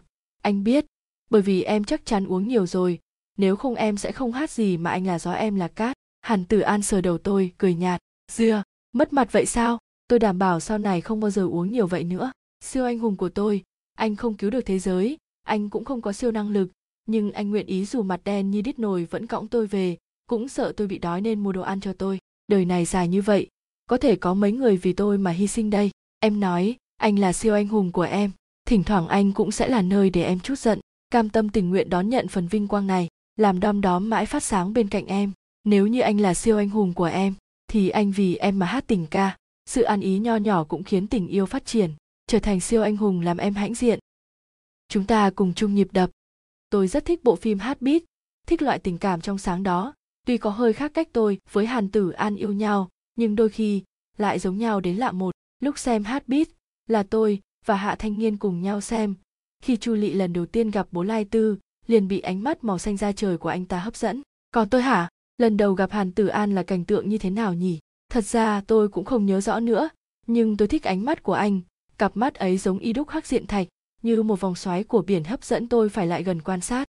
anh 0.45 0.63
biết 0.63 0.85
bởi 1.29 1.41
vì 1.41 1.63
em 1.63 1.83
chắc 1.83 2.05
chắn 2.05 2.27
uống 2.27 2.47
nhiều 2.47 2.65
rồi. 2.65 2.99
Nếu 3.37 3.55
không 3.55 3.75
em 3.75 3.97
sẽ 3.97 4.11
không 4.11 4.31
hát 4.31 4.51
gì 4.51 4.77
mà 4.77 4.91
anh 4.91 5.07
là 5.07 5.19
gió 5.19 5.31
em 5.31 5.55
là 5.55 5.67
cát. 5.67 5.97
Hàn 6.21 6.45
tử 6.45 6.59
an 6.59 6.81
sờ 6.81 7.01
đầu 7.01 7.17
tôi, 7.17 7.51
cười 7.57 7.73
nhạt. 7.73 8.01
Dưa, 8.31 8.63
mất 8.93 9.13
mặt 9.13 9.31
vậy 9.31 9.45
sao? 9.45 9.77
Tôi 10.07 10.19
đảm 10.19 10.39
bảo 10.39 10.59
sau 10.59 10.77
này 10.77 11.01
không 11.01 11.19
bao 11.19 11.31
giờ 11.31 11.47
uống 11.47 11.71
nhiều 11.71 11.87
vậy 11.87 12.03
nữa. 12.03 12.31
Siêu 12.63 12.85
anh 12.85 12.99
hùng 12.99 13.15
của 13.15 13.29
tôi, 13.29 13.63
anh 13.97 14.15
không 14.15 14.33
cứu 14.33 14.49
được 14.49 14.65
thế 14.65 14.79
giới. 14.79 15.17
Anh 15.43 15.69
cũng 15.69 15.85
không 15.85 16.01
có 16.01 16.13
siêu 16.13 16.31
năng 16.31 16.49
lực, 16.49 16.69
nhưng 17.05 17.31
anh 17.31 17.49
nguyện 17.49 17.65
ý 17.65 17.85
dù 17.85 18.01
mặt 18.01 18.21
đen 18.23 18.51
như 18.51 18.61
đít 18.61 18.79
nồi 18.79 19.05
vẫn 19.05 19.27
cõng 19.27 19.47
tôi 19.47 19.67
về, 19.67 19.97
cũng 20.27 20.47
sợ 20.47 20.73
tôi 20.77 20.87
bị 20.87 20.97
đói 20.97 21.21
nên 21.21 21.43
mua 21.43 21.51
đồ 21.51 21.61
ăn 21.61 21.79
cho 21.79 21.93
tôi. 21.93 22.19
Đời 22.47 22.65
này 22.65 22.85
dài 22.85 23.07
như 23.07 23.21
vậy, 23.21 23.47
có 23.85 23.97
thể 23.97 24.15
có 24.15 24.33
mấy 24.33 24.51
người 24.51 24.77
vì 24.77 24.93
tôi 24.93 25.17
mà 25.17 25.31
hy 25.31 25.47
sinh 25.47 25.69
đây? 25.69 25.91
Em 26.19 26.39
nói, 26.39 26.75
anh 26.97 27.19
là 27.19 27.33
siêu 27.33 27.53
anh 27.53 27.67
hùng 27.67 27.91
của 27.91 28.01
em. 28.01 28.31
Thỉnh 28.67 28.83
thoảng 28.83 29.07
anh 29.07 29.31
cũng 29.31 29.51
sẽ 29.51 29.67
là 29.67 29.81
nơi 29.81 30.09
để 30.09 30.23
em 30.23 30.39
chút 30.39 30.59
giận 30.59 30.79
cam 31.15 31.29
tâm 31.29 31.49
tình 31.49 31.69
nguyện 31.69 31.89
đón 31.89 32.09
nhận 32.09 32.27
phần 32.27 32.47
vinh 32.47 32.67
quang 32.67 32.87
này, 32.87 33.07
làm 33.35 33.59
đom 33.59 33.81
đóm 33.81 34.09
mãi 34.09 34.25
phát 34.25 34.43
sáng 34.43 34.73
bên 34.73 34.89
cạnh 34.89 35.05
em. 35.05 35.31
Nếu 35.63 35.87
như 35.87 35.99
anh 35.99 36.19
là 36.19 36.33
siêu 36.33 36.57
anh 36.57 36.69
hùng 36.69 36.93
của 36.93 37.03
em, 37.03 37.33
thì 37.67 37.89
anh 37.89 38.11
vì 38.11 38.35
em 38.35 38.59
mà 38.59 38.65
hát 38.65 38.83
tình 38.87 39.07
ca. 39.11 39.37
Sự 39.65 39.81
ăn 39.81 40.01
ý 40.01 40.19
nho 40.19 40.35
nhỏ 40.35 40.63
cũng 40.63 40.83
khiến 40.83 41.07
tình 41.07 41.27
yêu 41.27 41.45
phát 41.45 41.65
triển, 41.65 41.91
trở 42.27 42.39
thành 42.39 42.59
siêu 42.59 42.81
anh 42.81 42.97
hùng 42.97 43.21
làm 43.21 43.37
em 43.37 43.53
hãnh 43.53 43.73
diện. 43.73 43.99
Chúng 44.89 45.05
ta 45.05 45.29
cùng 45.35 45.53
chung 45.53 45.75
nhịp 45.75 45.87
đập. 45.91 46.09
Tôi 46.69 46.87
rất 46.87 47.05
thích 47.05 47.23
bộ 47.23 47.35
phim 47.35 47.59
hát 47.59 47.81
beat 47.81 48.01
thích 48.47 48.61
loại 48.61 48.79
tình 48.79 48.97
cảm 48.97 49.21
trong 49.21 49.37
sáng 49.37 49.63
đó. 49.63 49.93
Tuy 50.25 50.37
có 50.37 50.49
hơi 50.49 50.73
khác 50.73 50.91
cách 50.93 51.09
tôi 51.13 51.39
với 51.51 51.65
hàn 51.65 51.89
tử 51.89 52.09
an 52.09 52.35
yêu 52.35 52.53
nhau, 52.53 52.89
nhưng 53.15 53.35
đôi 53.35 53.49
khi 53.49 53.83
lại 54.17 54.39
giống 54.39 54.57
nhau 54.57 54.79
đến 54.79 54.97
lạ 54.97 55.11
một. 55.11 55.35
Lúc 55.59 55.77
xem 55.77 56.03
hát 56.03 56.27
beat 56.27 56.47
là 56.87 57.03
tôi 57.03 57.41
và 57.65 57.75
hạ 57.75 57.95
thanh 57.99 58.19
niên 58.19 58.37
cùng 58.37 58.61
nhau 58.61 58.81
xem 58.81 59.15
khi 59.65 59.77
chu 59.77 59.93
lị 59.93 60.13
lần 60.13 60.33
đầu 60.33 60.45
tiên 60.45 60.71
gặp 60.71 60.87
bố 60.91 61.03
lai 61.03 61.25
tư, 61.25 61.57
liền 61.87 62.07
bị 62.07 62.19
ánh 62.19 62.43
mắt 62.43 62.63
màu 62.63 62.77
xanh 62.77 62.97
da 62.97 63.11
trời 63.11 63.37
của 63.37 63.49
anh 63.49 63.65
ta 63.65 63.79
hấp 63.79 63.95
dẫn. 63.95 64.21
Còn 64.51 64.69
tôi 64.69 64.81
hả? 64.81 65.09
Lần 65.37 65.57
đầu 65.57 65.73
gặp 65.73 65.91
hàn 65.91 66.11
tử 66.11 66.27
an 66.27 66.55
là 66.55 66.63
cảnh 66.63 66.85
tượng 66.85 67.09
như 67.09 67.17
thế 67.17 67.29
nào 67.29 67.53
nhỉ? 67.53 67.79
Thật 68.09 68.25
ra 68.25 68.61
tôi 68.67 68.87
cũng 68.87 69.05
không 69.05 69.25
nhớ 69.25 69.41
rõ 69.41 69.59
nữa, 69.59 69.89
nhưng 70.27 70.57
tôi 70.57 70.67
thích 70.67 70.83
ánh 70.83 71.05
mắt 71.05 71.23
của 71.23 71.33
anh. 71.33 71.61
Cặp 71.97 72.17
mắt 72.17 72.35
ấy 72.35 72.57
giống 72.57 72.79
y 72.79 72.93
đúc 72.93 73.09
hắc 73.09 73.27
diện 73.27 73.47
thạch, 73.47 73.67
như 74.01 74.23
một 74.23 74.39
vòng 74.39 74.55
xoáy 74.55 74.83
của 74.83 75.01
biển 75.01 75.23
hấp 75.23 75.43
dẫn 75.43 75.69
tôi 75.69 75.89
phải 75.89 76.07
lại 76.07 76.23
gần 76.23 76.41
quan 76.41 76.61
sát. 76.61 76.87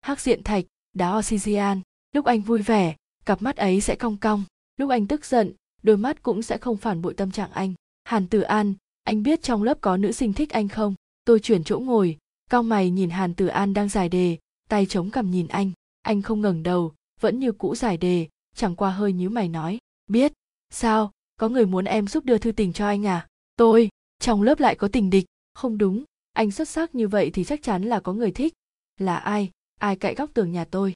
Hắc 0.00 0.20
diện 0.20 0.42
thạch, 0.42 0.64
đá 0.94 1.18
oxygen. 1.18 1.80
Lúc 2.12 2.24
anh 2.24 2.40
vui 2.40 2.62
vẻ, 2.62 2.96
cặp 3.26 3.42
mắt 3.42 3.56
ấy 3.56 3.80
sẽ 3.80 3.96
cong 3.96 4.16
cong. 4.16 4.44
Lúc 4.76 4.90
anh 4.90 5.06
tức 5.06 5.24
giận, 5.24 5.52
đôi 5.82 5.96
mắt 5.96 6.22
cũng 6.22 6.42
sẽ 6.42 6.58
không 6.58 6.76
phản 6.76 7.02
bội 7.02 7.14
tâm 7.14 7.30
trạng 7.30 7.50
anh. 7.50 7.74
Hàn 8.04 8.26
tử 8.26 8.40
an, 8.40 8.74
anh 9.04 9.22
biết 9.22 9.42
trong 9.42 9.62
lớp 9.62 9.78
có 9.80 9.96
nữ 9.96 10.12
sinh 10.12 10.32
thích 10.32 10.50
anh 10.50 10.68
không? 10.68 10.94
Tôi 11.24 11.40
chuyển 11.40 11.64
chỗ 11.64 11.78
ngồi, 11.78 12.18
cao 12.50 12.62
mày 12.62 12.90
nhìn 12.90 13.10
hàn 13.10 13.34
tử 13.34 13.46
an 13.46 13.74
đang 13.74 13.88
giải 13.88 14.08
đề, 14.08 14.38
tay 14.68 14.86
chống 14.86 15.10
cằm 15.10 15.30
nhìn 15.30 15.48
anh. 15.48 15.70
Anh 16.02 16.22
không 16.22 16.40
ngẩng 16.40 16.62
đầu, 16.62 16.94
vẫn 17.20 17.38
như 17.38 17.52
cũ 17.52 17.74
giải 17.74 17.96
đề, 17.96 18.28
chẳng 18.54 18.76
qua 18.76 18.90
hơi 18.90 19.12
nhíu 19.12 19.30
mày 19.30 19.48
nói, 19.48 19.78
biết, 20.06 20.32
sao? 20.70 21.12
Có 21.36 21.48
người 21.48 21.66
muốn 21.66 21.84
em 21.84 22.06
giúp 22.06 22.24
đưa 22.24 22.38
thư 22.38 22.52
tình 22.52 22.72
cho 22.72 22.86
anh 22.86 23.06
à? 23.06 23.26
Tôi, 23.56 23.88
trong 24.18 24.42
lớp 24.42 24.60
lại 24.60 24.74
có 24.74 24.88
tình 24.88 25.10
địch. 25.10 25.24
Không 25.54 25.78
đúng, 25.78 26.04
anh 26.32 26.50
xuất 26.50 26.68
sắc 26.68 26.94
như 26.94 27.08
vậy 27.08 27.30
thì 27.30 27.44
chắc 27.44 27.62
chắn 27.62 27.82
là 27.82 28.00
có 28.00 28.12
người 28.12 28.30
thích. 28.30 28.54
Là 28.98 29.16
ai? 29.16 29.50
Ai 29.80 29.96
cậy 29.96 30.14
góc 30.14 30.30
tường 30.34 30.52
nhà 30.52 30.64
tôi? 30.64 30.94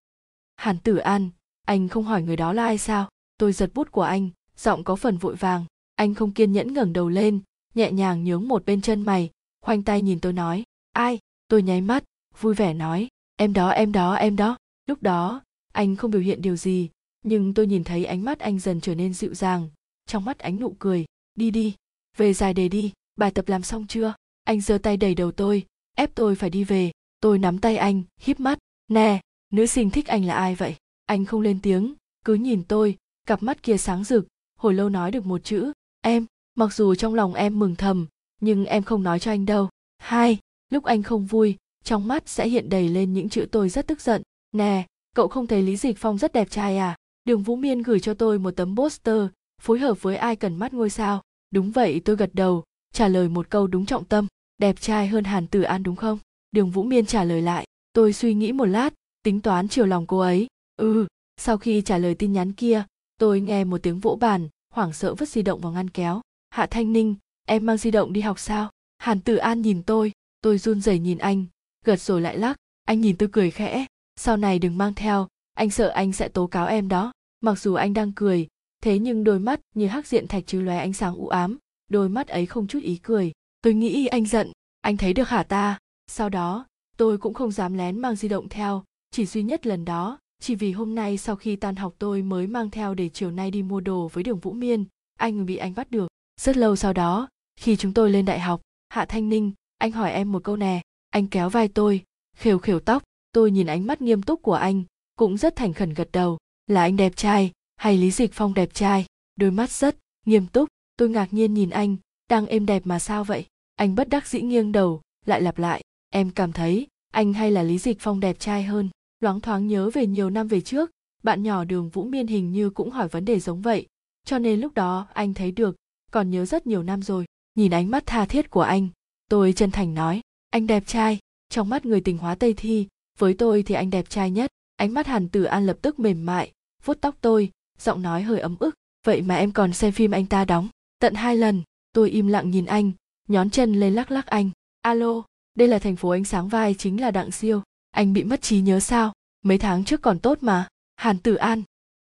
Hàn 0.57 0.79
tử 0.79 0.97
an, 0.97 1.31
anh 1.67 1.89
không 1.89 2.05
hỏi 2.05 2.23
người 2.23 2.37
đó 2.37 2.53
là 2.53 2.65
ai 2.65 2.79
sao? 2.79 3.09
Tôi 3.39 3.53
giật 3.53 3.71
bút 3.75 3.93
của 3.93 4.03
anh, 4.03 4.31
giọng 4.57 4.85
có 4.85 4.97
phần 4.97 5.19
vội 5.19 5.35
vàng. 5.35 5.65
Anh 5.95 6.15
không 6.15 6.33
kiên 6.33 6.53
nhẫn 6.53 6.73
ngẩng 6.73 6.93
đầu 6.93 7.09
lên, 7.09 7.41
nhẹ 7.75 7.93
nhàng 7.93 8.25
nhướng 8.25 8.49
một 8.49 8.65
bên 8.65 8.81
chân 8.81 9.03
mày 9.03 9.31
khoanh 9.69 9.83
tay 9.83 10.03
nhìn 10.03 10.21
tôi 10.21 10.33
nói, 10.33 10.65
ai? 10.93 11.19
Tôi 11.49 11.63
nháy 11.63 11.81
mắt, 11.81 12.05
vui 12.41 12.55
vẻ 12.55 12.75
nói, 12.75 13.09
em 13.37 13.53
đó 13.53 13.69
em 13.69 13.93
đó 13.93 14.15
em 14.15 14.37
đó. 14.37 14.57
Lúc 14.87 15.03
đó, 15.03 15.43
anh 15.73 15.97
không 15.97 16.11
biểu 16.11 16.21
hiện 16.21 16.43
điều 16.43 16.57
gì, 16.57 16.91
nhưng 17.25 17.55
tôi 17.55 17.67
nhìn 17.67 17.85
thấy 17.85 18.05
ánh 18.05 18.25
mắt 18.25 18.39
anh 18.39 18.59
dần 18.59 18.81
trở 18.81 18.95
nên 18.95 19.15
dịu 19.15 19.35
dàng, 19.35 19.69
trong 20.07 20.25
mắt 20.25 20.39
ánh 20.39 20.61
nụ 20.61 20.77
cười, 20.79 21.05
đi 21.35 21.51
đi, 21.51 21.75
về 22.17 22.35
dài 22.35 22.55
đề 22.55 22.69
đi, 22.69 22.93
bài 23.17 23.31
tập 23.31 23.49
làm 23.49 23.63
xong 23.63 23.87
chưa? 23.87 24.15
Anh 24.45 24.61
giơ 24.61 24.79
tay 24.79 24.97
đẩy 24.97 25.15
đầu 25.15 25.33
tôi, 25.33 25.67
ép 25.97 26.15
tôi 26.15 26.35
phải 26.35 26.51
đi 26.51 26.65
về. 26.65 26.91
Tôi 27.21 27.39
nắm 27.39 27.59
tay 27.59 27.77
anh, 27.77 28.03
híp 28.21 28.41
mắt, 28.41 28.59
nè, 28.91 29.21
nữ 29.53 29.67
sinh 29.67 29.91
thích 29.91 30.07
anh 30.07 30.25
là 30.25 30.35
ai 30.35 30.55
vậy? 30.55 30.77
Anh 31.07 31.25
không 31.25 31.41
lên 31.41 31.61
tiếng, 31.63 31.95
cứ 32.25 32.35
nhìn 32.35 32.65
tôi, 32.69 32.97
cặp 33.27 33.43
mắt 33.43 33.63
kia 33.63 33.77
sáng 33.77 34.05
rực, 34.05 34.27
hồi 34.59 34.75
lâu 34.75 34.89
nói 34.89 35.11
được 35.11 35.27
một 35.27 35.45
chữ, 35.45 35.73
em. 36.01 36.27
Mặc 36.55 36.75
dù 36.75 36.95
trong 36.95 37.15
lòng 37.15 37.35
em 37.35 37.59
mừng 37.59 37.77
thầm 37.77 38.07
nhưng 38.41 38.65
em 38.65 38.83
không 38.83 39.03
nói 39.03 39.19
cho 39.19 39.31
anh 39.31 39.47
đâu. 39.47 39.69
Hai, 39.99 40.39
lúc 40.71 40.85
anh 40.85 41.03
không 41.03 41.27
vui, 41.27 41.57
trong 41.85 42.09
mắt 42.09 42.29
sẽ 42.29 42.49
hiện 42.49 42.69
đầy 42.69 42.89
lên 42.89 43.13
những 43.13 43.29
chữ 43.29 43.47
tôi 43.51 43.69
rất 43.69 43.87
tức 43.87 44.01
giận. 44.01 44.23
Nè, 44.53 44.87
cậu 45.17 45.29
không 45.29 45.47
thấy 45.47 45.63
lý 45.63 45.77
dịch 45.77 45.99
phong 45.99 46.19
rất 46.19 46.33
đẹp 46.33 46.51
trai 46.51 46.77
à? 46.77 46.97
Đường 47.25 47.43
vũ 47.43 47.57
miên 47.57 47.83
gửi 47.83 48.01
cho 48.01 48.15
tôi 48.15 48.39
một 48.39 48.51
tấm 48.51 48.77
poster, 48.77 49.23
phối 49.63 49.79
hợp 49.79 50.03
với 50.03 50.17
ai 50.17 50.37
cần 50.37 50.57
mắt 50.57 50.75
ngôi 50.75 50.91
sao. 50.91 51.23
Đúng 51.51 51.71
vậy, 51.71 52.01
tôi 52.05 52.17
gật 52.17 52.31
đầu, 52.33 52.65
trả 52.93 53.09
lời 53.09 53.29
một 53.29 53.51
câu 53.51 53.67
đúng 53.67 53.87
trọng 53.87 54.05
tâm. 54.05 54.27
Đẹp 54.59 54.81
trai 54.81 55.09
hơn 55.09 55.25
hàn 55.25 55.47
tử 55.47 55.63
an 55.63 55.83
đúng 55.83 55.97
không? 55.97 56.19
Đường 56.51 56.71
vũ 56.71 56.83
miên 56.83 57.07
trả 57.07 57.25
lời 57.25 57.43
lại. 57.43 57.67
Tôi 57.93 58.13
suy 58.13 58.35
nghĩ 58.35 58.53
một 58.53 58.67
lát, 58.67 58.95
tính 59.23 59.41
toán 59.41 59.69
chiều 59.69 59.87
lòng 59.87 60.07
cô 60.07 60.19
ấy. 60.19 60.47
Ừ 60.77 61.07
sau 61.39 61.59
khi 61.59 61.83
trả 61.83 61.99
lời 61.99 62.15
tin 62.15 62.33
nhắn 62.33 62.53
kia, 62.53 62.85
tôi 63.19 63.41
nghe 63.41 63.65
một 63.65 63.83
tiếng 63.83 64.01
vỗ 64.01 64.19
bàn, 64.21 64.49
hoảng 64.75 64.93
sợ 64.93 65.15
vứt 65.15 65.29
di 65.29 65.43
động 65.43 65.61
vào 65.61 65.73
ngăn 65.73 65.91
kéo. 65.91 66.21
Hạ 66.51 66.67
thanh 66.71 66.93
ninh 66.93 67.15
em 67.49 67.67
mang 67.67 67.77
di 67.77 67.91
động 67.91 68.13
đi 68.13 68.21
học 68.21 68.39
sao? 68.39 68.71
Hàn 68.99 69.21
tử 69.21 69.37
an 69.37 69.63
nhìn 69.63 69.83
tôi 69.83 70.13
tôi 70.41 70.59
run 70.59 70.81
rẩy 70.81 70.99
nhìn 70.99 71.19
anh, 71.19 71.47
gật 71.85 72.01
rồi 72.01 72.21
lại 72.21 72.39
lắc. 72.39 72.57
Anh 72.85 73.01
nhìn 73.01 73.17
tôi 73.17 73.29
cười 73.33 73.51
khẽ. 73.51 73.87
Sau 74.17 74.37
này 74.37 74.59
đừng 74.59 74.79
mang 74.79 74.95
theo, 74.95 75.29
anh 75.55 75.71
sợ 75.71 75.89
anh 75.89 76.13
sẽ 76.13 76.29
tố 76.29 76.47
cáo 76.47 76.67
em 76.67 76.89
đó. 76.89 77.13
Mặc 77.41 77.59
dù 77.59 77.75
anh 77.75 77.95
đang 77.95 78.13
cười, 78.13 78.47
thế 78.83 78.99
nhưng 78.99 79.25
đôi 79.25 79.39
mắt 79.39 79.61
như 79.75 79.87
hắc 79.87 80.07
diện 80.07 80.27
thạch 80.27 80.47
chứ 80.47 80.61
lóe 80.61 80.79
ánh 80.79 80.93
sáng 80.93 81.15
u 81.15 81.29
ám, 81.29 81.59
đôi 81.91 82.09
mắt 82.09 82.29
ấy 82.29 82.47
không 82.47 82.67
chút 82.67 82.83
ý 82.83 82.97
cười. 82.97 83.33
Tôi 83.63 83.75
nghĩ 83.75 84.07
anh 84.07 84.27
giận, 84.27 84.53
anh 84.81 84.97
thấy 84.97 85.13
được 85.13 85.29
hả 85.29 85.43
ta? 85.43 85.79
Sau 86.07 86.29
đó, 86.29 86.67
tôi 86.97 87.19
cũng 87.19 87.35
không 87.35 87.53
dám 87.53 87.75
lén 87.75 87.99
mang 87.99 88.17
di 88.17 88.29
động 88.29 88.49
theo, 88.49 88.85
chỉ 89.11 89.27
duy 89.27 89.43
nhất 89.43 89.67
lần 89.67 89.85
đó, 89.85 90.19
chỉ 90.41 90.55
vì 90.55 90.73
hôm 90.73 90.95
nay 90.95 91.19
sau 91.19 91.37
khi 91.37 91.57
tan 91.57 91.77
học 91.77 91.95
tôi 91.99 92.23
mới 92.23 92.47
mang 92.47 92.71
theo 92.71 92.95
để 92.95 93.09
chiều 93.09 93.31
nay 93.31 93.51
đi 93.51 93.63
mua 93.63 93.81
đồ 93.81 94.09
với 94.13 94.25
đường 94.25 94.39
vũ 94.39 94.53
miên, 94.53 94.85
anh 95.19 95.47
bị 95.47 95.57
anh 95.57 95.75
bắt 95.75 95.91
được. 95.91 96.09
Rất 96.41 96.57
lâu 96.57 96.77
sau 96.77 96.93
đó 96.93 97.29
khi 97.59 97.77
chúng 97.77 97.95
tôi 97.95 98.11
lên 98.11 98.25
đại 98.25 98.41
học, 98.41 98.61
hạ 98.89 99.05
thanh 99.05 99.29
ninh, 99.29 99.53
anh 99.79 99.93
hỏi 99.93 100.13
em 100.13 100.33
một 100.33 100.45
câu 100.45 100.57
nè, 100.57 100.81
anh 101.11 101.27
kéo 101.27 101.49
vai 101.49 101.69
tôi, 101.69 102.05
khều 102.37 102.59
khều 102.59 102.81
tóc, 102.81 103.03
tôi 103.33 103.51
nhìn 103.51 103.67
ánh 103.67 103.87
mắt 103.87 104.03
nghiêm 104.03 104.23
túc 104.23 104.43
của 104.43 104.55
anh, 104.55 104.83
cũng 105.17 105.37
rất 105.37 105.57
thành 105.57 105.73
khẩn 105.73 105.95
gật 105.95 106.09
đầu, 106.13 106.39
là 106.67 106.81
anh 106.81 106.97
đẹp 106.97 107.17
trai, 107.17 107.53
hay 107.77 107.99
lý 107.99 108.11
dịch 108.11 108.31
phong 108.33 108.55
đẹp 108.55 108.75
trai, 108.75 109.07
đôi 109.37 109.51
mắt 109.51 109.71
rất 109.71 109.97
nghiêm 110.27 110.47
túc, 110.47 110.69
tôi 110.97 111.09
ngạc 111.09 111.33
nhiên 111.33 111.55
nhìn 111.55 111.71
anh, 111.71 111.97
đang 112.31 112.47
êm 112.47 112.67
đẹp 112.67 112.83
mà 112.85 112.99
sao 112.99 113.25
vậy, 113.25 113.47
anh 113.77 113.95
bất 113.95 114.09
đắc 114.09 114.27
dĩ 114.27 114.41
nghiêng 114.41 114.73
đầu, 114.73 115.01
lại 115.27 115.41
lặp 115.41 115.59
lại, 115.59 115.83
em 116.11 116.31
cảm 116.31 116.53
thấy, 116.53 116.87
anh 117.13 117.33
hay 117.33 117.51
là 117.51 117.63
lý 117.63 117.79
dịch 117.79 117.97
phong 118.01 118.21
đẹp 118.21 118.39
trai 118.39 118.63
hơn, 118.63 118.89
loáng 119.21 119.41
thoáng 119.41 119.67
nhớ 119.67 119.91
về 119.91 120.07
nhiều 120.07 120.31
năm 120.31 120.49
về 120.49 120.61
trước, 120.61 120.91
bạn 121.23 121.43
nhỏ 121.43 121.65
đường 121.65 121.89
vũ 121.89 122.05
miên 122.05 122.27
hình 122.27 122.53
như 122.53 122.71
cũng 122.71 122.91
hỏi 122.91 123.09
vấn 123.09 123.25
đề 123.25 123.41
giống 123.41 123.63
vậy, 123.63 123.87
cho 124.25 124.39
nên 124.39 124.61
lúc 124.61 124.75
đó 124.75 125.07
anh 125.13 125.35
thấy 125.35 125.53
được, 125.53 125.77
còn 126.11 126.31
nhớ 126.31 126.45
rất 126.45 126.67
nhiều 126.67 126.83
năm 126.83 127.03
rồi 127.03 127.25
nhìn 127.55 127.75
ánh 127.75 127.91
mắt 127.91 128.07
tha 128.07 128.25
thiết 128.25 128.51
của 128.51 128.63
anh, 128.63 128.89
tôi 129.29 129.53
chân 129.53 129.71
thành 129.71 129.95
nói, 129.95 130.21
anh 130.51 130.67
đẹp 130.67 130.87
trai. 130.87 131.19
Trong 131.49 131.69
mắt 131.69 131.87
người 131.87 132.01
tình 132.01 132.19
hóa 132.19 132.35
tây 132.35 132.55
thi, 132.55 132.87
với 133.19 133.35
tôi 133.35 133.63
thì 133.63 133.75
anh 133.75 133.91
đẹp 133.91 134.11
trai 134.11 134.31
nhất. 134.31 134.51
Ánh 134.77 134.95
mắt 134.95 135.07
hàn 135.07 135.29
tử 135.29 135.45
an 135.45 135.67
lập 135.67 135.79
tức 135.83 135.99
mềm 135.99 136.27
mại, 136.27 136.53
vuốt 136.85 137.01
tóc 137.01 137.17
tôi, 137.21 137.51
giọng 137.79 138.03
nói 138.03 138.23
hơi 138.23 138.41
ấm 138.41 138.57
ức, 138.59 138.75
vậy 139.07 139.23
mà 139.23 139.37
em 139.37 139.53
còn 139.53 139.73
xem 139.73 139.93
phim 139.93 140.11
anh 140.11 140.27
ta 140.27 140.45
đóng, 140.45 140.69
tận 140.99 141.15
hai 141.15 141.37
lần. 141.37 141.63
Tôi 141.93 142.11
im 142.11 142.27
lặng 142.27 142.51
nhìn 142.51 142.65
anh, 142.65 142.93
nhón 143.29 143.51
chân 143.51 143.75
lên 143.81 143.95
lắc 143.95 144.11
lắc 144.11 144.27
anh, 144.27 144.51
alo, 144.81 145.23
đây 145.55 145.69
là 145.69 145.79
thành 145.79 145.97
phố 145.97 146.09
ánh 146.09 146.25
sáng 146.25 146.49
vai 146.49 146.75
chính 146.75 147.01
là 147.01 147.11
đặng 147.11 147.31
siêu, 147.31 147.63
anh 147.91 148.13
bị 148.13 148.25
mất 148.25 148.43
trí 148.43 148.61
nhớ 148.61 148.81
sao? 148.81 149.13
Mấy 149.45 149.59
tháng 149.59 149.85
trước 149.85 150.03
còn 150.03 150.19
tốt 150.19 150.39
mà. 150.41 150.69
Hàn 150.97 151.19
tử 151.19 151.35
an, 151.35 151.63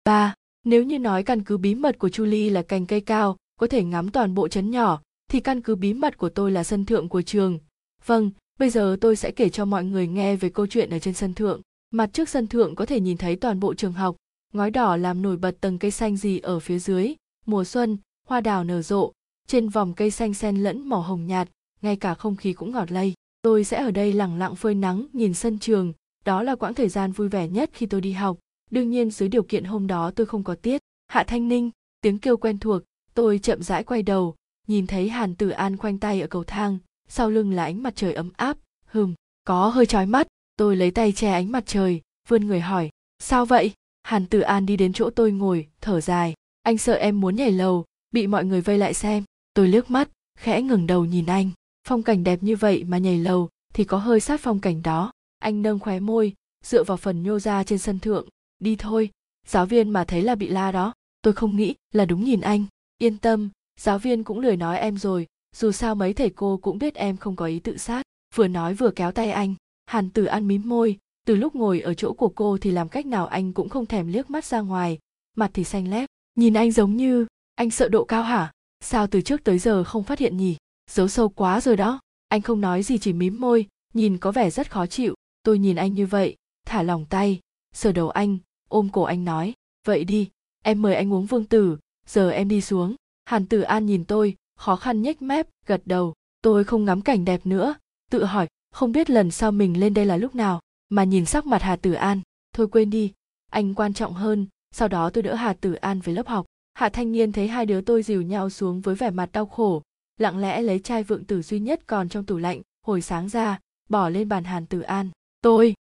ba, 0.05 0.35
nếu 0.63 0.83
như 0.83 0.99
nói 0.99 1.23
căn 1.23 1.43
cứ 1.43 1.57
bí 1.57 1.75
mật 1.75 1.99
của 1.99 2.09
chu 2.09 2.25
ly 2.25 2.49
là 2.49 2.61
cành 2.61 2.85
cây 2.85 3.01
cao, 3.01 3.37
có 3.59 3.67
thể 3.67 3.83
ngắm 3.83 4.11
toàn 4.11 4.35
bộ 4.35 4.47
trấn 4.47 4.71
nhỏ 4.71 5.01
thì 5.29 5.39
căn 5.39 5.61
cứ 5.61 5.75
bí 5.75 5.93
mật 5.93 6.17
của 6.17 6.29
tôi 6.29 6.51
là 6.51 6.63
sân 6.63 6.85
thượng 6.85 7.09
của 7.09 7.21
trường. 7.21 7.59
Vâng 8.05 8.31
bây 8.59 8.69
giờ 8.69 8.97
tôi 9.01 9.15
sẽ 9.15 9.31
kể 9.31 9.49
cho 9.49 9.65
mọi 9.65 9.83
người 9.83 10.07
nghe 10.07 10.35
về 10.35 10.49
câu 10.49 10.67
chuyện 10.67 10.89
ở 10.89 10.99
trên 10.99 11.13
sân 11.13 11.33
thượng. 11.33 11.61
Mặt 11.91 12.09
trước 12.13 12.29
sân 12.29 12.47
thượng 12.47 12.75
có 12.75 12.85
thể 12.85 12.99
nhìn 12.99 13.17
thấy 13.17 13.35
toàn 13.35 13.59
bộ 13.59 13.73
trường 13.73 13.93
học. 13.93 14.15
Ngói 14.53 14.71
đỏ 14.71 14.97
làm 14.97 15.21
nổi 15.21 15.37
bật 15.37 15.55
tầng 15.61 15.79
cây 15.79 15.91
xanh 15.91 16.17
gì 16.17 16.39
ở 16.39 16.59
phía 16.59 16.79
dưới. 16.79 17.13
Mùa 17.45 17.63
xuân, 17.63 17.97
hoa 18.27 18.41
đào 18.41 18.63
nở 18.63 18.81
rộ. 18.81 19.11
Trên 19.47 19.69
vòng 19.69 19.93
cây 19.93 20.11
xanh 20.11 20.33
xen 20.33 20.55
lẫn 20.55 20.89
màu 20.89 21.01
hồng 21.01 21.27
nhạt, 21.27 21.49
ngay 21.81 21.95
cả 21.95 22.13
không 22.13 22.35
khí 22.35 22.53
cũng 22.53 22.71
ngọt 22.71 22.91
lây. 22.91 23.13
Tôi 23.41 23.63
sẽ 23.63 23.77
ở 23.83 23.91
đây 23.91 24.13
lẳng 24.13 24.39
lặng 24.39 24.55
phơi 24.55 24.75
nắng, 24.75 25.05
nhìn 25.13 25.33
sân 25.33 25.59
trường. 25.59 25.93
Đó 26.25 26.43
là 26.43 26.55
quãng 26.55 26.73
thời 26.73 26.89
gian 26.89 27.11
vui 27.11 27.29
vẻ 27.29 27.47
nhất 27.47 27.69
khi 27.73 27.85
tôi 27.85 28.01
đi 28.01 28.11
học. 28.11 28.37
Đương 28.71 28.89
nhiên, 28.89 29.11
dưới 29.11 29.29
điều 29.29 29.43
kiện 29.43 29.63
hôm 29.63 29.87
đó 29.87 30.11
tôi 30.15 30.25
không 30.25 30.43
có 30.43 30.55
tiết. 30.55 30.81
Hạ 31.07 31.23
thanh 31.23 31.47
ninh, 31.47 31.71
tiếng 32.01 32.17
kêu 32.17 32.37
quen 32.37 32.59
thuộc. 32.59 32.81
Tôi 33.13 33.39
chậm 33.39 33.63
rãi 33.63 33.83
quay 33.83 34.03
đầu 34.03 34.35
nhìn 34.69 34.87
thấy 34.87 35.09
hàn 35.09 35.35
tử 35.35 35.49
an 35.49 35.77
khoanh 35.77 35.97
tay 35.97 36.21
ở 36.21 36.27
cầu 36.27 36.43
thang, 36.43 36.77
sau 37.07 37.29
lưng 37.29 37.51
là 37.51 37.63
ánh 37.63 37.83
mặt 37.83 37.93
trời 37.95 38.13
ấm 38.13 38.31
áp. 38.37 38.57
Hừm, 38.85 39.13
có 39.43 39.69
hơi 39.69 39.85
chói 39.85 40.05
mắt. 40.05 40.27
Tôi 40.55 40.75
lấy 40.75 40.91
tay 40.91 41.11
che 41.11 41.31
ánh 41.31 41.51
mặt 41.51 41.63
trời, 41.65 42.01
vươn 42.27 42.47
người 42.47 42.59
hỏi, 42.59 42.89
sao 43.19 43.45
vậy? 43.45 43.73
Hàn 44.03 44.25
tử 44.25 44.39
an 44.39 44.65
đi 44.65 44.77
đến 44.77 44.93
chỗ 44.93 45.09
tôi 45.09 45.31
ngồi, 45.31 45.67
thở 45.81 46.01
dài. 46.01 46.33
Anh 46.61 46.77
sợ 46.77 46.93
em 46.93 47.21
muốn 47.21 47.35
nhảy 47.35 47.51
lầu, 47.51 47.85
bị 48.11 48.27
mọi 48.27 48.45
người 48.45 48.61
vây 48.61 48.77
lại 48.77 48.93
xem. 48.93 49.23
Tôi 49.53 49.67
liếc 49.67 49.91
mắt, 49.91 50.09
khẽ 50.37 50.61
ngừng 50.61 50.87
đầu 50.87 51.05
nhìn 51.05 51.25
anh. 51.25 51.51
Phong 51.87 52.03
cảnh 52.03 52.23
đẹp 52.23 52.43
như 52.43 52.55
vậy 52.55 52.83
mà 52.83 52.97
nhảy 52.97 53.17
lầu 53.17 53.49
thì 53.73 53.83
có 53.83 53.97
hơi 53.97 54.19
sát 54.19 54.41
phong 54.41 54.59
cảnh 54.59 54.81
đó. 54.83 55.11
Anh 55.39 55.61
nâng 55.61 55.79
khóe 55.79 55.99
môi, 55.99 56.33
dựa 56.63 56.83
vào 56.83 56.97
phần 56.97 57.23
nhô 57.23 57.39
ra 57.39 57.63
trên 57.63 57.79
sân 57.79 57.99
thượng. 57.99 58.27
Đi 58.59 58.75
thôi, 58.75 59.09
giáo 59.47 59.65
viên 59.65 59.89
mà 59.89 60.03
thấy 60.03 60.21
là 60.21 60.35
bị 60.35 60.47
la 60.47 60.71
đó, 60.71 60.93
tôi 61.21 61.33
không 61.33 61.55
nghĩ 61.55 61.75
là 61.93 62.05
đúng 62.05 62.23
nhìn 62.23 62.41
anh. 62.41 62.65
Yên 62.97 63.17
tâm 63.17 63.49
giáo 63.79 63.99
viên 63.99 64.23
cũng 64.23 64.39
lười 64.39 64.57
nói 64.57 64.77
em 64.77 64.97
rồi, 64.97 65.27
dù 65.55 65.71
sao 65.71 65.95
mấy 65.95 66.13
thầy 66.13 66.29
cô 66.29 66.59
cũng 66.61 66.77
biết 66.77 66.95
em 66.95 67.17
không 67.17 67.35
có 67.35 67.45
ý 67.45 67.59
tự 67.59 67.77
sát. 67.77 68.03
Vừa 68.35 68.47
nói 68.47 68.73
vừa 68.73 68.91
kéo 68.91 69.11
tay 69.11 69.31
anh, 69.31 69.55
hàn 69.85 70.09
tử 70.09 70.25
ăn 70.25 70.47
mím 70.47 70.69
môi, 70.69 70.97
từ 71.25 71.35
lúc 71.35 71.55
ngồi 71.55 71.81
ở 71.81 71.93
chỗ 71.93 72.13
của 72.13 72.29
cô 72.29 72.57
thì 72.57 72.71
làm 72.71 72.89
cách 72.89 73.05
nào 73.05 73.27
anh 73.27 73.53
cũng 73.53 73.69
không 73.69 73.85
thèm 73.85 74.07
liếc 74.07 74.29
mắt 74.29 74.45
ra 74.45 74.61
ngoài, 74.61 74.99
mặt 75.35 75.51
thì 75.53 75.63
xanh 75.63 75.89
lép 75.89 76.09
nhìn 76.35 76.53
anh 76.53 76.71
giống 76.71 76.97
như, 76.97 77.25
anh 77.55 77.69
sợ 77.69 77.89
độ 77.89 78.03
cao 78.03 78.23
hả? 78.23 78.51
Sao 78.79 79.07
từ 79.07 79.21
trước 79.21 79.43
tới 79.43 79.59
giờ 79.59 79.83
không 79.83 80.03
phát 80.03 80.19
hiện 80.19 80.37
nhỉ? 80.37 80.57
Giấu 80.91 81.07
sâu 81.07 81.29
quá 81.29 81.61
rồi 81.61 81.75
đó. 81.75 81.99
Anh 82.27 82.41
không 82.41 82.61
nói 82.61 82.83
gì, 82.83 82.97
chỉ 82.97 83.13
mím 83.13 83.39
môi, 83.39 83.67
nhìn 83.93 84.17
có 84.17 84.31
vẻ 84.31 84.49
rất 84.49 84.71
khó 84.71 84.85
chịu. 84.85 85.15
Tôi 85.43 85.59
nhìn 85.59 85.75
anh 85.75 85.93
như 85.93 86.05
vậy, 86.05 86.35
thả 86.65 86.83
lòng 86.83 87.05
tay. 87.05 87.39
Sờ 87.73 87.91
đầu 87.91 88.09
anh, 88.09 88.37
ôm 88.69 88.89
cổ 88.89 89.03
anh 89.03 89.25
nói, 89.25 89.53
vậy 89.87 90.03
đi, 90.03 90.29
em 90.63 90.81
mời 90.81 90.95
anh 90.95 91.13
uống 91.13 91.25
vương 91.25 91.45
tử, 91.45 91.77
giờ 92.07 92.29
em 92.29 92.47
đi 92.47 92.61
xuống 92.61 92.95
hàn 93.29 93.45
tử 93.45 93.61
an 93.61 93.85
nhìn 93.85 94.05
tôi, 94.05 94.35
khó 94.55 94.75
khăn 94.75 95.01
nhếch 95.01 95.21
mép, 95.21 95.47
gật 95.65 95.81
đầu. 95.85 96.13
Tôi 96.41 96.63
không 96.63 96.85
ngắm 96.85 97.01
cảnh 97.01 97.25
đẹp 97.25 97.45
nữa. 97.45 97.75
Tự 98.11 98.23
hỏi, 98.23 98.47
không 98.71 98.91
biết 98.91 99.09
lần 99.09 99.31
sau 99.31 99.51
mình 99.51 99.79
lên 99.79 99.93
đây 99.93 100.05
là 100.05 100.17
lúc 100.17 100.35
nào, 100.35 100.61
mà 100.89 101.03
nhìn 101.03 101.25
sắc 101.25 101.45
mặt 101.45 101.61
hà 101.61 101.75
tử 101.75 101.93
an. 101.93 102.21
Thôi 102.53 102.67
quên 102.67 102.89
đi, 102.89 103.13
anh 103.51 103.73
quan 103.73 103.93
trọng 103.93 104.13
hơn. 104.13 104.47
Sau 104.71 104.87
đó 104.87 105.09
tôi 105.09 105.23
đỡ 105.23 105.35
hà 105.35 105.53
tử 105.53 105.73
an 105.73 105.99
về 105.99 106.13
lớp 106.13 106.27
học. 106.27 106.45
Hạ 106.73 106.89
thanh 106.89 107.11
niên 107.11 107.31
thấy 107.31 107.47
hai 107.47 107.65
đứa 107.65 107.81
tôi 107.81 108.03
dìu 108.03 108.21
nhau 108.21 108.49
xuống 108.49 108.81
với 108.81 108.95
vẻ 108.95 109.09
mặt 109.09 109.31
đau 109.31 109.45
khổ. 109.45 109.81
Lặng 110.17 110.37
lẽ 110.37 110.61
lấy 110.61 110.79
chai 110.79 111.03
vượng 111.03 111.25
tử 111.25 111.41
duy 111.41 111.59
nhất 111.59 111.81
còn 111.87 112.09
trong 112.09 112.25
tủ 112.25 112.37
lạnh, 112.37 112.61
hồi 112.85 113.01
sáng 113.01 113.29
ra, 113.29 113.59
bỏ 113.89 114.09
lên 114.09 114.29
bàn 114.29 114.43
hàn 114.43 114.65
tử 114.65 114.81
an. 114.81 115.09
Tôi! 115.41 115.73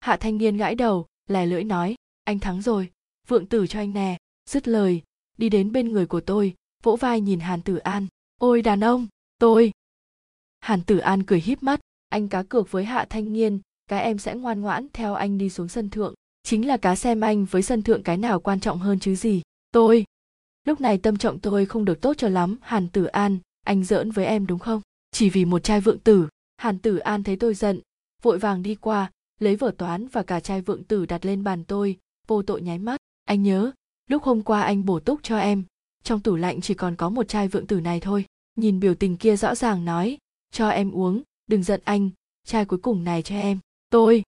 Hạ 0.00 0.16
thanh 0.16 0.38
niên 0.38 0.56
gãi 0.56 0.74
đầu 0.74 1.06
lè 1.28 1.46
lưỡi 1.46 1.64
nói, 1.64 1.94
anh 2.24 2.38
thắng 2.38 2.62
rồi. 2.62 2.90
Vượng 3.28 3.46
tử 3.46 3.66
cho 3.66 3.78
anh 3.78 3.92
nè. 3.92 4.16
Dứt 4.50 4.68
lời 4.68 5.02
đi 5.36 5.48
đến 5.48 5.72
bên 5.72 5.92
người 5.92 6.06
của 6.06 6.20
tôi, 6.20 6.54
vỗ 6.82 6.96
vai 6.96 7.20
nhìn 7.20 7.40
hàn 7.40 7.62
tử 7.62 7.76
an. 7.76 8.06
Ôi 8.40 8.62
đàn 8.62 8.80
ông, 8.80 9.06
tôi. 9.38 9.72
Hàn 10.60 10.82
tử 10.82 10.98
an 10.98 11.22
cười 11.22 11.40
híp 11.40 11.62
mắt. 11.62 11.80
Anh 12.08 12.28
cá 12.28 12.42
cược 12.42 12.70
với 12.70 12.84
hạ 12.84 13.06
thanh 13.10 13.32
nghiên 13.32 13.60
cái 13.90 14.02
em 14.02 14.18
sẽ 14.18 14.34
ngoan 14.34 14.60
ngoãn 14.60 14.86
theo 14.92 15.14
anh 15.14 15.38
đi 15.38 15.50
xuống 15.50 15.68
sân 15.68 15.90
thượng. 15.90 16.14
Chính 16.42 16.66
là 16.66 16.76
cá 16.76 16.96
xem 16.96 17.20
anh 17.20 17.44
với 17.44 17.62
sân 17.62 17.82
thượng 17.82 18.02
cái 18.02 18.16
nào 18.16 18.40
quan 18.40 18.60
trọng 18.60 18.78
hơn 18.78 18.98
chứ 18.98 19.14
gì. 19.14 19.42
Tôi. 19.70 20.04
Lúc 20.64 20.80
này 20.80 20.98
tâm 20.98 21.16
trọng 21.16 21.38
tôi 21.38 21.66
không 21.66 21.84
được 21.84 22.00
tốt 22.00 22.14
cho 22.18 22.28
lắm, 22.28 22.56
hàn 22.60 22.88
tử 22.88 23.04
an. 23.04 23.38
Anh 23.64 23.84
giỡn 23.84 24.10
với 24.10 24.26
em 24.26 24.46
đúng 24.46 24.58
không? 24.58 24.80
Chỉ 25.10 25.30
vì 25.30 25.44
một 25.44 25.58
chai 25.58 25.80
vượng 25.80 25.98
tử. 25.98 26.28
Hàn 26.56 26.78
tử 26.78 26.96
an 26.96 27.22
thấy 27.22 27.36
tôi 27.36 27.54
giận, 27.54 27.80
vội 28.22 28.38
vàng 28.38 28.62
đi 28.62 28.74
qua, 28.74 29.10
lấy 29.38 29.56
vở 29.56 29.74
toán 29.78 30.08
và 30.08 30.22
cả 30.22 30.40
chai 30.40 30.60
vượng 30.60 30.84
tử 30.84 31.06
đặt 31.06 31.26
lên 31.26 31.44
bàn 31.44 31.64
tôi, 31.64 31.98
vô 32.26 32.42
tội 32.42 32.62
nháy 32.62 32.78
mắt. 32.78 32.96
Anh 33.24 33.42
nhớ 33.42 33.72
lúc 34.06 34.22
hôm 34.22 34.42
qua 34.42 34.62
anh 34.62 34.84
bổ 34.84 35.00
túc 35.00 35.22
cho 35.22 35.38
em, 35.38 35.64
trong 36.02 36.20
tủ 36.20 36.36
lạnh 36.36 36.60
chỉ 36.60 36.74
còn 36.74 36.96
có 36.96 37.08
một 37.08 37.28
chai 37.28 37.48
vượng 37.48 37.66
tử 37.66 37.80
này 37.80 38.00
thôi. 38.00 38.24
Nhìn 38.56 38.80
biểu 38.80 38.94
tình 38.94 39.16
kia 39.16 39.36
rõ 39.36 39.54
ràng 39.54 39.84
nói, 39.84 40.18
cho 40.52 40.68
em 40.68 40.90
uống, 40.90 41.22
đừng 41.46 41.62
giận 41.62 41.80
anh, 41.84 42.10
chai 42.44 42.64
cuối 42.64 42.78
cùng 42.78 43.04
này 43.04 43.22
cho 43.22 43.34
em. 43.34 43.58
Tôi. 43.90 44.22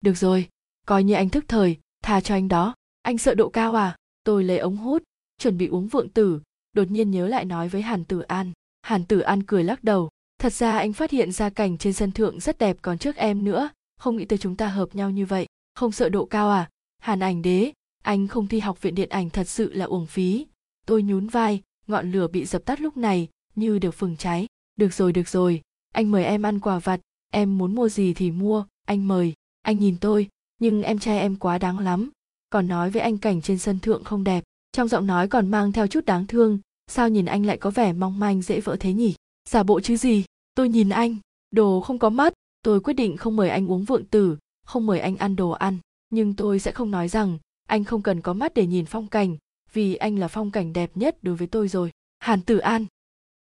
Được 0.00 0.14
rồi, 0.14 0.48
coi 0.86 1.04
như 1.04 1.14
anh 1.14 1.28
thức 1.28 1.44
thời, 1.48 1.76
tha 2.02 2.20
cho 2.20 2.34
anh 2.34 2.48
đó. 2.48 2.74
Anh 3.02 3.18
sợ 3.18 3.34
độ 3.34 3.48
cao 3.48 3.74
à? 3.74 3.96
Tôi 4.24 4.44
lấy 4.44 4.58
ống 4.58 4.76
hút, 4.76 5.02
chuẩn 5.38 5.58
bị 5.58 5.66
uống 5.66 5.88
vượng 5.88 6.08
tử, 6.08 6.40
đột 6.72 6.90
nhiên 6.90 7.10
nhớ 7.10 7.28
lại 7.28 7.44
nói 7.44 7.68
với 7.68 7.82
hàn 7.82 8.04
tử 8.04 8.20
an. 8.20 8.52
Hàn 8.82 9.04
tử 9.04 9.20
an 9.20 9.42
cười 9.42 9.64
lắc 9.64 9.84
đầu. 9.84 10.10
Thật 10.38 10.52
ra 10.52 10.78
anh 10.78 10.92
phát 10.92 11.10
hiện 11.10 11.32
ra 11.32 11.50
cảnh 11.50 11.78
trên 11.78 11.92
sân 11.92 12.12
thượng 12.12 12.40
rất 12.40 12.58
đẹp 12.58 12.76
còn 12.82 12.98
trước 12.98 13.16
em 13.16 13.44
nữa. 13.44 13.68
Không 13.96 14.16
nghĩ 14.16 14.24
tới 14.24 14.38
chúng 14.38 14.56
ta 14.56 14.68
hợp 14.68 14.94
nhau 14.94 15.10
như 15.10 15.26
vậy. 15.26 15.46
Không 15.74 15.92
sợ 15.92 16.08
độ 16.08 16.24
cao 16.24 16.50
à? 16.50 16.70
Hàn 16.98 17.20
ảnh 17.20 17.42
đế 17.42 17.72
anh 18.04 18.28
không 18.28 18.46
thi 18.46 18.60
học 18.60 18.82
viện 18.82 18.94
điện 18.94 19.08
ảnh 19.08 19.30
thật 19.30 19.48
sự 19.48 19.72
là 19.72 19.84
uổng 19.84 20.06
phí. 20.06 20.46
Tôi 20.86 21.02
nhún 21.02 21.26
vai, 21.26 21.62
ngọn 21.86 22.12
lửa 22.12 22.28
bị 22.28 22.44
dập 22.44 22.64
tắt 22.64 22.80
lúc 22.80 22.96
này, 22.96 23.28
như 23.54 23.78
được 23.78 23.90
phừng 23.90 24.16
cháy. 24.16 24.46
Được 24.76 24.94
rồi 24.94 25.12
được 25.12 25.28
rồi. 25.28 25.60
Anh 25.92 26.10
mời 26.10 26.24
em 26.24 26.42
ăn 26.42 26.60
quà 26.60 26.78
vặt. 26.78 27.00
Em 27.30 27.58
muốn 27.58 27.74
mua 27.74 27.88
gì 27.88 28.14
thì 28.14 28.30
mua. 28.30 28.64
Anh 28.86 29.08
mời. 29.08 29.32
Anh 29.62 29.78
nhìn 29.78 29.96
tôi. 30.00 30.28
Nhưng 30.58 30.82
em 30.82 30.98
trai 30.98 31.18
em 31.18 31.36
quá 31.36 31.58
đáng 31.58 31.78
lắm. 31.78 32.10
Còn 32.50 32.68
nói 32.68 32.90
với 32.90 33.02
anh 33.02 33.18
cảnh 33.18 33.42
trên 33.42 33.58
sân 33.58 33.78
thượng 33.80 34.04
không 34.04 34.24
đẹp. 34.24 34.44
Trong 34.72 34.88
giọng 34.88 35.06
nói 35.06 35.28
còn 35.28 35.50
mang 35.50 35.72
theo 35.72 35.86
chút 35.86 36.04
đáng 36.04 36.26
thương. 36.26 36.58
Sao 36.86 37.08
nhìn 37.08 37.26
anh 37.26 37.46
lại 37.46 37.56
có 37.56 37.70
vẻ 37.70 37.92
mong 37.92 38.18
manh 38.18 38.42
dễ 38.42 38.60
vỡ 38.60 38.76
thế 38.80 38.92
nhỉ? 38.92 39.14
Giả 39.48 39.62
bộ 39.62 39.80
chứ 39.80 39.96
gì? 39.96 40.24
Tôi 40.54 40.68
nhìn 40.68 40.88
anh. 40.88 41.16
Đồ 41.50 41.80
không 41.80 41.98
có 41.98 42.10
mắt. 42.10 42.32
Tôi 42.62 42.80
quyết 42.80 42.94
định 42.94 43.16
không 43.16 43.36
mời 43.36 43.48
anh 43.48 43.70
uống 43.70 43.84
vượng 43.84 44.04
tử, 44.04 44.36
không 44.66 44.86
mời 44.86 45.00
anh 45.00 45.16
ăn 45.16 45.36
đồ 45.36 45.50
ăn. 45.50 45.78
Nhưng 46.10 46.34
tôi 46.34 46.58
sẽ 46.58 46.72
không 46.72 46.90
nói 46.90 47.08
rằng 47.08 47.38
anh 47.68 47.84
không 47.84 48.02
cần 48.02 48.20
có 48.20 48.32
mắt 48.32 48.54
để 48.54 48.66
nhìn 48.66 48.86
phong 48.86 49.06
cảnh, 49.06 49.36
vì 49.72 49.94
anh 49.94 50.18
là 50.18 50.28
phong 50.28 50.50
cảnh 50.50 50.72
đẹp 50.72 50.90
nhất 50.94 51.16
đối 51.22 51.36
với 51.36 51.46
tôi 51.46 51.68
rồi. 51.68 51.90
Hàn 52.18 52.42
tử 52.42 52.58
an. 52.58 52.86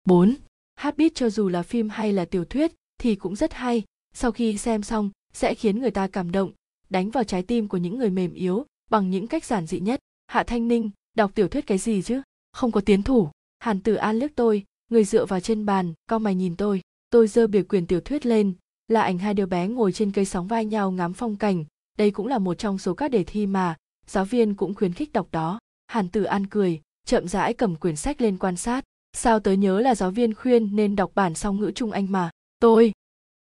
4. 0.05 0.36
Heartbeat 0.80 1.11
cho 1.15 1.30
dù 1.30 1.49
là 1.49 1.63
phim 1.63 1.89
hay 1.89 2.13
là 2.13 2.26
tiểu 2.26 2.45
thuyết 2.45 2.72
thì 2.97 3.15
cũng 3.15 3.36
rất 3.36 3.53
hay. 3.53 3.84
Sau 4.13 4.32
khi 4.32 4.57
xem 4.57 4.84
xong, 4.84 5.09
sẽ 5.34 5.55
khiến 5.55 5.80
người 5.80 5.91
ta 5.91 6.07
cảm 6.07 6.32
động, 6.32 6.51
đánh 6.89 7.09
vào 7.09 7.24
trái 7.24 7.43
tim 7.43 7.67
của 7.67 7.78
những 7.78 7.97
người 7.97 8.09
mềm 8.09 8.34
yếu 8.34 8.65
bằng 8.89 9.09
những 9.09 9.28
cách 9.28 9.45
giản 9.45 9.67
dị 9.67 9.80
nhất. 9.80 9.99
Hạ 10.28 10.43
thanh 10.43 10.67
ninh, 10.67 10.89
đọc 11.13 11.32
tiểu 11.36 11.47
thuyết 11.47 11.67
cái 11.67 11.78
gì 11.78 12.01
chứ? 12.01 12.22
Không 12.51 12.72
có 12.72 12.82
tiến 12.82 13.03
thủ. 13.03 13.30
Hàn 13.59 13.80
tử 13.80 13.95
an 13.95 14.19
liếc 14.19 14.36
tôi, 14.36 14.63
người 14.89 15.03
dựa 15.03 15.26
vào 15.26 15.39
trên 15.39 15.65
bàn 15.65 15.93
co 16.07 16.19
mày 16.19 16.36
nhìn 16.36 16.55
tôi. 16.55 16.82
Tôi 17.09 17.28
giơ 17.28 17.47
bìa 17.47 17.63
quyền 17.63 17.88
tiểu 17.88 18.01
thuyết 18.01 18.26
lên, 18.26 18.53
là 18.88 19.01
ảnh 19.01 19.17
hai 19.17 19.34
đứa 19.34 19.45
bé 19.45 19.67
ngồi 19.67 19.91
trên 19.91 20.11
cây 20.11 20.26
sóng 20.26 20.47
vai 20.47 20.65
nhau 20.65 20.91
ngắm 20.91 21.13
phong 21.13 21.36
cảnh. 21.36 21.65
Đây 21.97 22.11
cũng 22.11 22.28
là 22.28 22.38
một 22.39 22.53
trong 22.53 22.78
số 22.78 22.93
các 22.93 23.11
đề 23.11 23.24
thi 23.24 23.45
mà 23.45 23.76
giáo 24.12 24.26
viên 24.26 24.55
cũng 24.55 24.76
khuyến 24.76 24.93
khích 24.93 25.14
đọc 25.14 25.28
đó. 25.32 25.59
Hàn 25.88 26.09
tử 26.09 26.24
an 26.24 26.47
cười, 26.47 26.82
chậm 27.05 27.28
rãi 27.28 27.53
cầm 27.53 27.76
quyển 27.76 27.95
sách 27.95 28.22
lên 28.22 28.38
quan 28.38 28.57
sát. 28.57 28.84
Sao 29.14 29.39
tớ 29.39 29.51
nhớ 29.51 29.80
là 29.80 29.95
giáo 29.95 30.12
viên 30.12 30.34
khuyên 30.34 30.76
nên 30.76 30.95
đọc 30.95 31.12
bản 31.16 31.36
song 31.36 31.59
ngữ 31.59 31.72
trung 31.76 31.91
anh 31.91 32.12
mà? 32.12 32.30
Tôi 32.59 32.91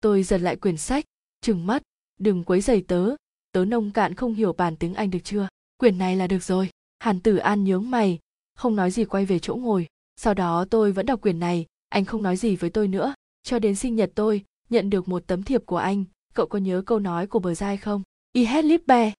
tôi 0.02 0.24
giật 0.24 0.38
lại 0.38 0.56
quyển 0.56 0.78
sách, 0.78 1.06
trừng 1.42 1.66
mắt. 1.66 1.82
Đừng 2.20 2.44
quấy 2.44 2.62
giày 2.62 2.82
tớ 2.82 3.16
tớ 3.52 3.66
nông 3.66 3.92
cạn 3.92 4.16
không 4.16 4.34
hiểu 4.34 4.54
bản 4.54 4.76
tiếng 4.76 4.94
anh 4.94 5.12
được 5.12 5.20
chưa? 5.24 5.48
Quyển 5.78 5.98
này 5.98 6.16
là 6.16 6.28
được 6.28 6.44
rồi. 6.44 6.70
Hàn 7.00 7.20
tử 7.20 7.38
an 7.38 7.64
nhướng 7.64 7.92
mày, 7.92 8.20
không 8.56 8.76
nói 8.76 8.92
gì 8.92 9.06
quay 9.06 9.26
về 9.26 9.40
chỗ 9.40 9.56
ngồi. 9.56 9.88
Sau 10.18 10.34
đó 10.34 10.66
tôi 10.70 10.92
vẫn 10.92 11.06
đọc 11.06 11.22
quyển 11.22 11.40
này, 11.40 11.66
anh 11.90 12.06
không 12.06 12.24
nói 12.24 12.38
gì 12.38 12.56
với 12.56 12.70
tôi 12.70 12.88
nữa. 12.88 13.14
Cho 13.44 13.60
đến 13.60 13.76
sinh 13.76 13.96
nhật 13.96 14.12
tôi, 14.16 14.44
nhận 14.70 14.90
được 14.90 15.08
một 15.08 15.24
tấm 15.28 15.44
thiệp 15.44 15.66
của 15.66 15.78
anh. 15.78 16.04
Cậu 16.34 16.46
có 16.46 16.60
nhớ 16.60 16.84
câu 16.86 17.00
nói 17.00 17.28
của 17.28 17.40
bờ 17.40 17.54
dai 17.54 17.78
không? 17.78 18.04
I 18.34 18.46
had 18.46 18.66
lip 18.66 18.88
be 18.88 19.14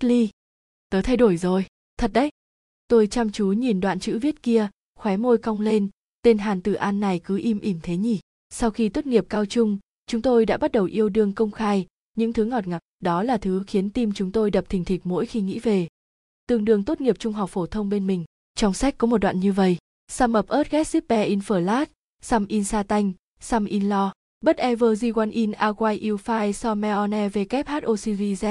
ly 0.00 0.28
tớ 0.92 1.02
thay 1.02 1.16
đổi 1.16 1.36
rồi. 1.36 1.64
Thật 1.98 2.10
đấy. 2.12 2.30
Tôi 2.88 3.06
chăm 3.06 3.30
chú 3.30 3.46
nhìn 3.46 3.80
đoạn 3.80 4.00
chữ 4.00 4.18
viết 4.18 4.42
kia, 4.42 4.68
khóe 4.98 5.16
môi 5.16 5.38
cong 5.38 5.60
lên. 5.60 5.88
Tên 6.22 6.38
hàn 6.38 6.60
tử 6.60 6.74
an 6.74 7.00
này 7.00 7.18
cứ 7.24 7.38
im 7.38 7.60
ỉm 7.60 7.78
thế 7.82 7.96
nhỉ? 7.96 8.20
Sau 8.50 8.70
khi 8.70 8.88
tốt 8.88 9.06
nghiệp 9.06 9.26
cao 9.28 9.46
trung, 9.46 9.78
chúng 10.06 10.22
tôi 10.22 10.46
đã 10.46 10.56
bắt 10.56 10.72
đầu 10.72 10.84
yêu 10.84 11.08
đương 11.08 11.32
công 11.32 11.50
khai. 11.50 11.86
Những 12.16 12.32
thứ 12.32 12.44
ngọt 12.44 12.66
ngào, 12.66 12.80
đó 13.00 13.22
là 13.22 13.36
thứ 13.36 13.62
khiến 13.66 13.90
tim 13.90 14.12
chúng 14.12 14.32
tôi 14.32 14.50
đập 14.50 14.68
thình 14.68 14.84
thịch 14.84 15.00
mỗi 15.04 15.26
khi 15.26 15.40
nghĩ 15.40 15.58
về. 15.58 15.88
Tương 16.46 16.64
đương 16.64 16.84
tốt 16.84 17.00
nghiệp 17.00 17.18
trung 17.18 17.32
học 17.32 17.50
phổ 17.50 17.66
thông 17.66 17.88
bên 17.88 18.06
mình. 18.06 18.24
Trong 18.54 18.74
sách 18.74 18.98
có 18.98 19.06
một 19.06 19.18
đoạn 19.18 19.40
như 19.40 19.52
vậy. 19.52 19.76
Some 20.08 20.40
of 20.40 20.60
us 20.60 20.68
get 20.70 20.86
super 20.86 21.28
in 21.28 21.38
flat 21.38 21.86
some 22.22 22.46
in 22.48 22.64
satanh 22.64 23.12
some 23.40 23.70
in 23.70 23.88
law 23.88 24.10
but 24.40 24.56
ever 24.56 25.02
the 25.02 25.12
one 25.12 25.30
in 25.30 25.52
a 25.52 25.72
why 25.72 26.08
you 26.08 26.16
find 26.16 26.52
some 26.52 26.90
on 26.90 27.10
who 27.10 27.96
series 27.96 28.44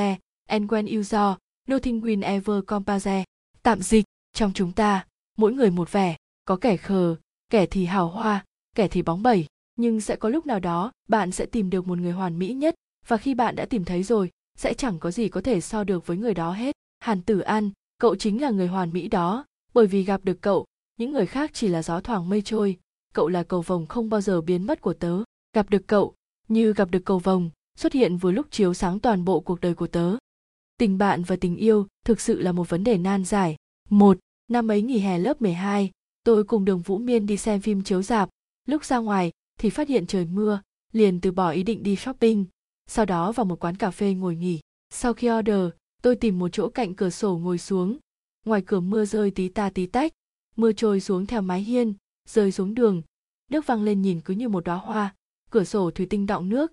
and 0.48 0.70
when 0.70 0.88
you 0.96 1.04
saw 1.04 1.36
nothing 1.72 2.02
will 2.02 2.24
ever 2.24 2.64
compare 2.68 3.24
tạm 3.64 3.82
dịch, 3.82 4.06
trong 4.34 4.54
chúng 4.54 4.72
ta, 4.72 5.06
mỗi 5.38 5.54
người 5.54 5.72
một 5.72 5.92
vẻ, 5.92 6.16
có 6.46 6.56
kẻ 6.56 6.78
khờ, 6.78 7.16
kẻ 7.50 7.66
thì 7.66 7.86
hào 7.86 8.08
hoa, 8.08 8.46
kẻ 8.76 8.88
thì 8.88 9.02
bóng 9.02 9.24
bẩy. 9.24 9.46
Nhưng 9.76 10.02
sẽ 10.02 10.16
có 10.16 10.30
lúc 10.30 10.46
nào 10.46 10.60
đó, 10.60 10.92
bạn 11.08 11.32
sẽ 11.32 11.46
tìm 11.46 11.70
được 11.70 11.88
một 11.88 11.98
người 11.98 12.12
hoàn 12.12 12.40
mỹ 12.40 12.54
nhất, 12.54 12.76
và 13.08 13.18
khi 13.18 13.34
bạn 13.34 13.56
đã 13.56 13.66
tìm 13.66 13.86
thấy 13.86 14.04
rồi, 14.04 14.30
sẽ 14.58 14.74
chẳng 14.74 15.00
có 15.00 15.12
gì 15.12 15.30
có 15.30 15.42
thể 15.42 15.62
so 15.62 15.84
được 15.84 16.08
với 16.08 16.18
người 16.18 16.34
đó 16.34 16.52
hết. 16.52 16.76
Hàn 17.00 17.22
tử 17.22 17.40
an, 17.40 17.70
cậu 17.98 18.16
chính 18.16 18.42
là 18.42 18.50
người 18.50 18.68
hoàn 18.68 18.94
mỹ 18.94 19.08
đó, 19.08 19.46
bởi 19.74 19.88
vì 19.88 20.04
gặp 20.04 20.24
được 20.24 20.42
cậu, 20.42 20.66
những 20.98 21.12
người 21.12 21.26
khác 21.26 21.52
chỉ 21.54 21.68
là 21.68 21.84
gió 21.84 22.02
thoảng 22.02 22.30
mây 22.30 22.42
trôi. 22.42 22.78
Cậu 23.14 23.28
là 23.28 23.44
cầu 23.44 23.62
vồng 23.62 23.88
không 23.88 24.10
bao 24.10 24.22
giờ 24.22 24.42
biến 24.42 24.68
mất 24.68 24.82
của 24.82 24.94
tớ. 24.94 25.24
Gặp 25.54 25.70
được 25.70 25.88
cậu, 25.88 26.16
như 26.48 26.74
gặp 26.74 26.92
được 26.92 27.06
cầu 27.06 27.20
vồng, 27.20 27.50
xuất 27.78 27.94
hiện 27.94 28.18
vừa 28.18 28.32
lúc 28.32 28.48
chiếu 28.52 28.74
sáng 28.74 29.00
toàn 29.00 29.26
bộ 29.26 29.40
cuộc 29.40 29.62
đời 29.62 29.76
của 29.76 29.88
tớ 29.88 30.18
tình 30.82 30.98
bạn 30.98 31.24
và 31.24 31.36
tình 31.36 31.56
yêu 31.56 31.88
thực 32.06 32.22
sự 32.22 32.40
là 32.40 32.52
một 32.52 32.70
vấn 32.70 32.84
đề 32.84 32.98
nan 32.98 33.26
giải 33.26 33.56
một 33.90 34.18
năm 34.48 34.72
ấy 34.72 34.82
nghỉ 34.82 35.00
hè 35.00 35.20
lớp 35.20 35.42
12, 35.42 35.92
tôi 36.24 36.44
cùng 36.44 36.66
đường 36.66 36.82
Vũ 36.82 36.98
Miên 36.98 37.26
đi 37.26 37.38
xem 37.38 37.62
phim 37.62 37.84
chiếu 37.84 38.02
rạp. 38.02 38.30
Lúc 38.68 38.86
ra 38.86 38.98
ngoài 38.98 39.32
thì 39.60 39.70
phát 39.70 39.88
hiện 39.88 40.08
trời 40.08 40.26
mưa, 40.26 40.62
liền 40.92 41.22
từ 41.22 41.32
bỏ 41.32 41.50
ý 41.50 41.64
định 41.64 41.84
đi 41.84 41.96
shopping. 41.96 42.46
Sau 42.88 43.06
đó 43.06 43.32
vào 43.32 43.46
một 43.46 43.64
quán 43.64 43.78
cà 43.78 43.92
phê 43.92 44.14
ngồi 44.14 44.36
nghỉ. 44.36 44.60
Sau 44.90 45.14
khi 45.14 45.30
order, 45.32 45.70
tôi 46.02 46.16
tìm 46.16 46.40
một 46.40 46.50
chỗ 46.52 46.70
cạnh 46.70 46.94
cửa 46.94 47.10
sổ 47.10 47.38
ngồi 47.38 47.58
xuống. 47.58 47.98
Ngoài 48.46 48.64
cửa 48.66 48.80
mưa 48.80 49.06
rơi 49.06 49.32
tí 49.32 49.50
ta 49.50 49.70
tí 49.70 49.86
tách, 49.86 50.14
mưa 50.56 50.72
trôi 50.72 51.00
xuống 51.00 51.26
theo 51.26 51.42
mái 51.42 51.62
hiên, 51.62 51.94
rơi 52.30 52.52
xuống 52.52 52.74
đường. 52.74 53.02
Nước 53.52 53.68
văng 53.68 53.84
lên 53.84 54.02
nhìn 54.02 54.22
cứ 54.22 54.34
như 54.34 54.50
một 54.50 54.66
đóa 54.66 54.76
hoa, 54.76 55.16
cửa 55.50 55.64
sổ 55.64 55.92
thủy 55.92 56.08
tinh 56.10 56.26
đọng 56.26 56.50
nước, 56.50 56.72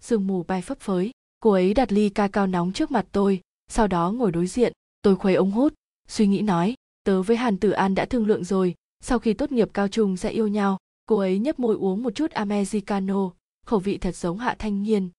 sương 0.00 0.26
mù 0.26 0.42
bay 0.42 0.62
phấp 0.62 0.80
phới. 0.80 1.10
Cô 1.40 1.50
ấy 1.50 1.74
đặt 1.74 1.92
ly 1.92 2.08
ca 2.08 2.28
cao 2.28 2.46
nóng 2.46 2.72
trước 2.72 2.90
mặt 2.90 3.06
tôi, 3.12 3.40
sau 3.70 3.86
đó 3.86 4.12
ngồi 4.12 4.32
đối 4.32 4.46
diện, 4.46 4.72
tôi 5.02 5.16
khuấy 5.16 5.34
ống 5.34 5.50
hút, 5.50 5.74
suy 6.08 6.26
nghĩ 6.26 6.42
nói, 6.42 6.74
tớ 7.04 7.22
với 7.22 7.36
hàn 7.36 7.58
tử 7.58 7.70
an 7.70 7.94
đã 7.94 8.04
thương 8.04 8.26
lượng 8.26 8.44
rồi 8.44 8.74
sau 9.00 9.18
khi 9.18 9.34
tốt 9.34 9.52
nghiệp 9.52 9.70
cao 9.74 9.88
trung 9.88 10.16
sẽ 10.16 10.30
yêu 10.30 10.48
nhau 10.48 10.78
cô 11.06 11.18
ấy 11.18 11.38
nhấp 11.38 11.58
môi 11.58 11.76
uống 11.76 12.02
một 12.02 12.14
chút 12.14 12.30
americano 12.30 13.30
khẩu 13.66 13.78
vị 13.78 13.98
thật 13.98 14.16
giống 14.16 14.38
hạ 14.38 14.56
thanh 14.58 14.82
nhiên 14.82 15.10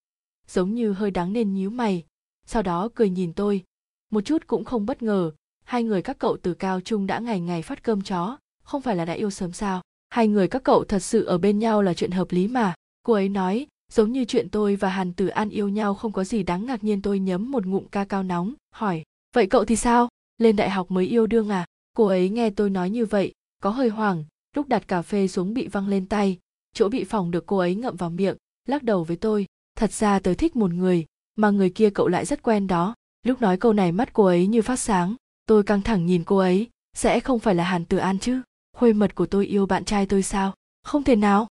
giống 0.47 0.73
như 0.73 0.93
hơi 0.93 1.11
đáng 1.11 1.33
nên 1.33 1.53
nhíu 1.53 1.69
mày. 1.69 2.03
Sau 2.45 2.61
đó 2.61 2.89
cười 2.95 3.09
nhìn 3.09 3.33
tôi 3.33 3.63
một 4.11 4.21
chút 4.21 4.47
cũng 4.47 4.65
không 4.65 4.85
bất 4.85 5.03
ngờ 5.03 5.31
hai 5.63 5.83
người 5.83 6.01
các 6.01 6.17
cậu 6.19 6.37
từ 6.41 6.53
cao 6.53 6.81
trung 6.81 7.07
đã 7.07 7.19
ngày 7.19 7.39
ngày 7.39 7.61
phát 7.61 7.83
cơm 7.83 8.01
chó 8.01 8.37
không 8.63 8.81
phải 8.81 8.95
là 8.95 9.05
đã 9.05 9.13
yêu 9.13 9.29
sớm 9.29 9.51
sao? 9.51 9.81
Hai 10.09 10.27
người 10.27 10.47
các 10.47 10.63
cậu 10.63 10.83
thật 10.83 10.99
sự 10.99 11.23
ở 11.25 11.37
bên 11.37 11.59
nhau 11.59 11.81
là 11.81 11.93
chuyện 11.93 12.11
hợp 12.11 12.31
lý 12.31 12.47
mà 12.47 12.73
cô 13.03 13.13
ấy 13.13 13.29
nói 13.29 13.67
giống 13.91 14.11
như 14.11 14.25
chuyện 14.25 14.49
tôi 14.49 14.75
và 14.75 14.89
hàn 14.89 15.13
tử 15.13 15.27
an 15.27 15.49
yêu 15.49 15.69
nhau 15.69 15.93
không 15.95 16.11
có 16.11 16.23
gì 16.23 16.43
đáng 16.43 16.65
ngạc 16.65 16.83
nhiên, 16.83 17.01
tôi 17.01 17.19
nhấm 17.19 17.51
một 17.51 17.65
ngụm 17.65 17.85
ca 17.85 18.05
cao 18.05 18.23
nóng, 18.23 18.53
hỏi, 18.73 19.03
vậy 19.35 19.47
cậu 19.47 19.65
thì 19.65 19.75
sao? 19.75 20.09
Lên 20.37 20.55
đại 20.55 20.69
học 20.69 20.91
mới 20.91 21.05
yêu 21.05 21.27
đương 21.27 21.49
à? 21.49 21.65
Cô 21.93 22.05
ấy 22.05 22.29
nghe 22.29 22.49
tôi 22.49 22.69
nói 22.69 22.89
như 22.89 23.05
vậy, 23.05 23.31
có 23.63 23.69
hơi 23.69 23.89
hoảng, 23.89 24.23
lúc 24.55 24.67
đặt 24.67 24.87
cà 24.87 25.01
phê 25.01 25.27
xuống 25.27 25.53
bị 25.53 25.67
văng 25.67 25.87
lên 25.87 26.05
tay, 26.05 26.37
chỗ 26.73 26.89
bị 26.89 27.03
phỏng 27.03 27.31
được 27.31 27.45
cô 27.45 27.57
ấy 27.57 27.75
ngậm 27.75 27.95
vào 27.95 28.09
miệng, 28.09 28.37
lắc 28.67 28.83
đầu 28.83 29.03
với 29.03 29.17
tôi, 29.17 29.45
thật 29.75 29.91
ra 29.91 30.19
tớ 30.19 30.33
thích 30.33 30.55
một 30.55 30.73
người, 30.73 31.05
mà 31.35 31.49
người 31.49 31.69
kia 31.69 31.89
cậu 31.89 32.07
lại 32.07 32.25
rất 32.25 32.43
quen 32.43 32.67
đó. 32.67 32.95
Lúc 33.23 33.41
nói 33.41 33.57
câu 33.57 33.73
này 33.73 33.91
mắt 33.91 34.13
cô 34.13 34.25
ấy 34.25 34.47
như 34.47 34.61
phát 34.61 34.79
sáng, 34.79 35.15
tôi 35.45 35.63
căng 35.63 35.81
thẳng 35.81 36.05
nhìn 36.05 36.23
cô 36.23 36.37
ấy, 36.37 36.69
sẽ 36.93 37.19
không 37.19 37.39
phải 37.39 37.55
là 37.55 37.63
hàn 37.63 37.85
tử 37.85 37.97
an 37.97 38.19
chứ? 38.19 38.41
Khuê 38.77 38.93
mật 38.93 39.15
của 39.15 39.25
tôi 39.25 39.45
yêu 39.45 39.65
bạn 39.65 39.85
trai 39.85 40.05
tôi 40.05 40.23
sao? 40.23 40.53
Không 40.83 41.03
thể 41.03 41.15
nào. 41.15 41.47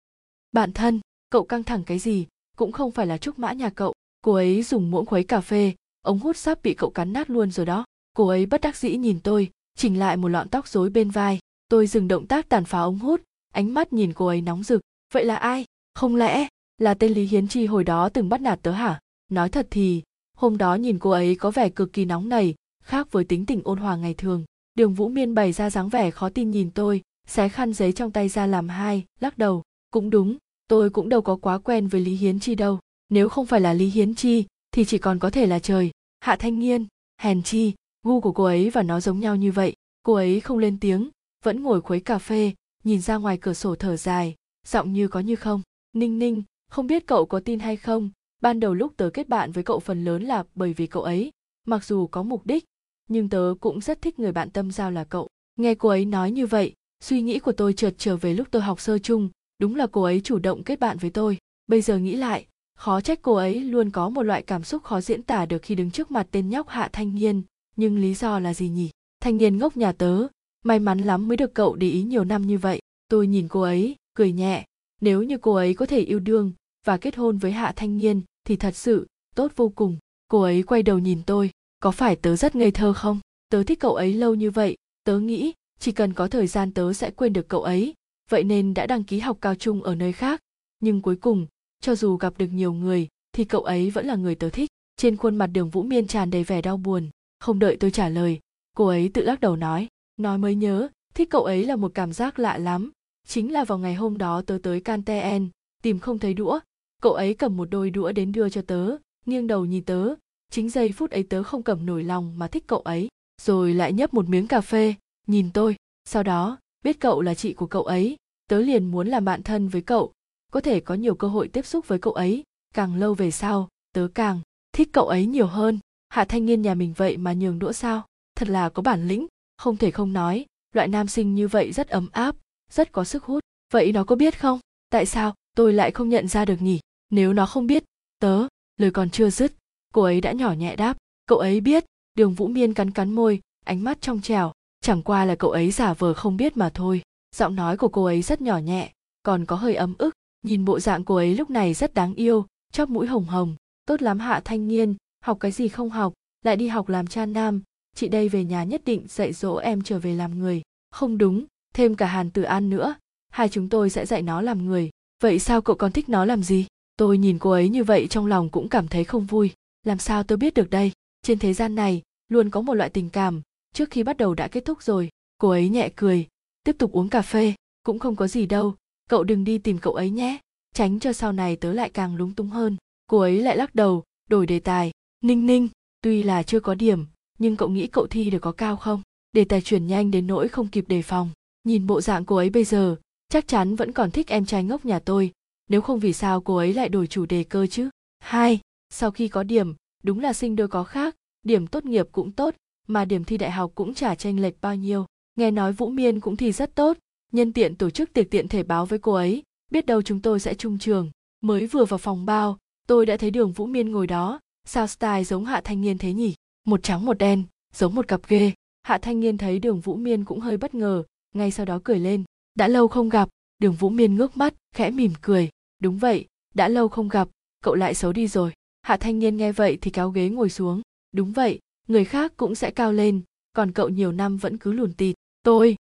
Bạn 0.53 0.73
thân 0.73 1.01
cậu 1.31 1.45
căng 1.45 1.63
thẳng 1.63 1.83
cái 1.85 1.99
gì? 1.99 2.27
Cũng 2.57 2.73
không 2.73 2.91
phải 2.91 3.07
là 3.07 3.19
trúc 3.19 3.39
mã 3.39 3.53
nhà 3.53 3.71
cậu. 3.71 3.93
Cô 4.23 4.33
ấy 4.33 4.63
dùng 4.63 4.91
muỗng 4.91 5.07
khuấy 5.07 5.25
cà 5.25 5.41
phê. 5.41 5.73
Ống 6.03 6.19
hút 6.19 6.37
sắp 6.37 6.63
bị 6.63 6.75
cậu 6.75 6.91
cắn 6.91 7.13
nát 7.13 7.31
luôn 7.31 7.51
rồi 7.51 7.67
đó. 7.67 7.85
Cô 8.17 8.29
ấy 8.29 8.47
bất 8.47 8.61
đắc 8.61 8.77
dĩ 8.77 8.97
nhìn 8.97 9.21
tôi, 9.21 9.51
chỉnh 9.77 9.99
lại 9.99 10.17
một 10.17 10.29
lọn 10.29 10.49
tóc 10.49 10.69
rối 10.69 10.91
bên 10.91 11.11
vai. 11.11 11.39
Tôi 11.69 11.87
dừng 11.87 12.09
động 12.09 12.27
tác 12.27 12.49
tàn 12.49 12.65
phá 12.65 12.81
ống 12.81 12.99
hút. 12.99 13.21
Ánh 13.55 13.75
mắt 13.75 13.93
nhìn 13.93 14.13
cô 14.13 14.27
ấy 14.27 14.41
nóng 14.41 14.63
rực. 14.63 14.81
Vậy 15.13 15.25
là 15.25 15.37
ai? 15.37 15.65
Không 15.95 16.17
lẽ 16.17 16.49
là 16.79 16.95
tên 16.95 17.13
lý 17.13 17.25
hiến 17.25 17.49
chi 17.49 17.67
hồi 17.67 17.85
đó 17.85 18.09
từng 18.09 18.29
bắt 18.29 18.41
nạt 18.41 18.59
tớ 18.63 18.73
hả? 18.73 19.01
Nói 19.31 19.49
thật 19.49 19.67
thì, 19.71 20.03
hôm 20.37 20.59
đó 20.59 20.75
nhìn 20.75 20.99
cô 20.99 21.11
ấy 21.11 21.35
có 21.35 21.51
vẻ 21.51 21.69
cực 21.69 21.93
kỳ 21.93 22.05
nóng 22.05 22.29
nảy, 22.29 22.55
khác 22.85 23.13
với 23.13 23.25
tính 23.25 23.47
tình 23.47 23.61
ôn 23.65 23.79
hòa 23.79 23.97
ngày 23.97 24.15
thường. 24.15 24.45
Đường 24.75 24.95
vũ 24.95 25.09
miên 25.09 25.35
bày 25.35 25.53
ra 25.53 25.71
dáng 25.71 25.89
vẻ 25.89 26.11
khó 26.11 26.29
tin 26.29 26.51
nhìn 26.51 26.71
tôi, 26.71 27.03
xé 27.29 27.49
khăn 27.49 27.73
giấy 27.73 27.93
trong 27.93 28.11
tay 28.11 28.29
ra 28.29 28.47
làm 28.47 28.69
hai, 28.69 29.05
lắc 29.21 29.39
đầu. 29.39 29.63
Cũng 29.91 30.11
đúng 30.11 30.37
tôi 30.69 30.91
cũng 30.91 31.09
đâu 31.09 31.23
có 31.23 31.37
quá 31.37 31.59
quen 31.59 31.89
với 31.89 32.01
lý 32.01 32.15
hiến 32.15 32.41
chi 32.41 32.55
đâu. 32.55 32.79
Nếu 33.09 33.29
không 33.29 33.47
phải 33.47 33.61
là 33.61 33.73
lý 33.73 33.87
hiến 33.87 34.15
chi, 34.15 34.45
thì 34.73 34.85
chỉ 34.85 34.99
còn 34.99 35.19
có 35.19 35.31
thể 35.31 35.47
là 35.47 35.59
trời. 35.59 35.91
Hạ 36.21 36.37
thanh 36.37 36.59
nghiên 36.59 36.87
hèn 37.21 37.43
chi, 37.43 37.75
gu 38.03 38.21
của 38.21 38.33
cô 38.33 38.45
ấy 38.45 38.71
và 38.71 38.83
nó 38.83 39.01
giống 39.01 39.21
nhau 39.21 39.37
như 39.37 39.53
vậy. 39.53 39.75
Cô 40.03 40.15
ấy 40.15 40.41
không 40.41 40.59
lên 40.59 40.79
tiếng, 40.81 41.11
vẫn 41.45 41.63
ngồi 41.63 41.81
khuấy 41.81 42.01
cà 42.01 42.19
phê, 42.19 42.53
nhìn 42.85 43.01
ra 43.01 43.17
ngoài 43.17 43.39
cửa 43.39 43.53
sổ 43.53 43.75
thở 43.75 43.97
dài, 43.97 44.35
giọng 44.67 44.93
như 44.93 45.09
có 45.09 45.21
như 45.21 45.37
không. 45.37 45.63
Ninh 45.93 46.19
ninh, 46.19 46.43
không 46.71 46.87
biết 46.87 47.07
cậu 47.07 47.27
có 47.27 47.41
tin 47.41 47.59
hay 47.59 47.77
không? 47.77 48.11
Ban 48.41 48.61
đầu 48.61 48.75
lúc 48.75 48.93
tớ 48.97 49.11
kết 49.15 49.29
bạn 49.29 49.53
với 49.53 49.65
cậu 49.65 49.81
phần 49.81 50.05
lớn 50.05 50.23
là 50.23 50.45
bởi 50.55 50.73
vì 50.73 50.87
cậu 50.87 51.03
ấy. 51.03 51.31
Mặc 51.67 51.85
dù 51.85 52.07
có 52.07 52.23
mục 52.23 52.47
đích, 52.47 52.65
nhưng 53.09 53.29
tớ 53.29 53.55
cũng 53.61 53.81
rất 53.81 54.03
thích 54.03 54.19
người 54.19 54.33
bạn 54.33 54.51
tâm 54.51 54.71
giao 54.71 54.91
là 54.91 55.05
cậu. 55.05 55.29
Nghe 55.57 55.75
cô 55.75 55.89
ấy 55.89 56.05
nói 56.05 56.31
như 56.31 56.47
vậy, 56.47 56.73
suy 57.01 57.23
nghĩ 57.23 57.39
của 57.39 57.53
tôi 57.53 57.73
chợt 57.73 57.95
trở 57.99 58.17
về 58.17 58.35
lúc 58.35 58.49
tôi 58.51 58.63
học 58.63 58.81
sơ 58.81 58.99
chung 58.99 59.29
đúng 59.59 59.77
là 59.77 59.87
cô 59.87 60.03
ấy 60.03 60.21
chủ 60.21 60.39
động 60.39 60.65
kết 60.65 60.81
bạn 60.81 60.99
với 60.99 61.11
tôi. 61.11 61.39
Bây 61.67 61.81
giờ 61.81 61.99
nghĩ 61.99 62.17
lại, 62.17 62.47
khó 62.77 63.01
trách 63.01 63.23
cô 63.23 63.35
ấy 63.35 63.61
luôn 63.61 63.91
có 63.91 64.09
một 64.09 64.23
loại 64.23 64.43
cảm 64.43 64.65
xúc 64.65 64.85
khó 64.85 65.01
diễn 65.01 65.23
tả 65.23 65.47
được 65.47 65.63
khi 65.63 65.75
đứng 65.75 65.91
trước 65.91 66.11
mặt 66.11 66.27
tên 66.31 66.49
nhóc 66.49 66.69
hạ 66.69 66.89
thanh 66.93 67.15
nhiên. 67.15 67.43
Nhưng 67.77 67.99
lý 67.99 68.15
do 68.15 68.39
là 68.39 68.55
gì 68.55 68.69
nhỉ? 68.69 68.91
Thanh 69.21 69.37
niên 69.37 69.59
ngốc 69.59 69.77
nhà 69.77 69.93
tớ. 69.93 70.27
May 70.65 70.79
mắn 70.79 70.99
lắm 70.99 71.29
mới 71.29 71.37
được 71.37 71.55
cậu 71.55 71.77
để 71.77 71.91
ý 71.91 72.03
nhiều 72.03 72.25
năm 72.25 72.47
như 72.47 72.59
vậy. 72.59 72.81
Tôi 73.09 73.27
nhìn 73.27 73.49
cô 73.49 73.61
ấy, 73.61 73.97
cười 74.15 74.33
nhẹ. 74.33 74.65
Nếu 75.01 75.23
như 75.23 75.39
cô 75.39 75.55
ấy 75.55 75.75
có 75.75 75.87
thể 75.87 76.01
yêu 76.01 76.19
đương 76.19 76.53
và 76.85 76.97
kết 76.97 77.17
hôn 77.17 77.39
với 77.39 77.53
hạ 77.53 77.73
thanh 77.77 77.99
niên 77.99 78.21
thì 78.45 78.57
thật 78.57 78.77
sự 78.77 79.07
tốt 79.35 79.53
vô 79.57 79.69
cùng. 79.69 79.97
Cô 80.29 80.41
ấy 80.41 80.63
quay 80.63 80.83
đầu 80.83 80.99
nhìn 80.99 81.23
tôi. 81.27 81.51
Có 81.81 81.91
phải 81.91 82.17
tớ 82.17 82.37
rất 82.37 82.57
ngây 82.57 82.71
thơ 82.71 82.93
không? 82.93 83.21
Tớ 83.49 83.63
thích 83.63 83.81
cậu 83.81 83.95
ấy 83.95 84.13
lâu 84.13 84.35
như 84.35 84.51
vậy. 84.51 84.77
Tớ 85.05 85.19
nghĩ 85.19 85.53
chỉ 85.79 85.93
cần 85.93 86.13
có 86.13 86.29
thời 86.29 86.47
gian 86.47 86.73
tớ 86.73 86.93
sẽ 86.93 87.11
quên 87.11 87.33
được 87.33 87.49
cậu 87.49 87.63
ấy 87.63 87.95
vậy 88.31 88.45
nên 88.45 88.75
đã 88.75 88.87
đăng 88.87 89.05
ký 89.05 89.19
học 89.19 89.39
cao 89.41 89.55
trung 89.55 89.83
ở 89.83 89.95
nơi 89.95 90.13
khác. 90.13 90.41
Nhưng 90.81 91.03
cuối 91.03 91.17
cùng, 91.17 91.47
cho 91.81 91.95
dù 91.95 92.17
gặp 92.17 92.39
được 92.39 92.49
nhiều 92.53 92.73
người, 92.73 93.09
thì 93.33 93.45
cậu 93.45 93.63
ấy 93.63 93.91
vẫn 93.91 94.07
là 94.07 94.17
người 94.17 94.35
tớ 94.35 94.51
thích. 94.51 94.71
Trên 94.97 95.17
khuôn 95.17 95.37
mặt 95.37 95.47
đường 95.47 95.71
vũ 95.71 95.83
miên 95.83 96.07
tràn 96.07 96.31
đầy 96.31 96.45
vẻ 96.45 96.63
đau 96.63 96.77
buồn. 96.77 97.11
Không 97.41 97.59
đợi 97.59 97.77
tôi 97.77 97.91
trả 97.91 98.09
lời, 98.09 98.41
cô 98.77 98.87
ấy 98.87 99.11
tự 99.15 99.23
lắc 99.23 99.41
đầu 99.41 99.57
nói 99.57 99.89
nói 100.17 100.39
mới 100.39 100.55
nhớ, 100.55 100.89
thích 101.15 101.31
cậu 101.31 101.45
ấy 101.45 101.65
là 101.65 101.77
một 101.77 101.93
cảm 101.95 102.13
giác 102.13 102.39
lạ 102.39 102.59
lắm. 102.59 102.91
Chính 103.27 103.53
là 103.53 103.65
vào 103.65 103.79
ngày 103.79 103.95
hôm 103.95 104.19
đó 104.19 104.43
tớ 104.47 104.59
tới 104.63 104.81
canteen 104.81 105.49
tìm 105.83 105.99
không 105.99 106.19
thấy 106.19 106.35
đũa. 106.35 106.61
Cậu 107.03 107.13
ấy 107.13 107.35
cầm 107.35 107.57
một 107.57 107.69
đôi 107.71 107.91
đũa 107.91 108.13
đến 108.13 108.33
đưa 108.33 108.49
cho 108.49 108.63
tớ, 108.63 108.97
nghiêng 109.27 109.47
đầu 109.47 109.65
nhìn 109.65 109.85
tớ. 109.85 110.15
Chính 110.51 110.71
giây 110.71 110.93
phút 110.93 111.11
ấy 111.11 111.23
tớ 111.23 111.43
không 111.43 111.63
cầm 111.63 111.87
nổi 111.87 112.05
lòng 112.05 112.39
mà 112.39 112.49
thích 112.49 112.65
cậu 112.67 112.81
ấy, 112.81 113.09
rồi 113.43 113.75
lại 113.75 113.93
nhấp 113.93 114.15
một 114.15 114.29
miếng 114.29 114.47
cà 114.47 114.61
phê, 114.61 114.95
nhìn 115.27 115.51
tôi. 115.55 115.77
Sau 116.05 116.23
đó 116.23 116.59
biết 116.87 117.01
cậu 117.01 117.23
là 117.23 117.35
chị 117.35 117.53
của 117.53 117.67
cậu 117.67 117.83
ấy, 117.83 118.17
tớ 118.49 118.59
liền 118.59 118.85
muốn 118.85 119.09
làm 119.09 119.25
bạn 119.25 119.43
thân 119.43 119.69
với 119.69 119.83
cậu. 119.83 120.13
Có 120.53 120.61
thể 120.61 120.81
có 120.81 120.95
nhiều 120.95 121.15
cơ 121.15 121.29
hội 121.29 121.49
tiếp 121.49 121.67
xúc 121.67 121.89
với 121.89 121.99
cậu 121.99 122.13
ấy, 122.13 122.43
càng 122.75 122.95
lâu 122.95 123.15
về 123.15 123.31
sau, 123.31 123.69
tớ 123.93 124.09
càng 124.15 124.41
thích 124.73 124.89
cậu 124.93 125.09
ấy 125.09 125.27
nhiều 125.27 125.47
hơn. 125.47 125.79
Hạ 126.09 126.25
thanh 126.25 126.47
niên 126.47 126.63
nhà 126.63 126.75
mình 126.75 126.95
vậy 126.97 127.17
mà 127.17 127.33
nhường 127.33 127.59
đũa 127.59 127.73
sao? 127.73 128.07
Thật 128.37 128.49
là 128.49 128.69
có 128.69 128.83
bản 128.83 129.09
lĩnh, 129.09 129.27
không 129.57 129.77
thể 129.77 129.91
không 129.91 130.13
nói, 130.13 130.47
loại 130.75 130.89
nam 130.89 131.07
sinh 131.07 131.35
như 131.35 131.49
vậy 131.49 131.73
rất 131.73 131.89
ấm 131.89 132.09
áp, 132.13 132.37
rất 132.71 132.93
có 132.93 133.05
sức 133.05 133.25
hút. 133.25 133.45
Vậy 133.73 133.93
nó 133.93 134.05
có 134.05 134.17
biết 134.17 134.41
không? 134.41 134.61
Tại 134.91 135.07
sao 135.07 135.35
tôi 135.57 135.73
lại 135.73 135.91
không 135.91 136.09
nhận 136.09 136.29
ra 136.29 136.45
được 136.45 136.63
nhỉ? 136.63 136.81
Nếu 137.11 137.33
nó 137.33 137.47
không 137.47 137.67
biết, 137.67 137.85
tớ, 138.19 138.47
lời 138.77 138.91
còn 138.91 139.11
chưa 139.11 139.31
dứt, 139.31 139.53
cô 139.95 140.03
ấy 140.03 140.21
đã 140.21 140.33
nhỏ 140.33 140.53
nhẹ 140.53 140.77
đáp. 140.77 140.97
Cậu 141.27 141.39
ấy 141.39 141.61
biết, 141.61 141.85
đường 142.15 142.35
vũ 142.35 142.49
miên 142.49 142.75
cắn 142.75 142.91
cắn 142.91 143.11
môi, 143.11 143.41
ánh 143.65 143.85
mắt 143.85 144.01
trong 144.01 144.21
trèo 144.21 144.53
chẳng 144.87 145.03
qua 145.03 145.25
là 145.25 145.35
cậu 145.35 145.51
ấy 145.51 145.71
giả 145.71 145.95
vờ 145.95 146.15
không 146.15 146.37
biết 146.37 146.57
mà 146.57 146.71
thôi. 146.75 147.03
Giọng 147.37 147.55
nói 147.55 147.77
của 147.77 147.89
cô 147.89 148.05
ấy 148.05 148.23
rất 148.23 148.41
nhỏ 148.41 148.59
nhẹ, 148.59 148.93
còn 149.23 149.45
có 149.45 149.57
hơi 149.57 149.75
ấm 149.75 149.95
ức. 149.99 150.15
Nhìn 150.43 150.65
bộ 150.65 150.81
dạng 150.81 151.05
cô 151.05 151.15
ấy 151.15 151.35
lúc 151.35 151.51
này 151.51 151.75
rất 151.75 151.95
đáng 151.95 152.15
yêu, 152.15 152.47
chóp 152.73 152.89
mũi 152.89 153.07
hồng 153.07 153.25
hồng. 153.25 153.55
Tốt 153.87 154.03
lắm 154.03 154.19
hạ 154.19 154.41
thanh 154.45 154.69
niên, 154.69 154.95
học 155.25 155.37
cái 155.41 155.53
gì 155.53 155.69
không 155.69 155.91
học, 155.91 156.13
lại 156.45 156.57
đi 156.57 156.69
học 156.69 156.89
làm 156.89 157.07
cha 157.07 157.27
nam. 157.27 157.63
Chị 157.97 158.09
đây 158.09 158.29
về 158.29 158.45
nhà 158.45 158.65
nhất 158.65 158.83
định 158.85 159.07
dạy 159.09 159.33
dỗ 159.33 159.57
em 159.57 159.83
trở 159.83 159.99
về 159.99 160.15
làm 160.15 160.39
người. 160.39 160.63
Không 160.91 161.19
đúng, 161.19 161.45
thêm 161.75 161.95
cả 161.95 162.07
hàn 162.07 162.31
tử 162.31 162.43
an 162.43 162.71
nữa. 162.71 162.95
Hai 163.29 163.49
chúng 163.49 163.69
tôi 163.69 163.91
sẽ 163.91 164.07
dạy 164.07 164.23
nó 164.23 164.41
làm 164.41 164.67
người. 164.67 164.91
Vậy 165.23 165.39
sao 165.39 165.63
cậu 165.63 165.77
còn 165.77 165.93
thích 165.93 166.09
nó 166.09 166.25
làm 166.25 166.43
gì? 166.43 166.67
Tôi 166.97 167.19
nhìn 167.19 167.39
cô 167.39 167.51
ấy 167.51 167.69
như 167.69 167.85
vậy 167.85 168.07
trong 168.11 168.27
lòng 168.27 168.49
cũng 168.49 168.69
cảm 168.69 168.89
thấy 168.89 169.05
không 169.05 169.27
vui. 169.27 169.51
Làm 169.85 169.99
sao 169.99 170.23
tôi 170.23 170.39
biết 170.39 170.55
được 170.55 170.71
đây? 170.71 170.93
Trên 171.23 171.39
thế 171.39 171.55
gian 171.55 171.75
này, 171.75 172.03
luôn 172.29 172.51
có 172.51 172.61
một 172.61 172.75
loại 172.75 172.91
tình 172.91 173.11
cảm 173.11 173.43
trước 173.77 173.91
khi 173.91 174.03
bắt 174.03 174.17
đầu 174.17 174.35
đã 174.35 174.49
kết 174.49 174.65
thúc 174.65 174.83
rồi, 174.83 175.09
cô 175.39 175.49
ấy 175.49 175.69
nhẹ 175.69 175.91
cười, 175.97 176.27
tiếp 176.65 176.77
tục 176.79 176.93
uống 176.93 177.09
cà 177.09 177.23
phê, 177.23 177.55
cũng 177.83 177.99
không 177.99 178.17
có 178.17 178.27
gì 178.27 178.47
đâu, 178.47 178.75
cậu 179.11 179.25
đừng 179.25 179.45
đi 179.45 179.59
tìm 179.59 179.79
cậu 179.79 179.95
ấy 179.95 180.11
nhé, 180.11 180.39
tránh 180.75 181.01
cho 181.01 181.13
sau 181.13 181.33
này 181.33 181.57
tớ 181.57 181.73
lại 181.73 181.91
càng 181.91 182.17
lúng 182.17 182.35
túng 182.35 182.49
hơn. 182.49 182.77
Cô 183.07 183.19
ấy 183.19 183.43
lại 183.43 183.57
lắc 183.57 183.75
đầu, 183.75 184.05
đổi 184.31 184.47
đề 184.47 184.61
tài, 184.61 184.91
ninh 185.25 185.47
ninh, 185.47 185.69
tuy 186.01 186.23
là 186.23 186.43
chưa 186.43 186.61
có 186.61 186.75
điểm, 186.75 187.05
nhưng 187.39 187.57
cậu 187.57 187.69
nghĩ 187.69 187.87
cậu 187.87 188.07
thi 188.07 188.31
được 188.31 188.39
có 188.39 188.53
cao 188.53 188.77
không? 188.77 189.03
Đề 189.33 189.45
tài 189.45 189.61
chuyển 189.61 189.87
nhanh 189.87 190.11
đến 190.11 190.27
nỗi 190.27 190.49
không 190.49 190.69
kịp 190.69 190.85
đề 190.89 191.03
phòng. 191.03 191.31
Nhìn 191.65 191.87
bộ 191.87 192.01
dạng 192.01 192.25
cô 192.25 192.37
ấy 192.37 192.51
bây 192.51 192.65
giờ, 192.65 192.97
chắc 193.29 193.49
chắn 193.49 193.77
vẫn 193.77 193.93
còn 193.93 194.11
thích 194.11 194.29
em 194.29 194.47
trai 194.47 194.65
ngốc 194.65 194.85
nhà 194.85 194.99
tôi, 194.99 195.33
nếu 195.71 195.81
không 195.81 195.99
vì 195.99 196.13
sao 196.13 196.41
cô 196.41 196.57
ấy 196.57 196.75
lại 196.75 196.89
đổi 196.89 197.07
chủ 197.07 197.27
đề 197.27 197.45
cơ 197.45 197.67
chứ? 197.67 197.89
Hai, 198.19 198.61
sau 198.91 199.11
khi 199.11 199.29
có 199.29 199.43
điểm, 199.43 199.75
đúng 200.03 200.21
là 200.21 200.33
sinh 200.33 200.57
đôi 200.57 200.69
có 200.69 200.85
khác, 200.85 201.17
điểm 201.43 201.67
tốt 201.67 201.85
nghiệp 201.85 202.09
cũng 202.13 202.33
tốt 202.33 202.55
mà 202.87 203.05
điểm 203.05 203.25
thi 203.25 203.39
đại 203.39 203.51
học 203.51 203.73
cũng 203.75 203.95
chả 203.95 204.15
tranh 204.15 204.41
lệch 204.41 204.61
bao 204.61 204.77
nhiêu. 204.77 205.07
Nghe 205.37 205.51
nói 205.51 205.73
vũ 205.73 205.91
miên 205.91 206.21
cũng 206.21 206.37
thi 206.37 206.53
rất 206.53 206.75
tốt, 206.75 206.97
nhân 207.33 207.53
tiện 207.53 207.75
tổ 207.75 207.91
chức 207.91 208.13
tiệc 208.13 208.31
tiện 208.31 208.49
thể 208.49 208.63
báo 208.63 208.87
với 208.87 208.99
cô 208.99 209.13
ấy, 209.13 209.43
biết 209.71 209.87
đâu 209.87 210.03
chúng 210.03 210.21
tôi 210.21 210.41
sẽ 210.41 210.55
chung 210.55 210.79
trường. 210.79 211.11
Mới 211.41 211.67
vừa 211.67 211.85
vào 211.85 211.99
phòng 211.99 212.27
bao, 212.27 212.59
tôi 212.89 213.07
đã 213.07 213.17
thấy 213.17 213.31
đường 213.31 213.53
vũ 213.53 213.67
miên 213.67 213.93
ngồi 213.93 214.07
đó, 214.07 214.41
sao 214.65 214.87
style 214.87 215.25
giống 215.25 215.45
hạ 215.45 215.61
thanh 215.65 215.81
niên 215.81 215.99
thế 215.99 216.13
nhỉ? 216.13 216.35
Một 216.67 216.83
trắng 216.83 217.05
một 217.05 217.19
đen, 217.19 217.45
giống 217.75 217.95
một 217.95 218.09
cặp 218.09 218.21
ghê. 218.29 218.53
Hạ 218.83 218.99
thanh 218.99 219.21
niên 219.21 219.39
thấy 219.39 219.59
đường 219.59 219.81
vũ 219.81 219.97
miên 219.97 220.25
cũng 220.25 220.41
hơi 220.41 220.57
bất 220.57 220.75
ngờ, 220.75 221.03
ngay 221.35 221.51
sau 221.51 221.67
đó 221.67 221.81
cười 221.85 221.99
lên. 221.99 222.25
Đã 222.55 222.69
lâu 222.69 222.89
không 222.89 223.09
gặp, 223.09 223.29
đường 223.59 223.75
vũ 223.75 223.89
miên 223.89 224.15
ngước 224.15 224.37
mắt, 224.37 224.55
khẽ 224.75 224.91
mỉm 224.91 225.13
cười. 225.21 225.49
Đúng 225.79 225.99
vậy, 225.99 226.27
đã 226.55 226.69
lâu 226.69 226.89
không 226.89 227.09
gặp, 227.09 227.29
cậu 227.63 227.75
lại 227.75 227.95
xấu 227.95 228.13
đi 228.13 228.27
rồi. 228.29 228.53
Hạ 228.83 228.97
thanh 228.97 229.19
niên 229.19 229.37
nghe 229.37 229.53
vậy 229.53 229.79
thì 229.81 229.91
kéo 229.91 230.11
ghế 230.11 230.29
ngồi 230.29 230.51
xuống. 230.51 230.83
Đúng 231.13 231.33
vậy 231.33 231.59
người 231.87 232.05
khác 232.05 232.33
cũng 232.37 232.55
sẽ 232.55 232.71
cao 232.71 232.93
lên, 232.93 233.23
còn 233.53 233.73
cậu 233.73 233.89
nhiều 233.89 234.13
năm 234.13 234.37
vẫn 234.37 234.59
cứ 234.59 234.73
lùn 234.73 234.93
tịt. 234.93 235.15
Tôi 235.43 235.77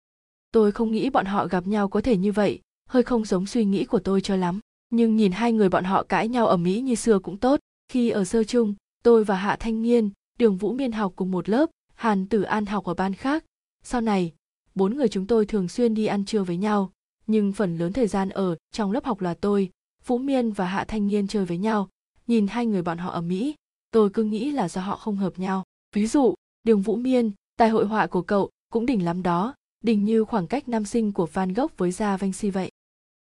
tôi 0.53 0.73
không 0.73 0.93
nghĩ 0.93 1.11
bọn 1.11 1.27
họ 1.27 1.47
gặp 1.47 1.67
nhau 1.67 1.89
có 1.89 2.01
thể 2.01 2.17
như 2.17 2.33
vậy, 2.33 2.61
hơi 2.89 3.03
không 3.03 3.25
giống 3.25 3.47
suy 3.47 3.65
nghĩ 3.65 3.85
của 3.85 3.99
tôi 3.99 4.21
cho 4.21 4.37
lắm. 4.37 4.61
Nhưng 4.91 5.17
nhìn 5.17 5.33
hai 5.33 5.53
người 5.53 5.69
bọn 5.69 5.85
họ 5.85 6.03
cãi 6.03 6.29
nhau 6.29 6.47
ở 6.47 6.57
mỹ 6.57 6.81
như 6.81 6.95
xưa 6.95 7.19
cũng 7.19 7.37
tốt. 7.37 7.61
Khi 7.89 8.11
ở 8.11 8.25
sơ 8.25 8.45
chung, 8.45 8.75
tôi 9.03 9.25
và 9.25 9.37
hạ 9.37 9.57
thanh 9.61 9.83
niên, 9.83 10.11
đường 10.39 10.57
vũ 10.57 10.73
miên 10.73 10.93
học 10.93 11.13
cùng 11.17 11.31
một 11.31 11.49
lớp, 11.49 11.71
hàn 11.95 12.27
tử 12.27 12.43
an 12.43 12.67
học 12.67 12.85
ở 12.85 12.95
ban 12.95 13.15
khác. 13.15 13.45
Sau 13.85 14.01
này, 14.01 14.33
bốn 14.75 14.97
người 14.97 15.09
chúng 15.09 15.27
tôi 15.27 15.47
thường 15.47 15.69
xuyên 15.69 15.95
đi 15.95 16.07
ăn 16.07 16.25
trưa 16.25 16.43
với 16.43 16.57
nhau, 16.57 16.93
nhưng 17.27 17.53
phần 17.53 17.79
lớn 17.79 17.93
thời 17.93 18.07
gian 18.07 18.29
ở 18.29 18.57
trong 18.73 18.93
lớp 18.93 19.05
học 19.05 19.21
là 19.21 19.35
tôi, 19.35 19.71
vũ 20.07 20.19
miên 20.19 20.53
và 20.53 20.67
hạ 20.67 20.85
thanh 20.85 21.07
niên 21.07 21.27
chơi 21.27 21.45
với 21.45 21.59
nhau. 21.59 21.89
Nhìn 22.27 22.47
hai 22.47 22.67
người 22.67 22.83
bọn 22.83 22.99
họ 22.99 23.11
ở 23.11 23.21
mỹ, 23.21 23.55
tôi 23.91 24.11
cứ 24.11 24.25
nghĩ 24.25 24.51
là 24.51 24.69
do 24.69 24.81
họ 24.81 24.97
không 24.97 25.17
hợp 25.17 25.39
nhau 25.39 25.65
ví 25.93 26.07
dụ 26.07 26.35
đường 26.65 26.83
vũ 26.83 26.97
miên 26.97 27.33
tài 27.57 27.69
hội 27.69 27.87
họa 27.87 28.07
của 28.07 28.23
cậu 28.23 28.51
cũng 28.71 28.87
đỉnh 28.87 29.05
lắm 29.05 29.23
đó 29.23 29.55
đỉnh 29.83 30.05
như 30.05 30.25
khoảng 30.25 30.47
cách 30.47 30.69
năm 30.69 30.85
sinh 30.85 31.13
của 31.13 31.27
Van 31.27 31.53
Gogh 31.53 31.77
với 31.77 31.93
ra 31.93 32.17
vanh 32.17 32.33
si 32.33 32.51
vậy. 32.51 32.71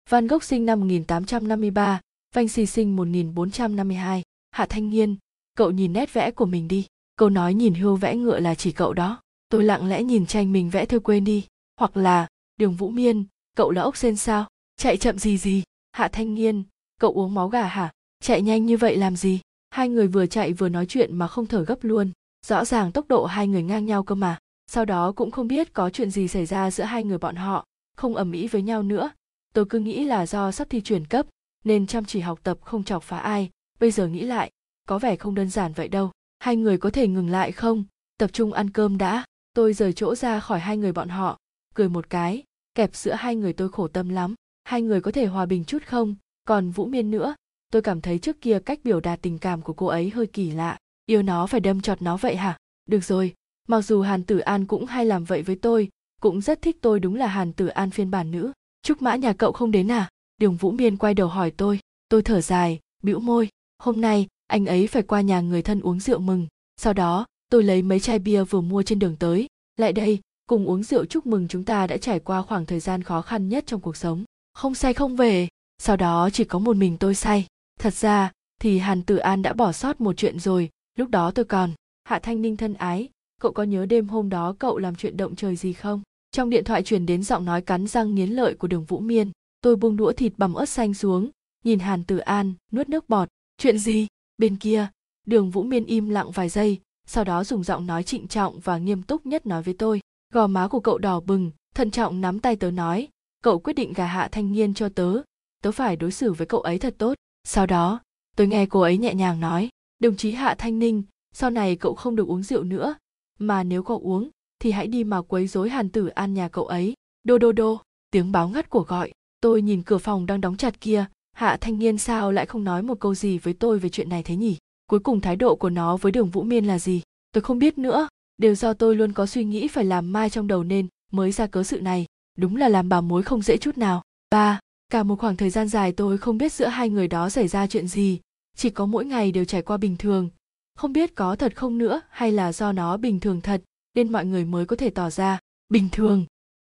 Van 0.09 0.27
Gogh 0.27 0.43
sinh 0.43 0.65
năm 0.65 0.79
1853, 0.79 2.01
Vinci 2.35 2.65
sinh 2.65 2.95
1452. 2.95 4.23
Hạ 4.51 4.65
Thanh 4.69 4.89
Nghiên, 4.89 5.15
cậu 5.55 5.71
nhìn 5.71 5.93
nét 5.93 6.13
vẽ 6.13 6.31
của 6.31 6.45
mình 6.45 6.67
đi. 6.67 6.85
Câu 7.15 7.29
nói 7.29 7.53
nhìn 7.53 7.73
hươu 7.73 7.95
vẽ 7.95 8.15
ngựa 8.15 8.39
là 8.39 8.55
chỉ 8.55 8.71
cậu 8.71 8.93
đó. 8.93 9.21
Tôi 9.49 9.63
lặng 9.63 9.87
lẽ 9.87 10.03
nhìn 10.03 10.25
tranh 10.25 10.51
mình 10.51 10.69
vẽ 10.69 10.85
thôi 10.85 10.99
quên 10.99 11.23
đi. 11.23 11.45
Hoặc 11.77 11.97
là, 11.97 12.27
đường 12.57 12.75
Vũ 12.75 12.89
Miên, 12.89 13.25
cậu 13.55 13.71
là 13.71 13.81
ốc 13.81 13.97
sen 13.97 14.15
sao? 14.15 14.47
Chạy 14.77 14.97
chậm 14.97 15.19
gì 15.19 15.37
gì? 15.37 15.63
Hạ 15.91 16.07
Thanh 16.07 16.33
Nghiên, 16.33 16.63
cậu 16.99 17.13
uống 17.13 17.33
máu 17.33 17.49
gà 17.49 17.63
hả? 17.63 17.91
Chạy 18.23 18.41
nhanh 18.41 18.65
như 18.65 18.77
vậy 18.77 18.97
làm 18.97 19.15
gì? 19.15 19.39
Hai 19.69 19.89
người 19.89 20.07
vừa 20.07 20.25
chạy 20.25 20.53
vừa 20.53 20.69
nói 20.69 20.85
chuyện 20.85 21.15
mà 21.15 21.27
không 21.27 21.45
thở 21.45 21.63
gấp 21.63 21.83
luôn. 21.83 22.11
Rõ 22.45 22.65
ràng 22.65 22.91
tốc 22.91 23.07
độ 23.07 23.25
hai 23.25 23.47
người 23.47 23.63
ngang 23.63 23.85
nhau 23.85 24.03
cơ 24.03 24.15
mà, 24.15 24.37
sau 24.67 24.85
đó 24.85 25.11
cũng 25.11 25.31
không 25.31 25.47
biết 25.47 25.73
có 25.73 25.89
chuyện 25.89 26.11
gì 26.11 26.27
xảy 26.27 26.45
ra 26.45 26.71
giữa 26.71 26.83
hai 26.83 27.03
người 27.03 27.17
bọn 27.17 27.35
họ, 27.35 27.65
không 27.97 28.15
ầm 28.15 28.31
ĩ 28.31 28.47
với 28.47 28.61
nhau 28.61 28.83
nữa. 28.83 29.11
Tôi 29.53 29.65
cứ 29.65 29.79
nghĩ 29.79 30.05
là 30.05 30.25
do 30.25 30.51
sắp 30.51 30.69
thi 30.69 30.81
chuyển 30.81 31.05
cấp, 31.05 31.25
nên 31.63 31.87
chăm 31.87 32.05
chỉ 32.05 32.19
học 32.19 32.39
tập 32.43 32.57
không 32.61 32.83
chọc 32.83 33.03
phá 33.03 33.17
ai. 33.17 33.49
Bây 33.79 33.91
giờ 33.91 34.07
nghĩ 34.07 34.23
lại, 34.23 34.51
có 34.87 34.99
vẻ 34.99 35.15
không 35.15 35.35
đơn 35.35 35.49
giản 35.49 35.73
vậy 35.73 35.87
đâu. 35.87 36.11
Hai 36.39 36.55
người 36.55 36.77
có 36.77 36.89
thể 36.89 37.07
ngừng 37.07 37.29
lại 37.29 37.51
không? 37.51 37.83
Tập 38.17 38.29
trung 38.33 38.53
ăn 38.53 38.69
cơm 38.69 38.97
đã. 38.97 39.25
Tôi 39.53 39.73
rời 39.73 39.93
chỗ 39.93 40.15
ra 40.15 40.39
khỏi 40.39 40.59
hai 40.59 40.77
người 40.77 40.91
bọn 40.91 41.09
họ. 41.09 41.37
Cười 41.73 41.89
một 41.89 42.09
cái, 42.09 42.43
kẹp 42.75 42.95
giữa 42.95 43.13
hai 43.13 43.35
người 43.35 43.53
tôi 43.53 43.69
khổ 43.69 43.87
tâm 43.87 44.09
lắm. 44.09 44.35
Hai 44.63 44.81
người 44.81 45.01
có 45.01 45.11
thể 45.11 45.25
hòa 45.25 45.45
bình 45.45 45.65
chút 45.65 45.83
không? 45.85 46.15
Còn 46.45 46.71
vũ 46.71 46.85
miên 46.85 47.11
nữa. 47.11 47.35
Tôi 47.71 47.81
cảm 47.81 48.01
thấy 48.01 48.19
trước 48.19 48.41
kia 48.41 48.59
cách 48.65 48.79
biểu 48.83 48.99
đạt 48.99 49.19
tình 49.21 49.37
cảm 49.37 49.61
của 49.61 49.73
cô 49.73 49.85
ấy 49.85 50.09
hơi 50.09 50.27
kỳ 50.27 50.51
lạ 50.51 50.77
yêu 51.09 51.21
nó 51.21 51.47
phải 51.47 51.59
đâm 51.59 51.81
chọt 51.81 52.01
nó 52.01 52.17
vậy 52.17 52.35
hả? 52.35 52.57
Được 52.85 53.03
rồi, 53.03 53.33
mặc 53.67 53.81
dù 53.81 54.01
hàn 54.01 54.23
tử 54.23 54.39
an 54.39 54.65
cũng 54.65 54.85
hay 54.85 55.05
làm 55.05 55.23
vậy 55.23 55.41
với 55.41 55.55
tôi, 55.55 55.89
cũng 56.21 56.41
rất 56.41 56.61
thích 56.61 56.77
tôi 56.81 56.99
đúng 56.99 57.15
là 57.15 57.27
hàn 57.27 57.53
tử 57.53 57.67
an 57.67 57.89
phiên 57.89 58.11
bản 58.11 58.31
nữ. 58.31 58.51
Trúc 58.83 59.01
mã 59.01 59.15
nhà 59.15 59.33
cậu 59.33 59.51
không 59.51 59.71
đến 59.71 59.91
à? 59.91 60.09
Đường 60.37 60.55
vũ 60.55 60.71
miên 60.71 60.97
quay 60.97 61.13
đầu 61.13 61.27
hỏi 61.27 61.51
tôi. 61.51 61.79
Tôi 62.09 62.21
thở 62.21 62.41
dài, 62.41 62.79
bĩu 63.03 63.19
môi. 63.19 63.49
Hôm 63.83 64.01
nay, 64.01 64.27
anh 64.47 64.65
ấy 64.65 64.87
phải 64.87 65.03
qua 65.03 65.21
nhà 65.21 65.41
người 65.41 65.61
thân 65.61 65.81
uống 65.81 65.99
rượu 65.99 66.19
mừng. 66.19 66.47
Sau 66.77 66.93
đó, 66.93 67.25
tôi 67.51 67.63
lấy 67.63 67.81
mấy 67.81 67.99
chai 67.99 68.19
bia 68.19 68.43
vừa 68.43 68.61
mua 68.61 68.83
trên 68.83 68.99
đường 68.99 69.15
tới. 69.15 69.47
Lại 69.77 69.93
đây, 69.93 70.19
cùng 70.47 70.65
uống 70.65 70.83
rượu 70.83 71.05
chúc 71.05 71.25
mừng 71.25 71.47
chúng 71.47 71.63
ta 71.63 71.87
đã 71.87 71.97
trải 71.97 72.19
qua 72.19 72.41
khoảng 72.41 72.65
thời 72.65 72.79
gian 72.79 73.03
khó 73.03 73.21
khăn 73.21 73.49
nhất 73.49 73.63
trong 73.67 73.81
cuộc 73.81 73.97
sống. 73.97 74.23
Không 74.53 74.75
say 74.75 74.93
không 74.93 75.15
về. 75.15 75.47
Sau 75.77 75.97
đó 75.97 76.29
chỉ 76.29 76.43
có 76.43 76.59
một 76.59 76.75
mình 76.75 76.97
tôi 76.97 77.15
say. 77.15 77.47
Thật 77.79 77.93
ra, 77.93 78.31
thì 78.61 78.79
hàn 78.79 79.03
tử 79.03 79.17
an 79.17 79.41
đã 79.41 79.53
bỏ 79.53 79.71
sót 79.71 80.01
một 80.01 80.13
chuyện 80.17 80.39
rồi 80.39 80.69
lúc 80.99 81.09
đó 81.09 81.31
tôi 81.31 81.45
còn, 81.45 81.71
hạ 82.03 82.19
thanh 82.19 82.41
ninh 82.41 82.57
thân 82.57 82.73
ái, 82.73 83.09
cậu 83.41 83.51
có 83.51 83.63
nhớ 83.63 83.85
đêm 83.85 84.07
hôm 84.07 84.29
đó 84.29 84.55
cậu 84.59 84.77
làm 84.77 84.95
chuyện 84.95 85.17
động 85.17 85.35
trời 85.35 85.55
gì 85.55 85.73
không? 85.73 86.01
Trong 86.31 86.49
điện 86.49 86.63
thoại 86.63 86.83
truyền 86.83 87.05
đến 87.05 87.23
giọng 87.23 87.45
nói 87.45 87.61
cắn 87.61 87.87
răng 87.87 88.15
nghiến 88.15 88.29
lợi 88.29 88.53
của 88.53 88.67
đường 88.67 88.85
vũ 88.85 88.99
miên, 88.99 89.31
tôi 89.61 89.75
buông 89.75 89.97
đũa 89.97 90.11
thịt 90.11 90.33
bằm 90.37 90.53
ớt 90.53 90.65
xanh 90.65 90.93
xuống, 90.93 91.29
nhìn 91.63 91.79
hàn 91.79 92.03
tử 92.03 92.17
an 92.17 92.53
nuốt 92.71 92.89
nước 92.89 93.09
bọt. 93.09 93.27
Chuyện 93.57 93.79
gì? 93.79 94.07
Bên 94.37 94.55
kia, 94.55 94.87
đường 95.27 95.49
vũ 95.49 95.63
miên 95.63 95.85
im 95.85 96.09
lặng 96.09 96.31
vài 96.31 96.49
giây, 96.49 96.79
sau 97.07 97.23
đó 97.23 97.43
dùng 97.43 97.63
giọng 97.63 97.87
nói 97.87 98.03
trịnh 98.03 98.27
trọng 98.27 98.59
và 98.59 98.77
nghiêm 98.77 99.03
túc 99.03 99.25
nhất 99.25 99.45
nói 99.45 99.63
với 99.63 99.73
tôi, 99.73 100.01
gò 100.33 100.47
má 100.47 100.67
của 100.67 100.79
cậu 100.79 100.97
đỏ 100.97 101.19
bừng, 101.19 101.51
thận 101.75 101.91
trọng 101.91 102.21
nắm 102.21 102.39
tay 102.39 102.55
tớ 102.55 102.71
nói, 102.71 103.07
cậu 103.43 103.59
quyết 103.59 103.73
định 103.73 103.93
gà 103.93 104.05
hạ 104.05 104.29
thanh 104.31 104.51
niên 104.51 104.73
cho 104.73 104.89
tớ 104.89 105.21
tớ 105.63 105.71
phải 105.71 105.95
đối 105.95 106.11
xử 106.11 106.33
với 106.33 106.47
cậu 106.47 106.61
ấy 106.61 106.79
thật 106.79 106.95
tốt. 106.97 107.13
Sau 107.43 107.65
đó, 107.65 107.99
tôi 108.35 108.47
nghe 108.47 108.65
cô 108.65 108.81
ấy 108.81 108.97
nhẹ 108.97 109.13
nhàng 109.13 109.39
nói 109.39 109.69
đồng 109.99 110.15
chí 110.15 110.31
hạ 110.31 110.55
thanh 110.57 110.79
ninh, 110.79 111.03
sau 111.33 111.49
này 111.49 111.75
cậu 111.75 111.95
không 111.95 112.15
được 112.15 112.27
uống 112.27 112.43
rượu 112.43 112.63
nữa, 112.63 112.95
mà 113.39 113.63
nếu 113.63 113.83
có 113.83 113.99
uống, 114.01 114.29
thì 114.59 114.71
hãy 114.71 114.87
đi 114.87 115.03
mà 115.03 115.21
quấy 115.21 115.47
rối 115.47 115.69
hàn 115.69 115.89
tử 115.89 116.07
an 116.07 116.33
nhà 116.33 116.49
cậu 116.49 116.65
ấy. 116.65 116.93
Đô 117.23 117.37
đô 117.37 117.51
đô, 117.51 117.81
tiếng 118.11 118.31
báo 118.31 118.49
ngắt 118.49 118.69
của 118.69 118.81
gọi. 118.81 119.11
Tôi 119.41 119.61
nhìn 119.61 119.83
cửa 119.83 119.97
phòng 119.97 120.25
đang 120.25 120.41
đóng 120.41 120.57
chặt 120.57 120.81
kia, 120.81 121.05
hạ 121.35 121.57
thanh 121.61 121.79
niên 121.79 121.97
sao 121.97 122.31
lại 122.31 122.45
không 122.45 122.63
nói 122.63 122.83
một 122.83 122.99
câu 122.99 123.15
gì 123.15 123.37
với 123.37 123.53
tôi 123.53 123.79
về 123.79 123.89
chuyện 123.89 124.09
này 124.09 124.23
thế 124.23 124.35
nhỉ? 124.35 124.57
Cuối 124.87 124.99
cùng 124.99 125.21
thái 125.21 125.35
độ 125.35 125.55
của 125.55 125.69
nó 125.69 125.97
với 125.97 126.11
đường 126.11 126.29
vũ 126.29 126.43
miên 126.43 126.65
là 126.65 126.79
gì? 126.79 127.01
Tôi 127.31 127.41
không 127.41 127.59
biết 127.59 127.77
nữa, 127.77 128.07
đều 128.37 128.55
do 128.55 128.73
tôi 128.73 128.95
luôn 128.95 129.13
có 129.13 129.25
suy 129.25 129.43
nghĩ 129.43 129.67
phải 129.67 129.85
làm 129.85 130.13
mai 130.13 130.29
trong 130.29 130.47
đầu 130.47 130.63
nên 130.63 130.87
mới 131.11 131.31
ra 131.31 131.47
cớ 131.47 131.63
sự 131.63 131.81
này. 131.81 132.05
Đúng 132.37 132.55
là 132.55 132.69
làm 132.69 132.89
bà 132.89 133.01
mối 133.01 133.23
không 133.23 133.41
dễ 133.41 133.57
chút 133.57 133.77
nào. 133.77 134.03
Ba, 134.31 134.59
cả 134.91 135.03
một 135.03 135.19
khoảng 135.19 135.35
thời 135.35 135.49
gian 135.49 135.67
dài 135.67 135.91
tôi 135.91 136.17
không 136.17 136.37
biết 136.37 136.53
giữa 136.53 136.67
hai 136.67 136.89
người 136.89 137.07
đó 137.07 137.29
xảy 137.29 137.47
ra 137.47 137.67
chuyện 137.67 137.87
gì 137.87 138.19
chỉ 138.59 138.69
có 138.69 138.85
mỗi 138.85 139.05
ngày 139.05 139.31
đều 139.31 139.45
trải 139.45 139.61
qua 139.61 139.77
bình 139.77 139.97
thường. 139.97 140.29
Không 140.75 140.93
biết 140.93 141.15
có 141.15 141.35
thật 141.35 141.55
không 141.55 141.77
nữa 141.77 142.01
hay 142.09 142.31
là 142.31 142.53
do 142.53 142.71
nó 142.71 142.97
bình 142.97 143.19
thường 143.19 143.41
thật, 143.41 143.61
nên 143.95 144.11
mọi 144.11 144.25
người 144.25 144.45
mới 144.45 144.65
có 144.65 144.75
thể 144.75 144.89
tỏ 144.89 145.09
ra 145.09 145.39
bình 145.69 145.89
thường. 145.91 146.25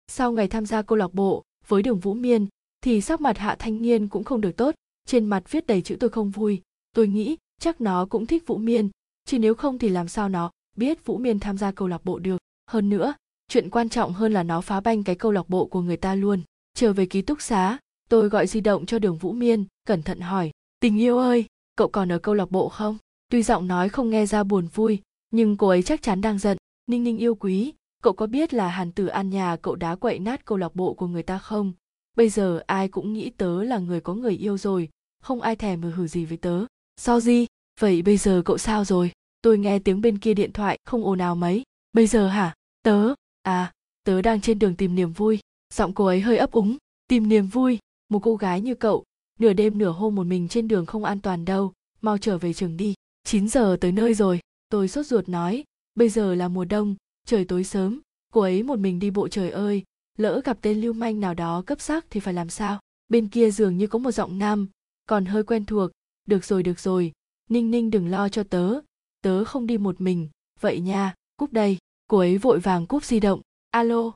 Sau 0.07 0.31
ngày 0.31 0.47
tham 0.47 0.65
gia 0.65 0.81
câu 0.81 0.97
lạc 0.97 1.13
bộ 1.13 1.43
với 1.67 1.83
đường 1.83 1.99
vũ 1.99 2.13
miên, 2.13 2.47
thì 2.81 3.01
sắc 3.01 3.21
mặt 3.21 3.37
hạ 3.37 3.55
thanh 3.59 3.81
niên 3.81 4.07
cũng 4.07 4.23
không 4.23 4.41
được 4.41 4.51
tốt. 4.57 4.75
Trên 5.05 5.25
mặt 5.25 5.51
viết 5.51 5.67
đầy 5.67 5.81
chữ 5.81 5.95
tôi 5.99 6.09
không 6.09 6.29
vui 6.29 6.61
tôi 6.95 7.07
nghĩ 7.07 7.37
chắc 7.61 7.81
nó 7.81 8.05
cũng 8.05 8.25
thích 8.25 8.43
vũ 8.47 8.57
miên, 8.57 8.89
chứ 9.25 9.39
nếu 9.39 9.55
không 9.55 9.77
thì 9.77 9.89
làm 9.89 10.07
sao 10.07 10.29
nó 10.29 10.51
biết 10.77 11.05
vũ 11.05 11.17
miên 11.17 11.39
tham 11.39 11.57
gia 11.57 11.71
câu 11.71 11.87
lạc 11.87 12.05
bộ 12.05 12.19
được. 12.19 12.37
Hơn 12.67 12.89
nữa, 12.89 13.13
chuyện 13.47 13.69
quan 13.69 13.89
trọng 13.89 14.13
hơn 14.13 14.33
là 14.33 14.43
nó 14.43 14.61
phá 14.61 14.79
banh 14.79 15.03
cái 15.03 15.15
câu 15.15 15.31
lạc 15.31 15.49
bộ 15.49 15.65
của 15.65 15.81
người 15.81 15.97
ta 15.97 16.15
luôn. 16.15 16.41
Trở 16.73 16.93
về 16.93 17.05
ký 17.05 17.21
túc 17.21 17.41
xá, 17.41 17.77
tôi 18.09 18.29
gọi 18.29 18.47
di 18.47 18.61
động 18.61 18.85
cho 18.85 18.99
đường 18.99 19.17
vũ 19.17 19.31
miên, 19.31 19.65
cẩn 19.85 20.03
thận 20.03 20.19
hỏi, 20.19 20.51
tình 20.79 20.99
yêu 20.99 21.17
ơi 21.17 21.45
cậu 21.75 21.87
còn 21.87 22.11
ở 22.11 22.19
câu 22.19 22.35
lạc 22.35 22.51
bộ 22.51 22.69
không? 22.69 22.97
Tuy 23.29 23.43
giọng 23.43 23.67
nói 23.67 23.89
không 23.89 24.09
nghe 24.09 24.25
ra 24.25 24.43
buồn 24.43 24.67
vui, 24.67 25.01
nhưng 25.31 25.57
cô 25.57 25.67
ấy 25.67 25.83
chắc 25.83 26.01
chắn 26.01 26.21
đang 26.21 26.37
giận. 26.37 26.57
Ninh 26.87 27.03
ninh 27.03 27.17
yêu 27.17 27.35
quý, 27.35 27.73
cậu 28.03 28.13
có 28.13 28.27
biết 28.27 28.53
là 28.53 28.67
hàn 28.67 28.91
tử 28.91 29.07
an 29.07 29.29
nhà 29.29 29.55
cậu 29.55 29.75
đá 29.75 29.95
quậy 29.95 30.19
nát 30.19 30.45
câu 30.45 30.57
lạc 30.57 30.75
bộ 30.75 30.93
của 30.93 31.07
người 31.07 31.23
ta 31.23 31.37
không? 31.37 31.73
Bây 32.17 32.29
giờ 32.29 32.63
ai 32.67 32.87
cũng 32.87 33.13
nghĩ 33.13 33.29
tớ 33.29 33.63
là 33.63 33.77
người 33.77 34.01
có 34.01 34.13
người 34.13 34.37
yêu 34.37 34.57
rồi, 34.57 34.89
không 35.21 35.41
ai 35.41 35.55
thèm 35.55 35.81
hừ 35.81 35.91
hử 35.91 36.07
gì 36.07 36.25
với 36.25 36.37
tớ. 36.37 36.65
Sao 36.97 37.19
gì 37.19 37.45
vậy 37.79 38.01
bây 38.01 38.17
giờ 38.17 38.41
cậu 38.45 38.57
sao 38.57 38.85
rồi? 38.85 39.11
Tôi 39.41 39.57
nghe 39.57 39.79
tiếng 39.79 40.01
bên 40.01 40.17
kia 40.17 40.33
điện 40.33 40.53
thoại, 40.53 40.79
không 40.85 41.03
ồn 41.05 41.19
ào 41.19 41.35
mấy. 41.35 41.63
Bây 41.93 42.07
giờ 42.07 42.27
hả? 42.27 42.53
Tớ? 42.83 43.13
À 43.41 43.71
tớ 44.03 44.21
đang 44.21 44.41
trên 44.41 44.59
đường 44.59 44.75
tìm 44.75 44.95
niềm 44.95 45.11
vui. 45.11 45.39
Giọng 45.73 45.93
cô 45.93 46.05
ấy 46.05 46.21
hơi 46.21 46.37
ấp 46.37 46.51
úng. 46.51 46.77
Tìm 47.07 47.29
niềm 47.29 47.47
vui, 47.47 47.79
một 48.09 48.19
cô 48.19 48.35
gái 48.35 48.61
như 48.61 48.75
cậu 48.75 49.03
nửa 49.41 49.53
đêm 49.53 49.77
nửa 49.77 49.91
hôm 49.91 50.15
một 50.15 50.23
mình 50.23 50.47
trên 50.47 50.67
đường 50.67 50.85
không 50.85 51.03
an 51.03 51.19
toàn 51.21 51.45
đâu, 51.45 51.73
mau 52.01 52.17
trở 52.17 52.37
về 52.37 52.53
trường 52.53 52.77
đi. 52.77 52.93
9 53.23 53.47
giờ 53.47 53.77
tới 53.81 53.91
nơi 53.91 54.13
rồi, 54.13 54.39
tôi 54.69 54.87
sốt 54.87 55.05
ruột 55.05 55.29
nói, 55.29 55.63
bây 55.95 56.09
giờ 56.09 56.35
là 56.35 56.47
mùa 56.47 56.65
đông, 56.65 56.95
trời 57.25 57.45
tối 57.45 57.63
sớm, 57.63 58.01
cô 58.33 58.41
ấy 58.41 58.63
một 58.63 58.79
mình 58.79 58.99
đi 58.99 59.09
bộ 59.09 59.27
trời 59.27 59.49
ơi, 59.49 59.83
lỡ 60.17 60.41
gặp 60.45 60.57
tên 60.61 60.81
lưu 60.81 60.93
manh 60.93 61.19
nào 61.19 61.33
đó 61.33 61.63
cấp 61.65 61.81
sắc 61.81 62.05
thì 62.09 62.19
phải 62.19 62.33
làm 62.33 62.49
sao? 62.49 62.79
Bên 63.09 63.27
kia 63.27 63.51
dường 63.51 63.77
như 63.77 63.87
có 63.87 63.99
một 63.99 64.11
giọng 64.11 64.39
nam, 64.39 64.67
còn 65.09 65.25
hơi 65.25 65.43
quen 65.43 65.65
thuộc, 65.65 65.91
được 66.25 66.45
rồi 66.45 66.63
được 66.63 66.79
rồi, 66.79 67.11
ninh 67.49 67.71
ninh 67.71 67.91
đừng 67.91 68.07
lo 68.07 68.29
cho 68.29 68.43
tớ 68.43 68.79
tớ 69.21 69.43
không 69.43 69.67
đi 69.67 69.77
một 69.77 70.01
mình, 70.01 70.29
vậy 70.59 70.79
nha, 70.79 71.13
cúp 71.37 71.53
đây. 71.53 71.77
Cô 72.07 72.17
ấy 72.17 72.37
vội 72.37 72.59
vàng 72.59 72.87
cúp 72.87 73.03
di 73.03 73.19
động, 73.19 73.41
alo. 73.69 74.11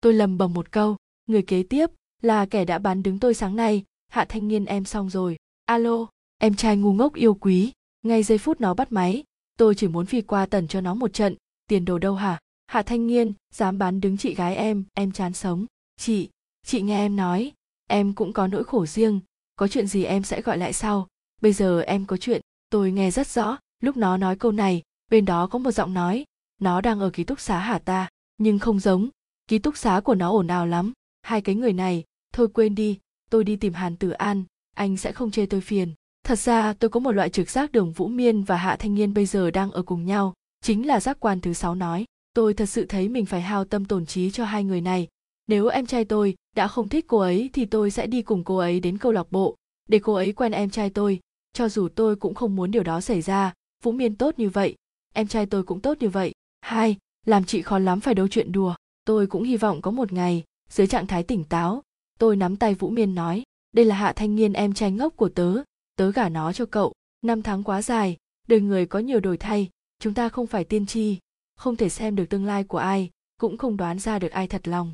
Tôi 0.00 0.14
lầm 0.14 0.38
bầm 0.38 0.54
một 0.54 0.72
câu, 0.72 0.96
người 1.26 1.42
kế 1.42 1.62
tiếp 1.62 1.90
là 2.22 2.46
kẻ 2.46 2.64
đã 2.64 2.78
bán 2.78 3.02
đứng 3.02 3.18
tôi 3.18 3.34
sáng 3.34 3.56
nay 3.56 3.84
hạ 4.08 4.24
thanh 4.28 4.48
niên 4.48 4.64
em 4.64 4.84
xong 4.84 5.10
rồi. 5.10 5.36
Alo, 5.64 6.06
em 6.38 6.54
trai 6.54 6.76
ngu 6.76 6.92
ngốc 6.92 7.14
yêu 7.14 7.34
quý. 7.34 7.72
Ngay 8.02 8.22
giây 8.22 8.38
phút 8.38 8.60
nó 8.60 8.74
bắt 8.74 8.92
máy. 8.92 9.24
Tôi 9.56 9.74
chỉ 9.74 9.88
muốn 9.88 10.06
phi 10.06 10.20
qua 10.20 10.46
tần 10.46 10.68
cho 10.68 10.80
nó 10.80 10.94
một 10.94 11.12
trận. 11.12 11.36
Tiền 11.68 11.84
đồ 11.84 11.98
đâu 11.98 12.14
hả? 12.14 12.38
Hạ 12.66 12.82
thanh 12.82 13.06
niên, 13.06 13.32
dám 13.54 13.78
bán 13.78 14.00
đứng 14.00 14.16
chị 14.16 14.34
gái 14.34 14.56
em 14.56 14.84
em 14.94 15.12
chán 15.12 15.32
sống. 15.32 15.66
Chị 15.96 16.28
chị 16.66 16.82
nghe 16.82 16.98
em 16.98 17.16
nói. 17.16 17.52
Em 17.86 18.14
cũng 18.14 18.32
có 18.32 18.46
nỗi 18.46 18.64
khổ 18.64 18.86
riêng. 18.86 19.20
Có 19.56 19.68
chuyện 19.68 19.86
gì 19.86 20.04
em 20.04 20.22
sẽ 20.22 20.42
gọi 20.42 20.58
lại 20.58 20.72
sau? 20.72 21.06
Bây 21.42 21.52
giờ 21.52 21.80
em 21.80 22.06
có 22.06 22.16
chuyện. 22.16 22.40
Tôi 22.70 22.92
nghe 22.92 23.10
rất 23.10 23.26
rõ. 23.26 23.58
Lúc 23.80 23.96
nó 23.96 24.16
nói 24.16 24.36
câu 24.36 24.52
này, 24.52 24.82
bên 25.10 25.24
đó 25.24 25.46
có 25.46 25.58
một 25.58 25.70
giọng 25.70 25.94
nói. 25.94 26.24
Nó 26.60 26.80
đang 26.80 27.00
ở 27.00 27.10
ký 27.10 27.24
túc 27.24 27.40
xá 27.40 27.58
hả 27.58 27.78
ta? 27.78 28.08
Nhưng 28.38 28.58
không 28.58 28.80
giống. 28.80 29.08
Ký 29.48 29.58
túc 29.58 29.76
xá 29.76 30.00
của 30.04 30.14
nó 30.14 30.30
ồn 30.30 30.46
ào 30.46 30.66
lắm. 30.66 30.92
Hai 31.22 31.40
cái 31.40 31.54
người 31.54 31.72
này, 31.72 32.04
thôi 32.32 32.48
quên 32.54 32.74
đi 32.74 32.98
tôi 33.30 33.44
đi 33.44 33.56
tìm 33.56 33.72
hàn 33.72 33.96
tử 33.96 34.10
an, 34.10 34.44
anh 34.76 34.96
sẽ 34.96 35.12
không 35.12 35.30
chê 35.30 35.46
tôi 35.46 35.60
phiền. 35.60 35.94
Thật 36.24 36.38
ra, 36.38 36.72
tôi 36.72 36.90
có 36.90 37.00
một 37.00 37.12
loại 37.12 37.30
trực 37.30 37.50
giác 37.50 37.72
đường 37.72 37.92
vũ 37.92 38.08
miên 38.08 38.42
và 38.42 38.56
hạ 38.56 38.76
thanh 38.76 38.94
niên 38.94 39.14
bây 39.14 39.26
giờ 39.26 39.50
đang 39.50 39.70
ở 39.70 39.82
cùng 39.82 40.06
nhau, 40.06 40.34
chính 40.62 40.86
là 40.86 41.00
giác 41.00 41.20
quan 41.20 41.40
thứ 41.40 41.52
sáu 41.52 41.74
nói, 41.74 42.04
tôi 42.34 42.54
thật 42.54 42.66
sự 42.66 42.86
thấy 42.86 43.08
mình 43.08 43.26
phải 43.26 43.40
hao 43.40 43.64
tâm 43.64 43.84
tổn 43.84 44.06
trí 44.06 44.30
cho 44.30 44.44
hai 44.44 44.64
người 44.64 44.80
này. 44.80 45.08
Nếu 45.46 45.68
em 45.68 45.86
trai 45.86 46.04
tôi 46.04 46.34
đã 46.56 46.68
không 46.68 46.88
thích 46.88 47.04
cô 47.08 47.18
ấy 47.18 47.50
thì 47.52 47.64
tôi 47.64 47.90
sẽ 47.90 48.06
đi 48.06 48.22
cùng 48.22 48.44
cô 48.44 48.56
ấy 48.56 48.80
đến 48.80 48.98
câu 48.98 49.12
lạc 49.12 49.32
bộ. 49.32 49.56
Để 49.88 49.98
cô 49.98 50.14
ấy 50.14 50.32
quen 50.32 50.52
em 50.52 50.70
trai 50.70 50.90
tôi, 50.90 51.20
cho 51.52 51.68
dù 51.68 51.88
tôi 51.88 52.16
cũng 52.16 52.34
không 52.34 52.56
muốn 52.56 52.70
điều 52.70 52.82
đó 52.82 53.00
xảy 53.00 53.22
ra. 53.22 53.52
Vũ 53.82 53.92
miên 53.92 54.16
tốt 54.16 54.38
như 54.38 54.48
vậy, 54.48 54.74
em 55.14 55.26
trai 55.26 55.46
tôi 55.46 55.62
cũng 55.62 55.80
tốt 55.80 55.96
như 56.00 56.08
vậy. 56.08 56.32
Hai, 56.60 56.96
làm 57.26 57.44
chị 57.44 57.62
khó 57.62 57.78
lắm 57.78 58.00
phải 58.00 58.14
đấu 58.14 58.28
chuyện 58.28 58.52
đùa. 58.52 58.74
Tôi 59.04 59.26
cũng 59.26 59.42
hy 59.42 59.56
vọng 59.56 59.82
có 59.82 59.90
một 59.90 60.12
ngày, 60.12 60.44
dưới 60.70 60.86
trạng 60.86 61.06
thái 61.06 61.22
tỉnh 61.22 61.44
táo 61.44 61.82
tôi 62.18 62.36
nắm 62.36 62.56
tay 62.56 62.74
vũ 62.74 62.90
miên 62.90 63.14
nói 63.14 63.42
đây 63.72 63.84
là 63.84 63.94
hạ 63.94 64.12
thanh 64.12 64.36
niên 64.36 64.52
em 64.52 64.74
trai 64.74 64.92
ngốc 64.92 65.16
của 65.16 65.28
tớ 65.28 65.54
tớ 65.96 66.12
gả 66.12 66.28
nó 66.28 66.52
cho 66.52 66.66
cậu. 66.66 66.92
Năm 67.22 67.42
tháng 67.42 67.62
quá 67.62 67.82
dài 67.82 68.16
đời 68.48 68.60
người 68.60 68.86
có 68.86 68.98
nhiều 68.98 69.20
đổi 69.20 69.36
thay 69.36 69.68
chúng 69.98 70.14
ta 70.14 70.28
không 70.28 70.46
phải 70.46 70.64
tiên 70.64 70.86
tri 70.86 71.18
không 71.56 71.76
thể 71.76 71.88
xem 71.88 72.16
được 72.16 72.24
tương 72.30 72.44
lai 72.44 72.64
của 72.64 72.78
ai 72.78 73.10
cũng 73.40 73.58
không 73.58 73.76
đoán 73.76 73.98
ra 73.98 74.18
được 74.18 74.30
ai 74.30 74.48
thật 74.48 74.68
lòng. 74.68 74.92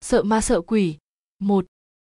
Sợ 0.00 0.22
ma 0.22 0.40
sợ 0.40 0.60
quỷ. 0.60 0.96
Một 1.38 1.66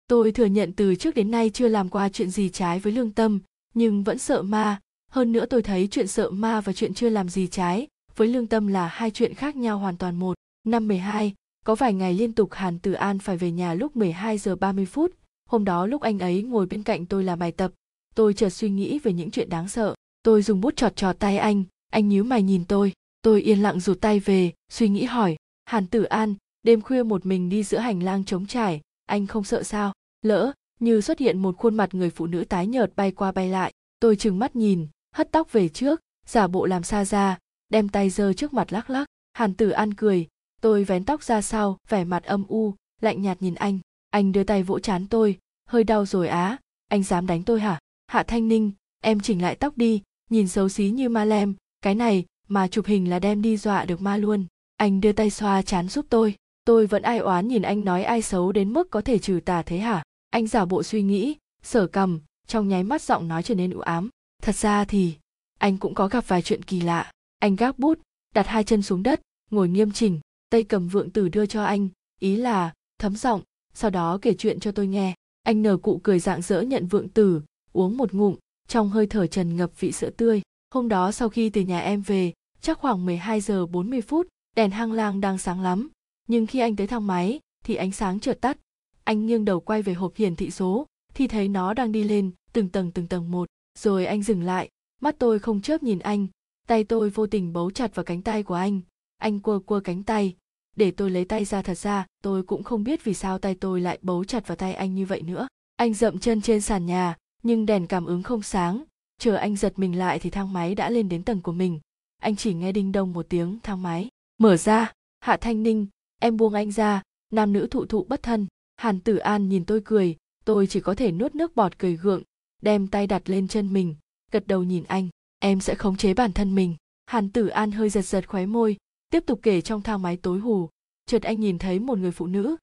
tôi 0.09 0.33
thừa 0.33 0.45
nhận 0.45 0.73
từ 0.73 0.95
trước 0.95 1.15
đến 1.15 1.31
nay 1.31 1.51
chưa 1.51 1.69
làm 1.69 1.89
qua 1.89 2.09
chuyện 2.09 2.31
gì 2.31 2.49
trái 2.49 2.79
với 2.79 2.93
lương 2.93 3.13
tâm 3.13 3.41
nhưng 3.75 4.05
vẫn 4.05 4.19
sợ 4.19 4.43
ma. 4.43 4.81
Hơn 5.11 5.33
nữa 5.33 5.47
tôi 5.47 5.63
thấy 5.63 5.89
chuyện 5.91 6.07
sợ 6.07 6.31
ma 6.31 6.61
và 6.61 6.73
chuyện 6.73 6.95
chưa 6.95 7.09
làm 7.09 7.29
gì 7.29 7.47
trái 7.47 7.89
với 8.17 8.29
lương 8.29 8.47
tâm 8.47 8.67
là 8.67 8.87
hai 8.87 9.11
chuyện 9.11 9.35
khác 9.35 9.57
nhau 9.57 9.79
hoàn 9.79 9.97
toàn 9.97 10.17
một. 10.17 10.35
Năm 10.65 10.89
12, 10.89 11.35
có 11.67 11.75
vài 11.75 11.95
ngày 11.95 12.15
liên 12.15 12.33
tục 12.33 12.53
Hàn 12.53 12.79
Tử 12.79 12.93
An 12.93 13.19
phải 13.19 13.37
về 13.37 13.51
nhà 13.51 13.75
lúc 13.75 13.97
12 13.97 14.39
giờ 14.39 14.57
30 14.57 14.87
phút. 14.87 15.13
Hôm 15.49 15.65
đó 15.65 15.87
lúc 15.87 16.03
anh 16.03 16.19
ấy 16.19 16.43
ngồi 16.43 16.67
bên 16.67 16.83
cạnh 16.83 17.07
tôi 17.07 17.25
làm 17.25 17.39
bài 17.39 17.53
tập, 17.53 17.73
tôi 18.15 18.35
chợt 18.35 18.51
suy 18.51 18.71
nghĩ 18.71 18.99
về 18.99 19.13
những 19.13 19.31
chuyện 19.31 19.49
đáng 19.49 19.69
sợ. 19.69 19.95
Tôi 20.23 20.43
dùng 20.43 20.61
bút 20.61 20.77
chọt 20.77 20.97
chọt 20.97 21.19
tay 21.19 21.39
anh, 21.39 21.65
anh 21.93 22.09
nhíu 22.09 22.25
mày 22.25 22.43
nhìn 22.43 22.65
tôi. 22.65 22.93
Tôi 23.23 23.43
yên 23.43 23.63
lặng 23.63 23.81
rụt 23.81 24.01
tay 24.01 24.21
về, 24.21 24.53
suy 24.73 24.89
nghĩ 24.89 25.05
hỏi, 25.05 25.37
Hàn 25.65 25.87
Tử 25.87 26.03
An, 26.03 26.35
đêm 26.63 26.81
khuya 26.81 27.03
một 27.03 27.27
mình 27.27 27.49
đi 27.49 27.63
giữa 27.63 27.79
hành 27.79 28.03
lang 28.03 28.25
trống 28.25 28.47
trải, 28.47 28.81
anh 29.07 29.27
không 29.27 29.45
sợ 29.45 29.63
sao? 29.63 29.93
Lỡ, 30.23 30.53
như 30.81 31.01
xuất 31.01 31.19
hiện 31.19 31.39
một 31.39 31.57
khuôn 31.57 31.75
mặt 31.75 31.95
người 31.95 32.11
phụ 32.11 32.27
nữ 32.27 32.45
tái 32.45 32.67
nhợt 32.67 32.97
bay 32.97 33.13
qua 33.13 33.33
bay 33.33 33.49
lại. 33.49 33.73
Tôi 34.01 34.17
trừng 34.17 34.39
mắt 34.39 34.57
nhìn, 34.57 34.87
hất 35.15 35.33
tóc 35.33 35.53
về 35.53 35.69
trước, 35.69 36.01
giả 36.27 36.47
bộ 36.47 36.67
làm 36.67 36.83
xa 36.83 37.05
ra, 37.05 37.39
đem 37.69 37.89
tay 37.89 38.11
giơ 38.11 38.33
trước 38.33 38.55
mặt 38.55 38.73
lắc 38.73 38.91
lắc 38.91 39.07
hàn 39.33 39.55
tử 39.55 39.71
an 39.71 39.95
cười 39.95 40.27
tôi 40.61 40.85
vén 40.85 41.05
tóc 41.05 41.23
ra 41.23 41.43
sau, 41.43 41.79
vẻ 41.89 42.05
mặt 42.05 42.25
âm 42.25 42.47
u, 42.49 42.75
lạnh 43.01 43.23
nhạt 43.23 43.43
nhìn 43.43 43.55
anh. 43.55 43.79
Anh 44.11 44.33
đưa 44.33 44.45
tay 44.45 44.63
vỗ 44.63 44.79
chán 44.79 45.07
tôi, 45.07 45.39
hơi 45.69 45.85
đau 45.85 46.07
rồi 46.07 46.29
á. 46.29 46.57
Anh 46.89 47.03
dám 47.03 47.27
đánh 47.27 47.43
tôi 47.43 47.61
hả? 47.61 47.79
Hạ 48.07 48.23
thanh 48.23 48.49
ninh, 48.49 48.73
em 49.03 49.21
chỉnh 49.21 49.43
lại 49.43 49.55
tóc 49.55 49.77
đi, 49.77 50.03
nhìn 50.31 50.49
xấu 50.49 50.69
xí 50.69 50.91
như 50.91 51.09
ma 51.09 51.25
lem. 51.25 51.55
Cái 51.81 51.95
này 51.95 52.25
mà 52.49 52.69
chụp 52.69 52.87
hình 52.87 53.11
là 53.11 53.19
đem 53.19 53.43
đi 53.43 53.57
dọa 53.57 53.85
được 53.85 54.01
ma 54.01 54.17
luôn. 54.17 54.45
Anh 54.77 55.01
đưa 55.01 55.13
tay 55.13 55.31
xoa 55.31 55.63
chán 55.63 55.89
giúp 55.89 56.07
tôi. 56.09 56.35
Tôi 56.65 56.87
vẫn 56.87 57.03
ai 57.03 57.19
oán 57.19 57.49
nhìn 57.49 57.63
anh 57.63 57.85
nói 57.85 58.05
ai 58.05 58.23
xấu 58.23 58.53
đến 58.53 58.73
mức 58.73 58.91
có 58.91 59.01
thể 59.01 59.19
trừ 59.19 59.41
tà 59.45 59.63
thế 59.63 59.79
hả? 59.79 60.03
Anh 60.31 60.47
giả 60.47 60.65
bộ 60.65 60.83
suy 60.83 61.03
nghĩ 61.03 61.37
sở 61.63 61.87
cầm, 61.87 62.21
trong 62.47 62.69
nháy 62.69 62.83
mắt 62.83 63.03
giọng 63.03 63.29
nói 63.29 63.43
trở 63.43 63.55
nên 63.55 63.71
u 63.71 63.81
ám. 63.81 64.11
Thật 64.43 64.57
ra 64.57 64.85
thì, 64.85 65.15
anh 65.59 65.79
cũng 65.79 65.95
có 65.95 66.09
gặp 66.09 66.29
vài 66.29 66.43
chuyện 66.43 66.63
kỳ 66.63 66.81
lạ. 66.81 67.11
Anh 67.39 67.57
gác 67.57 67.79
bút, 67.79 67.99
đặt 68.35 68.47
hai 68.47 68.65
chân 68.65 68.83
xuống 68.83 69.03
đất, 69.03 69.21
ngồi 69.51 69.69
nghiêm 69.69 69.93
chỉnh 69.93 70.21
tay 70.57 70.65
cầm 70.65 70.89
vượng 70.89 71.11
tử 71.11 71.29
đưa 71.29 71.47
cho 71.47 71.65
anh, 71.65 71.89
ý 72.21 72.37
là, 72.37 72.73
thấm 72.99 73.17
giọng, 73.17 73.43
sau 73.75 73.91
đó 73.91 74.19
kể 74.23 74.35
chuyện 74.35 74.61
cho 74.61 74.73
tôi 74.73 74.87
nghe. 74.87 75.15
Anh 75.43 75.63
nở 75.63 75.77
cụ 75.77 76.01
cười 76.03 76.19
dạng 76.19 76.43
dỡ 76.43 76.61
nhận 76.61 76.87
vượng 76.87 77.09
tử, 77.09 77.43
uống 77.73 77.97
một 77.97 78.13
ngụm, 78.13 78.37
trong 78.69 78.89
hơi 78.89 79.07
thở 79.07 79.27
trần 79.27 79.57
ngập 79.57 79.81
vị 79.81 79.93
sữa 79.93 80.11
tươi. 80.11 80.43
Hôm 80.75 80.89
đó 80.89 81.13
sau 81.13 81.29
khi 81.29 81.51
từ 81.51 81.61
nhà 81.61 81.81
em 81.81 82.03
về, 82.03 82.33
chắc 82.61 82.79
khoảng 82.79 83.07
12 83.07 83.41
giờ 83.41 83.67
40 83.67 84.01
phút, 84.01 84.27
đèn 84.57 84.71
hang 84.71 84.93
lang 84.93 85.21
đang 85.21 85.39
sáng 85.39 85.61
lắm. 85.61 85.89
Nhưng 86.29 86.47
khi 86.47 86.59
anh 86.59 86.77
tới 86.77 86.87
thang 86.87 87.07
máy, 87.07 87.41
thì 87.65 87.75
ánh 87.75 87.93
sáng 87.93 88.21
chợt 88.21 88.39
tắt. 88.41 88.59
Anh 89.05 89.27
nghiêng 89.27 89.45
đầu 89.45 89.61
quay 89.61 89.83
về 89.83 89.93
hộp 89.95 90.17
hiển 90.17 90.37
thị 90.37 90.51
số, 90.51 90.87
thì 91.15 91.29
thấy 91.29 91.49
nó 91.49 91.75
đang 91.75 91.93
đi 91.93 92.05
lên, 92.05 92.31
từng 92.53 92.69
tầng 92.69 92.93
từng 92.93 93.07
tầng 93.07 93.31
một. 93.31 93.49
Rồi 93.79 94.07
anh 94.07 94.23
dừng 94.23 94.43
lại, 94.43 94.69
mắt 95.01 95.17
tôi 95.19 95.39
không 95.39 95.61
chớp 95.61 95.83
nhìn 95.83 95.99
anh. 95.99 96.27
Tay 96.67 96.85
tôi 96.85 97.11
vô 97.11 97.27
tình 97.27 97.53
bấu 97.53 97.71
chặt 97.71 97.95
vào 97.95 98.05
cánh 98.05 98.23
tay 98.23 98.43
của 98.43 98.55
anh. 98.55 98.81
Anh 99.19 99.41
quơ 99.41 99.59
quơ 99.59 99.81
cánh 99.81 100.03
tay 100.03 100.37
để 100.77 100.91
tôi 100.91 101.11
lấy 101.11 101.25
tay 101.25 101.45
ra 101.45 101.63
thật 101.63 101.79
ra, 101.79 102.07
tôi 102.23 102.43
cũng 102.43 102.63
không 102.63 102.85
biết 102.85 103.05
vì 103.05 103.15
sao 103.15 103.39
tay 103.39 103.55
tôi 103.55 103.81
lại 103.81 103.99
bấu 104.03 104.25
chặt 104.25 104.47
vào 104.47 104.57
tay 104.57 104.75
anh 104.75 104.95
như 104.95 105.07
vậy 105.07 105.23
nữa. 105.23 105.49
Anh 105.77 105.95
dậm 105.95 106.19
chân 106.19 106.41
trên 106.41 106.61
sàn 106.61 106.87
nhà, 106.87 107.17
nhưng 107.43 107.67
đèn 107.67 107.87
cảm 107.87 108.07
ứng 108.07 108.23
không 108.23 108.43
sáng. 108.43 108.85
Chờ 109.19 109.35
anh 109.35 109.57
giật 109.57 109.79
mình 109.79 109.99
lại 109.99 110.19
thì 110.19 110.31
thang 110.31 110.53
máy 110.53 110.75
đã 110.75 110.91
lên 110.91 111.09
đến 111.09 111.23
tầng 111.23 111.43
của 111.43 111.53
mình. 111.53 111.81
Anh 112.23 112.37
chỉ 112.37 112.55
nghe 112.55 112.73
đinh 112.73 112.93
đông 112.93 113.13
một 113.13 113.27
tiếng, 113.29 113.59
thang 113.63 113.83
máy. 113.83 114.09
Mở 114.39 114.57
ra. 114.57 114.93
Hạ 115.21 115.37
thanh 115.37 115.63
ninh, 115.63 115.87
em 116.21 116.37
buông 116.37 116.55
anh 116.55 116.73
ra. 116.73 117.03
Nam 117.33 117.53
nữ 117.53 117.69
thụ 117.71 117.87
thụ 117.87 118.05
bất 118.05 118.23
thân. 118.23 118.47
Hàn 118.77 119.01
tử 119.01 119.17
an 119.17 119.49
nhìn 119.49 119.65
tôi 119.65 119.81
cười. 119.85 120.17
Tôi 120.45 120.67
chỉ 120.67 120.81
có 120.81 120.95
thể 120.95 121.13
nuốt 121.13 121.35
nước 121.35 121.57
bọt 121.57 121.79
cười 121.79 121.97
gượng, 121.97 122.23
đem 122.63 122.87
tay 122.87 123.07
đặt 123.07 123.31
lên 123.31 123.49
chân 123.49 123.73
mình, 123.73 123.97
gật 124.31 124.47
đầu 124.47 124.63
nhìn 124.63 124.85
anh. 124.85 125.09
Em 125.39 125.61
sẽ 125.61 125.75
khống 125.75 125.97
chế 125.97 126.15
bản 126.15 126.33
thân 126.33 126.55
mình. 126.55 126.75
Hàn 127.07 127.31
tử 127.31 127.47
an 127.47 127.73
hơi 127.73 127.91
giật 127.91 128.03
giật 128.03 128.29
khóe 128.29 128.47
môi 128.47 128.77
tiếp 129.11 129.23
tục 129.27 129.41
kể 129.43 129.61
trong 129.61 129.83
thang 129.83 130.03
máy 130.03 130.17
tối 130.17 130.39
hù. 130.39 130.69
Chợt 131.07 131.23
anh 131.23 131.41
nhìn 131.41 131.59
thấy 131.59 131.79
một 131.79 131.99
người 131.99 132.11
phụ 132.11 132.27
nữ 132.27 132.57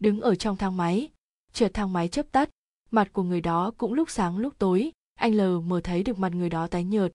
đứng 0.00 0.20
ở 0.20 0.34
trong 0.34 0.56
thang 0.56 0.76
máy. 0.76 1.08
Chợt 1.52 1.70
thang 1.74 1.92
máy 1.92 2.08
chớp 2.08 2.32
tắt, 2.32 2.50
mặt 2.90 3.12
của 3.12 3.22
người 3.22 3.40
đó 3.40 3.72
cũng 3.78 3.92
lúc 3.92 4.10
sáng 4.10 4.38
lúc 4.38 4.58
tối. 4.58 4.92
Anh 5.14 5.34
lờ 5.34 5.60
mờ 5.60 5.80
thấy 5.80 6.02
được 6.02 6.18
mặt 6.18 6.32
người 6.34 6.48
đó 6.48 6.66
tái 6.66 6.84
nhợt. 6.84 7.12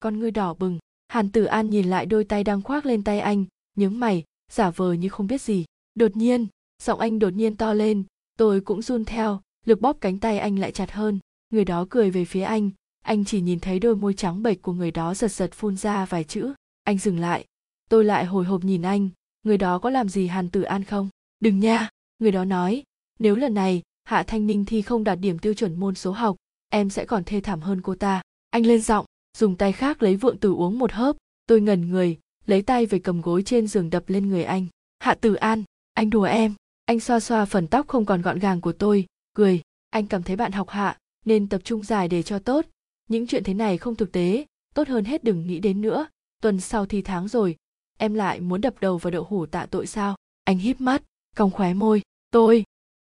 Con 0.00 0.18
người 0.18 0.30
đỏ 0.30 0.54
bừng. 0.54 0.78
Hàn 1.08 1.32
tử 1.32 1.44
an 1.44 1.70
nhìn 1.70 1.90
lại 1.90 2.06
đôi 2.06 2.24
tay 2.24 2.44
đang 2.44 2.62
khoác 2.62 2.86
lên 2.86 3.04
tay 3.04 3.20
anh, 3.20 3.44
nhướng 3.76 4.00
mày, 4.00 4.24
giả 4.52 4.70
vờ 4.70 4.92
như 4.92 5.08
không 5.08 5.26
biết 5.26 5.42
gì. 5.42 5.64
Đột 5.94 6.16
nhiên, 6.16 6.46
giọng 6.82 7.00
anh 7.00 7.18
đột 7.18 7.32
nhiên 7.32 7.56
to 7.56 7.74
lên, 7.74 8.04
tôi 8.36 8.60
cũng 8.60 8.82
run 8.82 9.04
theo, 9.04 9.40
lực 9.64 9.80
bóp 9.80 9.96
cánh 10.00 10.18
tay 10.18 10.38
anh 10.38 10.58
lại 10.58 10.72
chặt 10.72 10.92
hơn. 10.92 11.18
Người 11.50 11.64
đó 11.64 11.86
cười 11.90 12.10
về 12.10 12.24
phía 12.24 12.42
anh 12.42 12.70
anh 13.08 13.24
chỉ 13.24 13.40
nhìn 13.40 13.60
thấy 13.60 13.78
đôi 13.78 13.96
môi 13.96 14.14
trắng 14.14 14.42
bệch 14.42 14.62
của 14.62 14.72
người 14.72 14.90
đó 14.90 15.14
giật 15.14 15.32
giật 15.32 15.52
phun 15.52 15.76
ra 15.76 16.04
vài 16.04 16.24
chữ. 16.24 16.52
Anh 16.84 16.98
dừng 16.98 17.18
lại 17.18 17.44
tôi 17.88 18.04
lại 18.04 18.24
hồi 18.24 18.44
hộp 18.44 18.64
nhìn 18.64 18.82
anh, 18.82 19.08
người 19.42 19.58
đó 19.58 19.78
có 19.78 19.90
làm 19.90 20.08
gì 20.08 20.26
hàn 20.26 20.48
tử 20.48 20.62
an 20.62 20.84
không? 20.84 21.08
Đừng 21.40 21.60
nha, 21.60 21.88
người 22.18 22.32
đó 22.32 22.44
nói, 22.44 22.82
nếu 23.18 23.36
lần 23.36 23.54
này, 23.54 23.82
hạ 24.04 24.22
thanh 24.22 24.46
ninh 24.46 24.64
thi 24.64 24.82
không 24.82 25.04
đạt 25.04 25.18
điểm 25.20 25.38
tiêu 25.38 25.54
chuẩn 25.54 25.80
môn 25.80 25.94
số 25.94 26.10
học, 26.10 26.36
em 26.68 26.90
sẽ 26.90 27.04
còn 27.04 27.24
thê 27.24 27.40
thảm 27.40 27.60
hơn 27.60 27.82
cô 27.82 27.94
ta. 27.94 28.22
Anh 28.50 28.66
lên 28.66 28.80
giọng, 28.80 29.06
dùng 29.36 29.56
tay 29.56 29.72
khác 29.72 30.02
lấy 30.02 30.16
vượng 30.16 30.38
tử 30.38 30.52
uống 30.52 30.78
một 30.78 30.92
hớp, 30.92 31.16
tôi 31.46 31.60
ngẩn 31.60 31.90
người, 31.90 32.18
lấy 32.46 32.62
tay 32.62 32.86
về 32.86 32.98
cầm 32.98 33.20
gối 33.20 33.42
trên 33.42 33.66
giường 33.66 33.90
đập 33.90 34.04
lên 34.06 34.28
người 34.28 34.44
anh. 34.44 34.66
Hạ 34.98 35.14
tử 35.14 35.34
an, 35.34 35.64
anh 35.94 36.10
đùa 36.10 36.22
em, 36.22 36.54
anh 36.84 37.00
xoa 37.00 37.20
xoa 37.20 37.44
phần 37.44 37.66
tóc 37.66 37.88
không 37.88 38.04
còn 38.04 38.22
gọn 38.22 38.38
gàng 38.38 38.60
của 38.60 38.72
tôi, 38.72 39.06
cười, 39.34 39.62
anh 39.90 40.06
cảm 40.06 40.22
thấy 40.22 40.36
bạn 40.36 40.52
học 40.52 40.68
hạ, 40.68 40.98
nên 41.24 41.48
tập 41.48 41.60
trung 41.64 41.82
giải 41.82 42.08
để 42.08 42.22
cho 42.22 42.38
tốt. 42.38 42.66
Những 43.08 43.26
chuyện 43.26 43.44
thế 43.44 43.54
này 43.54 43.78
không 43.78 43.96
thực 43.96 44.12
tế, 44.12 44.44
tốt 44.74 44.88
hơn 44.88 45.04
hết 45.04 45.24
đừng 45.24 45.46
nghĩ 45.46 45.58
đến 45.58 45.80
nữa. 45.80 46.06
Tuần 46.42 46.60
sau 46.60 46.86
thi 46.86 47.02
tháng 47.02 47.28
rồi 47.28 47.56
em 47.98 48.14
lại 48.14 48.40
muốn 48.40 48.60
đập 48.60 48.74
đầu 48.80 48.98
vào 48.98 49.10
đậu 49.10 49.24
hủ 49.24 49.46
tạ 49.46 49.66
tội 49.70 49.86
sao? 49.86 50.16
Anh 50.44 50.58
híp 50.58 50.80
mắt, 50.80 51.02
cong 51.36 51.50
khóe 51.50 51.74
môi. 51.74 52.02
Tôi. 52.30 52.64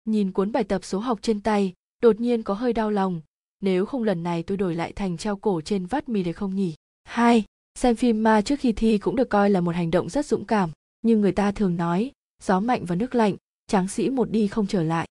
Nhìn 0.06 0.31
cuốn 0.31 0.51
bài 0.51 0.64
tập 0.64 0.84
số 0.84 0.99
học 0.99 1.19
trên 1.22 1.41
tay, 1.41 1.73
đột 2.01 2.19
nhiên 2.19 2.43
có 2.43 2.53
hơi 2.53 2.73
đau 2.73 2.91
lòng. 2.91 3.22
Nếu 3.61 3.85
không 3.85 4.03
lần 4.03 4.23
này 4.23 4.43
tôi 4.43 4.57
đổi 4.57 4.76
lại 4.76 4.93
thành 4.93 5.18
treo 5.18 5.35
cổ 5.35 5.61
trên 5.61 5.85
vắt 5.85 6.10
mì 6.10 6.23
để 6.23 6.34
không 6.34 6.56
nhỉ? 6.56 6.73
Hai. 7.03 7.43
Xem 7.76 7.95
phim 7.95 8.23
ma 8.23 8.41
trước 8.41 8.60
khi 8.60 8.72
thi 8.72 8.97
cũng 8.97 9.15
được 9.15 9.30
coi 9.30 9.49
là 9.49 9.61
một 9.61 9.76
hành 9.76 9.91
động 9.91 10.10
rất 10.10 10.26
dũng 10.26 10.45
cảm. 10.45 10.72
Như 11.01 11.18
người 11.18 11.31
ta 11.31 11.51
thường 11.51 11.76
nói, 11.76 12.11
gió 12.43 12.60
mạnh 12.60 12.85
và 12.85 12.95
nước 12.95 13.15
lạnh, 13.15 13.35
tráng 13.68 13.88
sĩ 13.88 14.10
một 14.10 14.31
đi 14.31 14.47
không 14.47 14.68
trở 14.68 14.84
lại. 14.84 15.07